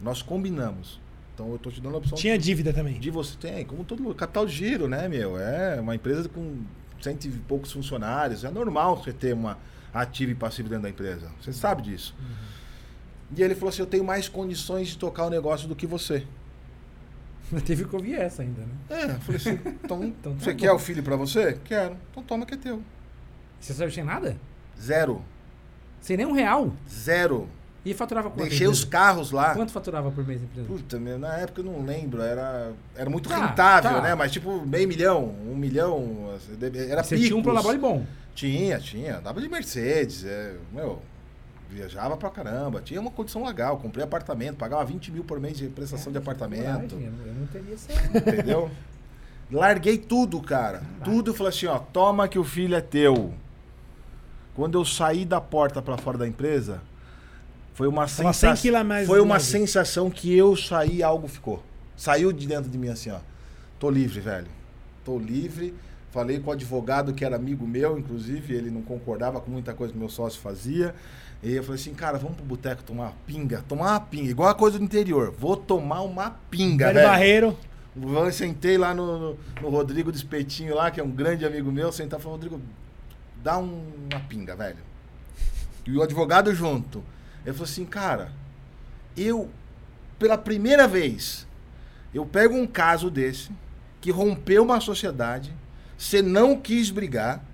Nós 0.00 0.22
combinamos. 0.22 1.00
Então 1.34 1.50
eu 1.52 1.58
tô 1.58 1.70
te 1.70 1.80
dando 1.80 1.94
a 1.94 1.98
opção 1.98 2.16
Tinha 2.16 2.38
dívida 2.38 2.72
também. 2.72 2.98
de 3.00 3.10
você 3.10 3.36
tem, 3.38 3.64
como 3.64 3.84
todo 3.84 4.02
mundo, 4.02 4.14
capital 4.14 4.44
de 4.46 4.52
giro, 4.52 4.86
né, 4.88 5.08
meu? 5.08 5.38
É 5.38 5.80
uma 5.80 5.94
empresa 5.94 6.28
com 6.28 6.58
cento 7.00 7.24
e 7.24 7.30
poucos 7.30 7.72
funcionários. 7.72 8.44
É 8.44 8.50
normal 8.50 8.96
você 9.02 9.12
ter 9.12 9.32
uma 9.34 9.58
ativa 9.94 10.30
e 10.32 10.34
passiva 10.34 10.68
dentro 10.68 10.82
da 10.84 10.90
empresa. 10.90 11.30
Você 11.40 11.52
sabe 11.52 11.82
disso. 11.82 12.14
E 13.34 13.42
ele 13.42 13.54
falou 13.54 13.70
assim: 13.70 13.80
Eu 13.80 13.86
tenho 13.86 14.04
mais 14.04 14.28
condições 14.28 14.88
de 14.88 14.98
tocar 14.98 15.24
o 15.26 15.30
negócio 15.30 15.66
do 15.66 15.74
que 15.74 15.86
você. 15.86 16.26
Teve 17.66 17.84
que 17.86 17.94
ouvir 17.96 18.14
essa 18.14 18.42
ainda, 18.42 18.60
né? 18.62 18.74
É, 18.90 19.04
eu 19.12 19.20
falei 19.20 19.36
assim: 19.40 19.58
Então, 19.84 20.04
Então 20.04 20.34
tá 20.34 20.44
você 20.44 20.52
bom. 20.52 20.58
quer 20.58 20.72
o 20.72 20.78
filho 20.78 21.02
pra 21.02 21.16
você? 21.16 21.58
Quero. 21.64 21.96
Então 22.10 22.22
toma 22.22 22.44
que 22.44 22.54
é 22.54 22.56
teu. 22.58 22.82
Você 23.58 23.72
sabe 23.72 23.90
sem 23.92 24.04
nada? 24.04 24.36
Zero. 24.80 25.22
Sem 26.00 26.16
nem 26.16 26.26
um 26.26 26.32
real. 26.32 26.72
Zero. 26.90 27.48
E 27.84 27.92
faturava 27.92 28.30
quanto? 28.30 28.48
Deixei 28.48 28.68
os 28.68 28.84
carros 28.84 29.32
lá. 29.32 29.54
Quanto 29.54 29.72
faturava 29.72 30.10
por 30.10 30.24
mês 30.24 30.40
a 30.40 30.44
empresa? 30.44 30.68
Puta, 30.68 30.98
meu, 31.00 31.18
na 31.18 31.34
época 31.38 31.62
eu 31.62 31.64
não 31.64 31.84
lembro, 31.84 32.22
era, 32.22 32.72
era 32.94 33.10
muito 33.10 33.28
Tá, 33.28 33.44
rentável, 33.46 33.90
tá. 33.94 34.00
né? 34.00 34.14
Mas 34.14 34.30
tipo, 34.30 34.64
meio 34.64 34.86
milhão, 34.86 35.34
um 35.48 35.56
milhão, 35.56 36.30
era 36.88 37.02
Você 37.02 37.16
tinha 37.16 37.26
um 37.34 37.38
picos. 37.38 37.42
prolabore 37.42 37.78
bom. 37.78 38.06
Tinha, 38.34 38.78
tinha. 38.78 39.20
Dava 39.20 39.40
de 39.40 39.48
Mercedes, 39.48 40.24
é, 40.24 40.54
meu, 40.72 41.02
viajava 41.68 42.16
pra 42.16 42.30
caramba. 42.30 42.80
Tinha 42.80 43.00
uma 43.00 43.10
condição 43.10 43.44
legal, 43.44 43.76
comprei 43.78 44.04
apartamento, 44.04 44.56
pagava 44.56 44.84
20 44.84 45.10
mil 45.10 45.24
por 45.24 45.40
mês 45.40 45.56
de 45.58 45.66
prestação 45.68 46.12
de 46.12 46.18
apartamento, 46.18 46.94
Coragem, 46.94 47.12
Eu 47.20 47.26
eu 47.26 47.34
não 47.34 47.46
teria 47.48 47.74
essa... 47.74 47.92
entendeu? 48.16 48.70
Larguei 49.50 49.98
tudo, 49.98 50.40
cara. 50.40 50.82
Tudo, 51.04 51.34
falei 51.34 51.50
assim, 51.50 51.66
ó, 51.66 51.78
toma 51.80 52.28
que 52.28 52.38
o 52.38 52.44
filho 52.44 52.74
é 52.76 52.80
teu. 52.80 53.34
Quando 54.54 54.78
eu 54.78 54.84
saí 54.84 55.24
da 55.24 55.40
porta 55.40 55.82
pra 55.82 55.98
fora 55.98 56.16
da 56.16 56.28
empresa, 56.28 56.80
foi 57.74 57.86
uma 57.88 58.06
100 58.06 58.32
sensação, 58.32 58.84
mais 58.84 59.06
foi 59.06 59.20
uma 59.20 59.40
sensação 59.40 60.10
que 60.10 60.34
eu 60.36 60.54
saí 60.56 61.02
algo 61.02 61.26
ficou. 61.28 61.62
Saiu 61.96 62.32
de 62.32 62.46
dentro 62.46 62.70
de 62.70 62.76
mim 62.78 62.88
assim, 62.88 63.10
ó. 63.10 63.18
Tô 63.78 63.90
livre, 63.90 64.20
velho. 64.20 64.48
Tô 65.04 65.18
livre. 65.18 65.74
Falei 66.10 66.38
com 66.38 66.50
o 66.50 66.52
advogado 66.52 67.14
que 67.14 67.24
era 67.24 67.36
amigo 67.36 67.66
meu, 67.66 67.98
inclusive, 67.98 68.54
ele 68.54 68.70
não 68.70 68.82
concordava 68.82 69.40
com 69.40 69.50
muita 69.50 69.72
coisa 69.72 69.92
que 69.92 69.98
meu 69.98 70.10
sócio 70.10 70.40
fazia. 70.40 70.94
E 71.42 71.54
eu 71.54 71.62
falei 71.62 71.80
assim, 71.80 71.94
cara, 71.94 72.18
vamos 72.18 72.36
pro 72.36 72.44
boteco 72.44 72.82
tomar 72.82 73.04
uma 73.04 73.14
pinga? 73.26 73.64
Tomar 73.66 73.92
uma 73.92 74.00
pinga, 74.00 74.30
igual 74.30 74.48
a 74.50 74.54
coisa 74.54 74.78
do 74.78 74.84
interior. 74.84 75.34
Vou 75.38 75.56
tomar 75.56 76.02
uma 76.02 76.30
pinga, 76.50 76.86
Velho 76.86 76.96
velho. 76.98 77.08
Barreiro. 77.08 77.58
Eu 77.96 78.32
sentei 78.32 78.76
lá 78.78 78.94
no, 78.94 79.18
no, 79.18 79.38
no 79.60 79.68
Rodrigo 79.70 80.12
do 80.12 80.16
Espetinho 80.16 80.74
lá, 80.74 80.90
que 80.90 81.00
é 81.00 81.02
um 81.04 81.10
grande 81.10 81.44
amigo 81.46 81.72
meu, 81.72 81.90
sentar 81.90 82.20
e 82.20 82.22
falei, 82.22 82.36
Rodrigo, 82.36 82.60
dá 83.42 83.58
um- 83.58 83.82
uma 84.10 84.20
pinga, 84.20 84.54
velho. 84.54 84.78
E 85.86 85.96
o 85.96 86.02
advogado 86.02 86.54
junto. 86.54 87.02
Ele 87.44 87.52
falou 87.52 87.64
assim, 87.64 87.84
cara, 87.84 88.32
eu, 89.16 89.50
pela 90.18 90.38
primeira 90.38 90.86
vez, 90.86 91.46
eu 92.14 92.24
pego 92.24 92.54
um 92.54 92.66
caso 92.66 93.10
desse, 93.10 93.50
que 94.00 94.10
rompeu 94.10 94.62
uma 94.62 94.80
sociedade, 94.80 95.54
você 95.96 96.20
não 96.20 96.58
quis 96.58 96.90
brigar, 96.90 97.44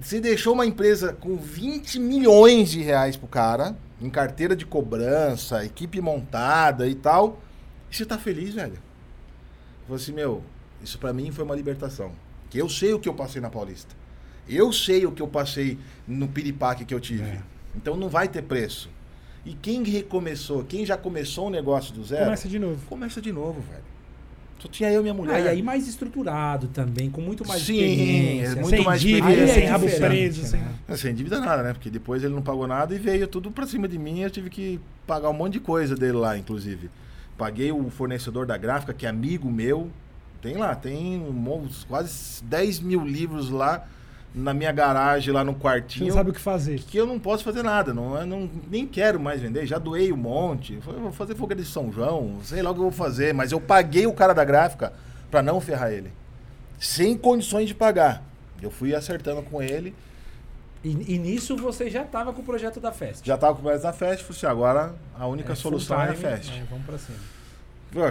você 0.00 0.20
deixou 0.20 0.54
uma 0.54 0.66
empresa 0.66 1.12
com 1.12 1.36
20 1.36 1.98
milhões 1.98 2.70
de 2.70 2.80
reais 2.80 3.16
pro 3.16 3.28
cara, 3.28 3.76
em 4.00 4.10
carteira 4.10 4.56
de 4.56 4.66
cobrança, 4.66 5.64
equipe 5.64 6.00
montada 6.00 6.88
e 6.88 6.94
tal, 6.94 7.40
e 7.90 7.96
você 7.96 8.04
tá 8.04 8.18
feliz, 8.18 8.54
velho? 8.54 8.78
Eu 9.88 9.94
assim, 9.94 10.12
meu, 10.12 10.42
isso 10.82 10.98
pra 10.98 11.12
mim 11.12 11.30
foi 11.30 11.44
uma 11.44 11.54
libertação. 11.54 12.12
Que 12.48 12.58
eu 12.58 12.68
sei 12.68 12.94
o 12.94 12.98
que 12.98 13.08
eu 13.08 13.14
passei 13.14 13.40
na 13.40 13.50
Paulista. 13.50 13.94
Eu 14.48 14.72
sei 14.72 15.06
o 15.06 15.12
que 15.12 15.22
eu 15.22 15.28
passei 15.28 15.78
no 16.06 16.26
piripaque 16.26 16.84
que 16.84 16.94
eu 16.94 17.00
tive. 17.00 17.24
É. 17.24 17.42
Então 17.76 17.96
não 17.96 18.08
vai 18.08 18.28
ter 18.28 18.42
preço. 18.42 18.90
E 19.44 19.54
quem 19.54 19.82
recomeçou, 19.82 20.62
quem 20.64 20.86
já 20.86 20.96
começou 20.96 21.48
um 21.48 21.50
negócio 21.50 21.92
do 21.92 22.04
zero, 22.04 22.24
Começa 22.24 22.48
de 22.48 22.58
novo. 22.58 22.86
começa 22.86 23.20
de 23.20 23.32
novo, 23.32 23.60
velho. 23.60 23.82
Só 24.62 24.68
tinha 24.68 24.92
eu 24.92 25.00
e 25.00 25.02
minha 25.02 25.14
mulher. 25.14 25.34
Ah, 25.34 25.40
e 25.40 25.48
aí 25.48 25.62
mais 25.62 25.88
estruturado 25.88 26.68
também, 26.68 27.10
com 27.10 27.20
muito 27.20 27.44
mais 27.44 27.62
Sim, 27.62 27.74
experiência. 27.74 28.46
é 28.46 28.54
muito 28.54 28.76
sem 28.76 28.84
mais 28.84 29.00
dívida, 29.00 29.28
experiência. 29.28 29.54
sem 29.54 29.64
é 29.64 29.66
rabo 29.66 29.86
preso. 29.90 30.46
Sem... 30.46 30.60
né? 30.60 30.96
Sem 30.96 31.14
dívida 31.14 31.40
nada, 31.40 31.64
né? 31.64 31.72
Porque 31.72 31.90
depois 31.90 32.22
ele 32.22 32.32
não 32.32 32.42
pagou 32.42 32.68
nada 32.68 32.94
e 32.94 32.98
veio 32.98 33.26
tudo 33.26 33.50
pra 33.50 33.66
cima 33.66 33.88
de 33.88 33.98
mim. 33.98 34.20
Eu 34.20 34.30
tive 34.30 34.48
que 34.48 34.78
pagar 35.04 35.30
um 35.30 35.32
monte 35.32 35.54
de 35.54 35.60
coisa 35.60 35.96
dele 35.96 36.12
lá, 36.12 36.38
inclusive. 36.38 36.88
Paguei 37.36 37.72
o 37.72 37.90
fornecedor 37.90 38.46
da 38.46 38.56
gráfica, 38.56 38.94
que 38.94 39.04
é 39.04 39.08
amigo 39.08 39.50
meu. 39.50 39.90
Tem 40.40 40.56
lá, 40.56 40.76
tem 40.76 41.18
um 41.18 41.68
quase 41.88 42.44
10 42.44 42.78
mil 42.80 43.04
livros 43.04 43.50
lá 43.50 43.88
na 44.34 44.54
minha 44.54 44.72
garagem, 44.72 45.32
lá 45.32 45.44
no 45.44 45.52
Você 45.52 45.58
quartinho. 45.60 46.06
não 46.08 46.14
sabe 46.14 46.30
o 46.30 46.32
que 46.32 46.40
fazer. 46.40 46.78
Que 46.80 46.96
eu 46.96 47.06
não 47.06 47.18
posso 47.18 47.44
fazer 47.44 47.62
nada, 47.62 47.92
não, 47.92 48.16
eu 48.18 48.26
não, 48.26 48.48
nem 48.70 48.86
quero 48.86 49.20
mais 49.20 49.40
vender, 49.40 49.66
já 49.66 49.78
doei 49.78 50.12
um 50.12 50.16
monte. 50.16 50.74
Eu 50.86 51.00
vou 51.00 51.12
fazer 51.12 51.34
fogueira 51.34 51.62
de 51.62 51.68
São 51.68 51.92
João, 51.92 52.38
sei 52.42 52.62
lá 52.62 52.70
o 52.70 52.74
que 52.74 52.80
eu 52.80 52.84
vou 52.84 52.92
fazer, 52.92 53.34
mas 53.34 53.52
eu 53.52 53.60
paguei 53.60 54.06
o 54.06 54.12
cara 54.12 54.32
da 54.32 54.44
gráfica 54.44 54.92
pra 55.30 55.42
não 55.42 55.60
ferrar 55.60 55.92
ele. 55.92 56.10
Sem 56.78 57.16
condições 57.16 57.68
de 57.68 57.74
pagar. 57.74 58.22
Eu 58.60 58.70
fui 58.70 58.94
acertando 58.94 59.42
com 59.42 59.62
ele. 59.62 59.94
E, 60.84 61.14
e 61.14 61.18
nisso 61.18 61.56
você 61.56 61.88
já 61.88 62.02
tava 62.02 62.32
com 62.32 62.42
o 62.42 62.44
projeto 62.44 62.80
da 62.80 62.90
festa. 62.90 63.24
Já 63.24 63.36
tava 63.38 63.52
com 63.54 63.60
o 63.60 63.62
projeto 63.62 63.82
da 63.82 63.92
Fest, 63.92 64.22
falei 64.22 64.36
assim, 64.36 64.46
agora 64.46 64.94
a 65.16 65.26
única 65.28 65.52
É, 65.52 65.54
solução 65.54 65.96
full 65.96 66.06
é 66.06 66.08
a 66.08 66.12
time, 66.14 66.22
Fest. 66.28 66.50
é, 66.50 66.62
vamos 66.68 66.84
pra 66.86 66.98
cima. 66.98 67.18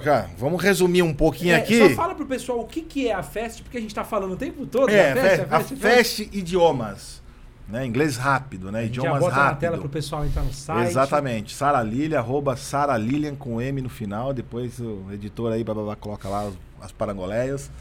Cara, 0.04 0.30
vamos 0.38 0.62
resumir 0.62 1.02
um 1.02 1.14
pouquinho 1.14 1.54
É, 1.54 1.58
aqui. 1.58 1.90
Só 1.90 1.96
fala 1.96 2.14
pro 2.14 2.26
pessoal 2.26 2.60
o 2.60 2.66
que, 2.66 2.82
que 2.82 3.08
é 3.08 3.14
a 3.14 3.24
festa, 3.24 3.64
porque 3.64 3.78
a 3.78 3.82
gente 3.82 3.96
tá 3.96 4.04
falando 4.04 4.34
o 4.34 4.38
tempo 4.38 4.66
todo 4.66 4.90
É, 4.90 5.14
da 5.16 5.22
Fe- 5.22 5.28
festa, 5.38 5.56
a 5.56 5.60
Fest 5.62 6.20
Idiomas. 6.32 7.22
Né? 7.68 7.86
Inglês 7.86 8.18
rápido, 8.18 8.70
né? 8.72 8.80
A 8.80 8.84
gente 8.84 8.96
já 8.96 9.02
Idiomas 9.04 9.22
bota 9.22 9.36
na 9.36 9.44
rápido. 9.44 9.60
tela 9.60 9.78
pro 9.78 9.88
pessoal 9.90 10.26
entrar 10.26 10.44
no 10.44 10.52
site. 10.54 10.90
Exatamente. 10.90 11.56
Sara 11.56 11.82
Lilia, 11.82 12.20
arroba 12.20 12.56
Sara 12.58 12.98
Lilian 12.98 13.34
com 13.36 13.62
M 13.62 13.82
no 13.82 13.90
final. 13.90 14.34
Depois 14.34 14.78
o 14.80 15.06
editor 15.12 15.54
aí, 15.54 15.64
blá, 15.64 15.74
blá, 15.74 15.84
blá, 15.84 15.96
coloca 15.96 16.28
lá 16.28 16.48
as, 16.48 16.54
as 16.82 16.92
parangoleias. 16.92 17.72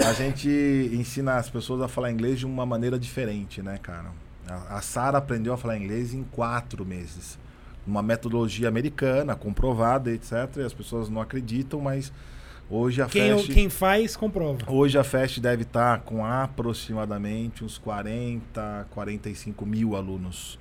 A 0.00 0.12
gente 0.12 0.48
ensina 0.92 1.36
as 1.36 1.48
pessoas 1.48 1.80
a 1.80 1.86
falar 1.86 2.10
inglês 2.10 2.40
de 2.40 2.44
uma 2.46 2.66
maneira 2.66 2.98
diferente, 2.98 3.62
né, 3.62 3.78
cara? 3.80 4.06
A, 4.48 4.78
a 4.78 4.80
Sara 4.82 5.18
aprendeu 5.18 5.54
a 5.54 5.56
falar 5.56 5.78
inglês 5.78 6.12
em 6.12 6.24
quatro 6.24 6.84
meses. 6.84 7.38
Uma 7.86 8.02
metodologia 8.02 8.68
americana, 8.68 9.34
comprovada, 9.36 10.10
etc. 10.10 10.32
E 10.56 10.62
as 10.62 10.72
pessoas 10.72 11.08
não 11.08 11.20
acreditam, 11.20 11.80
mas 11.80 12.12
hoje 12.70 13.02
a 13.02 13.06
Quem, 13.06 13.36
Fest... 13.36 13.52
quem 13.52 13.68
faz, 13.68 14.16
comprova. 14.16 14.58
Hoje 14.68 14.96
a 14.98 15.04
FEST 15.04 15.38
deve 15.40 15.62
estar 15.64 16.00
com 16.00 16.24
aproximadamente 16.24 17.62
uns 17.64 17.76
40, 17.76 18.86
45 18.90 19.66
mil 19.66 19.94
alunos 19.96 20.58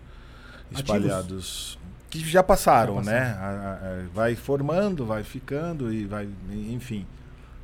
espalhados. 0.72 1.80
Que 2.10 2.20
já 2.20 2.44
passaram, 2.44 3.04
Já 3.04 3.12
né? 3.12 3.22
A- 3.40 4.06
vai 4.14 4.36
formando, 4.36 5.06
vai 5.06 5.24
ficando 5.24 5.92
e 5.92 6.06
vai, 6.06 6.28
enfim, 6.52 7.08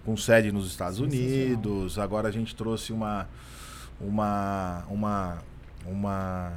com 0.04 0.18
sede 0.18 0.52
nos 0.52 0.68
Estados. 0.68 1.00
Unidos. 1.00 2.00
Agora 2.00 2.30
a 2.30 2.32
gente 2.32 2.56
trouxe 2.56 2.92
uma 2.92 3.28
uma 4.02 4.86
uma 4.90 5.38
uma, 5.86 6.52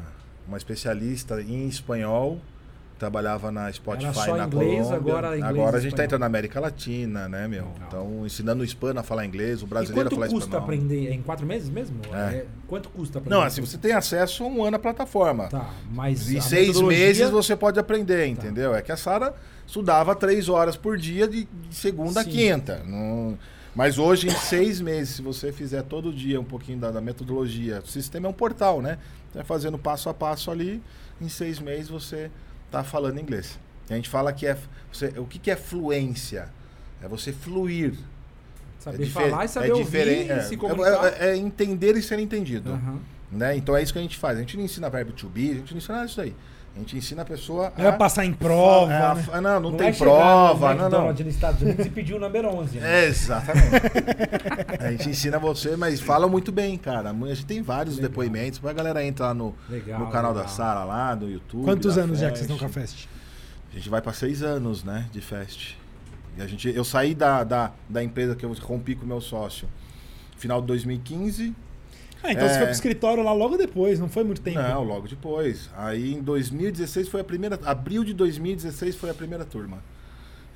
uma 0.47 0.57
especialista 0.57 1.43
em 1.43 1.67
espanhol 1.69 2.41
trabalhava 3.07 3.51
na 3.51 3.73
Spotify 3.73 4.05
Era 4.05 4.15
só 4.15 4.37
na 4.37 4.47
inglês, 4.47 4.71
Colômbia. 4.87 4.97
agora 4.97 5.27
inglês 5.37 5.45
agora 5.45 5.77
a 5.77 5.81
e 5.81 5.83
gente 5.83 5.89
espanhol. 5.89 5.97
tá 5.97 6.05
entrando 6.05 6.21
na 6.21 6.27
América 6.27 6.61
Latina, 6.61 7.29
né, 7.29 7.49
meu? 7.49 7.65
Legal. 7.65 7.77
Então, 7.89 8.25
ensinando 8.27 8.63
o 8.63 8.65
hispano 8.65 9.01
a 9.01 9.03
falar 9.03 9.27
inglês, 9.27 9.61
o 9.61 9.67
E 9.67 9.69
brasileiro 9.69 10.07
a 10.07 10.11
quanto 10.11 10.15
falar 10.21 10.29
custa 10.29 10.45
espanhol. 10.49 10.65
aprender? 10.65 11.09
É 11.09 11.15
em 11.15 11.21
quatro 11.23 11.45
meses 11.45 11.69
mesmo? 11.69 11.97
É. 12.13 12.17
É, 12.17 12.47
Quanto 12.69 12.89
custa 12.91 13.19
aprender? 13.19 13.35
Não, 13.37 13.43
assim, 13.43 13.61
você 13.61 13.77
tem 13.77 13.93
acesso 13.93 14.45
a 14.45 14.47
um 14.47 14.65
ano 14.65 14.77
à 14.77 14.79
plataforma. 14.79 15.49
Tá, 15.49 15.69
mas 15.91 16.31
Em 16.31 16.39
a 16.39 16.41
seis 16.41 16.69
metodologia- 16.69 17.07
meses 17.07 17.31
você 17.31 17.57
pode 17.57 17.81
aprender, 17.81 18.23
Tá. 18.23 18.29
entendeu? 18.29 18.73
É 18.75 18.81
que 18.81 18.93
a 18.93 18.97
Sara 18.97 19.35
estudava 19.67 20.15
três 20.15 20.49
horas 20.49 20.77
por 20.77 20.97
dia 20.97 21.27
de, 21.27 21.45
de 21.69 21.75
segunda 21.75 22.21
a 22.21 22.25
Sim. 22.25 22.31
quinta. 22.31 22.83
Não- 22.87 23.37
Mas 23.75 23.99
hoje, 23.99 24.29
em 24.29 24.31
seis 24.31 24.81
meses, 24.83 25.17
se 25.17 25.23
você 25.23 25.51
fizer 25.51 25.83
todo 25.83 26.13
dia 26.13 26.39
um 26.41 26.45
pouquinho 26.45 26.79
da, 26.79 26.91
da 26.91 27.01
metodologia, 27.01 27.81
o 27.85 27.89
sistema 27.89 28.27
é 28.27 28.31
um 28.31 28.33
portal, 28.35 28.81
né? 28.83 28.99
Você 29.33 29.39
vai 29.39 29.45
fazendo 29.47 29.79
passo 29.79 30.09
a 30.11 30.15
passo 30.15 30.51
ali, 30.51 30.83
em 31.21 31.29
seis 31.29 31.59
meses 31.59 31.89
você 31.89 32.31
está 32.73 32.83
falando 32.83 33.21
inglês. 33.21 33.59
A 33.91 33.95
gente 33.95 34.09
fala 34.09 34.33
que 34.33 34.47
é. 34.47 34.57
Você, 34.91 35.13
o 35.19 35.27
que, 35.27 35.39
que 35.39 35.51
é 35.51 35.57
fluência? 35.57 36.49
É 37.03 37.09
você 37.09 37.33
fluir. 37.33 37.95
Saber 38.79 39.05
é 39.05 39.07
falar 39.07 39.45
e 39.45 39.49
saber 39.49 39.69
é 39.69 39.75
ouvir 39.75 39.85
diferente- 39.85 40.29
e 40.29 40.33
é, 40.33 40.41
se 40.43 40.55
é- 40.55 40.57
comunicar. 40.57 41.07
é- 41.21 41.29
é 41.31 41.37
entender 41.37 41.97
e 41.97 42.03
ser 42.03 42.19
entendido. 42.19 42.71
Aham. 42.73 42.99
Né? 43.31 43.57
Então 43.57 43.77
é 43.77 43.83
isso 43.83 43.93
que 43.93 43.99
a 43.99 44.03
gente 44.03 44.17
faz. 44.19 44.37
A 44.39 44.41
gente 44.41 44.57
não 44.57 44.65
ensina 44.65 44.89
verbo 44.91 45.13
to 45.13 45.29
be, 45.29 45.51
a 45.51 45.55
gente 45.55 45.71
não 45.73 45.79
ensina 45.79 45.95
nada 45.97 46.07
disso 46.07 46.21
aí. 46.21 46.35
A 46.75 46.79
gente 46.79 46.97
ensina 46.97 47.21
a 47.21 47.25
pessoa 47.25 47.71
Não 47.77 47.85
vai 47.85 47.99
passar 47.99 48.25
em 48.25 48.33
prova, 48.33 48.91
É, 48.93 48.97
a- 49.03 49.15
né? 49.15 49.25
a- 49.31 49.41
não, 49.43 49.61
não, 49.61 49.75
é 49.75 49.77
tem 49.77 49.93
chegar 49.93 50.11
prova. 50.11 50.73
no 50.75 50.81
Não, 50.83 50.91
não. 50.91 51.13
Nos 51.13 51.21
Estados 51.21 51.61
Unidos 51.61 51.85
e 51.85 51.91
pedir 51.91 52.15
o 52.15 52.19
número 52.19 52.49
11. 52.49 52.79
né? 52.79 53.05
É, 53.05 53.09
exatamente. 53.09 53.77
a 54.81 54.91
gente 54.91 55.11
ensina 55.11 55.39
você, 55.39 55.77
mas 55.77 56.01
fala 56.01 56.27
muito 56.27 56.51
bem, 56.51 56.79
cara. 56.79 57.11
A 57.11 57.15
gente 57.35 57.45
tem 57.45 57.61
vários 57.61 57.97
Legal. 57.97 58.09
depoimentos. 58.11 58.65
A 58.65 58.73
galera 58.73 59.05
entra 59.05 59.27
lá 59.27 59.35
no, 59.35 59.55
Legal, 59.69 60.01
no 60.01 60.07
canal 60.11 60.31
legal. 60.33 60.45
da 60.47 60.49
Sara, 60.51 60.83
lá 60.85 61.15
no 61.15 61.31
YouTube. 61.31 61.65
Quantos 61.65 61.99
anos 61.99 62.19
já 62.19 62.31
que 62.31 62.39
vocês 62.39 62.49
Fest. 62.49 62.51
estão 62.51 62.59
com 62.59 62.65
a 62.65 62.69
Fest? 62.83 63.07
A 63.71 63.77
gente 63.77 63.89
vai 63.91 64.01
para 64.01 64.13
seis 64.15 64.43
anos, 64.43 64.83
né, 64.83 65.07
de 65.13 65.21
Fest. 65.21 65.75
E 66.39 66.43
a 66.43 66.47
gente, 66.47 66.75
eu 66.75 66.85
saí 66.85 67.15
da, 67.15 67.45
da, 67.45 67.73
da 67.87 68.03
empresa 68.03 68.35
que 68.35 68.47
eu 68.47 68.53
rompi 68.55 68.95
com 68.95 69.05
o 69.05 69.09
meu 69.09 69.21
sócio 69.21 69.69
final 70.39 70.61
de 70.63 70.67
2015. 70.69 71.55
Ah, 72.23 72.33
então 72.33 72.45
É. 72.45 72.49
você 72.49 72.57
foi 72.57 72.65
pro 72.67 72.73
escritório 72.75 73.23
lá 73.23 73.33
logo 73.33 73.57
depois, 73.57 73.99
não 73.99 74.09
foi 74.09 74.23
muito 74.25 74.41
tempo. 74.41 74.59
Não, 74.61 74.85
logo 74.85 75.09
depois. 75.09 75.69
Aí 75.77 76.13
em 76.15 76.23
2016 76.23 77.09
foi 77.09 77.21
a 77.21 77.25
primeira. 77.25 77.59
Abril 77.65 78.05
de 78.05 78.15
2016 78.15 78.95
foi 78.97 79.11
a 79.11 79.15
primeira 79.15 79.45
turma. 79.45 79.79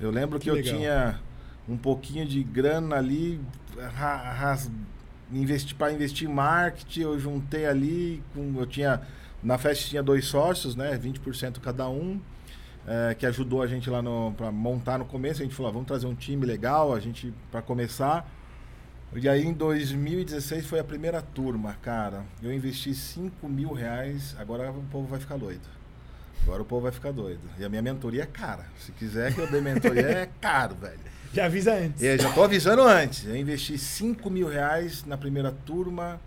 Eu 0.00 0.10
lembro 0.10 0.38
que, 0.38 0.44
Que 0.44 0.50
eu 0.50 0.54
legal. 0.54 0.74
tinha 0.76 1.20
um 1.68 1.76
pouquinho 1.76 2.24
de 2.26 2.42
grana 2.42 2.96
ali, 2.96 3.40
ra- 3.94 4.32
ras- 4.32 4.70
investi, 5.32 5.74
para 5.74 5.92
investir 5.92 6.28
em 6.28 6.32
marketing, 6.32 7.00
eu 7.00 7.18
juntei 7.18 7.66
ali, 7.66 8.22
com, 8.34 8.54
eu 8.58 8.66
tinha. 8.66 9.00
Na 9.42 9.58
festa 9.58 9.88
tinha 9.88 10.02
dois 10.02 10.24
sócios, 10.26 10.76
né? 10.76 10.96
20% 10.96 11.60
cada 11.60 11.88
um. 11.88 12.20
eh, 12.88 13.16
que 13.18 13.26
ajudou 13.26 13.62
a 13.62 13.66
gente 13.66 13.90
lá 13.90 14.00
pra 14.36 14.52
montar 14.52 14.96
no 14.96 15.04
começo. 15.04 15.42
A 15.42 15.44
gente 15.44 15.56
falou, 15.56 15.70
ah, 15.70 15.72
vamos 15.72 15.88
trazer 15.88 16.06
um 16.06 16.14
time 16.14 16.46
legal, 16.46 16.94
a 16.94 17.00
gente 17.00 17.34
para 17.50 17.60
começar. 17.60 18.24
E 19.14 19.28
aí 19.28 19.46
em 19.46 19.52
2016 19.52 20.66
foi 20.66 20.78
a 20.78 20.84
primeira 20.84 21.22
turma, 21.22 21.76
cara. 21.80 22.24
Eu 22.42 22.52
investi 22.52 22.94
5 22.94 23.48
mil 23.48 23.72
reais, 23.72 24.36
agora 24.38 24.70
o 24.70 24.82
povo 24.90 25.06
vai 25.06 25.18
ficar 25.18 25.36
doido. 25.38 25.66
Agora 26.42 26.62
o 26.62 26.64
povo 26.64 26.82
vai 26.82 26.92
ficar 26.92 27.12
doido. 27.12 27.40
E 27.58 27.64
a 27.64 27.68
minha 27.68 27.82
mentoria 27.82 28.22
é 28.22 28.26
cara. 28.26 28.66
Se 28.78 28.92
quiser 28.92 29.34
que 29.34 29.40
eu 29.40 29.50
dê 29.50 29.60
mentoria, 29.60 30.02
é 30.06 30.28
caro, 30.40 30.76
velho. 30.76 31.00
Já 31.32 31.46
avisa 31.46 31.74
antes. 31.74 32.02
Eu 32.02 32.18
já 32.18 32.30
tô 32.32 32.42
avisando 32.44 32.82
antes. 32.82 33.26
Eu 33.26 33.36
investi 33.36 33.76
5 33.78 34.28
mil 34.30 34.48
reais 34.48 35.04
na 35.04 35.16
primeira 35.16 35.50
turma. 35.50 36.20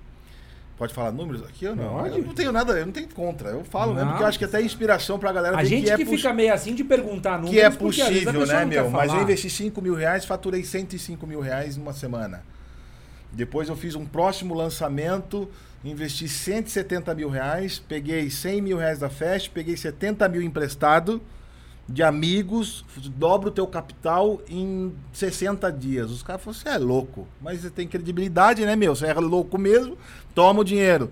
Pode 0.78 0.94
falar 0.94 1.12
números 1.12 1.44
aqui 1.44 1.68
ou 1.68 1.76
não? 1.76 1.90
Pode. 2.00 2.18
Eu 2.20 2.26
não 2.26 2.34
tenho 2.34 2.52
nada, 2.52 2.74
eu 2.74 2.86
não 2.86 2.94
tenho 2.94 3.08
contra. 3.10 3.50
Eu 3.50 3.64
falo 3.66 3.94
mesmo, 3.94 4.06
Não. 4.06 4.12
porque 4.14 4.24
eu 4.24 4.28
acho 4.28 4.40
que 4.40 4.46
até 4.46 4.60
é 4.60 4.64
inspiração 4.64 5.20
pra 5.20 5.32
galera 5.32 5.58
A 5.58 5.62
ver 5.62 5.68
gente 5.68 5.86
que 5.86 5.92
é 5.92 5.98
que 5.98 6.06
fica 6.06 6.34
meio 6.34 6.54
assim 6.54 6.74
de 6.74 6.84
perguntar 6.84 7.38
números, 7.38 7.52
que 7.52 7.60
é 7.60 7.70
possível, 7.70 8.46
né, 8.46 8.66
meu? 8.66 8.90
Mas 8.90 9.14
eu 9.14 9.22
investi 9.22 9.50
5 9.50 9.82
mil 9.82 9.94
reais, 9.94 10.26
faturei 10.26 10.64
105 10.64 11.28
mil 11.28 11.42
reais 11.42 11.76
numa 11.76 11.92
semana. 11.92 12.44
Depois 13.32 13.70
eu 13.70 13.76
fiz 13.76 13.96
um 13.96 14.06
próximo 14.06 14.54
lançamento, 14.54 15.48
investi 15.84 16.28
170 16.28 17.14
mil 17.14 17.30
reais, 17.30 17.80
peguei 17.80 18.30
100 18.30 18.62
mil 18.62 18.78
reais 18.78 19.00
da 19.00 19.10
Fest, 19.10 19.50
peguei 19.54 19.78
70 19.78 20.28
mil 20.30 20.42
emprestado 20.42 21.22
de 21.88 22.04
amigos, 22.04 22.86
dobro 23.16 23.50
o 23.50 23.52
teu 23.52 23.66
capital 23.66 24.40
em 24.48 24.94
60 25.12 25.72
dias. 25.72 26.12
Os 26.12 26.22
caras 26.22 26.44
falaram, 26.44 26.62
você 26.62 26.70
é 26.70 26.78
louco, 26.78 27.28
mas 27.42 27.62
você 27.62 27.70
tem 27.70 27.88
credibilidade, 27.88 28.64
né, 28.66 28.76
meu? 28.76 28.96
Você 28.96 29.08
é 29.08 29.14
louco 29.14 29.58
mesmo, 29.58 29.98
toma 30.36 30.62
o 30.62 30.64
dinheiro. 30.64 31.12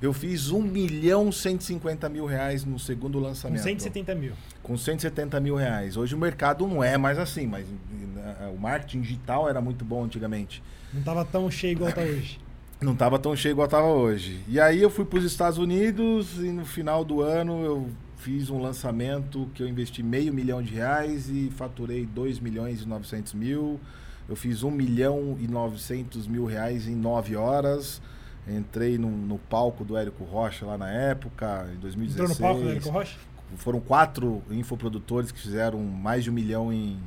Eu 0.00 0.12
fiz 0.12 0.50
1 0.50 0.62
milhão 0.62 1.32
150 1.32 2.08
mil 2.08 2.24
reais 2.24 2.64
no 2.64 2.78
segundo 2.78 3.18
Com 3.18 3.24
lançamento 3.24 3.62
170 3.62 4.14
mil. 4.14 4.32
com 4.62 4.76
170 4.76 5.40
mil 5.40 5.56
reais. 5.56 5.96
Hoje 5.96 6.14
o 6.14 6.18
mercado 6.18 6.66
não 6.66 6.82
é 6.84 6.96
mais 6.96 7.18
assim, 7.18 7.46
mas 7.46 7.66
né, 8.14 8.52
o 8.54 8.60
marketing 8.60 9.00
digital 9.00 9.48
era 9.48 9.60
muito 9.60 9.84
bom 9.84 10.04
antigamente. 10.04 10.62
Não 10.94 11.02
tava 11.02 11.24
tão 11.24 11.50
cheio 11.50 11.72
igual 11.72 11.92
tá 11.92 12.00
hoje. 12.00 12.38
Não 12.80 12.92
estava 12.92 13.18
tão 13.18 13.34
cheio 13.34 13.54
igual 13.54 13.64
estava 13.64 13.88
hoje. 13.88 14.40
E 14.46 14.60
aí 14.60 14.80
eu 14.80 14.88
fui 14.88 15.04
para 15.04 15.18
os 15.18 15.24
Estados 15.24 15.58
Unidos 15.58 16.36
e 16.36 16.52
no 16.52 16.64
final 16.64 17.04
do 17.04 17.22
ano 17.22 17.64
eu 17.64 17.88
fiz 18.18 18.50
um 18.50 18.62
lançamento 18.62 19.50
que 19.52 19.64
eu 19.64 19.68
investi 19.68 20.00
meio 20.00 20.32
milhão 20.32 20.62
de 20.62 20.74
reais 20.74 21.28
e 21.28 21.50
faturei 21.56 22.06
2 22.06 22.38
milhões 22.38 22.82
e 22.82 22.86
900 22.86 23.34
mil. 23.34 23.80
Eu 24.28 24.36
fiz 24.36 24.62
1 24.62 24.70
milhão 24.70 25.36
e 25.40 25.48
900 25.48 26.28
mil 26.28 26.44
reais 26.44 26.86
em 26.86 26.94
9 26.94 27.34
horas. 27.34 28.00
Entrei 28.48 28.96
no, 28.98 29.10
no 29.10 29.38
palco 29.38 29.84
do 29.84 29.96
Érico 29.96 30.24
Rocha 30.24 30.64
lá 30.64 30.78
na 30.78 30.90
época, 30.90 31.68
em 31.74 31.76
2016. 31.78 32.12
Entrou 32.12 32.28
no 32.28 32.36
palco 32.36 32.62
do 32.62 32.70
Érico 32.70 32.88
Rocha? 32.90 33.16
foram 33.56 33.80
quatro 33.80 34.42
infoprodutores 34.50 35.32
que 35.32 35.40
fizeram 35.40 35.80
mais 35.82 36.24
de 36.24 36.30
um 36.30 36.32
milhão 36.34 36.72
em, 36.72 36.98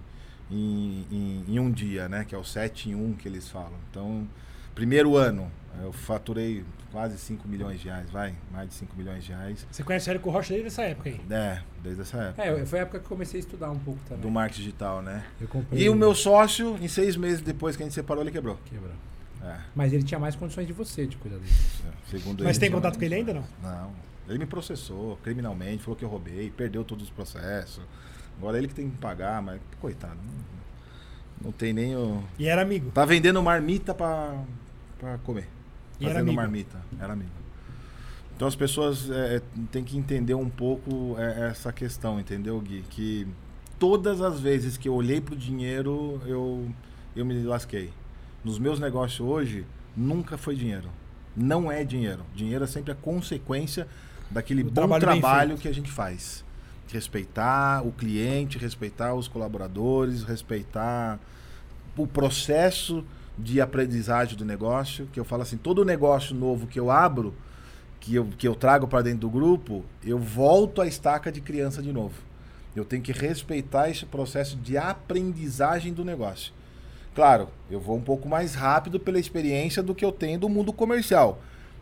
em, 0.50 1.06
em, 1.12 1.46
em 1.48 1.60
um 1.60 1.72
dia, 1.72 2.10
né? 2.10 2.26
Que 2.26 2.34
é 2.34 2.38
o 2.38 2.44
7 2.44 2.90
em 2.90 2.96
1 2.96 3.14
que 3.14 3.28
eles 3.28 3.48
falam. 3.48 3.74
Então, 3.90 4.28
primeiro 4.74 5.16
ano, 5.16 5.52
eu 5.82 5.92
faturei 5.92 6.66
quase 6.92 7.18
5 7.18 7.48
milhões 7.48 7.80
de 7.80 7.88
reais, 7.88 8.10
vai, 8.10 8.36
mais 8.52 8.68
de 8.70 8.76
5 8.76 8.96
milhões 8.98 9.24
de 9.24 9.32
reais. 9.32 9.66
Você 9.72 9.84
conhece 9.84 10.10
o 10.10 10.12
Érico 10.12 10.30
Rocha 10.30 10.50
desde 10.54 10.68
essa 10.68 10.82
época 10.82 11.10
aí? 11.10 11.22
É, 11.30 11.62
desde 11.82 12.02
essa 12.02 12.18
época. 12.18 12.44
É, 12.44 12.66
foi 12.66 12.80
a 12.80 12.82
época 12.82 13.00
que 13.00 13.06
eu 13.06 13.10
comecei 13.10 13.40
a 13.40 13.44
estudar 13.44 13.72
um 13.72 13.80
pouco 13.80 14.00
também. 14.08 14.22
Do 14.22 14.30
marketing 14.32 14.62
digital, 14.62 15.02
né? 15.02 15.24
Eu 15.40 15.48
comprei 15.48 15.82
E 15.82 15.90
o 15.90 15.94
um- 15.94 15.96
meu 15.96 16.14
sócio, 16.14 16.78
em 16.82 16.88
seis 16.88 17.16
meses 17.16 17.40
depois 17.42 17.78
que 17.78 17.84
a 17.84 17.86
gente 17.86 17.94
separou, 17.96 18.24
ele 18.24 18.32
quebrou. 18.32 18.58
Quebrou. 18.66 18.92
É, 19.44 19.58
Mas 19.76 19.92
ele 19.92 20.04
tinha 20.04 20.20
mais 20.20 20.36
condições 20.36 20.68
de 20.68 20.74
você 20.74 21.08
de 21.08 21.18
cuidar 21.18 21.38
dele. 21.38 21.52
segundo 22.10 22.44
Mas 22.44 22.58
ele, 22.58 22.60
tem 22.60 22.72
contato 22.72 22.98
com 22.98 23.04
ele 23.06 23.16
ainda 23.16 23.34
não? 23.34 23.44
Não. 23.62 23.92
Ele 24.30 24.38
me 24.38 24.46
processou 24.46 25.18
criminalmente, 25.24 25.84
falou 25.84 25.96
que 25.98 26.06
eu 26.06 26.10
roubei, 26.10 26.52
perdeu 26.52 26.84
todos 26.84 27.06
os 27.06 27.10
processos. 27.10 27.84
Agora 28.38 28.58
ele 28.58 28.68
que 28.68 28.76
tem 28.76 28.90
que 28.90 28.98
pagar, 28.98 29.42
mas 29.42 29.60
coitado. 29.80 30.16
Não, 30.16 31.46
não 31.46 31.52
tem 31.52 31.74
nem 31.74 31.96
o. 31.96 32.24
E 32.38 32.48
era 32.48 32.62
amigo. 32.62 32.92
Tá 32.92 33.04
vendendo 33.04 33.42
marmita 33.42 33.94
pra, 33.94 34.44
pra 35.00 35.18
comer. 35.20 35.48
E 36.00 36.06
era 36.06 36.14
Fazendo 36.14 36.30
amigo. 36.30 36.36
marmita. 36.42 36.78
Era 37.00 37.14
amigo. 37.14 37.30
Então 38.36 38.48
as 38.48 38.56
pessoas 38.56 39.10
é, 39.10 39.42
têm 39.72 39.84
que 39.84 39.98
entender 39.98 40.34
um 40.34 40.50
pouco 40.50 41.16
é, 41.18 41.50
essa 41.50 41.72
questão, 41.72 42.20
entendeu, 42.20 42.60
Gui? 42.60 42.84
Que 42.90 43.28
todas 43.78 44.22
as 44.22 44.40
vezes 44.40 44.78
que 44.78 44.88
eu 44.88 44.94
olhei 44.94 45.20
pro 45.22 45.36
dinheiro, 45.36 46.22
eu, 46.26 46.68
eu 47.16 47.26
me 47.26 47.44
lasquei. 47.44 47.92
Nos 48.44 48.58
meus 48.58 48.80
negócios 48.80 49.20
hoje, 49.20 49.66
nunca 49.96 50.38
foi 50.38 50.56
dinheiro. 50.56 50.90
Não 51.36 51.72
é 51.72 51.84
dinheiro. 51.84 52.24
Dinheiro 52.36 52.64
é 52.64 52.68
sempre 52.68 52.92
a 52.92 52.96
consequência 52.96 53.88
daquele 54.30 54.62
O 54.62 54.66
bom 54.66 54.74
trabalho 54.74 55.02
trabalho 55.02 55.58
que 55.58 55.68
a 55.68 55.74
gente 55.74 55.92
faz. 55.92 56.44
Respeitar 56.92 57.86
o 57.86 57.92
cliente, 57.92 58.58
respeitar 58.58 59.14
os 59.14 59.28
colaboradores, 59.28 60.24
respeitar 60.24 61.20
o 61.96 62.08
processo 62.08 63.04
de 63.38 63.62
aprendizagem 63.62 64.38
do 64.38 64.44
negócio, 64.44 65.08
que 65.12 65.20
eu 65.20 65.24
falo 65.26 65.44
assim, 65.44 65.58
todo 65.58 65.86
negócio 65.86 66.36
novo 66.36 66.68
que 66.68 66.80
eu 66.80 66.92
abro, 66.92 67.34
que 68.00 68.16
eu, 68.16 68.26
que 68.38 68.48
eu 68.48 68.56
trago 68.56 68.88
para 68.88 69.04
dentro 69.04 69.20
do 69.20 69.30
grupo, 69.30 69.86
eu 70.04 70.18
volto 70.18 70.82
à 70.82 70.88
estaca 70.88 71.32
de 71.32 71.40
criança 71.40 71.82
de 71.82 71.94
novo. 71.94 72.16
Eu 72.76 72.84
tenho 72.84 73.02
que 73.02 73.12
respeitar 73.12 73.90
esse 73.90 74.06
processo 74.06 74.58
de 74.58 74.78
aprendizagem 74.78 75.94
do 75.94 76.04
negócio. 76.04 76.54
Claro, 77.14 77.50
eu 77.70 77.80
vou 77.80 77.98
um 77.98 78.02
pouco 78.02 78.28
mais 78.28 78.56
rápido 78.56 79.00
pela 79.00 79.20
experiência 79.20 79.84
do 79.84 79.94
que 79.94 80.04
eu 80.06 80.12
tenho 80.12 80.40
do 80.40 80.48
mundo 80.48 80.72
comercial. 80.72 81.40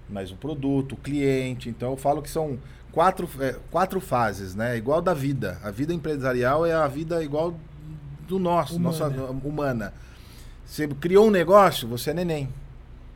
Mas 0.10 0.31
o 0.31 0.35
produto, 0.35 0.93
o 0.93 0.97
cliente, 0.97 1.69
então 1.69 1.91
eu 1.91 1.97
falo 1.97 2.22
que 2.22 2.30
são 2.30 2.57
quatro, 2.91 3.30
é, 3.39 3.56
quatro 3.69 4.01
fases, 4.01 4.56
né? 4.56 4.76
Igual 4.76 5.01
da 5.01 5.14
vida. 5.14 5.60
A 5.64 5.69
vida 5.69 5.93
empresarial 5.93 6.65
é 6.65 6.73
a 6.73 6.88
vida 6.88 7.23
igual 7.23 7.56
do 8.27 8.39
nosso, 8.39 8.77
Humana. 8.77 9.10
nossa 9.10 9.31
humana. 9.31 9.93
Você 10.65 10.88
criou 10.88 11.27
um 11.27 11.31
negócio, 11.31 11.88
você 11.88 12.10
é 12.10 12.14
neném. 12.14 12.49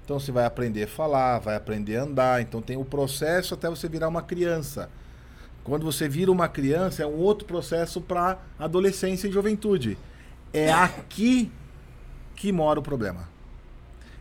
Então 0.04 0.20
você 0.20 0.32
vai 0.32 0.46
aprender 0.46 0.84
a 0.84 0.88
falar, 0.88 1.40
vai 1.40 1.56
aprender 1.56 1.98
a 1.98 2.04
andar. 2.04 2.42
Então 2.42 2.62
tem 2.62 2.78
o 2.78 2.86
processo 2.86 3.54
até 3.54 3.70
você 3.70 3.88
virar 3.88 4.08
uma 4.08 4.22
criança. 4.22 4.90
Quando 5.64 5.86
você 5.86 6.10
vira 6.10 6.32
uma 6.32 6.48
criança, 6.48 7.04
é 7.04 7.08
um 7.08 7.18
outro 7.18 7.48
processo 7.48 8.02
para 8.02 8.38
adolescência 8.60 9.28
e 9.28 9.32
juventude. 9.32 9.98
É 10.52 10.72
aqui 10.72 11.52
que 12.36 12.52
mora 12.52 12.80
o 12.80 12.84
problema. 12.84 13.30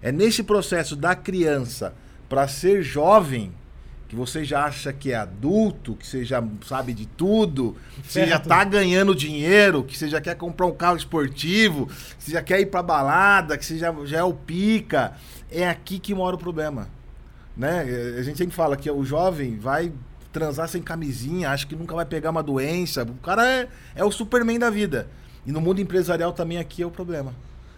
É 0.01 0.11
nesse 0.11 0.43
processo 0.43 0.97
da 0.97 1.15
criança 1.15 1.95
para 2.29 2.49
ser 2.49 2.83
jovem 2.83 3.53
que 4.09 4.17
você 4.17 4.45
já 4.45 4.65
acha 4.65 4.93
que 4.93 5.11
é 5.11 5.15
adulto, 5.15 5.95
que 5.95 6.07
você 6.07 6.23
já 6.23 6.45
sabe 6.67 6.93
de 6.93 7.07
tudo, 7.07 7.75
que 8.03 8.13
você 8.13 8.27
já 8.27 8.39
tá 8.39 8.63
ganhando 8.63 9.15
dinheiro, 9.15 9.83
que 9.83 9.97
você 9.97 10.07
já 10.07 10.21
quer 10.21 10.37
comprar 10.37 10.67
um 10.67 10.75
carro 10.75 10.99
esportivo, 10.99 11.87
que 11.87 12.25
você 12.25 12.33
já 12.33 12.43
quer 12.43 12.61
ir 12.61 12.67
pra 12.67 12.83
balada, 12.83 13.57
que 13.57 13.65
você 13.65 13.79
já, 13.79 13.91
já 14.05 14.19
é 14.19 14.23
o 14.23 14.35
pica, 14.35 15.15
é 15.51 15.67
aqui 15.67 15.99
que 15.99 16.15
mora 16.15 16.37
o 16.37 16.39
problema. 16.39 16.91
Né? 17.57 17.87
Eh, 17.89 18.17
A 18.19 18.23
gente 18.23 18.37
sempre 18.37 18.55
fala 18.55 18.77
que 18.77 18.91
o 18.91 19.03
jovem 19.03 19.57
vai 19.57 19.91
transar 20.31 20.69
sem 20.69 20.83
camisinha, 20.83 21.51
acha 21.51 21.67
que 21.67 21.75
nunca 21.75 21.95
vai 21.95 22.05
pegar 22.05 22.31
uma 22.33 22.43
doença. 22.43 23.05
O 23.05 23.15
cara 23.15 23.47
é, 23.47 23.69
é 23.95 24.05
o 24.05 24.11
Superman 24.11 24.59
da 24.59 24.69
vida. 24.69 25.09
E 25.47 25.53
no 25.53 25.61
mundo 25.61 25.81
empresarial 25.81 26.35
também 26.35 26.59
aqui 26.59 26.83
é 26.83 26.87
o 26.87 26.91
problema. 26.91 27.35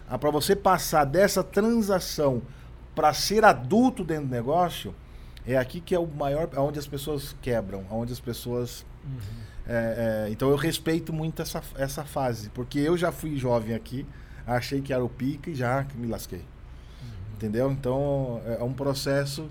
Ah, 0.09 0.17
para 0.17 0.29
você 0.29 0.55
passar 0.55 1.03
dessa 1.05 1.43
transação 1.43 2.41
para 2.93 3.13
ser 3.13 3.43
adulto 3.43 4.03
dentro 4.03 4.27
do 4.27 4.31
negócio, 4.31 4.95
é 5.45 5.57
aqui 5.57 5.79
que 5.79 5.93
é 5.93 5.99
o 5.99 6.07
maior, 6.07 6.49
onde 6.57 6.79
as 6.79 6.87
pessoas 6.87 7.35
quebram, 7.41 7.83
onde 7.91 8.13
as 8.13 8.19
pessoas. 8.19 8.85
É, 9.67 10.27
é, 10.27 10.31
então 10.31 10.49
eu 10.49 10.55
respeito 10.55 11.11
muito 11.11 11.41
essa, 11.41 11.61
essa 11.75 12.03
fase, 12.03 12.49
porque 12.49 12.79
eu 12.79 12.95
já 12.95 13.11
fui 13.11 13.35
jovem 13.35 13.75
aqui, 13.75 14.05
achei 14.45 14.81
que 14.81 14.93
era 14.93 15.03
o 15.03 15.09
pica 15.09 15.49
e 15.49 15.55
já 15.55 15.85
me 15.95 16.07
lasquei. 16.07 16.43
Entendeu? 17.33 17.69
Então 17.71 18.41
é 18.45 18.63
um 18.63 18.73
processo 18.73 19.49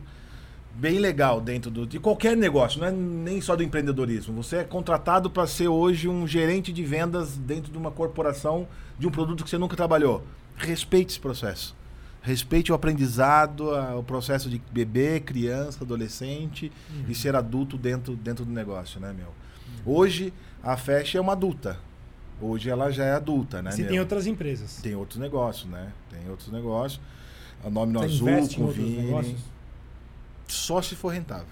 bem 0.74 0.98
legal 0.98 1.40
dentro 1.40 1.70
do, 1.70 1.86
de 1.86 2.00
qualquer 2.00 2.36
negócio, 2.36 2.80
não 2.80 2.88
é 2.88 2.92
nem 2.92 3.40
só 3.40 3.54
do 3.54 3.62
empreendedorismo. 3.62 4.42
Você 4.42 4.56
é 4.56 4.64
contratado 4.64 5.30
para 5.30 5.46
ser 5.46 5.68
hoje 5.68 6.08
um 6.08 6.26
gerente 6.26 6.72
de 6.72 6.82
vendas 6.82 7.36
dentro 7.36 7.70
de 7.70 7.78
uma 7.78 7.90
corporação 7.90 8.66
de 8.98 9.06
um 9.06 9.10
produto 9.10 9.44
que 9.44 9.50
você 9.50 9.58
nunca 9.58 9.76
trabalhou. 9.76 10.24
Respeite 10.56 11.10
esse 11.10 11.20
processo. 11.20 11.74
Respeite 12.22 12.72
o 12.72 12.74
aprendizado, 12.74 13.70
o 13.98 14.02
processo 14.02 14.48
de 14.48 14.60
bebê, 14.72 15.20
criança, 15.20 15.84
adolescente 15.84 16.72
e 17.06 17.14
ser 17.14 17.36
adulto 17.36 17.76
dentro, 17.76 18.16
dentro 18.16 18.44
do 18.46 18.50
negócio, 18.50 18.98
né, 18.98 19.12
meu? 19.12 19.28
Hoje 19.84 20.32
a 20.62 20.76
Fecha 20.76 21.18
é 21.18 21.20
uma 21.20 21.32
adulta. 21.32 21.78
Hoje 22.40 22.70
ela 22.70 22.90
já 22.90 23.04
é 23.04 23.12
adulta, 23.12 23.60
né, 23.60 23.70
meu? 23.76 23.88
tem 23.88 24.00
outras 24.00 24.26
empresas. 24.26 24.80
Tem 24.82 24.94
outros 24.94 25.18
negócios, 25.18 25.70
né? 25.70 25.92
Tem 26.10 26.28
outros 26.30 26.50
negócios. 26.50 27.00
A 27.62 27.68
nome 27.68 27.92
no 27.92 28.00
Você 28.00 28.06
azul, 28.06 28.26
negócios? 28.74 29.40
Só 30.48 30.80
se 30.80 30.94
for 30.94 31.08
rentável. 31.08 31.46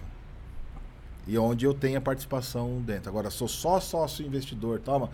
E 1.27 1.39
onde 1.39 1.65
eu 1.65 1.74
tenho 1.74 1.99
a 1.99 2.01
participação 2.01 2.81
dentro. 2.81 3.09
Agora, 3.09 3.31
sou 3.31 3.47
só 3.47 3.79
sócio 3.79 4.27
investidor, 4.27 4.81
toma 4.81 5.11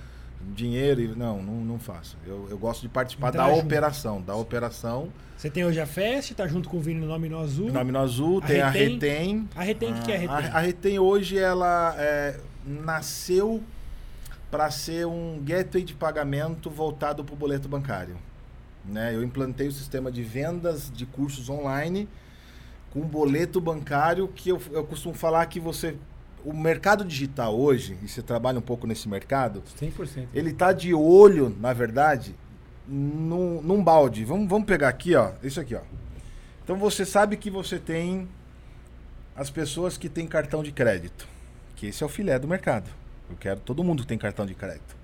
dinheiro 0.55 1.01
e. 1.01 1.09
Não, 1.09 1.43
não, 1.43 1.55
não 1.65 1.79
faço. 1.79 2.17
Eu, 2.27 2.47
eu 2.51 2.59
gosto 2.59 2.83
de 2.83 2.89
participar 2.89 3.29
Entrar 3.29 3.47
da 3.47 3.55
junto. 3.55 3.67
operação. 3.67 4.23
Da 4.23 4.35
operação. 4.35 5.09
Você 5.37 5.49
tem 5.49 5.65
hoje 5.65 5.81
a 5.81 5.87
Fest, 5.87 6.35
tá 6.35 6.49
junto 6.49 6.69
com 6.69 6.79
o 6.79 6.81
Vini 6.81 7.01
no 7.01 7.07
nome 7.07 7.29
no 7.29 7.39
azul. 7.39 7.71
Nome 7.73 7.93
no 7.93 7.99
azul, 8.01 8.41
A 8.43 8.47
tem 8.47 8.61
a 8.61 8.69
Retém. 8.69 8.95
Retém. 8.95 9.49
A 9.55 9.63
Retém, 9.63 9.93
o 9.93 9.95
que, 9.95 10.03
que 10.03 10.13
é 10.13 10.17
a 10.17 10.19
Retém? 10.19 10.51
A, 10.51 10.57
a 10.57 10.61
Retém 10.61 10.99
hoje, 10.99 11.39
ela 11.39 11.95
é, 11.97 12.41
nasceu 12.67 13.63
para 14.51 14.71
ser 14.71 15.07
um 15.07 15.41
gateway 15.45 15.85
de 15.85 15.95
pagamento 15.95 16.71
voltado 16.71 17.23
para 17.25 17.35
o 17.35 17.37
boleto 17.37 17.69
bancário. 17.69 18.17
Né? 18.85 19.15
Eu 19.15 19.23
implantei 19.23 19.69
o 19.69 19.73
sistema 19.73 20.11
de 20.11 20.23
vendas 20.23 20.91
de 20.93 21.05
cursos 21.07 21.49
online 21.49 22.09
com 22.91 23.01
boleto 23.03 23.61
bancário 23.61 24.27
que 24.29 24.49
eu, 24.49 24.61
eu 24.73 24.85
costumo 24.85 25.15
falar 25.15 25.45
que 25.47 25.61
você... 25.61 25.97
O 26.45 26.53
mercado 26.53 27.05
digital 27.05 27.59
hoje, 27.59 27.97
e 28.03 28.09
você 28.09 28.23
trabalha 28.23 28.59
um 28.59 28.63
pouco 28.63 28.87
nesse 28.87 29.09
mercado, 29.09 29.63
100%. 29.81 30.29
ele 30.33 30.53
tá 30.53 30.73
de 30.73 30.95
olho, 30.95 31.55
na 31.61 31.73
verdade, 31.73 32.35
num, 32.87 33.61
num 33.61 33.83
balde. 33.83 34.25
Vamos, 34.25 34.49
vamos 34.49 34.67
pegar 34.67 34.89
aqui, 34.89 35.15
ó. 35.15 35.33
Isso 35.43 35.61
aqui, 35.61 35.75
ó. 35.75 35.81
Então 36.65 36.77
você 36.77 37.05
sabe 37.05 37.37
que 37.37 37.51
você 37.51 37.79
tem 37.79 38.29
as 39.35 39.51
pessoas 39.51 39.97
que 39.97 40.09
têm 40.09 40.27
cartão 40.27 40.63
de 40.63 40.73
crédito. 40.73 41.27
Que 41.77 41.87
esse 41.87 42.03
é 42.03 42.07
o 42.07 42.09
filé 42.09 42.39
do 42.39 42.49
mercado. 42.49 42.91
Eu 43.31 43.37
quero 43.37 43.61
todo 43.61 43.85
mundo 43.85 44.03
que 44.03 44.09
tem 44.09 44.19
cartão 44.19 44.45
de 44.45 44.55
crédito 44.55 44.97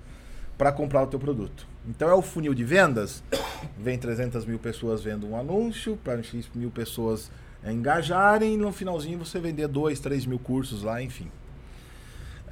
para 0.57 0.73
comprar 0.73 1.03
o 1.03 1.07
teu 1.07 1.19
produto. 1.19 1.67
Então 1.87 2.09
é 2.09 2.15
o 2.15 2.23
funil 2.23 2.55
de 2.55 2.65
vendas. 2.65 3.23
Vem 3.79 3.99
300 3.99 4.45
mil 4.45 4.59
pessoas 4.59 5.03
vendo 5.03 5.29
um 5.29 5.37
anúncio, 5.39 5.97
para 6.03 6.23
X 6.23 6.49
mil 6.55 6.71
pessoas 6.71 7.31
é, 7.65 7.73
engajarem, 7.73 8.55
e 8.55 8.57
no 8.57 8.71
finalzinho 8.73 9.19
você 9.19 9.39
vender 9.39 9.67
2, 9.67 9.99
3 9.99 10.27
mil 10.27 10.39
cursos 10.39 10.83
lá, 10.83 11.03
enfim. 11.03 11.31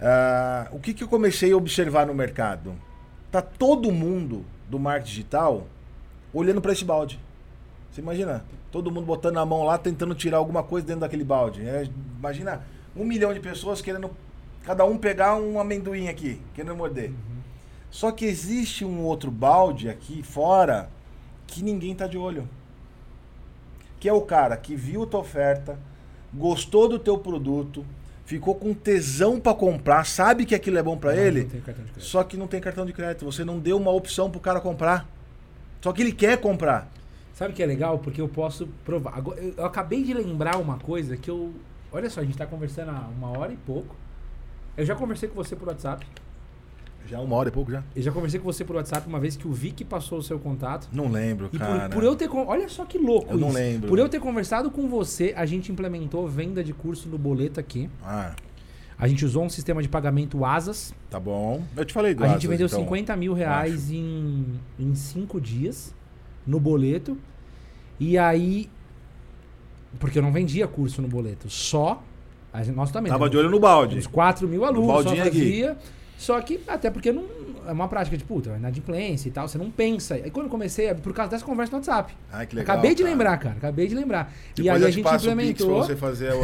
Ah, 0.01 0.69
o 0.73 0.81
que, 0.81 0.95
que 0.95 1.05
eu 1.05 1.09
comecei 1.09 1.53
a 1.53 1.57
observar 1.57 2.07
no 2.07 2.15
mercado? 2.15 2.75
Tá 3.31 3.41
todo 3.41 3.93
mundo 3.93 4.45
do 4.69 4.79
marketing 4.79 5.11
digital 5.11 5.67
olhando 6.35 6.61
para 6.61 6.73
esse 6.73 6.85
balde. 6.85 7.21
Você 7.91 8.01
imagina? 8.01 8.45
Todo 8.71 8.91
mundo 8.91 9.05
botando 9.05 9.37
a 9.37 9.47
mão 9.47 9.65
lá, 9.65 9.77
tentando 9.77 10.15
tirar 10.15 10.39
alguma 10.39 10.63
coisa 10.63 10.87
dentro 10.87 11.03
daquele 11.03 11.25
balde. 11.25 11.67
É, 11.67 11.89
imagina 12.19 12.65
um 12.97 13.05
milhão 13.05 13.33
de 13.33 13.41
pessoas 13.41 13.81
querendo 13.81 14.11
cada 14.65 14.85
um 14.85 14.97
pegar 14.97 15.37
um 15.37 15.61
amendoim 15.61 16.09
aqui, 16.09 16.41
querendo 16.55 16.75
morder. 16.75 17.13
Só 17.91 18.11
que 18.11 18.25
existe 18.25 18.85
um 18.85 19.03
outro 19.03 19.31
balde 19.31 19.89
aqui 19.89 20.23
fora 20.23 20.89
que 21.47 21.63
ninguém 21.63 21.95
tá 21.95 22.07
de 22.07 22.17
olho. 22.17 22.49
Que 24.03 24.09
é 24.09 24.13
o 24.13 24.23
cara 24.23 24.57
que 24.57 24.75
viu 24.75 25.07
tua 25.07 25.21
oferta, 25.21 25.79
gostou 26.35 26.89
do 26.89 26.99
teu 26.99 27.17
produto, 27.19 27.87
ficou 28.25 28.53
com 28.53 28.75
tesão 28.75 29.39
para 29.39 29.55
comprar, 29.55 30.05
sabe 30.05 30.45
que 30.45 30.57
aquilo 30.57 30.77
é 30.77 30.83
bom 30.83 30.97
para 30.97 31.17
ele, 31.17 31.49
só 31.99 32.25
que 32.25 32.37
não 32.37 32.49
tem 32.49 32.61
cartão 32.61 32.85
de 32.85 32.93
crédito. 32.93 33.25
Você 33.25 33.45
não 33.45 33.61
deu 33.61 33.77
uma 33.77 33.93
opção 33.93 34.29
pro 34.29 34.41
cara 34.41 34.61
comprar. 34.61 35.09
Só 35.81 35.93
que 35.93 36.03
ele 36.03 36.11
quer 36.11 36.37
comprar. 36.41 36.91
Sabe 37.33 37.53
o 37.53 37.55
que 37.55 37.63
é 37.63 37.67
legal? 37.67 38.01
Porque 38.01 38.21
eu 38.21 38.29
posso 38.29 38.67
provar. 38.85 39.17
Agora, 39.17 39.41
eu 39.41 39.65
acabei 39.65 40.03
de 40.03 40.13
lembrar 40.13 40.57
uma 40.57 40.81
coisa 40.81 41.17
que 41.17 41.31
eu. 41.31 41.55
Olha 41.93 42.11
só, 42.11 42.23
a 42.23 42.25
gente 42.25 42.37
tá 42.37 42.45
conversando 42.45 42.91
há 42.91 43.09
uma 43.17 43.39
hora 43.39 43.53
e 43.53 43.57
pouco. 43.57 43.95
Eu 44.77 44.85
já 44.85 44.97
conversei 44.97 45.29
com 45.29 45.37
você 45.37 45.55
por 45.55 45.69
WhatsApp. 45.69 46.05
Já 47.09 47.21
uma 47.21 47.37
hora 47.37 47.49
e 47.49 47.53
pouco 47.53 47.71
já? 47.71 47.83
Eu 47.95 48.03
já 48.03 48.11
conversei 48.13 48.41
com 48.41 48.47
você 48.47 48.65
por 48.65 48.77
WhatsApp 48.77 49.07
uma 49.09 49.21
vez 49.21 49.37
que 49.37 49.47
o 49.47 49.53
Vic 49.53 49.85
passou 49.85 50.19
o 50.19 50.23
seu 50.23 50.39
contato. 50.39 50.89
Não 50.93 51.09
lembro, 51.11 51.51
E 51.53 51.59
cara. 51.59 51.89
por, 51.89 51.97
por 51.97 52.05
eu 52.05 52.17
ter. 52.17 52.29
Olha 52.33 52.69
só 52.69 52.85
que 52.85 52.97
louco 52.99 53.33
Eu 53.33 53.39
não 53.39 53.49
isso. 53.49 53.57
lembro. 53.59 53.89
Por 53.89 53.99
eu 53.99 54.09
ter 54.09 54.21
conversado 54.21 54.71
com 54.71 54.89
você, 54.89 55.35
a 55.37 55.45
gente 55.45 55.71
implementou 55.71 56.27
venda 56.29 56.63
de 56.65 56.73
curso 56.73 57.09
no 57.09 57.19
boleto 57.19 57.61
aqui. 57.61 57.91
Ah, 58.03 58.35
A 58.99 59.09
gente 59.09 59.25
usou 59.25 59.45
um 59.45 59.49
sistema 59.51 59.83
de 59.83 59.89
pagamento 59.89 60.45
Asas. 60.45 60.95
tá 61.11 61.19
bom. 61.21 61.63
Eu 61.77 61.85
te 61.85 61.93
falei 61.93 62.15
do 62.15 62.23
A 62.25 62.29
gente 62.29 62.37
Atlas, 62.37 62.51
vendeu 62.51 62.67
então. 62.67 62.79
50 62.81 63.17
mil 63.17 63.35
reais 63.35 63.91
em, 63.91 64.47
em 64.79 64.95
cinco 64.95 65.41
dias 65.41 65.95
no 66.47 66.59
boleto. 66.61 67.19
E 68.01 68.17
aí. 68.17 68.71
Porque 69.99 70.19
eu 70.19 70.23
não 70.23 70.33
vendia 70.33 70.67
curso 70.67 71.03
no 71.03 71.09
boleto. 71.09 71.51
Só. 71.51 72.03
Gente, 72.55 72.71
nós 72.75 72.91
também. 72.91 73.11
Tava 73.11 73.29
de 73.29 73.37
olho 73.37 73.51
no 73.51 73.59
balde. 73.61 73.99
Uns 73.99 74.07
4 74.07 74.47
mil 74.49 74.65
alunos, 74.65 74.87
só 74.87 74.93
baldinho 75.03 75.23
aqui. 75.23 75.39
fazia. 75.39 75.79
Só 76.23 76.41
que, 76.41 76.61
até 76.69 76.89
porque 76.89 77.11
não, 77.11 77.25
é 77.67 77.73
uma 77.73 77.89
prática 77.89 78.17
de 78.17 78.23
puta, 78.23 78.51
inadimplência 78.57 79.29
e 79.29 79.33
tal, 79.33 79.49
você 79.49 79.59
não 79.59 79.73
pensa. 79.73 80.17
E 80.17 80.31
quando 80.31 80.47
eu 80.47 80.51
comecei, 80.51 80.87
é 80.87 80.95
por 80.95 81.13
causa 81.13 81.33
dessa 81.33 81.45
conversa 81.45 81.73
no 81.73 81.79
WhatsApp. 81.79 82.15
Ai, 82.33 82.47
que 82.47 82.55
legal. 82.55 82.75
acabei 82.75 82.95
de 82.95 83.03
cara. 83.03 83.11
lembrar, 83.13 83.37
cara, 83.39 83.55
acabei 83.57 83.89
de 83.89 83.95
lembrar. 83.97 84.33
Depois 84.55 84.67
e 84.67 84.71
aí 84.71 84.83
a 84.85 84.87
te 84.87 84.93
gente 84.93 85.07
o 85.09 85.15
implementou. 85.17 85.75
pra 85.79 85.87
você 85.87 85.97
fazer 85.97 86.31
o, 86.35 86.39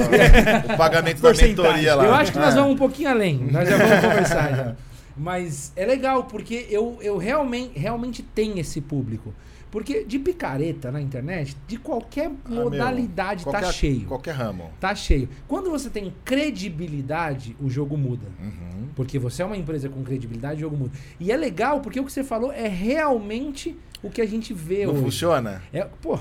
o 0.75 0.77
pagamento 0.77 1.23
da 1.23 1.33
mentoria 1.33 1.95
lá. 1.95 2.05
Eu 2.07 2.15
acho 2.15 2.33
que 2.33 2.39
nós 2.39 2.55
É. 2.55 2.57
vamos 2.57 2.75
um 2.75 2.77
pouquinho 2.77 3.09
além. 3.11 3.39
Nós 3.39 3.69
já 3.69 3.77
vamos 3.77 4.01
conversar 4.01 4.57
já. 4.57 4.75
Mas 5.17 5.73
é 5.77 5.87
legal, 5.87 6.25
porque 6.25 6.67
eu, 6.71 6.99
eu 7.01 7.17
realmente, 7.17 7.79
realmente 7.79 8.21
tenho 8.23 8.59
esse 8.59 8.81
público. 8.81 9.33
Porque 9.71 10.05
de 10.05 10.19
picareta 10.19 10.91
na 10.91 11.01
internet, 11.01 11.57
de 11.67 11.77
qualquer 11.79 12.31
Ah, 12.45 12.49
meu, 12.49 12.65
modalidade, 12.65 13.45
tá 13.45 13.51
qualquer- 13.51 13.73
cheio. 13.73 14.07
Qualquer 14.07 14.33
ramo. 14.35 14.71
Tá 14.81 14.95
cheio. 14.95 15.29
Quando 15.47 15.71
você 15.71 15.91
tem 15.91 16.13
credibilidade, 16.25 17.57
o 17.61 17.69
jogo 17.69 17.97
muda. 17.97 18.27
Uhum. 18.41 18.89
Porque 18.97 19.19
você 19.19 19.43
é 19.43 19.45
uma 19.45 19.57
empresa 19.57 19.89
com 19.89 20.03
credibilidade, 20.03 20.57
o 20.59 20.61
jogo 20.61 20.77
muda. 20.77 20.93
E 21.21 21.31
é 21.31 21.37
legal 21.37 21.81
porque 21.81 22.01
o 22.01 22.05
que 22.05 22.13
você 22.13 22.25
falou 22.25 22.53
é 22.53 22.67
realmente 22.67 23.77
o 24.03 24.11
que 24.11 24.21
a 24.21 24.27
gente 24.27 24.53
vê 24.55 24.87
Não 24.87 24.95
hoje. 24.95 25.03
funciona? 25.03 25.63
É, 25.73 25.85
pô, 25.85 26.19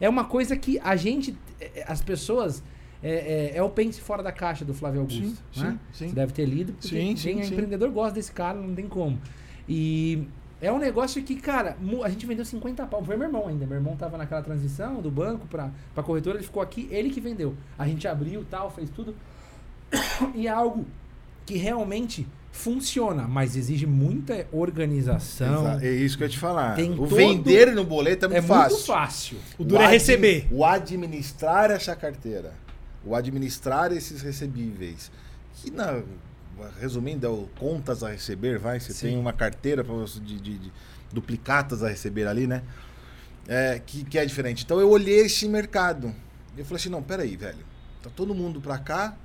é 0.00 0.08
uma 0.08 0.24
coisa 0.24 0.56
que 0.56 0.78
a 0.80 0.96
gente, 0.96 1.36
é, 1.60 1.84
as 1.86 2.02
pessoas, 2.02 2.62
é, 3.02 3.52
é, 3.54 3.56
é 3.58 3.62
o 3.62 3.70
pense 3.70 4.00
fora 4.00 4.22
da 4.22 4.32
caixa 4.32 4.64
do 4.64 4.74
Flávio 4.74 5.00
Augusto. 5.02 5.22
Sim, 5.52 5.62
né? 5.62 5.78
sim, 5.92 6.04
sim. 6.04 6.08
Você 6.08 6.14
deve 6.14 6.32
ter 6.32 6.46
lido, 6.46 6.72
porque 6.72 6.88
Sim, 6.88 7.14
quem 7.14 7.16
sim, 7.16 7.40
é 7.40 7.46
empreendedor 7.46 7.90
gosta 7.90 8.14
desse 8.14 8.32
cara, 8.32 8.58
não 8.58 8.74
tem 8.74 8.88
como. 8.88 9.18
E 9.68 10.24
é 10.64 10.72
um 10.72 10.78
negócio 10.78 11.22
que, 11.22 11.36
cara, 11.36 11.76
a 12.02 12.08
gente 12.08 12.26
vendeu 12.26 12.44
50 12.44 12.86
pau. 12.86 13.04
Foi 13.04 13.16
meu 13.16 13.26
irmão 13.26 13.46
ainda. 13.48 13.66
Meu 13.66 13.76
irmão 13.76 13.96
tava 13.96 14.16
naquela 14.18 14.42
transição 14.42 15.00
do 15.00 15.10
banco 15.10 15.46
pra, 15.46 15.70
pra 15.94 16.02
corretora, 16.02 16.36
ele 16.38 16.44
ficou 16.44 16.62
aqui, 16.62 16.88
ele 16.90 17.10
que 17.10 17.20
vendeu. 17.20 17.54
A 17.78 17.86
gente 17.86 18.06
abriu 18.08 18.44
tal, 18.50 18.70
fez 18.70 18.88
tudo. 18.90 19.14
E 20.34 20.46
é 20.46 20.50
algo 20.50 20.84
que 21.46 21.56
realmente 21.56 22.26
funciona, 22.50 23.26
mas 23.28 23.56
exige 23.56 23.84
muita 23.86 24.46
organização. 24.52 25.74
Exa- 25.76 25.84
É 25.86 25.90
isso 25.90 26.16
que 26.16 26.22
eu 26.22 26.26
ia 26.26 26.30
te 26.32 26.38
falar. 26.38 26.74
Tem 26.76 26.92
o 26.92 26.96
todo- 26.98 27.16
vender 27.16 27.72
no 27.74 27.84
boleto 27.84 28.24
é 28.26 28.28
muito 28.28 28.38
É 28.38 28.42
fácil. 28.42 28.70
muito 28.76 28.86
fácil. 28.86 29.38
O 29.58 29.64
duro 29.64 29.80
é 29.82 29.84
admi- 29.86 29.92
receber. 29.98 30.46
O 30.50 30.64
administrar 30.64 31.70
essa 31.70 31.94
carteira. 31.96 32.52
O 33.04 33.14
administrar 33.14 33.92
esses 33.92 34.22
recebíveis. 34.22 35.10
Que 35.56 35.70
na. 35.70 36.02
Resumindo, 36.80 37.26
é 37.26 37.28
o 37.30 37.48
contas 37.58 38.02
a 38.02 38.10
receber, 38.10 38.58
vai. 38.58 38.78
Você 38.80 38.92
Sim. 38.92 39.08
tem 39.08 39.18
uma 39.18 39.32
carteira 39.32 39.82
de, 39.84 40.40
de- 40.40 40.58
de 40.58 40.72
duplicatas 41.12 41.82
a 41.82 41.88
receber 41.88 42.26
ali, 42.26 42.46
né? 42.46 42.62
É, 43.46 43.80
que, 43.84 44.04
que 44.04 44.18
é 44.18 44.24
diferente. 44.24 44.64
Então 44.64 44.80
eu 44.80 44.88
olhei 44.90 45.20
esse 45.20 45.48
mercado. 45.48 46.14
Eu 46.56 46.64
falei 46.64 46.80
assim, 46.80 46.88
não, 46.88 47.02
peraí, 47.02 47.36
velho. 47.36 47.64
Tá 48.02 48.10
todo 48.14 48.34
mundo 48.34 48.60
pra 48.60 48.78
cá, 48.78 49.16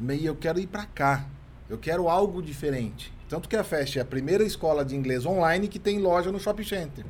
e 0.00 0.24
eu 0.26 0.34
quero 0.36 0.58
ir 0.58 0.66
pra 0.66 0.84
cá. 0.84 1.26
Eu 1.68 1.78
quero 1.78 2.08
algo 2.08 2.40
diferente. 2.42 3.12
Tanto 3.28 3.48
que 3.48 3.56
a 3.56 3.64
Fest 3.64 3.96
é 3.96 4.00
a 4.00 4.04
primeira 4.04 4.44
escola 4.44 4.84
de 4.84 4.94
inglês 4.94 5.26
online 5.26 5.66
que 5.66 5.78
tem 5.78 5.98
loja 5.98 6.30
no 6.30 6.38
Shopping 6.38 6.62
Center. 6.64 7.04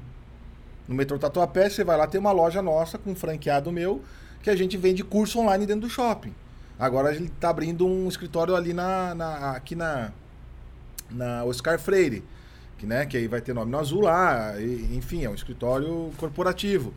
No 0.88 0.94
metrô 0.94 1.18
Tatuapé, 1.18 1.68
você 1.68 1.84
vai 1.84 1.96
lá, 1.96 2.06
tem 2.06 2.18
uma 2.20 2.32
loja 2.32 2.62
nossa 2.62 2.96
com 2.96 3.10
um 3.10 3.14
franqueado 3.14 3.70
meu, 3.70 4.02
que 4.42 4.48
a 4.48 4.56
gente 4.56 4.76
vende 4.76 5.02
curso 5.04 5.38
online 5.40 5.66
dentro 5.66 5.82
do 5.82 5.90
shopping. 5.90 6.32
Agora 6.78 7.12
gente 7.14 7.32
está 7.32 7.48
abrindo 7.48 7.86
um 7.86 8.06
escritório 8.08 8.54
ali 8.54 8.74
na, 8.74 9.14
na, 9.14 9.50
aqui 9.52 9.74
na, 9.74 10.12
na 11.10 11.44
Oscar 11.44 11.78
Freire, 11.78 12.22
que, 12.76 12.86
né, 12.86 13.06
que 13.06 13.16
aí 13.16 13.26
vai 13.26 13.40
ter 13.40 13.54
nome 13.54 13.70
no 13.70 13.78
azul 13.78 14.02
lá, 14.02 14.60
e, 14.60 14.94
enfim, 14.94 15.24
é 15.24 15.30
um 15.30 15.34
escritório 15.34 16.10
corporativo. 16.18 16.92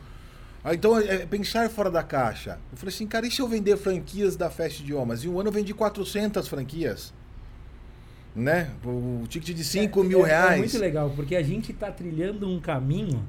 Ah, 0.62 0.74
então, 0.74 1.00
é 1.00 1.26
pensar 1.26 1.70
fora 1.70 1.90
da 1.90 2.04
caixa. 2.04 2.60
Eu 2.72 2.78
falei 2.78 2.94
assim, 2.94 3.08
cara, 3.08 3.26
e 3.26 3.32
se 3.32 3.42
eu 3.42 3.48
vender 3.48 3.78
franquias 3.78 4.36
da 4.36 4.50
Fest 4.50 4.82
Idiomas? 4.82 5.24
Em 5.24 5.30
um 5.30 5.40
ano 5.40 5.48
eu 5.48 5.54
vendi 5.54 5.74
400 5.74 6.48
franquias. 6.50 7.14
Né? 8.36 8.70
O 8.84 9.26
ticket 9.28 9.56
de 9.56 9.64
5 9.64 10.00
é, 10.00 10.04
mil 10.04 10.26
é, 10.26 10.28
reais. 10.30 10.54
É 10.56 10.58
muito 10.58 10.78
legal, 10.78 11.14
porque 11.16 11.36
a 11.36 11.42
gente 11.42 11.72
está 11.72 11.90
trilhando 11.90 12.48
um 12.48 12.60
caminho 12.60 13.26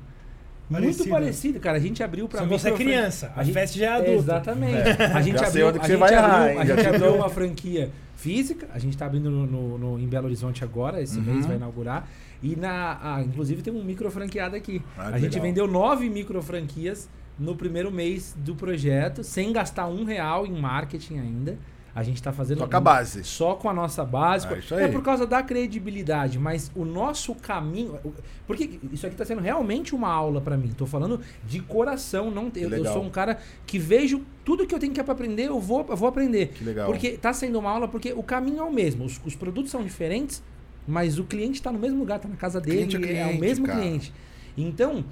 Parecido. 0.70 0.98
muito 1.05 1.10
parecido, 1.10 1.60
cara. 1.60 1.76
A 1.76 1.80
gente 1.80 2.02
abriu 2.02 2.28
para 2.28 2.44
você 2.44 2.68
é 2.70 2.72
criança, 2.72 3.32
a, 3.34 3.40
a 3.40 3.44
gente, 3.44 3.55
festa 3.55 3.78
já 3.78 3.86
é 3.86 3.88
adulta. 3.97 4.12
Exatamente. 4.12 4.88
É. 4.88 5.05
A 5.06 5.20
gente 5.22 5.38
já 5.38 5.47
abriu, 5.48 5.68
a 5.68 5.72
você 5.72 5.78
gente 5.86 5.97
vai 5.97 6.14
abriu, 6.14 6.51
errar, 6.52 6.60
a 6.60 6.64
gente 6.64 6.86
abriu 6.86 7.14
uma 7.14 7.28
franquia 7.28 7.90
física, 8.16 8.68
a 8.72 8.78
gente 8.78 8.92
está 8.92 9.06
abrindo 9.06 9.30
no, 9.30 9.47
no, 9.47 9.78
no, 9.78 9.98
em 9.98 10.06
Belo 10.06 10.26
Horizonte 10.26 10.62
agora, 10.62 11.01
esse 11.02 11.18
Uhum. 11.18 11.24
mês 11.24 11.47
vai 11.47 11.56
inaugurar. 11.56 12.09
E 12.42 12.55
na, 12.56 12.98
ah, 13.02 13.22
inclusive 13.22 13.62
tem 13.62 13.72
um 13.72 13.82
micro 13.84 14.10
franqueado 14.10 14.55
aqui. 14.56 14.80
Ah, 14.97 15.09
a 15.09 15.18
gente 15.18 15.32
legal. 15.34 15.42
vendeu 15.42 15.66
nove 15.66 16.09
micro 16.09 16.40
franquias 16.42 17.09
no 17.38 17.56
primeiro 17.56 17.90
mês 17.90 18.34
do 18.38 18.55
projeto, 18.55 19.24
sem 19.24 19.52
gastar 19.52 19.86
um 19.88 20.05
real 20.05 20.47
em 20.47 20.52
marketing 20.52 21.18
ainda. 21.18 21.59
A 21.94 22.02
gente 22.02 22.16
está 22.16 22.32
fazendo 22.32 22.58
Toca 22.58 22.76
a 22.76 22.80
base. 22.80 23.24
só 23.24 23.54
com 23.54 23.68
a 23.68 23.72
nossa 23.72 24.04
base. 24.04 24.46
Ah, 24.48 24.56
isso 24.56 24.74
é 24.74 24.84
aí. 24.84 24.92
por 24.92 25.02
causa 25.02 25.26
da 25.26 25.42
credibilidade, 25.42 26.38
mas 26.38 26.70
o 26.74 26.84
nosso 26.84 27.34
caminho. 27.34 27.98
Porque 28.46 28.78
isso 28.92 29.06
aqui 29.06 29.14
está 29.14 29.24
sendo 29.24 29.40
realmente 29.40 29.94
uma 29.94 30.08
aula 30.08 30.40
para 30.40 30.56
mim. 30.56 30.68
Estou 30.68 30.86
falando 30.86 31.20
de 31.44 31.60
coração. 31.60 32.30
Não, 32.30 32.50
eu, 32.54 32.70
eu 32.70 32.84
sou 32.84 33.02
um 33.02 33.10
cara 33.10 33.38
que 33.66 33.78
vejo 33.78 34.24
tudo 34.44 34.66
que 34.66 34.74
eu 34.74 34.78
tenho 34.78 34.92
que 34.92 35.00
aprender, 35.00 35.48
eu 35.48 35.60
vou, 35.60 35.84
eu 35.88 35.96
vou 35.96 36.08
aprender. 36.08 36.48
Que 36.48 36.64
legal. 36.64 36.86
Porque 36.86 37.08
está 37.08 37.32
sendo 37.32 37.58
uma 37.58 37.70
aula 37.70 37.88
porque 37.88 38.12
o 38.12 38.22
caminho 38.22 38.58
é 38.58 38.64
o 38.64 38.72
mesmo. 38.72 39.04
Os, 39.04 39.20
os 39.24 39.34
produtos 39.34 39.70
são 39.70 39.82
diferentes, 39.82 40.42
mas 40.86 41.18
o 41.18 41.24
cliente 41.24 41.54
está 41.54 41.72
no 41.72 41.78
mesmo 41.78 41.98
lugar, 41.98 42.16
está 42.16 42.28
na 42.28 42.36
casa 42.36 42.60
dele, 42.60 42.86
Cliente 42.86 42.96
é 42.96 42.98
é, 42.98 43.02
cliente, 43.24 43.36
o 43.36 43.40
mesmo 43.40 43.66
cara. 43.66 43.80
cliente. 43.80 44.12
Então, 44.56 45.04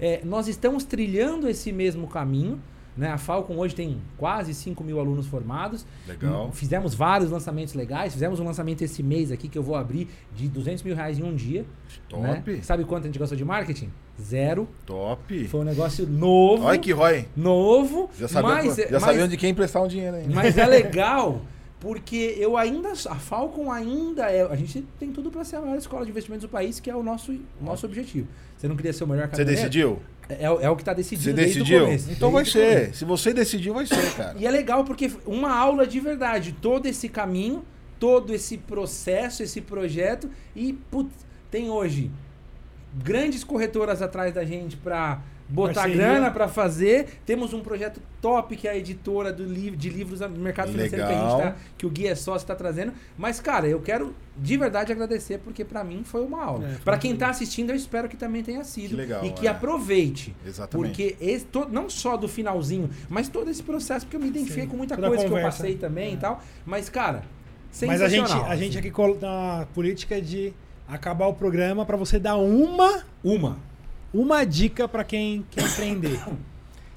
é, 0.00 0.20
nós 0.24 0.48
estamos 0.48 0.84
trilhando 0.84 1.48
esse 1.48 1.72
mesmo 1.72 2.06
caminho. 2.08 2.60
Né? 2.96 3.08
A 3.08 3.16
Falcon 3.18 3.56
hoje 3.56 3.74
tem 3.74 4.00
quase 4.18 4.52
5 4.52 4.84
mil 4.84 5.00
alunos 5.00 5.26
formados. 5.26 5.86
Legal. 6.06 6.50
Fizemos 6.52 6.94
vários 6.94 7.30
lançamentos 7.30 7.74
legais. 7.74 8.12
Fizemos 8.12 8.38
um 8.38 8.44
lançamento 8.44 8.82
esse 8.82 9.02
mês 9.02 9.32
aqui 9.32 9.48
que 9.48 9.56
eu 9.56 9.62
vou 9.62 9.74
abrir 9.76 10.08
de 10.34 10.48
200 10.48 10.82
mil 10.82 10.94
reais 10.94 11.18
em 11.18 11.22
um 11.22 11.34
dia. 11.34 11.64
Top. 12.08 12.22
né? 12.22 12.60
Sabe 12.62 12.84
quanto 12.84 13.04
a 13.04 13.06
gente 13.06 13.18
gastou 13.18 13.36
de 13.36 13.44
marketing? 13.44 13.90
Zero. 14.20 14.68
Top. 14.84 15.48
Foi 15.48 15.60
um 15.60 15.64
negócio 15.64 16.06
novo. 16.06 16.64
Olha 16.64 16.78
que 16.78 16.92
Roy. 16.92 17.26
Novo. 17.34 18.10
Já 18.18 18.28
sabia, 18.28 18.50
mas, 18.50 18.76
já 18.76 18.86
mas- 18.90 19.02
sabia 19.02 19.24
onde 19.24 19.36
quem 19.36 19.50
emprestar 19.50 19.82
um 19.82 19.88
dinheiro 19.88 20.16
ainda. 20.16 20.34
mas 20.34 20.56
é 20.58 20.66
legal 20.66 21.40
porque 21.80 22.36
eu 22.38 22.56
ainda. 22.56 22.92
A 22.92 23.16
Falcon 23.16 23.70
ainda 23.72 24.30
é. 24.30 24.42
A 24.42 24.54
gente 24.54 24.82
tem 25.00 25.10
tudo 25.10 25.30
para 25.32 25.42
ser 25.44 25.56
a 25.56 25.60
maior 25.60 25.76
escola 25.76 26.04
de 26.04 26.10
investimentos 26.12 26.46
do 26.46 26.48
país, 26.50 26.78
que 26.78 26.88
é 26.88 26.94
o 26.94 27.02
nosso, 27.02 27.32
o 27.32 27.64
nosso 27.64 27.84
objetivo. 27.86 28.28
Você 28.62 28.68
não 28.68 28.76
queria 28.76 28.92
ser 28.92 29.02
o 29.02 29.08
melhor 29.08 29.26
Você 29.26 29.44
caminhoneiro? 29.44 29.60
decidiu? 29.60 29.98
É, 30.28 30.44
é 30.44 30.70
o 30.70 30.76
que 30.76 30.82
está 30.82 30.92
decidido. 30.92 31.24
Você 31.24 31.32
desde 31.32 31.58
o 31.58 31.64
decidiu? 31.64 31.84
começo, 31.84 32.12
então 32.12 32.30
vai 32.30 32.44
ser. 32.44 32.94
Se 32.94 33.04
você 33.04 33.34
decidiu, 33.34 33.74
vai 33.74 33.84
ser, 33.86 34.14
cara. 34.14 34.38
E 34.38 34.46
é 34.46 34.50
legal 34.52 34.84
porque 34.84 35.10
uma 35.26 35.52
aula 35.52 35.84
de 35.84 35.98
verdade, 35.98 36.52
todo 36.52 36.86
esse 36.86 37.08
caminho, 37.08 37.64
todo 37.98 38.32
esse 38.32 38.56
processo, 38.56 39.42
esse 39.42 39.60
projeto 39.60 40.30
e 40.54 40.74
putz, 40.74 41.12
tem 41.50 41.70
hoje 41.70 42.08
grandes 43.02 43.42
corretoras 43.42 44.00
atrás 44.00 44.32
da 44.32 44.44
gente 44.44 44.76
para 44.76 45.20
botar 45.52 45.74
Parceria. 45.82 45.96
grana 45.96 46.30
para 46.30 46.48
fazer. 46.48 47.20
Temos 47.26 47.52
um 47.52 47.60
projeto 47.60 48.00
top 48.20 48.56
que 48.56 48.66
é 48.66 48.70
a 48.72 48.76
editora 48.76 49.32
do 49.32 49.44
li 49.44 49.70
de 49.70 49.90
livros 49.90 50.20
do 50.20 50.28
mercado 50.30 50.70
financeiro 50.72 50.96
que 51.06 51.12
a 51.12 51.14
gente 51.14 51.22
Legal. 51.22 51.40
tá, 51.40 51.56
que 51.76 51.84
o 51.86 51.90
Guia 51.90 52.10
é 52.12 52.14
Sócio 52.14 52.44
está 52.44 52.54
trazendo. 52.54 52.92
Mas 53.18 53.40
cara, 53.40 53.66
eu 53.68 53.80
quero 53.80 54.14
de 54.36 54.56
verdade 54.56 54.90
agradecer 54.92 55.38
porque 55.38 55.64
para 55.64 55.84
mim 55.84 56.02
foi 56.04 56.24
uma 56.24 56.42
aula. 56.42 56.66
É, 56.68 56.74
para 56.84 56.96
quem 56.96 57.12
legal. 57.12 57.28
tá 57.28 57.30
assistindo, 57.32 57.70
eu 57.70 57.76
espero 57.76 58.08
que 58.08 58.16
também 58.16 58.42
tenha 58.42 58.64
sido 58.64 58.90
Que 58.90 58.96
legal, 58.96 59.24
e 59.24 59.30
que 59.30 59.46
é. 59.46 59.50
aproveite. 59.50 60.34
Exatamente. 60.46 60.88
Porque 60.88 61.16
esse, 61.20 61.44
to- 61.44 61.68
não 61.70 61.90
só 61.90 62.16
do 62.16 62.26
finalzinho, 62.28 62.88
mas 63.08 63.28
todo 63.28 63.50
esse 63.50 63.62
processo, 63.62 64.06
porque 64.06 64.16
eu 64.16 64.20
me 64.20 64.28
identifiquei 64.28 64.64
Sim, 64.64 64.68
com 64.70 64.76
muita 64.76 64.94
toda 64.96 65.08
coisa 65.08 65.24
que 65.26 65.30
eu 65.32 65.42
passei 65.42 65.76
também 65.76 66.14
e 66.14 66.16
tal. 66.16 66.42
Mas, 66.64 66.88
cara, 66.88 67.22
Mas 67.86 68.00
a 68.00 68.08
gente, 68.08 68.32
a 68.32 68.56
gente 68.56 68.78
assim. 68.78 68.88
aqui 68.88 69.00
uma 69.00 69.66
política 69.74 70.20
de 70.20 70.52
acabar 70.88 71.26
o 71.26 71.34
programa 71.34 71.84
pra 71.86 71.96
você 71.96 72.18
dar 72.18 72.36
uma, 72.36 73.02
Uma. 73.24 73.58
Uma 74.12 74.44
dica 74.44 74.86
pra 74.88 75.04
quem 75.04 75.44
quer 75.50 75.64
empreender. 75.64 76.20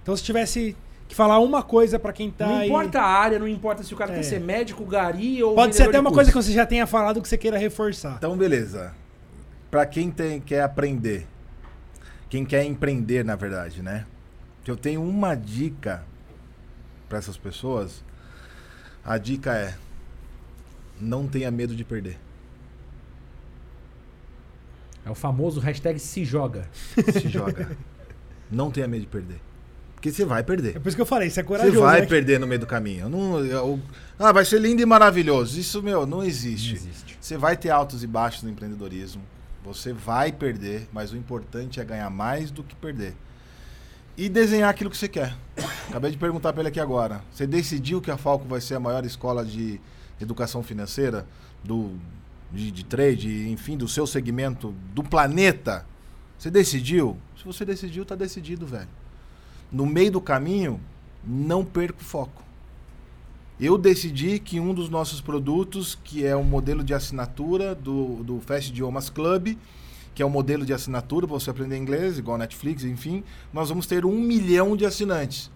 Então 0.01 0.15
se 0.15 0.23
tivesse 0.23 0.75
que 1.07 1.15
falar 1.15 1.39
uma 1.39 1.61
coisa 1.63 1.99
pra 1.99 2.11
quem 2.11 2.31
tá 2.31 2.47
não 2.47 2.55
aí... 2.57 2.67
importa 2.67 2.99
a 2.99 3.05
área, 3.05 3.37
não 3.39 3.47
importa 3.47 3.83
se 3.83 3.93
o 3.93 3.97
cara 3.97 4.11
É. 4.11 4.15
quer 4.15 4.23
ser 4.23 4.39
médico, 4.39 4.83
gari 4.85 5.41
ou 5.43 5.55
Pode 5.55 5.75
ser 5.75 5.83
até 5.83 5.99
uma 5.99 6.09
curso. 6.09 6.15
coisa 6.15 6.31
que 6.31 6.37
você 6.37 6.51
já 6.51 6.65
tenha 6.65 6.85
falado 6.87 7.21
que 7.21 7.27
você 7.27 7.37
queira 7.37 7.57
reforçar. 7.57 8.15
Então, 8.17 8.35
beleza. 8.37 8.93
Pra 9.69 9.85
quem 9.85 10.09
tem, 10.09 10.39
quer 10.41 10.61
aprender, 10.63 11.27
quem 12.29 12.45
quer 12.45 12.63
empreender, 12.63 13.23
na 13.25 13.35
verdade, 13.35 13.81
né? 13.81 14.05
Eu 14.65 14.75
tenho 14.75 15.03
uma 15.03 15.35
dica 15.35 16.03
pra 17.07 17.19
essas 17.19 17.37
pessoas. 17.37 18.03
A 19.03 19.17
dica 19.19 19.53
é: 19.53 19.75
não 20.99 21.27
tenha 21.27 21.51
medo 21.51 21.75
de 21.75 21.83
perder. 21.83 22.17
É 25.05 25.09
o 25.11 25.15
famoso 25.15 25.59
hashtag 25.59 25.99
se 25.99 26.25
joga. 26.25 26.67
Se 27.13 27.29
joga. 27.29 27.77
não 28.51 28.71
tenha 28.71 28.87
medo 28.87 29.01
de 29.01 29.07
perder. 29.07 29.39
Porque 29.93 30.11
você 30.11 30.25
vai 30.25 30.43
perder. 30.43 30.75
É 30.75 30.79
por 30.79 30.87
isso 30.87 30.95
que 30.95 31.01
eu 31.01 31.05
falei, 31.05 31.29
você 31.29 31.39
é 31.39 31.43
Você 31.43 31.47
corajoso. 31.47 31.79
vai 31.81 32.01
né? 32.01 32.07
perder 32.07 32.39
no 32.39 32.45
meio 32.47 32.59
do 32.59 32.67
caminho. 32.67 33.07
Não, 33.09 33.39
eu- 33.45 33.79
ah, 34.19 34.31
vai 34.31 34.45
ser 34.45 34.59
lindo 34.59 34.81
e 34.81 34.85
maravilhoso. 34.85 35.59
Isso, 35.59 35.81
meu, 35.81 36.05
não 36.05 36.23
existe. 36.23 36.69
Não 36.69 36.75
existe. 36.75 37.17
Você 37.21 37.37
vai 37.37 37.55
ter 37.57 37.69
altos 37.69 38.03
e 38.03 38.07
baixos 38.07 38.43
no 38.43 38.49
empreendedorismo. 38.49 39.21
Você 39.63 39.93
vai 39.93 40.31
perder, 40.31 40.87
mas 40.93 41.11
o 41.11 41.17
importante 41.17 41.79
é 41.79 41.83
ganhar 41.83 42.09
mais 42.09 42.51
do 42.51 42.63
que 42.63 42.75
perder. 42.75 43.15
E 44.17 44.29
desenhar 44.29 44.69
aquilo 44.69 44.89
que 44.91 44.97
você 44.97 45.07
quer. 45.07 45.35
Acabei 45.89 46.11
de 46.11 46.17
perguntar 46.17 46.53
para 46.53 46.61
ele 46.61 46.69
aqui 46.69 46.79
agora. 46.79 47.21
Você 47.33 47.45
decidiu 47.47 47.99
que 47.99 48.09
a 48.11 48.17
Falco 48.17 48.47
vai 48.47 48.61
ser 48.61 48.75
a 48.75 48.79
maior 48.79 49.03
escola 49.05 49.43
de 49.43 49.79
educação 50.21 50.61
financeira 50.63 51.25
do 51.63 51.93
de, 52.51 52.71
de 52.71 52.85
trade, 52.85 53.49
enfim, 53.49 53.77
do 53.77 53.87
seu 53.87 54.05
segmento 54.05 54.73
do 54.93 55.03
planeta? 55.03 55.85
Você 56.37 56.51
decidiu? 56.51 57.17
Se 57.37 57.45
você 57.45 57.65
decidiu, 57.65 58.05
tá 58.05 58.15
decidido, 58.15 58.65
velho. 58.65 58.89
No 59.71 59.85
meio 59.85 60.11
do 60.11 60.21
caminho, 60.21 60.79
não 61.23 61.65
perca 61.65 61.99
o 62.01 62.03
foco. 62.03 62.43
Eu 63.59 63.77
decidi 63.77 64.37
que 64.37 64.59
um 64.59 64.73
dos 64.73 64.89
nossos 64.89 65.21
produtos, 65.21 65.97
que 66.03 66.25
é 66.25 66.35
o 66.35 66.43
modelo 66.43 66.83
de 66.83 66.93
assinatura 66.93 67.73
do, 67.73 68.23
do 68.23 68.41
Fast 68.41 68.69
Idiomas 68.69 69.09
Club, 69.09 69.57
que 70.13 70.21
é 70.21 70.25
o 70.25 70.29
modelo 70.29 70.65
de 70.65 70.73
assinatura 70.73 71.27
para 71.27 71.37
você 71.37 71.49
aprender 71.49 71.77
inglês, 71.77 72.17
igual 72.17 72.37
Netflix, 72.37 72.83
enfim, 72.83 73.23
nós 73.53 73.69
vamos 73.69 73.87
ter 73.87 74.05
um 74.05 74.19
milhão 74.19 74.75
de 74.75 74.85
assinantes. 74.85 75.51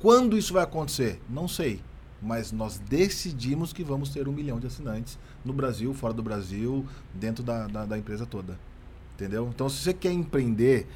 Quando 0.00 0.36
isso 0.36 0.52
vai 0.52 0.62
acontecer? 0.62 1.20
Não 1.28 1.48
sei. 1.48 1.80
Mas 2.20 2.50
nós 2.50 2.78
decidimos 2.78 3.72
que 3.72 3.84
vamos 3.84 4.10
ter 4.10 4.28
um 4.28 4.32
milhão 4.32 4.58
de 4.58 4.66
assinantes 4.66 5.18
no 5.48 5.52
Brasil, 5.52 5.92
fora 5.92 6.14
do 6.14 6.22
Brasil, 6.22 6.86
dentro 7.12 7.42
da, 7.42 7.66
da, 7.66 7.84
da 7.84 7.98
empresa 7.98 8.24
toda. 8.24 8.58
Entendeu? 9.16 9.50
Então, 9.52 9.68
se 9.68 9.78
você 9.78 9.92
quer 9.92 10.12
empreender, 10.12 10.86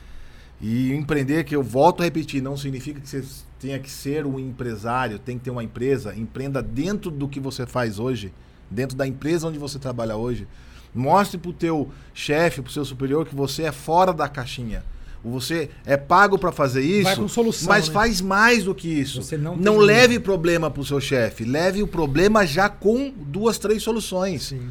e 0.60 0.92
empreender, 0.92 1.42
que 1.42 1.56
eu 1.56 1.62
volto 1.62 2.02
a 2.02 2.04
repetir, 2.04 2.40
não 2.40 2.56
significa 2.56 3.00
que 3.00 3.08
você 3.08 3.24
tenha 3.58 3.80
que 3.80 3.90
ser 3.90 4.24
um 4.24 4.38
empresário, 4.38 5.18
tem 5.18 5.36
que 5.36 5.44
ter 5.44 5.50
uma 5.50 5.64
empresa. 5.64 6.14
Empreenda 6.14 6.62
dentro 6.62 7.10
do 7.10 7.26
que 7.26 7.40
você 7.40 7.66
faz 7.66 7.98
hoje, 7.98 8.32
dentro 8.70 8.96
da 8.96 9.04
empresa 9.04 9.48
onde 9.48 9.58
você 9.58 9.76
trabalha 9.76 10.14
hoje. 10.14 10.46
Mostre 10.94 11.36
pro 11.36 11.52
teu 11.52 11.90
chefe, 12.14 12.62
pro 12.62 12.70
seu 12.70 12.84
superior, 12.84 13.26
que 13.26 13.34
você 13.34 13.64
é 13.64 13.72
fora 13.72 14.12
da 14.12 14.28
caixinha. 14.28 14.84
Você 15.24 15.70
é 15.86 15.96
pago 15.96 16.36
para 16.36 16.50
fazer 16.50 16.82
isso, 16.82 17.28
solução, 17.28 17.68
mas 17.68 17.86
né? 17.86 17.94
faz 17.94 18.20
mais 18.20 18.64
do 18.64 18.74
que 18.74 18.88
isso. 18.88 19.22
Você 19.22 19.36
não 19.36 19.56
não 19.56 19.76
leve 19.78 20.18
problema 20.18 20.68
pro 20.68 20.84
seu 20.84 21.00
chefe, 21.00 21.44
leve 21.44 21.80
o 21.82 21.86
problema 21.86 22.44
já 22.44 22.68
com 22.68 23.10
duas, 23.16 23.56
três 23.56 23.82
soluções. 23.82 24.42
Sim. 24.48 24.68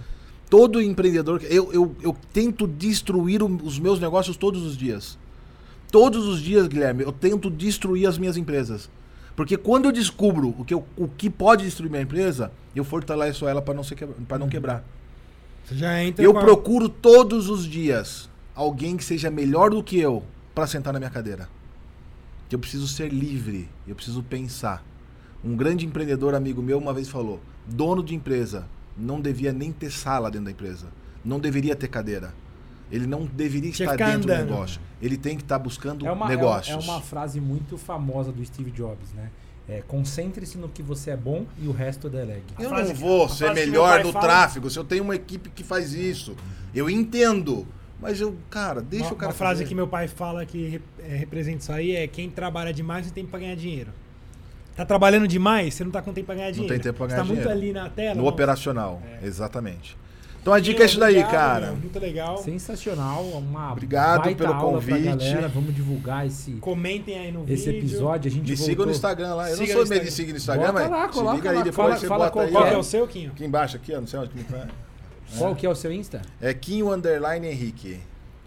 Todo 0.49 0.81
empreendedor. 0.81 1.41
Eu, 1.49 1.71
eu, 1.71 1.95
eu 2.03 2.15
tento 2.33 2.67
destruir 2.67 3.41
o- 3.41 3.59
os 3.63 3.79
meus 3.79 3.99
negócios 4.01 4.35
todos 4.35 4.63
os 4.63 4.75
dias. 4.75 5.17
Todos 5.89 6.27
os 6.27 6.41
dias, 6.41 6.67
Guilherme, 6.67 7.03
eu 7.03 7.11
tento 7.13 7.49
destruir 7.49 8.05
as 8.05 8.17
minhas 8.17 8.35
empresas. 8.35 8.89
Porque 9.35 9.55
quando 9.55 9.85
eu 9.85 9.91
descubro 9.93 10.53
o 10.57 10.65
que, 10.65 10.73
eu- 10.73 10.85
o 10.97 11.07
que 11.07 11.29
pode 11.29 11.63
destruir 11.63 11.89
minha 11.89 12.03
empresa, 12.03 12.51
eu 12.75 12.83
fortaleço 12.83 13.47
ela 13.47 13.61
para 13.61 13.73
não, 13.73 13.83
ser 13.83 13.95
quebra- 13.95 14.15
não 14.37 14.49
quebrar. 14.49 14.83
Você 15.65 15.75
já 15.75 16.03
entra 16.03 16.23
Eu 16.25 16.33
com 16.33 16.41
procuro 16.41 16.89
todos 16.89 17.47
os 17.49 17.65
dias 17.65 18.29
alguém 18.53 18.97
que 18.97 19.03
seja 19.05 19.31
melhor 19.31 19.69
do 19.69 19.81
que 19.81 19.97
eu 19.97 20.23
para 20.53 20.67
sentar 20.67 20.93
na 20.93 20.99
minha 20.99 21.11
cadeira. 21.11 21.49
Eu 22.51 22.59
preciso 22.59 22.87
ser 22.87 23.11
livre, 23.13 23.69
eu 23.87 23.95
preciso 23.95 24.21
pensar. 24.23 24.83
Um 25.43 25.55
grande 25.55 25.85
empreendedor 25.85 26.35
amigo 26.35 26.61
meu 26.61 26.77
uma 26.77 26.93
vez 26.93 27.07
falou: 27.07 27.39
dono 27.65 28.03
de 28.03 28.13
empresa 28.13 28.67
não 28.97 29.21
devia 29.21 29.53
nem 29.53 29.71
ter 29.71 29.89
sala 29.91 30.29
dentro 30.29 30.45
da 30.45 30.51
empresa. 30.51 30.87
Não 31.23 31.39
deveria 31.39 31.75
ter 31.75 31.87
cadeira. 31.87 32.33
Ele 32.91 33.07
não 33.07 33.25
deveria 33.25 33.71
Tinha 33.71 33.91
estar 33.93 34.05
dentro 34.05 34.27
do 34.27 34.33
negócio. 34.35 34.81
Ele 35.01 35.15
tem 35.17 35.37
que 35.37 35.43
estar 35.43 35.57
buscando 35.57 36.05
É 36.05 36.11
uma, 36.11 36.25
é, 36.25 36.29
negócios. 36.35 36.75
é 36.75 36.91
uma 36.91 36.99
frase 36.99 37.39
muito 37.39 37.77
famosa 37.77 38.31
do 38.33 38.43
Steve 38.45 38.69
Jobs, 38.71 39.13
né? 39.13 39.29
É, 39.69 39.81
Concentre-se 39.87 40.57
no 40.57 40.67
que 40.67 40.83
você 40.83 41.11
é 41.11 41.15
bom 41.17 41.45
e 41.57 41.67
o 41.67 41.71
resto 41.71 42.09
delegue. 42.09 42.43
Eu 42.59 42.69
não 42.71 42.93
vou 42.93 43.29
ser 43.29 43.47
que 43.49 43.53
meu 43.53 43.65
melhor 43.67 44.03
no 44.03 44.11
fala- 44.11 44.25
tráfego 44.25 44.69
se 44.69 44.77
eu 44.77 44.83
tenho 44.83 45.03
uma 45.05 45.15
equipe 45.15 45.49
que 45.49 45.63
faz 45.63 45.93
isso. 45.93 46.35
Eu 46.75 46.89
entendo. 46.89 47.65
Mas 48.01 48.19
eu, 48.19 48.35
cara, 48.49 48.81
deixa 48.81 49.05
uma, 49.05 49.13
o 49.13 49.15
cara 49.15 49.31
uma 49.31 49.37
frase 49.37 49.59
fazer. 49.59 49.69
que 49.69 49.75
meu 49.75 49.87
pai 49.87 50.07
fala 50.07 50.45
que 50.45 50.67
rep- 50.67 50.83
é, 51.07 51.15
representa 51.15 51.59
isso 51.59 51.71
aí 51.71 51.95
é 51.95 52.07
quem 52.07 52.29
trabalha 52.29 52.73
demais 52.73 53.05
não 53.05 53.13
tem 53.13 53.23
tempo 53.23 53.31
pra 53.31 53.39
ganhar 53.39 53.55
dinheiro. 53.55 53.91
Tá 54.75 54.85
trabalhando 54.85 55.27
demais, 55.27 55.73
você 55.75 55.83
não 55.83 55.91
tá 55.91 56.01
com 56.01 56.11
tempo 56.13 56.25
pra 56.27 56.35
ganhar 56.35 56.47
Não 56.47 56.53
dinheiro. 56.53 56.73
tem 56.73 56.81
tempo 56.83 56.97
pra 56.97 57.05
Você 57.07 57.11
ganhar 57.15 57.21
tá 57.23 57.27
muito 57.27 57.41
dinheiro. 57.41 57.59
ali 57.61 57.71
na 57.73 57.89
tela. 57.89 58.15
No 58.15 58.21
não. 58.23 58.27
operacional, 58.29 59.01
É. 59.21 59.27
exatamente. 59.27 59.95
Então 60.41 60.51
a 60.53 60.59
dica 60.59 60.81
é 60.81 60.85
isso 60.87 60.99
daí, 60.99 61.17
Obrigado, 61.19 61.31
cara. 61.31 61.65
meu, 61.67 61.75
muito 61.75 61.99
legal. 61.99 62.37
Sensacional, 62.39 63.23
uma 63.25 63.71
Obrigado 63.73 64.23
baita 64.23 64.43
pelo 64.43 64.59
convite. 64.59 65.07
Vamos 65.53 65.75
divulgar 65.75 66.25
esse, 66.25 66.53
Comentem 66.53 67.15
aí 67.19 67.31
no 67.31 67.43
esse 67.47 67.65
vídeo. 67.71 67.77
episódio. 67.87 68.27
A 68.27 68.31
gente 68.33 68.49
Me 68.49 68.55
voltou... 68.55 68.65
siga 68.65 68.85
no 68.87 68.91
Instagram 68.91 69.35
lá. 69.35 69.49
Eu 69.51 69.57
Siga 69.57 69.73
não 69.75 69.79
sou 69.81 69.89
meio 69.89 70.03
de 70.03 70.09
seguir 70.11 70.31
no 70.31 70.37
Instagram, 70.37 70.67
Bota 70.71 70.79
mas 70.79 70.89
lá, 70.89 71.07
se 71.07 71.13
coloca 71.13 71.35
liga 71.35 71.49
aí, 71.51 71.55
lá, 71.57 71.63
depois 71.63 71.75
fala- 71.87 71.99
você 71.99 72.07
fala 72.07 72.19
bota 72.25 72.31
qual 72.31 72.45
aí. 72.45 72.51
Qual 72.51 72.65
é 72.65 72.77
o 72.77 72.81
seu, 72.83 73.07
Quinho? 73.07 73.29
Aqui 73.31 73.45
embaixo, 73.45 73.75
aqui, 73.77 73.93
ó, 73.93 73.99
não 73.99 74.07
sei 74.07 74.19
onde 74.19 74.29
que 74.29 74.43
tá. 74.45 74.67
Qual 75.37 75.55
que 75.55 75.65
é 75.65 75.69
o 75.69 75.75
seu 75.75 75.91
Insta? 75.91 76.21
É 76.41 76.53
Quinho 76.53 76.91
Underline 76.91 77.47
Henrique. 77.47 77.99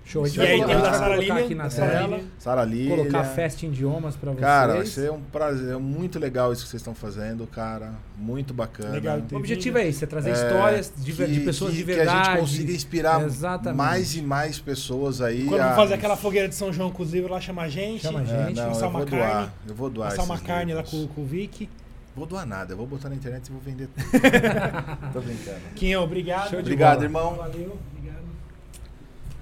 Show. 0.06 0.22
A 0.22 0.28
gente 0.28 0.34
E 0.36 0.38
vai 0.38 0.46
aí 0.48 0.58
colocar, 0.58 0.68
tem 0.74 0.76
o 0.76 0.82
da 0.82 0.88
a 0.88 0.90
vai 0.90 0.98
Sara 1.00 1.16
Lilian, 1.16 1.34
aqui 1.46 1.54
na 1.54 1.70
Sara 1.70 1.90
tela. 1.92 2.06
Lilian. 2.08 2.28
Sara 2.38 2.64
Lília. 2.64 2.96
Colocar 2.96 3.24
Fast 3.24 3.64
Idiomas 3.66 4.16
pra 4.16 4.32
vocês. 4.32 4.40
Cara, 4.44 4.74
vai 4.74 4.84
ser 4.84 5.10
um 5.10 5.20
prazer. 5.22 5.72
É 5.72 5.78
muito 5.78 6.18
legal 6.18 6.52
isso 6.52 6.62
que 6.64 6.68
vocês 6.68 6.82
estão 6.82 6.94
fazendo, 6.94 7.46
cara. 7.46 7.94
Muito 8.18 8.52
bacana. 8.52 8.90
Legal, 8.90 9.22
O 9.32 9.36
objetivo 9.36 9.78
é 9.78 9.88
esse, 9.88 10.04
é 10.04 10.06
trazer 10.06 10.28
É, 10.28 10.32
histórias 10.34 10.92
de, 10.94 11.10
ver- 11.10 11.28
de 11.28 11.38
que- 11.40 11.46
pessoas 11.46 11.70
que- 11.70 11.78
de 11.78 11.84
verdade. 11.84 12.10
Que 12.10 12.16
a 12.16 12.24
gente 12.32 12.40
consiga 12.40 12.72
inspirar 12.74 13.24
Exatamente. 13.24 13.78
mais 13.78 14.14
e 14.14 14.20
mais 14.20 14.58
pessoas 14.58 15.22
aí. 15.22 15.46
Quando 15.46 15.62
a- 15.62 15.74
fazer 15.74 15.94
aquela 15.94 16.18
fogueira 16.18 16.48
de 16.50 16.54
São 16.54 16.70
João 16.70 16.90
com 16.90 17.02
os 17.02 17.10
livros 17.10 17.30
lá, 17.32 17.40
chama 17.40 17.62
a 17.62 17.68
gente. 17.70 18.02
Chama 18.02 18.18
a 18.20 18.22
É, 18.24 18.26
gente, 18.48 18.56
não, 18.58 18.70
assar 18.72 18.84
eu 18.88 18.90
vou 18.92 19.06
carne. 19.06 19.16
doar. 19.16 19.54
Eu 19.66 19.74
vou 19.74 19.88
doar 19.88 20.08
Assar 20.12 20.24
uma 20.26 20.38
carne 20.38 20.74
lá 20.74 20.82
livros. 20.82 21.00
com, 21.08 21.14
com 21.14 21.22
o 21.22 21.24
Vic. 21.24 21.66
Vou 22.14 22.26
doar 22.26 22.46
nada, 22.46 22.72
eu 22.72 22.76
vou 22.76 22.86
botar 22.86 23.08
na 23.08 23.16
internet 23.16 23.48
e 23.48 23.52
vou 23.52 23.60
vender 23.60 23.88
tudo. 23.88 24.04
Tô 25.12 25.20
brincando. 25.20 25.60
Quinho, 25.74 26.00
obrigado. 26.00 26.50
Show 26.50 26.60
Obrigado, 26.60 26.94
bola. 26.96 27.04
irmão. 27.04 27.34
Valeu, 27.34 27.78
obrigado. 27.92 28.24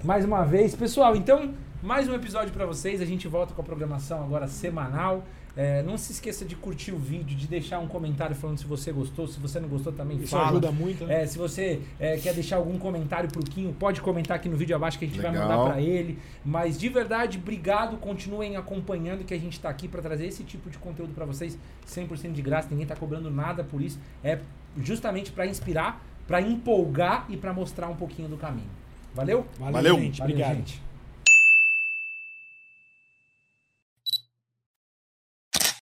Mais 0.03 0.25
uma 0.25 0.43
vez, 0.43 0.73
pessoal, 0.75 1.15
então, 1.15 1.53
mais 1.83 2.07
um 2.09 2.15
episódio 2.15 2.51
pra 2.51 2.65
vocês. 2.65 2.99
A 2.99 3.05
gente 3.05 3.27
volta 3.27 3.53
com 3.53 3.61
a 3.61 3.65
programação 3.65 4.23
agora 4.23 4.47
semanal. 4.47 5.23
É, 5.55 5.83
não 5.83 5.99
se 5.99 6.11
esqueça 6.11 6.43
de 6.43 6.55
curtir 6.55 6.91
o 6.91 6.97
vídeo, 6.97 7.37
de 7.37 7.45
deixar 7.45 7.77
um 7.79 7.87
comentário 7.87 8.35
falando 8.35 8.57
se 8.57 8.65
você 8.65 8.91
gostou. 8.91 9.27
Se 9.27 9.39
você 9.39 9.59
não 9.59 9.69
gostou, 9.69 9.93
também 9.93 10.17
Isso 10.17 10.29
fala. 10.29 10.49
ajuda 10.49 10.71
muito, 10.71 11.05
né? 11.05 11.21
É, 11.21 11.27
se 11.27 11.37
você 11.37 11.79
é, 11.99 12.17
quer 12.17 12.33
deixar 12.33 12.55
algum 12.55 12.77
comentário 12.79 13.29
pro 13.29 13.43
Quinho, 13.43 13.71
pode 13.73 14.01
comentar 14.01 14.35
aqui 14.37 14.49
no 14.49 14.57
vídeo 14.57 14.75
abaixo 14.75 14.97
que 14.97 15.05
a 15.05 15.07
gente 15.07 15.21
vai 15.21 15.31
Legal. 15.31 15.47
mandar 15.47 15.71
pra 15.73 15.81
ele. 15.81 16.17
Mas 16.43 16.79
de 16.79 16.89
verdade, 16.89 17.37
obrigado. 17.37 17.97
Continuem 17.97 18.55
acompanhando 18.57 19.23
que 19.23 19.33
a 19.33 19.39
gente 19.39 19.59
tá 19.59 19.69
aqui 19.69 19.87
pra 19.87 20.01
trazer 20.01 20.25
esse 20.25 20.43
tipo 20.43 20.71
de 20.71 20.77
conteúdo 20.79 21.13
pra 21.13 21.25
vocês 21.25 21.55
100% 21.87 22.31
de 22.31 22.41
graça. 22.41 22.67
Ninguém 22.71 22.87
tá 22.87 22.95
cobrando 22.95 23.29
nada 23.29 23.63
por 23.63 23.79
isso. 23.79 23.99
É 24.23 24.39
justamente 24.81 25.31
pra 25.31 25.45
inspirar, 25.45 26.03
pra 26.27 26.41
empolgar 26.41 27.27
e 27.29 27.37
pra 27.37 27.53
mostrar 27.53 27.89
um 27.89 27.95
pouquinho 27.95 28.27
do 28.27 28.37
caminho. 28.37 28.69
Valeu? 29.13 29.45
Valeu, 29.59 29.73
Valeu. 29.73 29.95
gente. 29.99 30.17
Valeu, 30.19 30.33
Obrigado. 30.35 30.55
gente. 30.57 30.82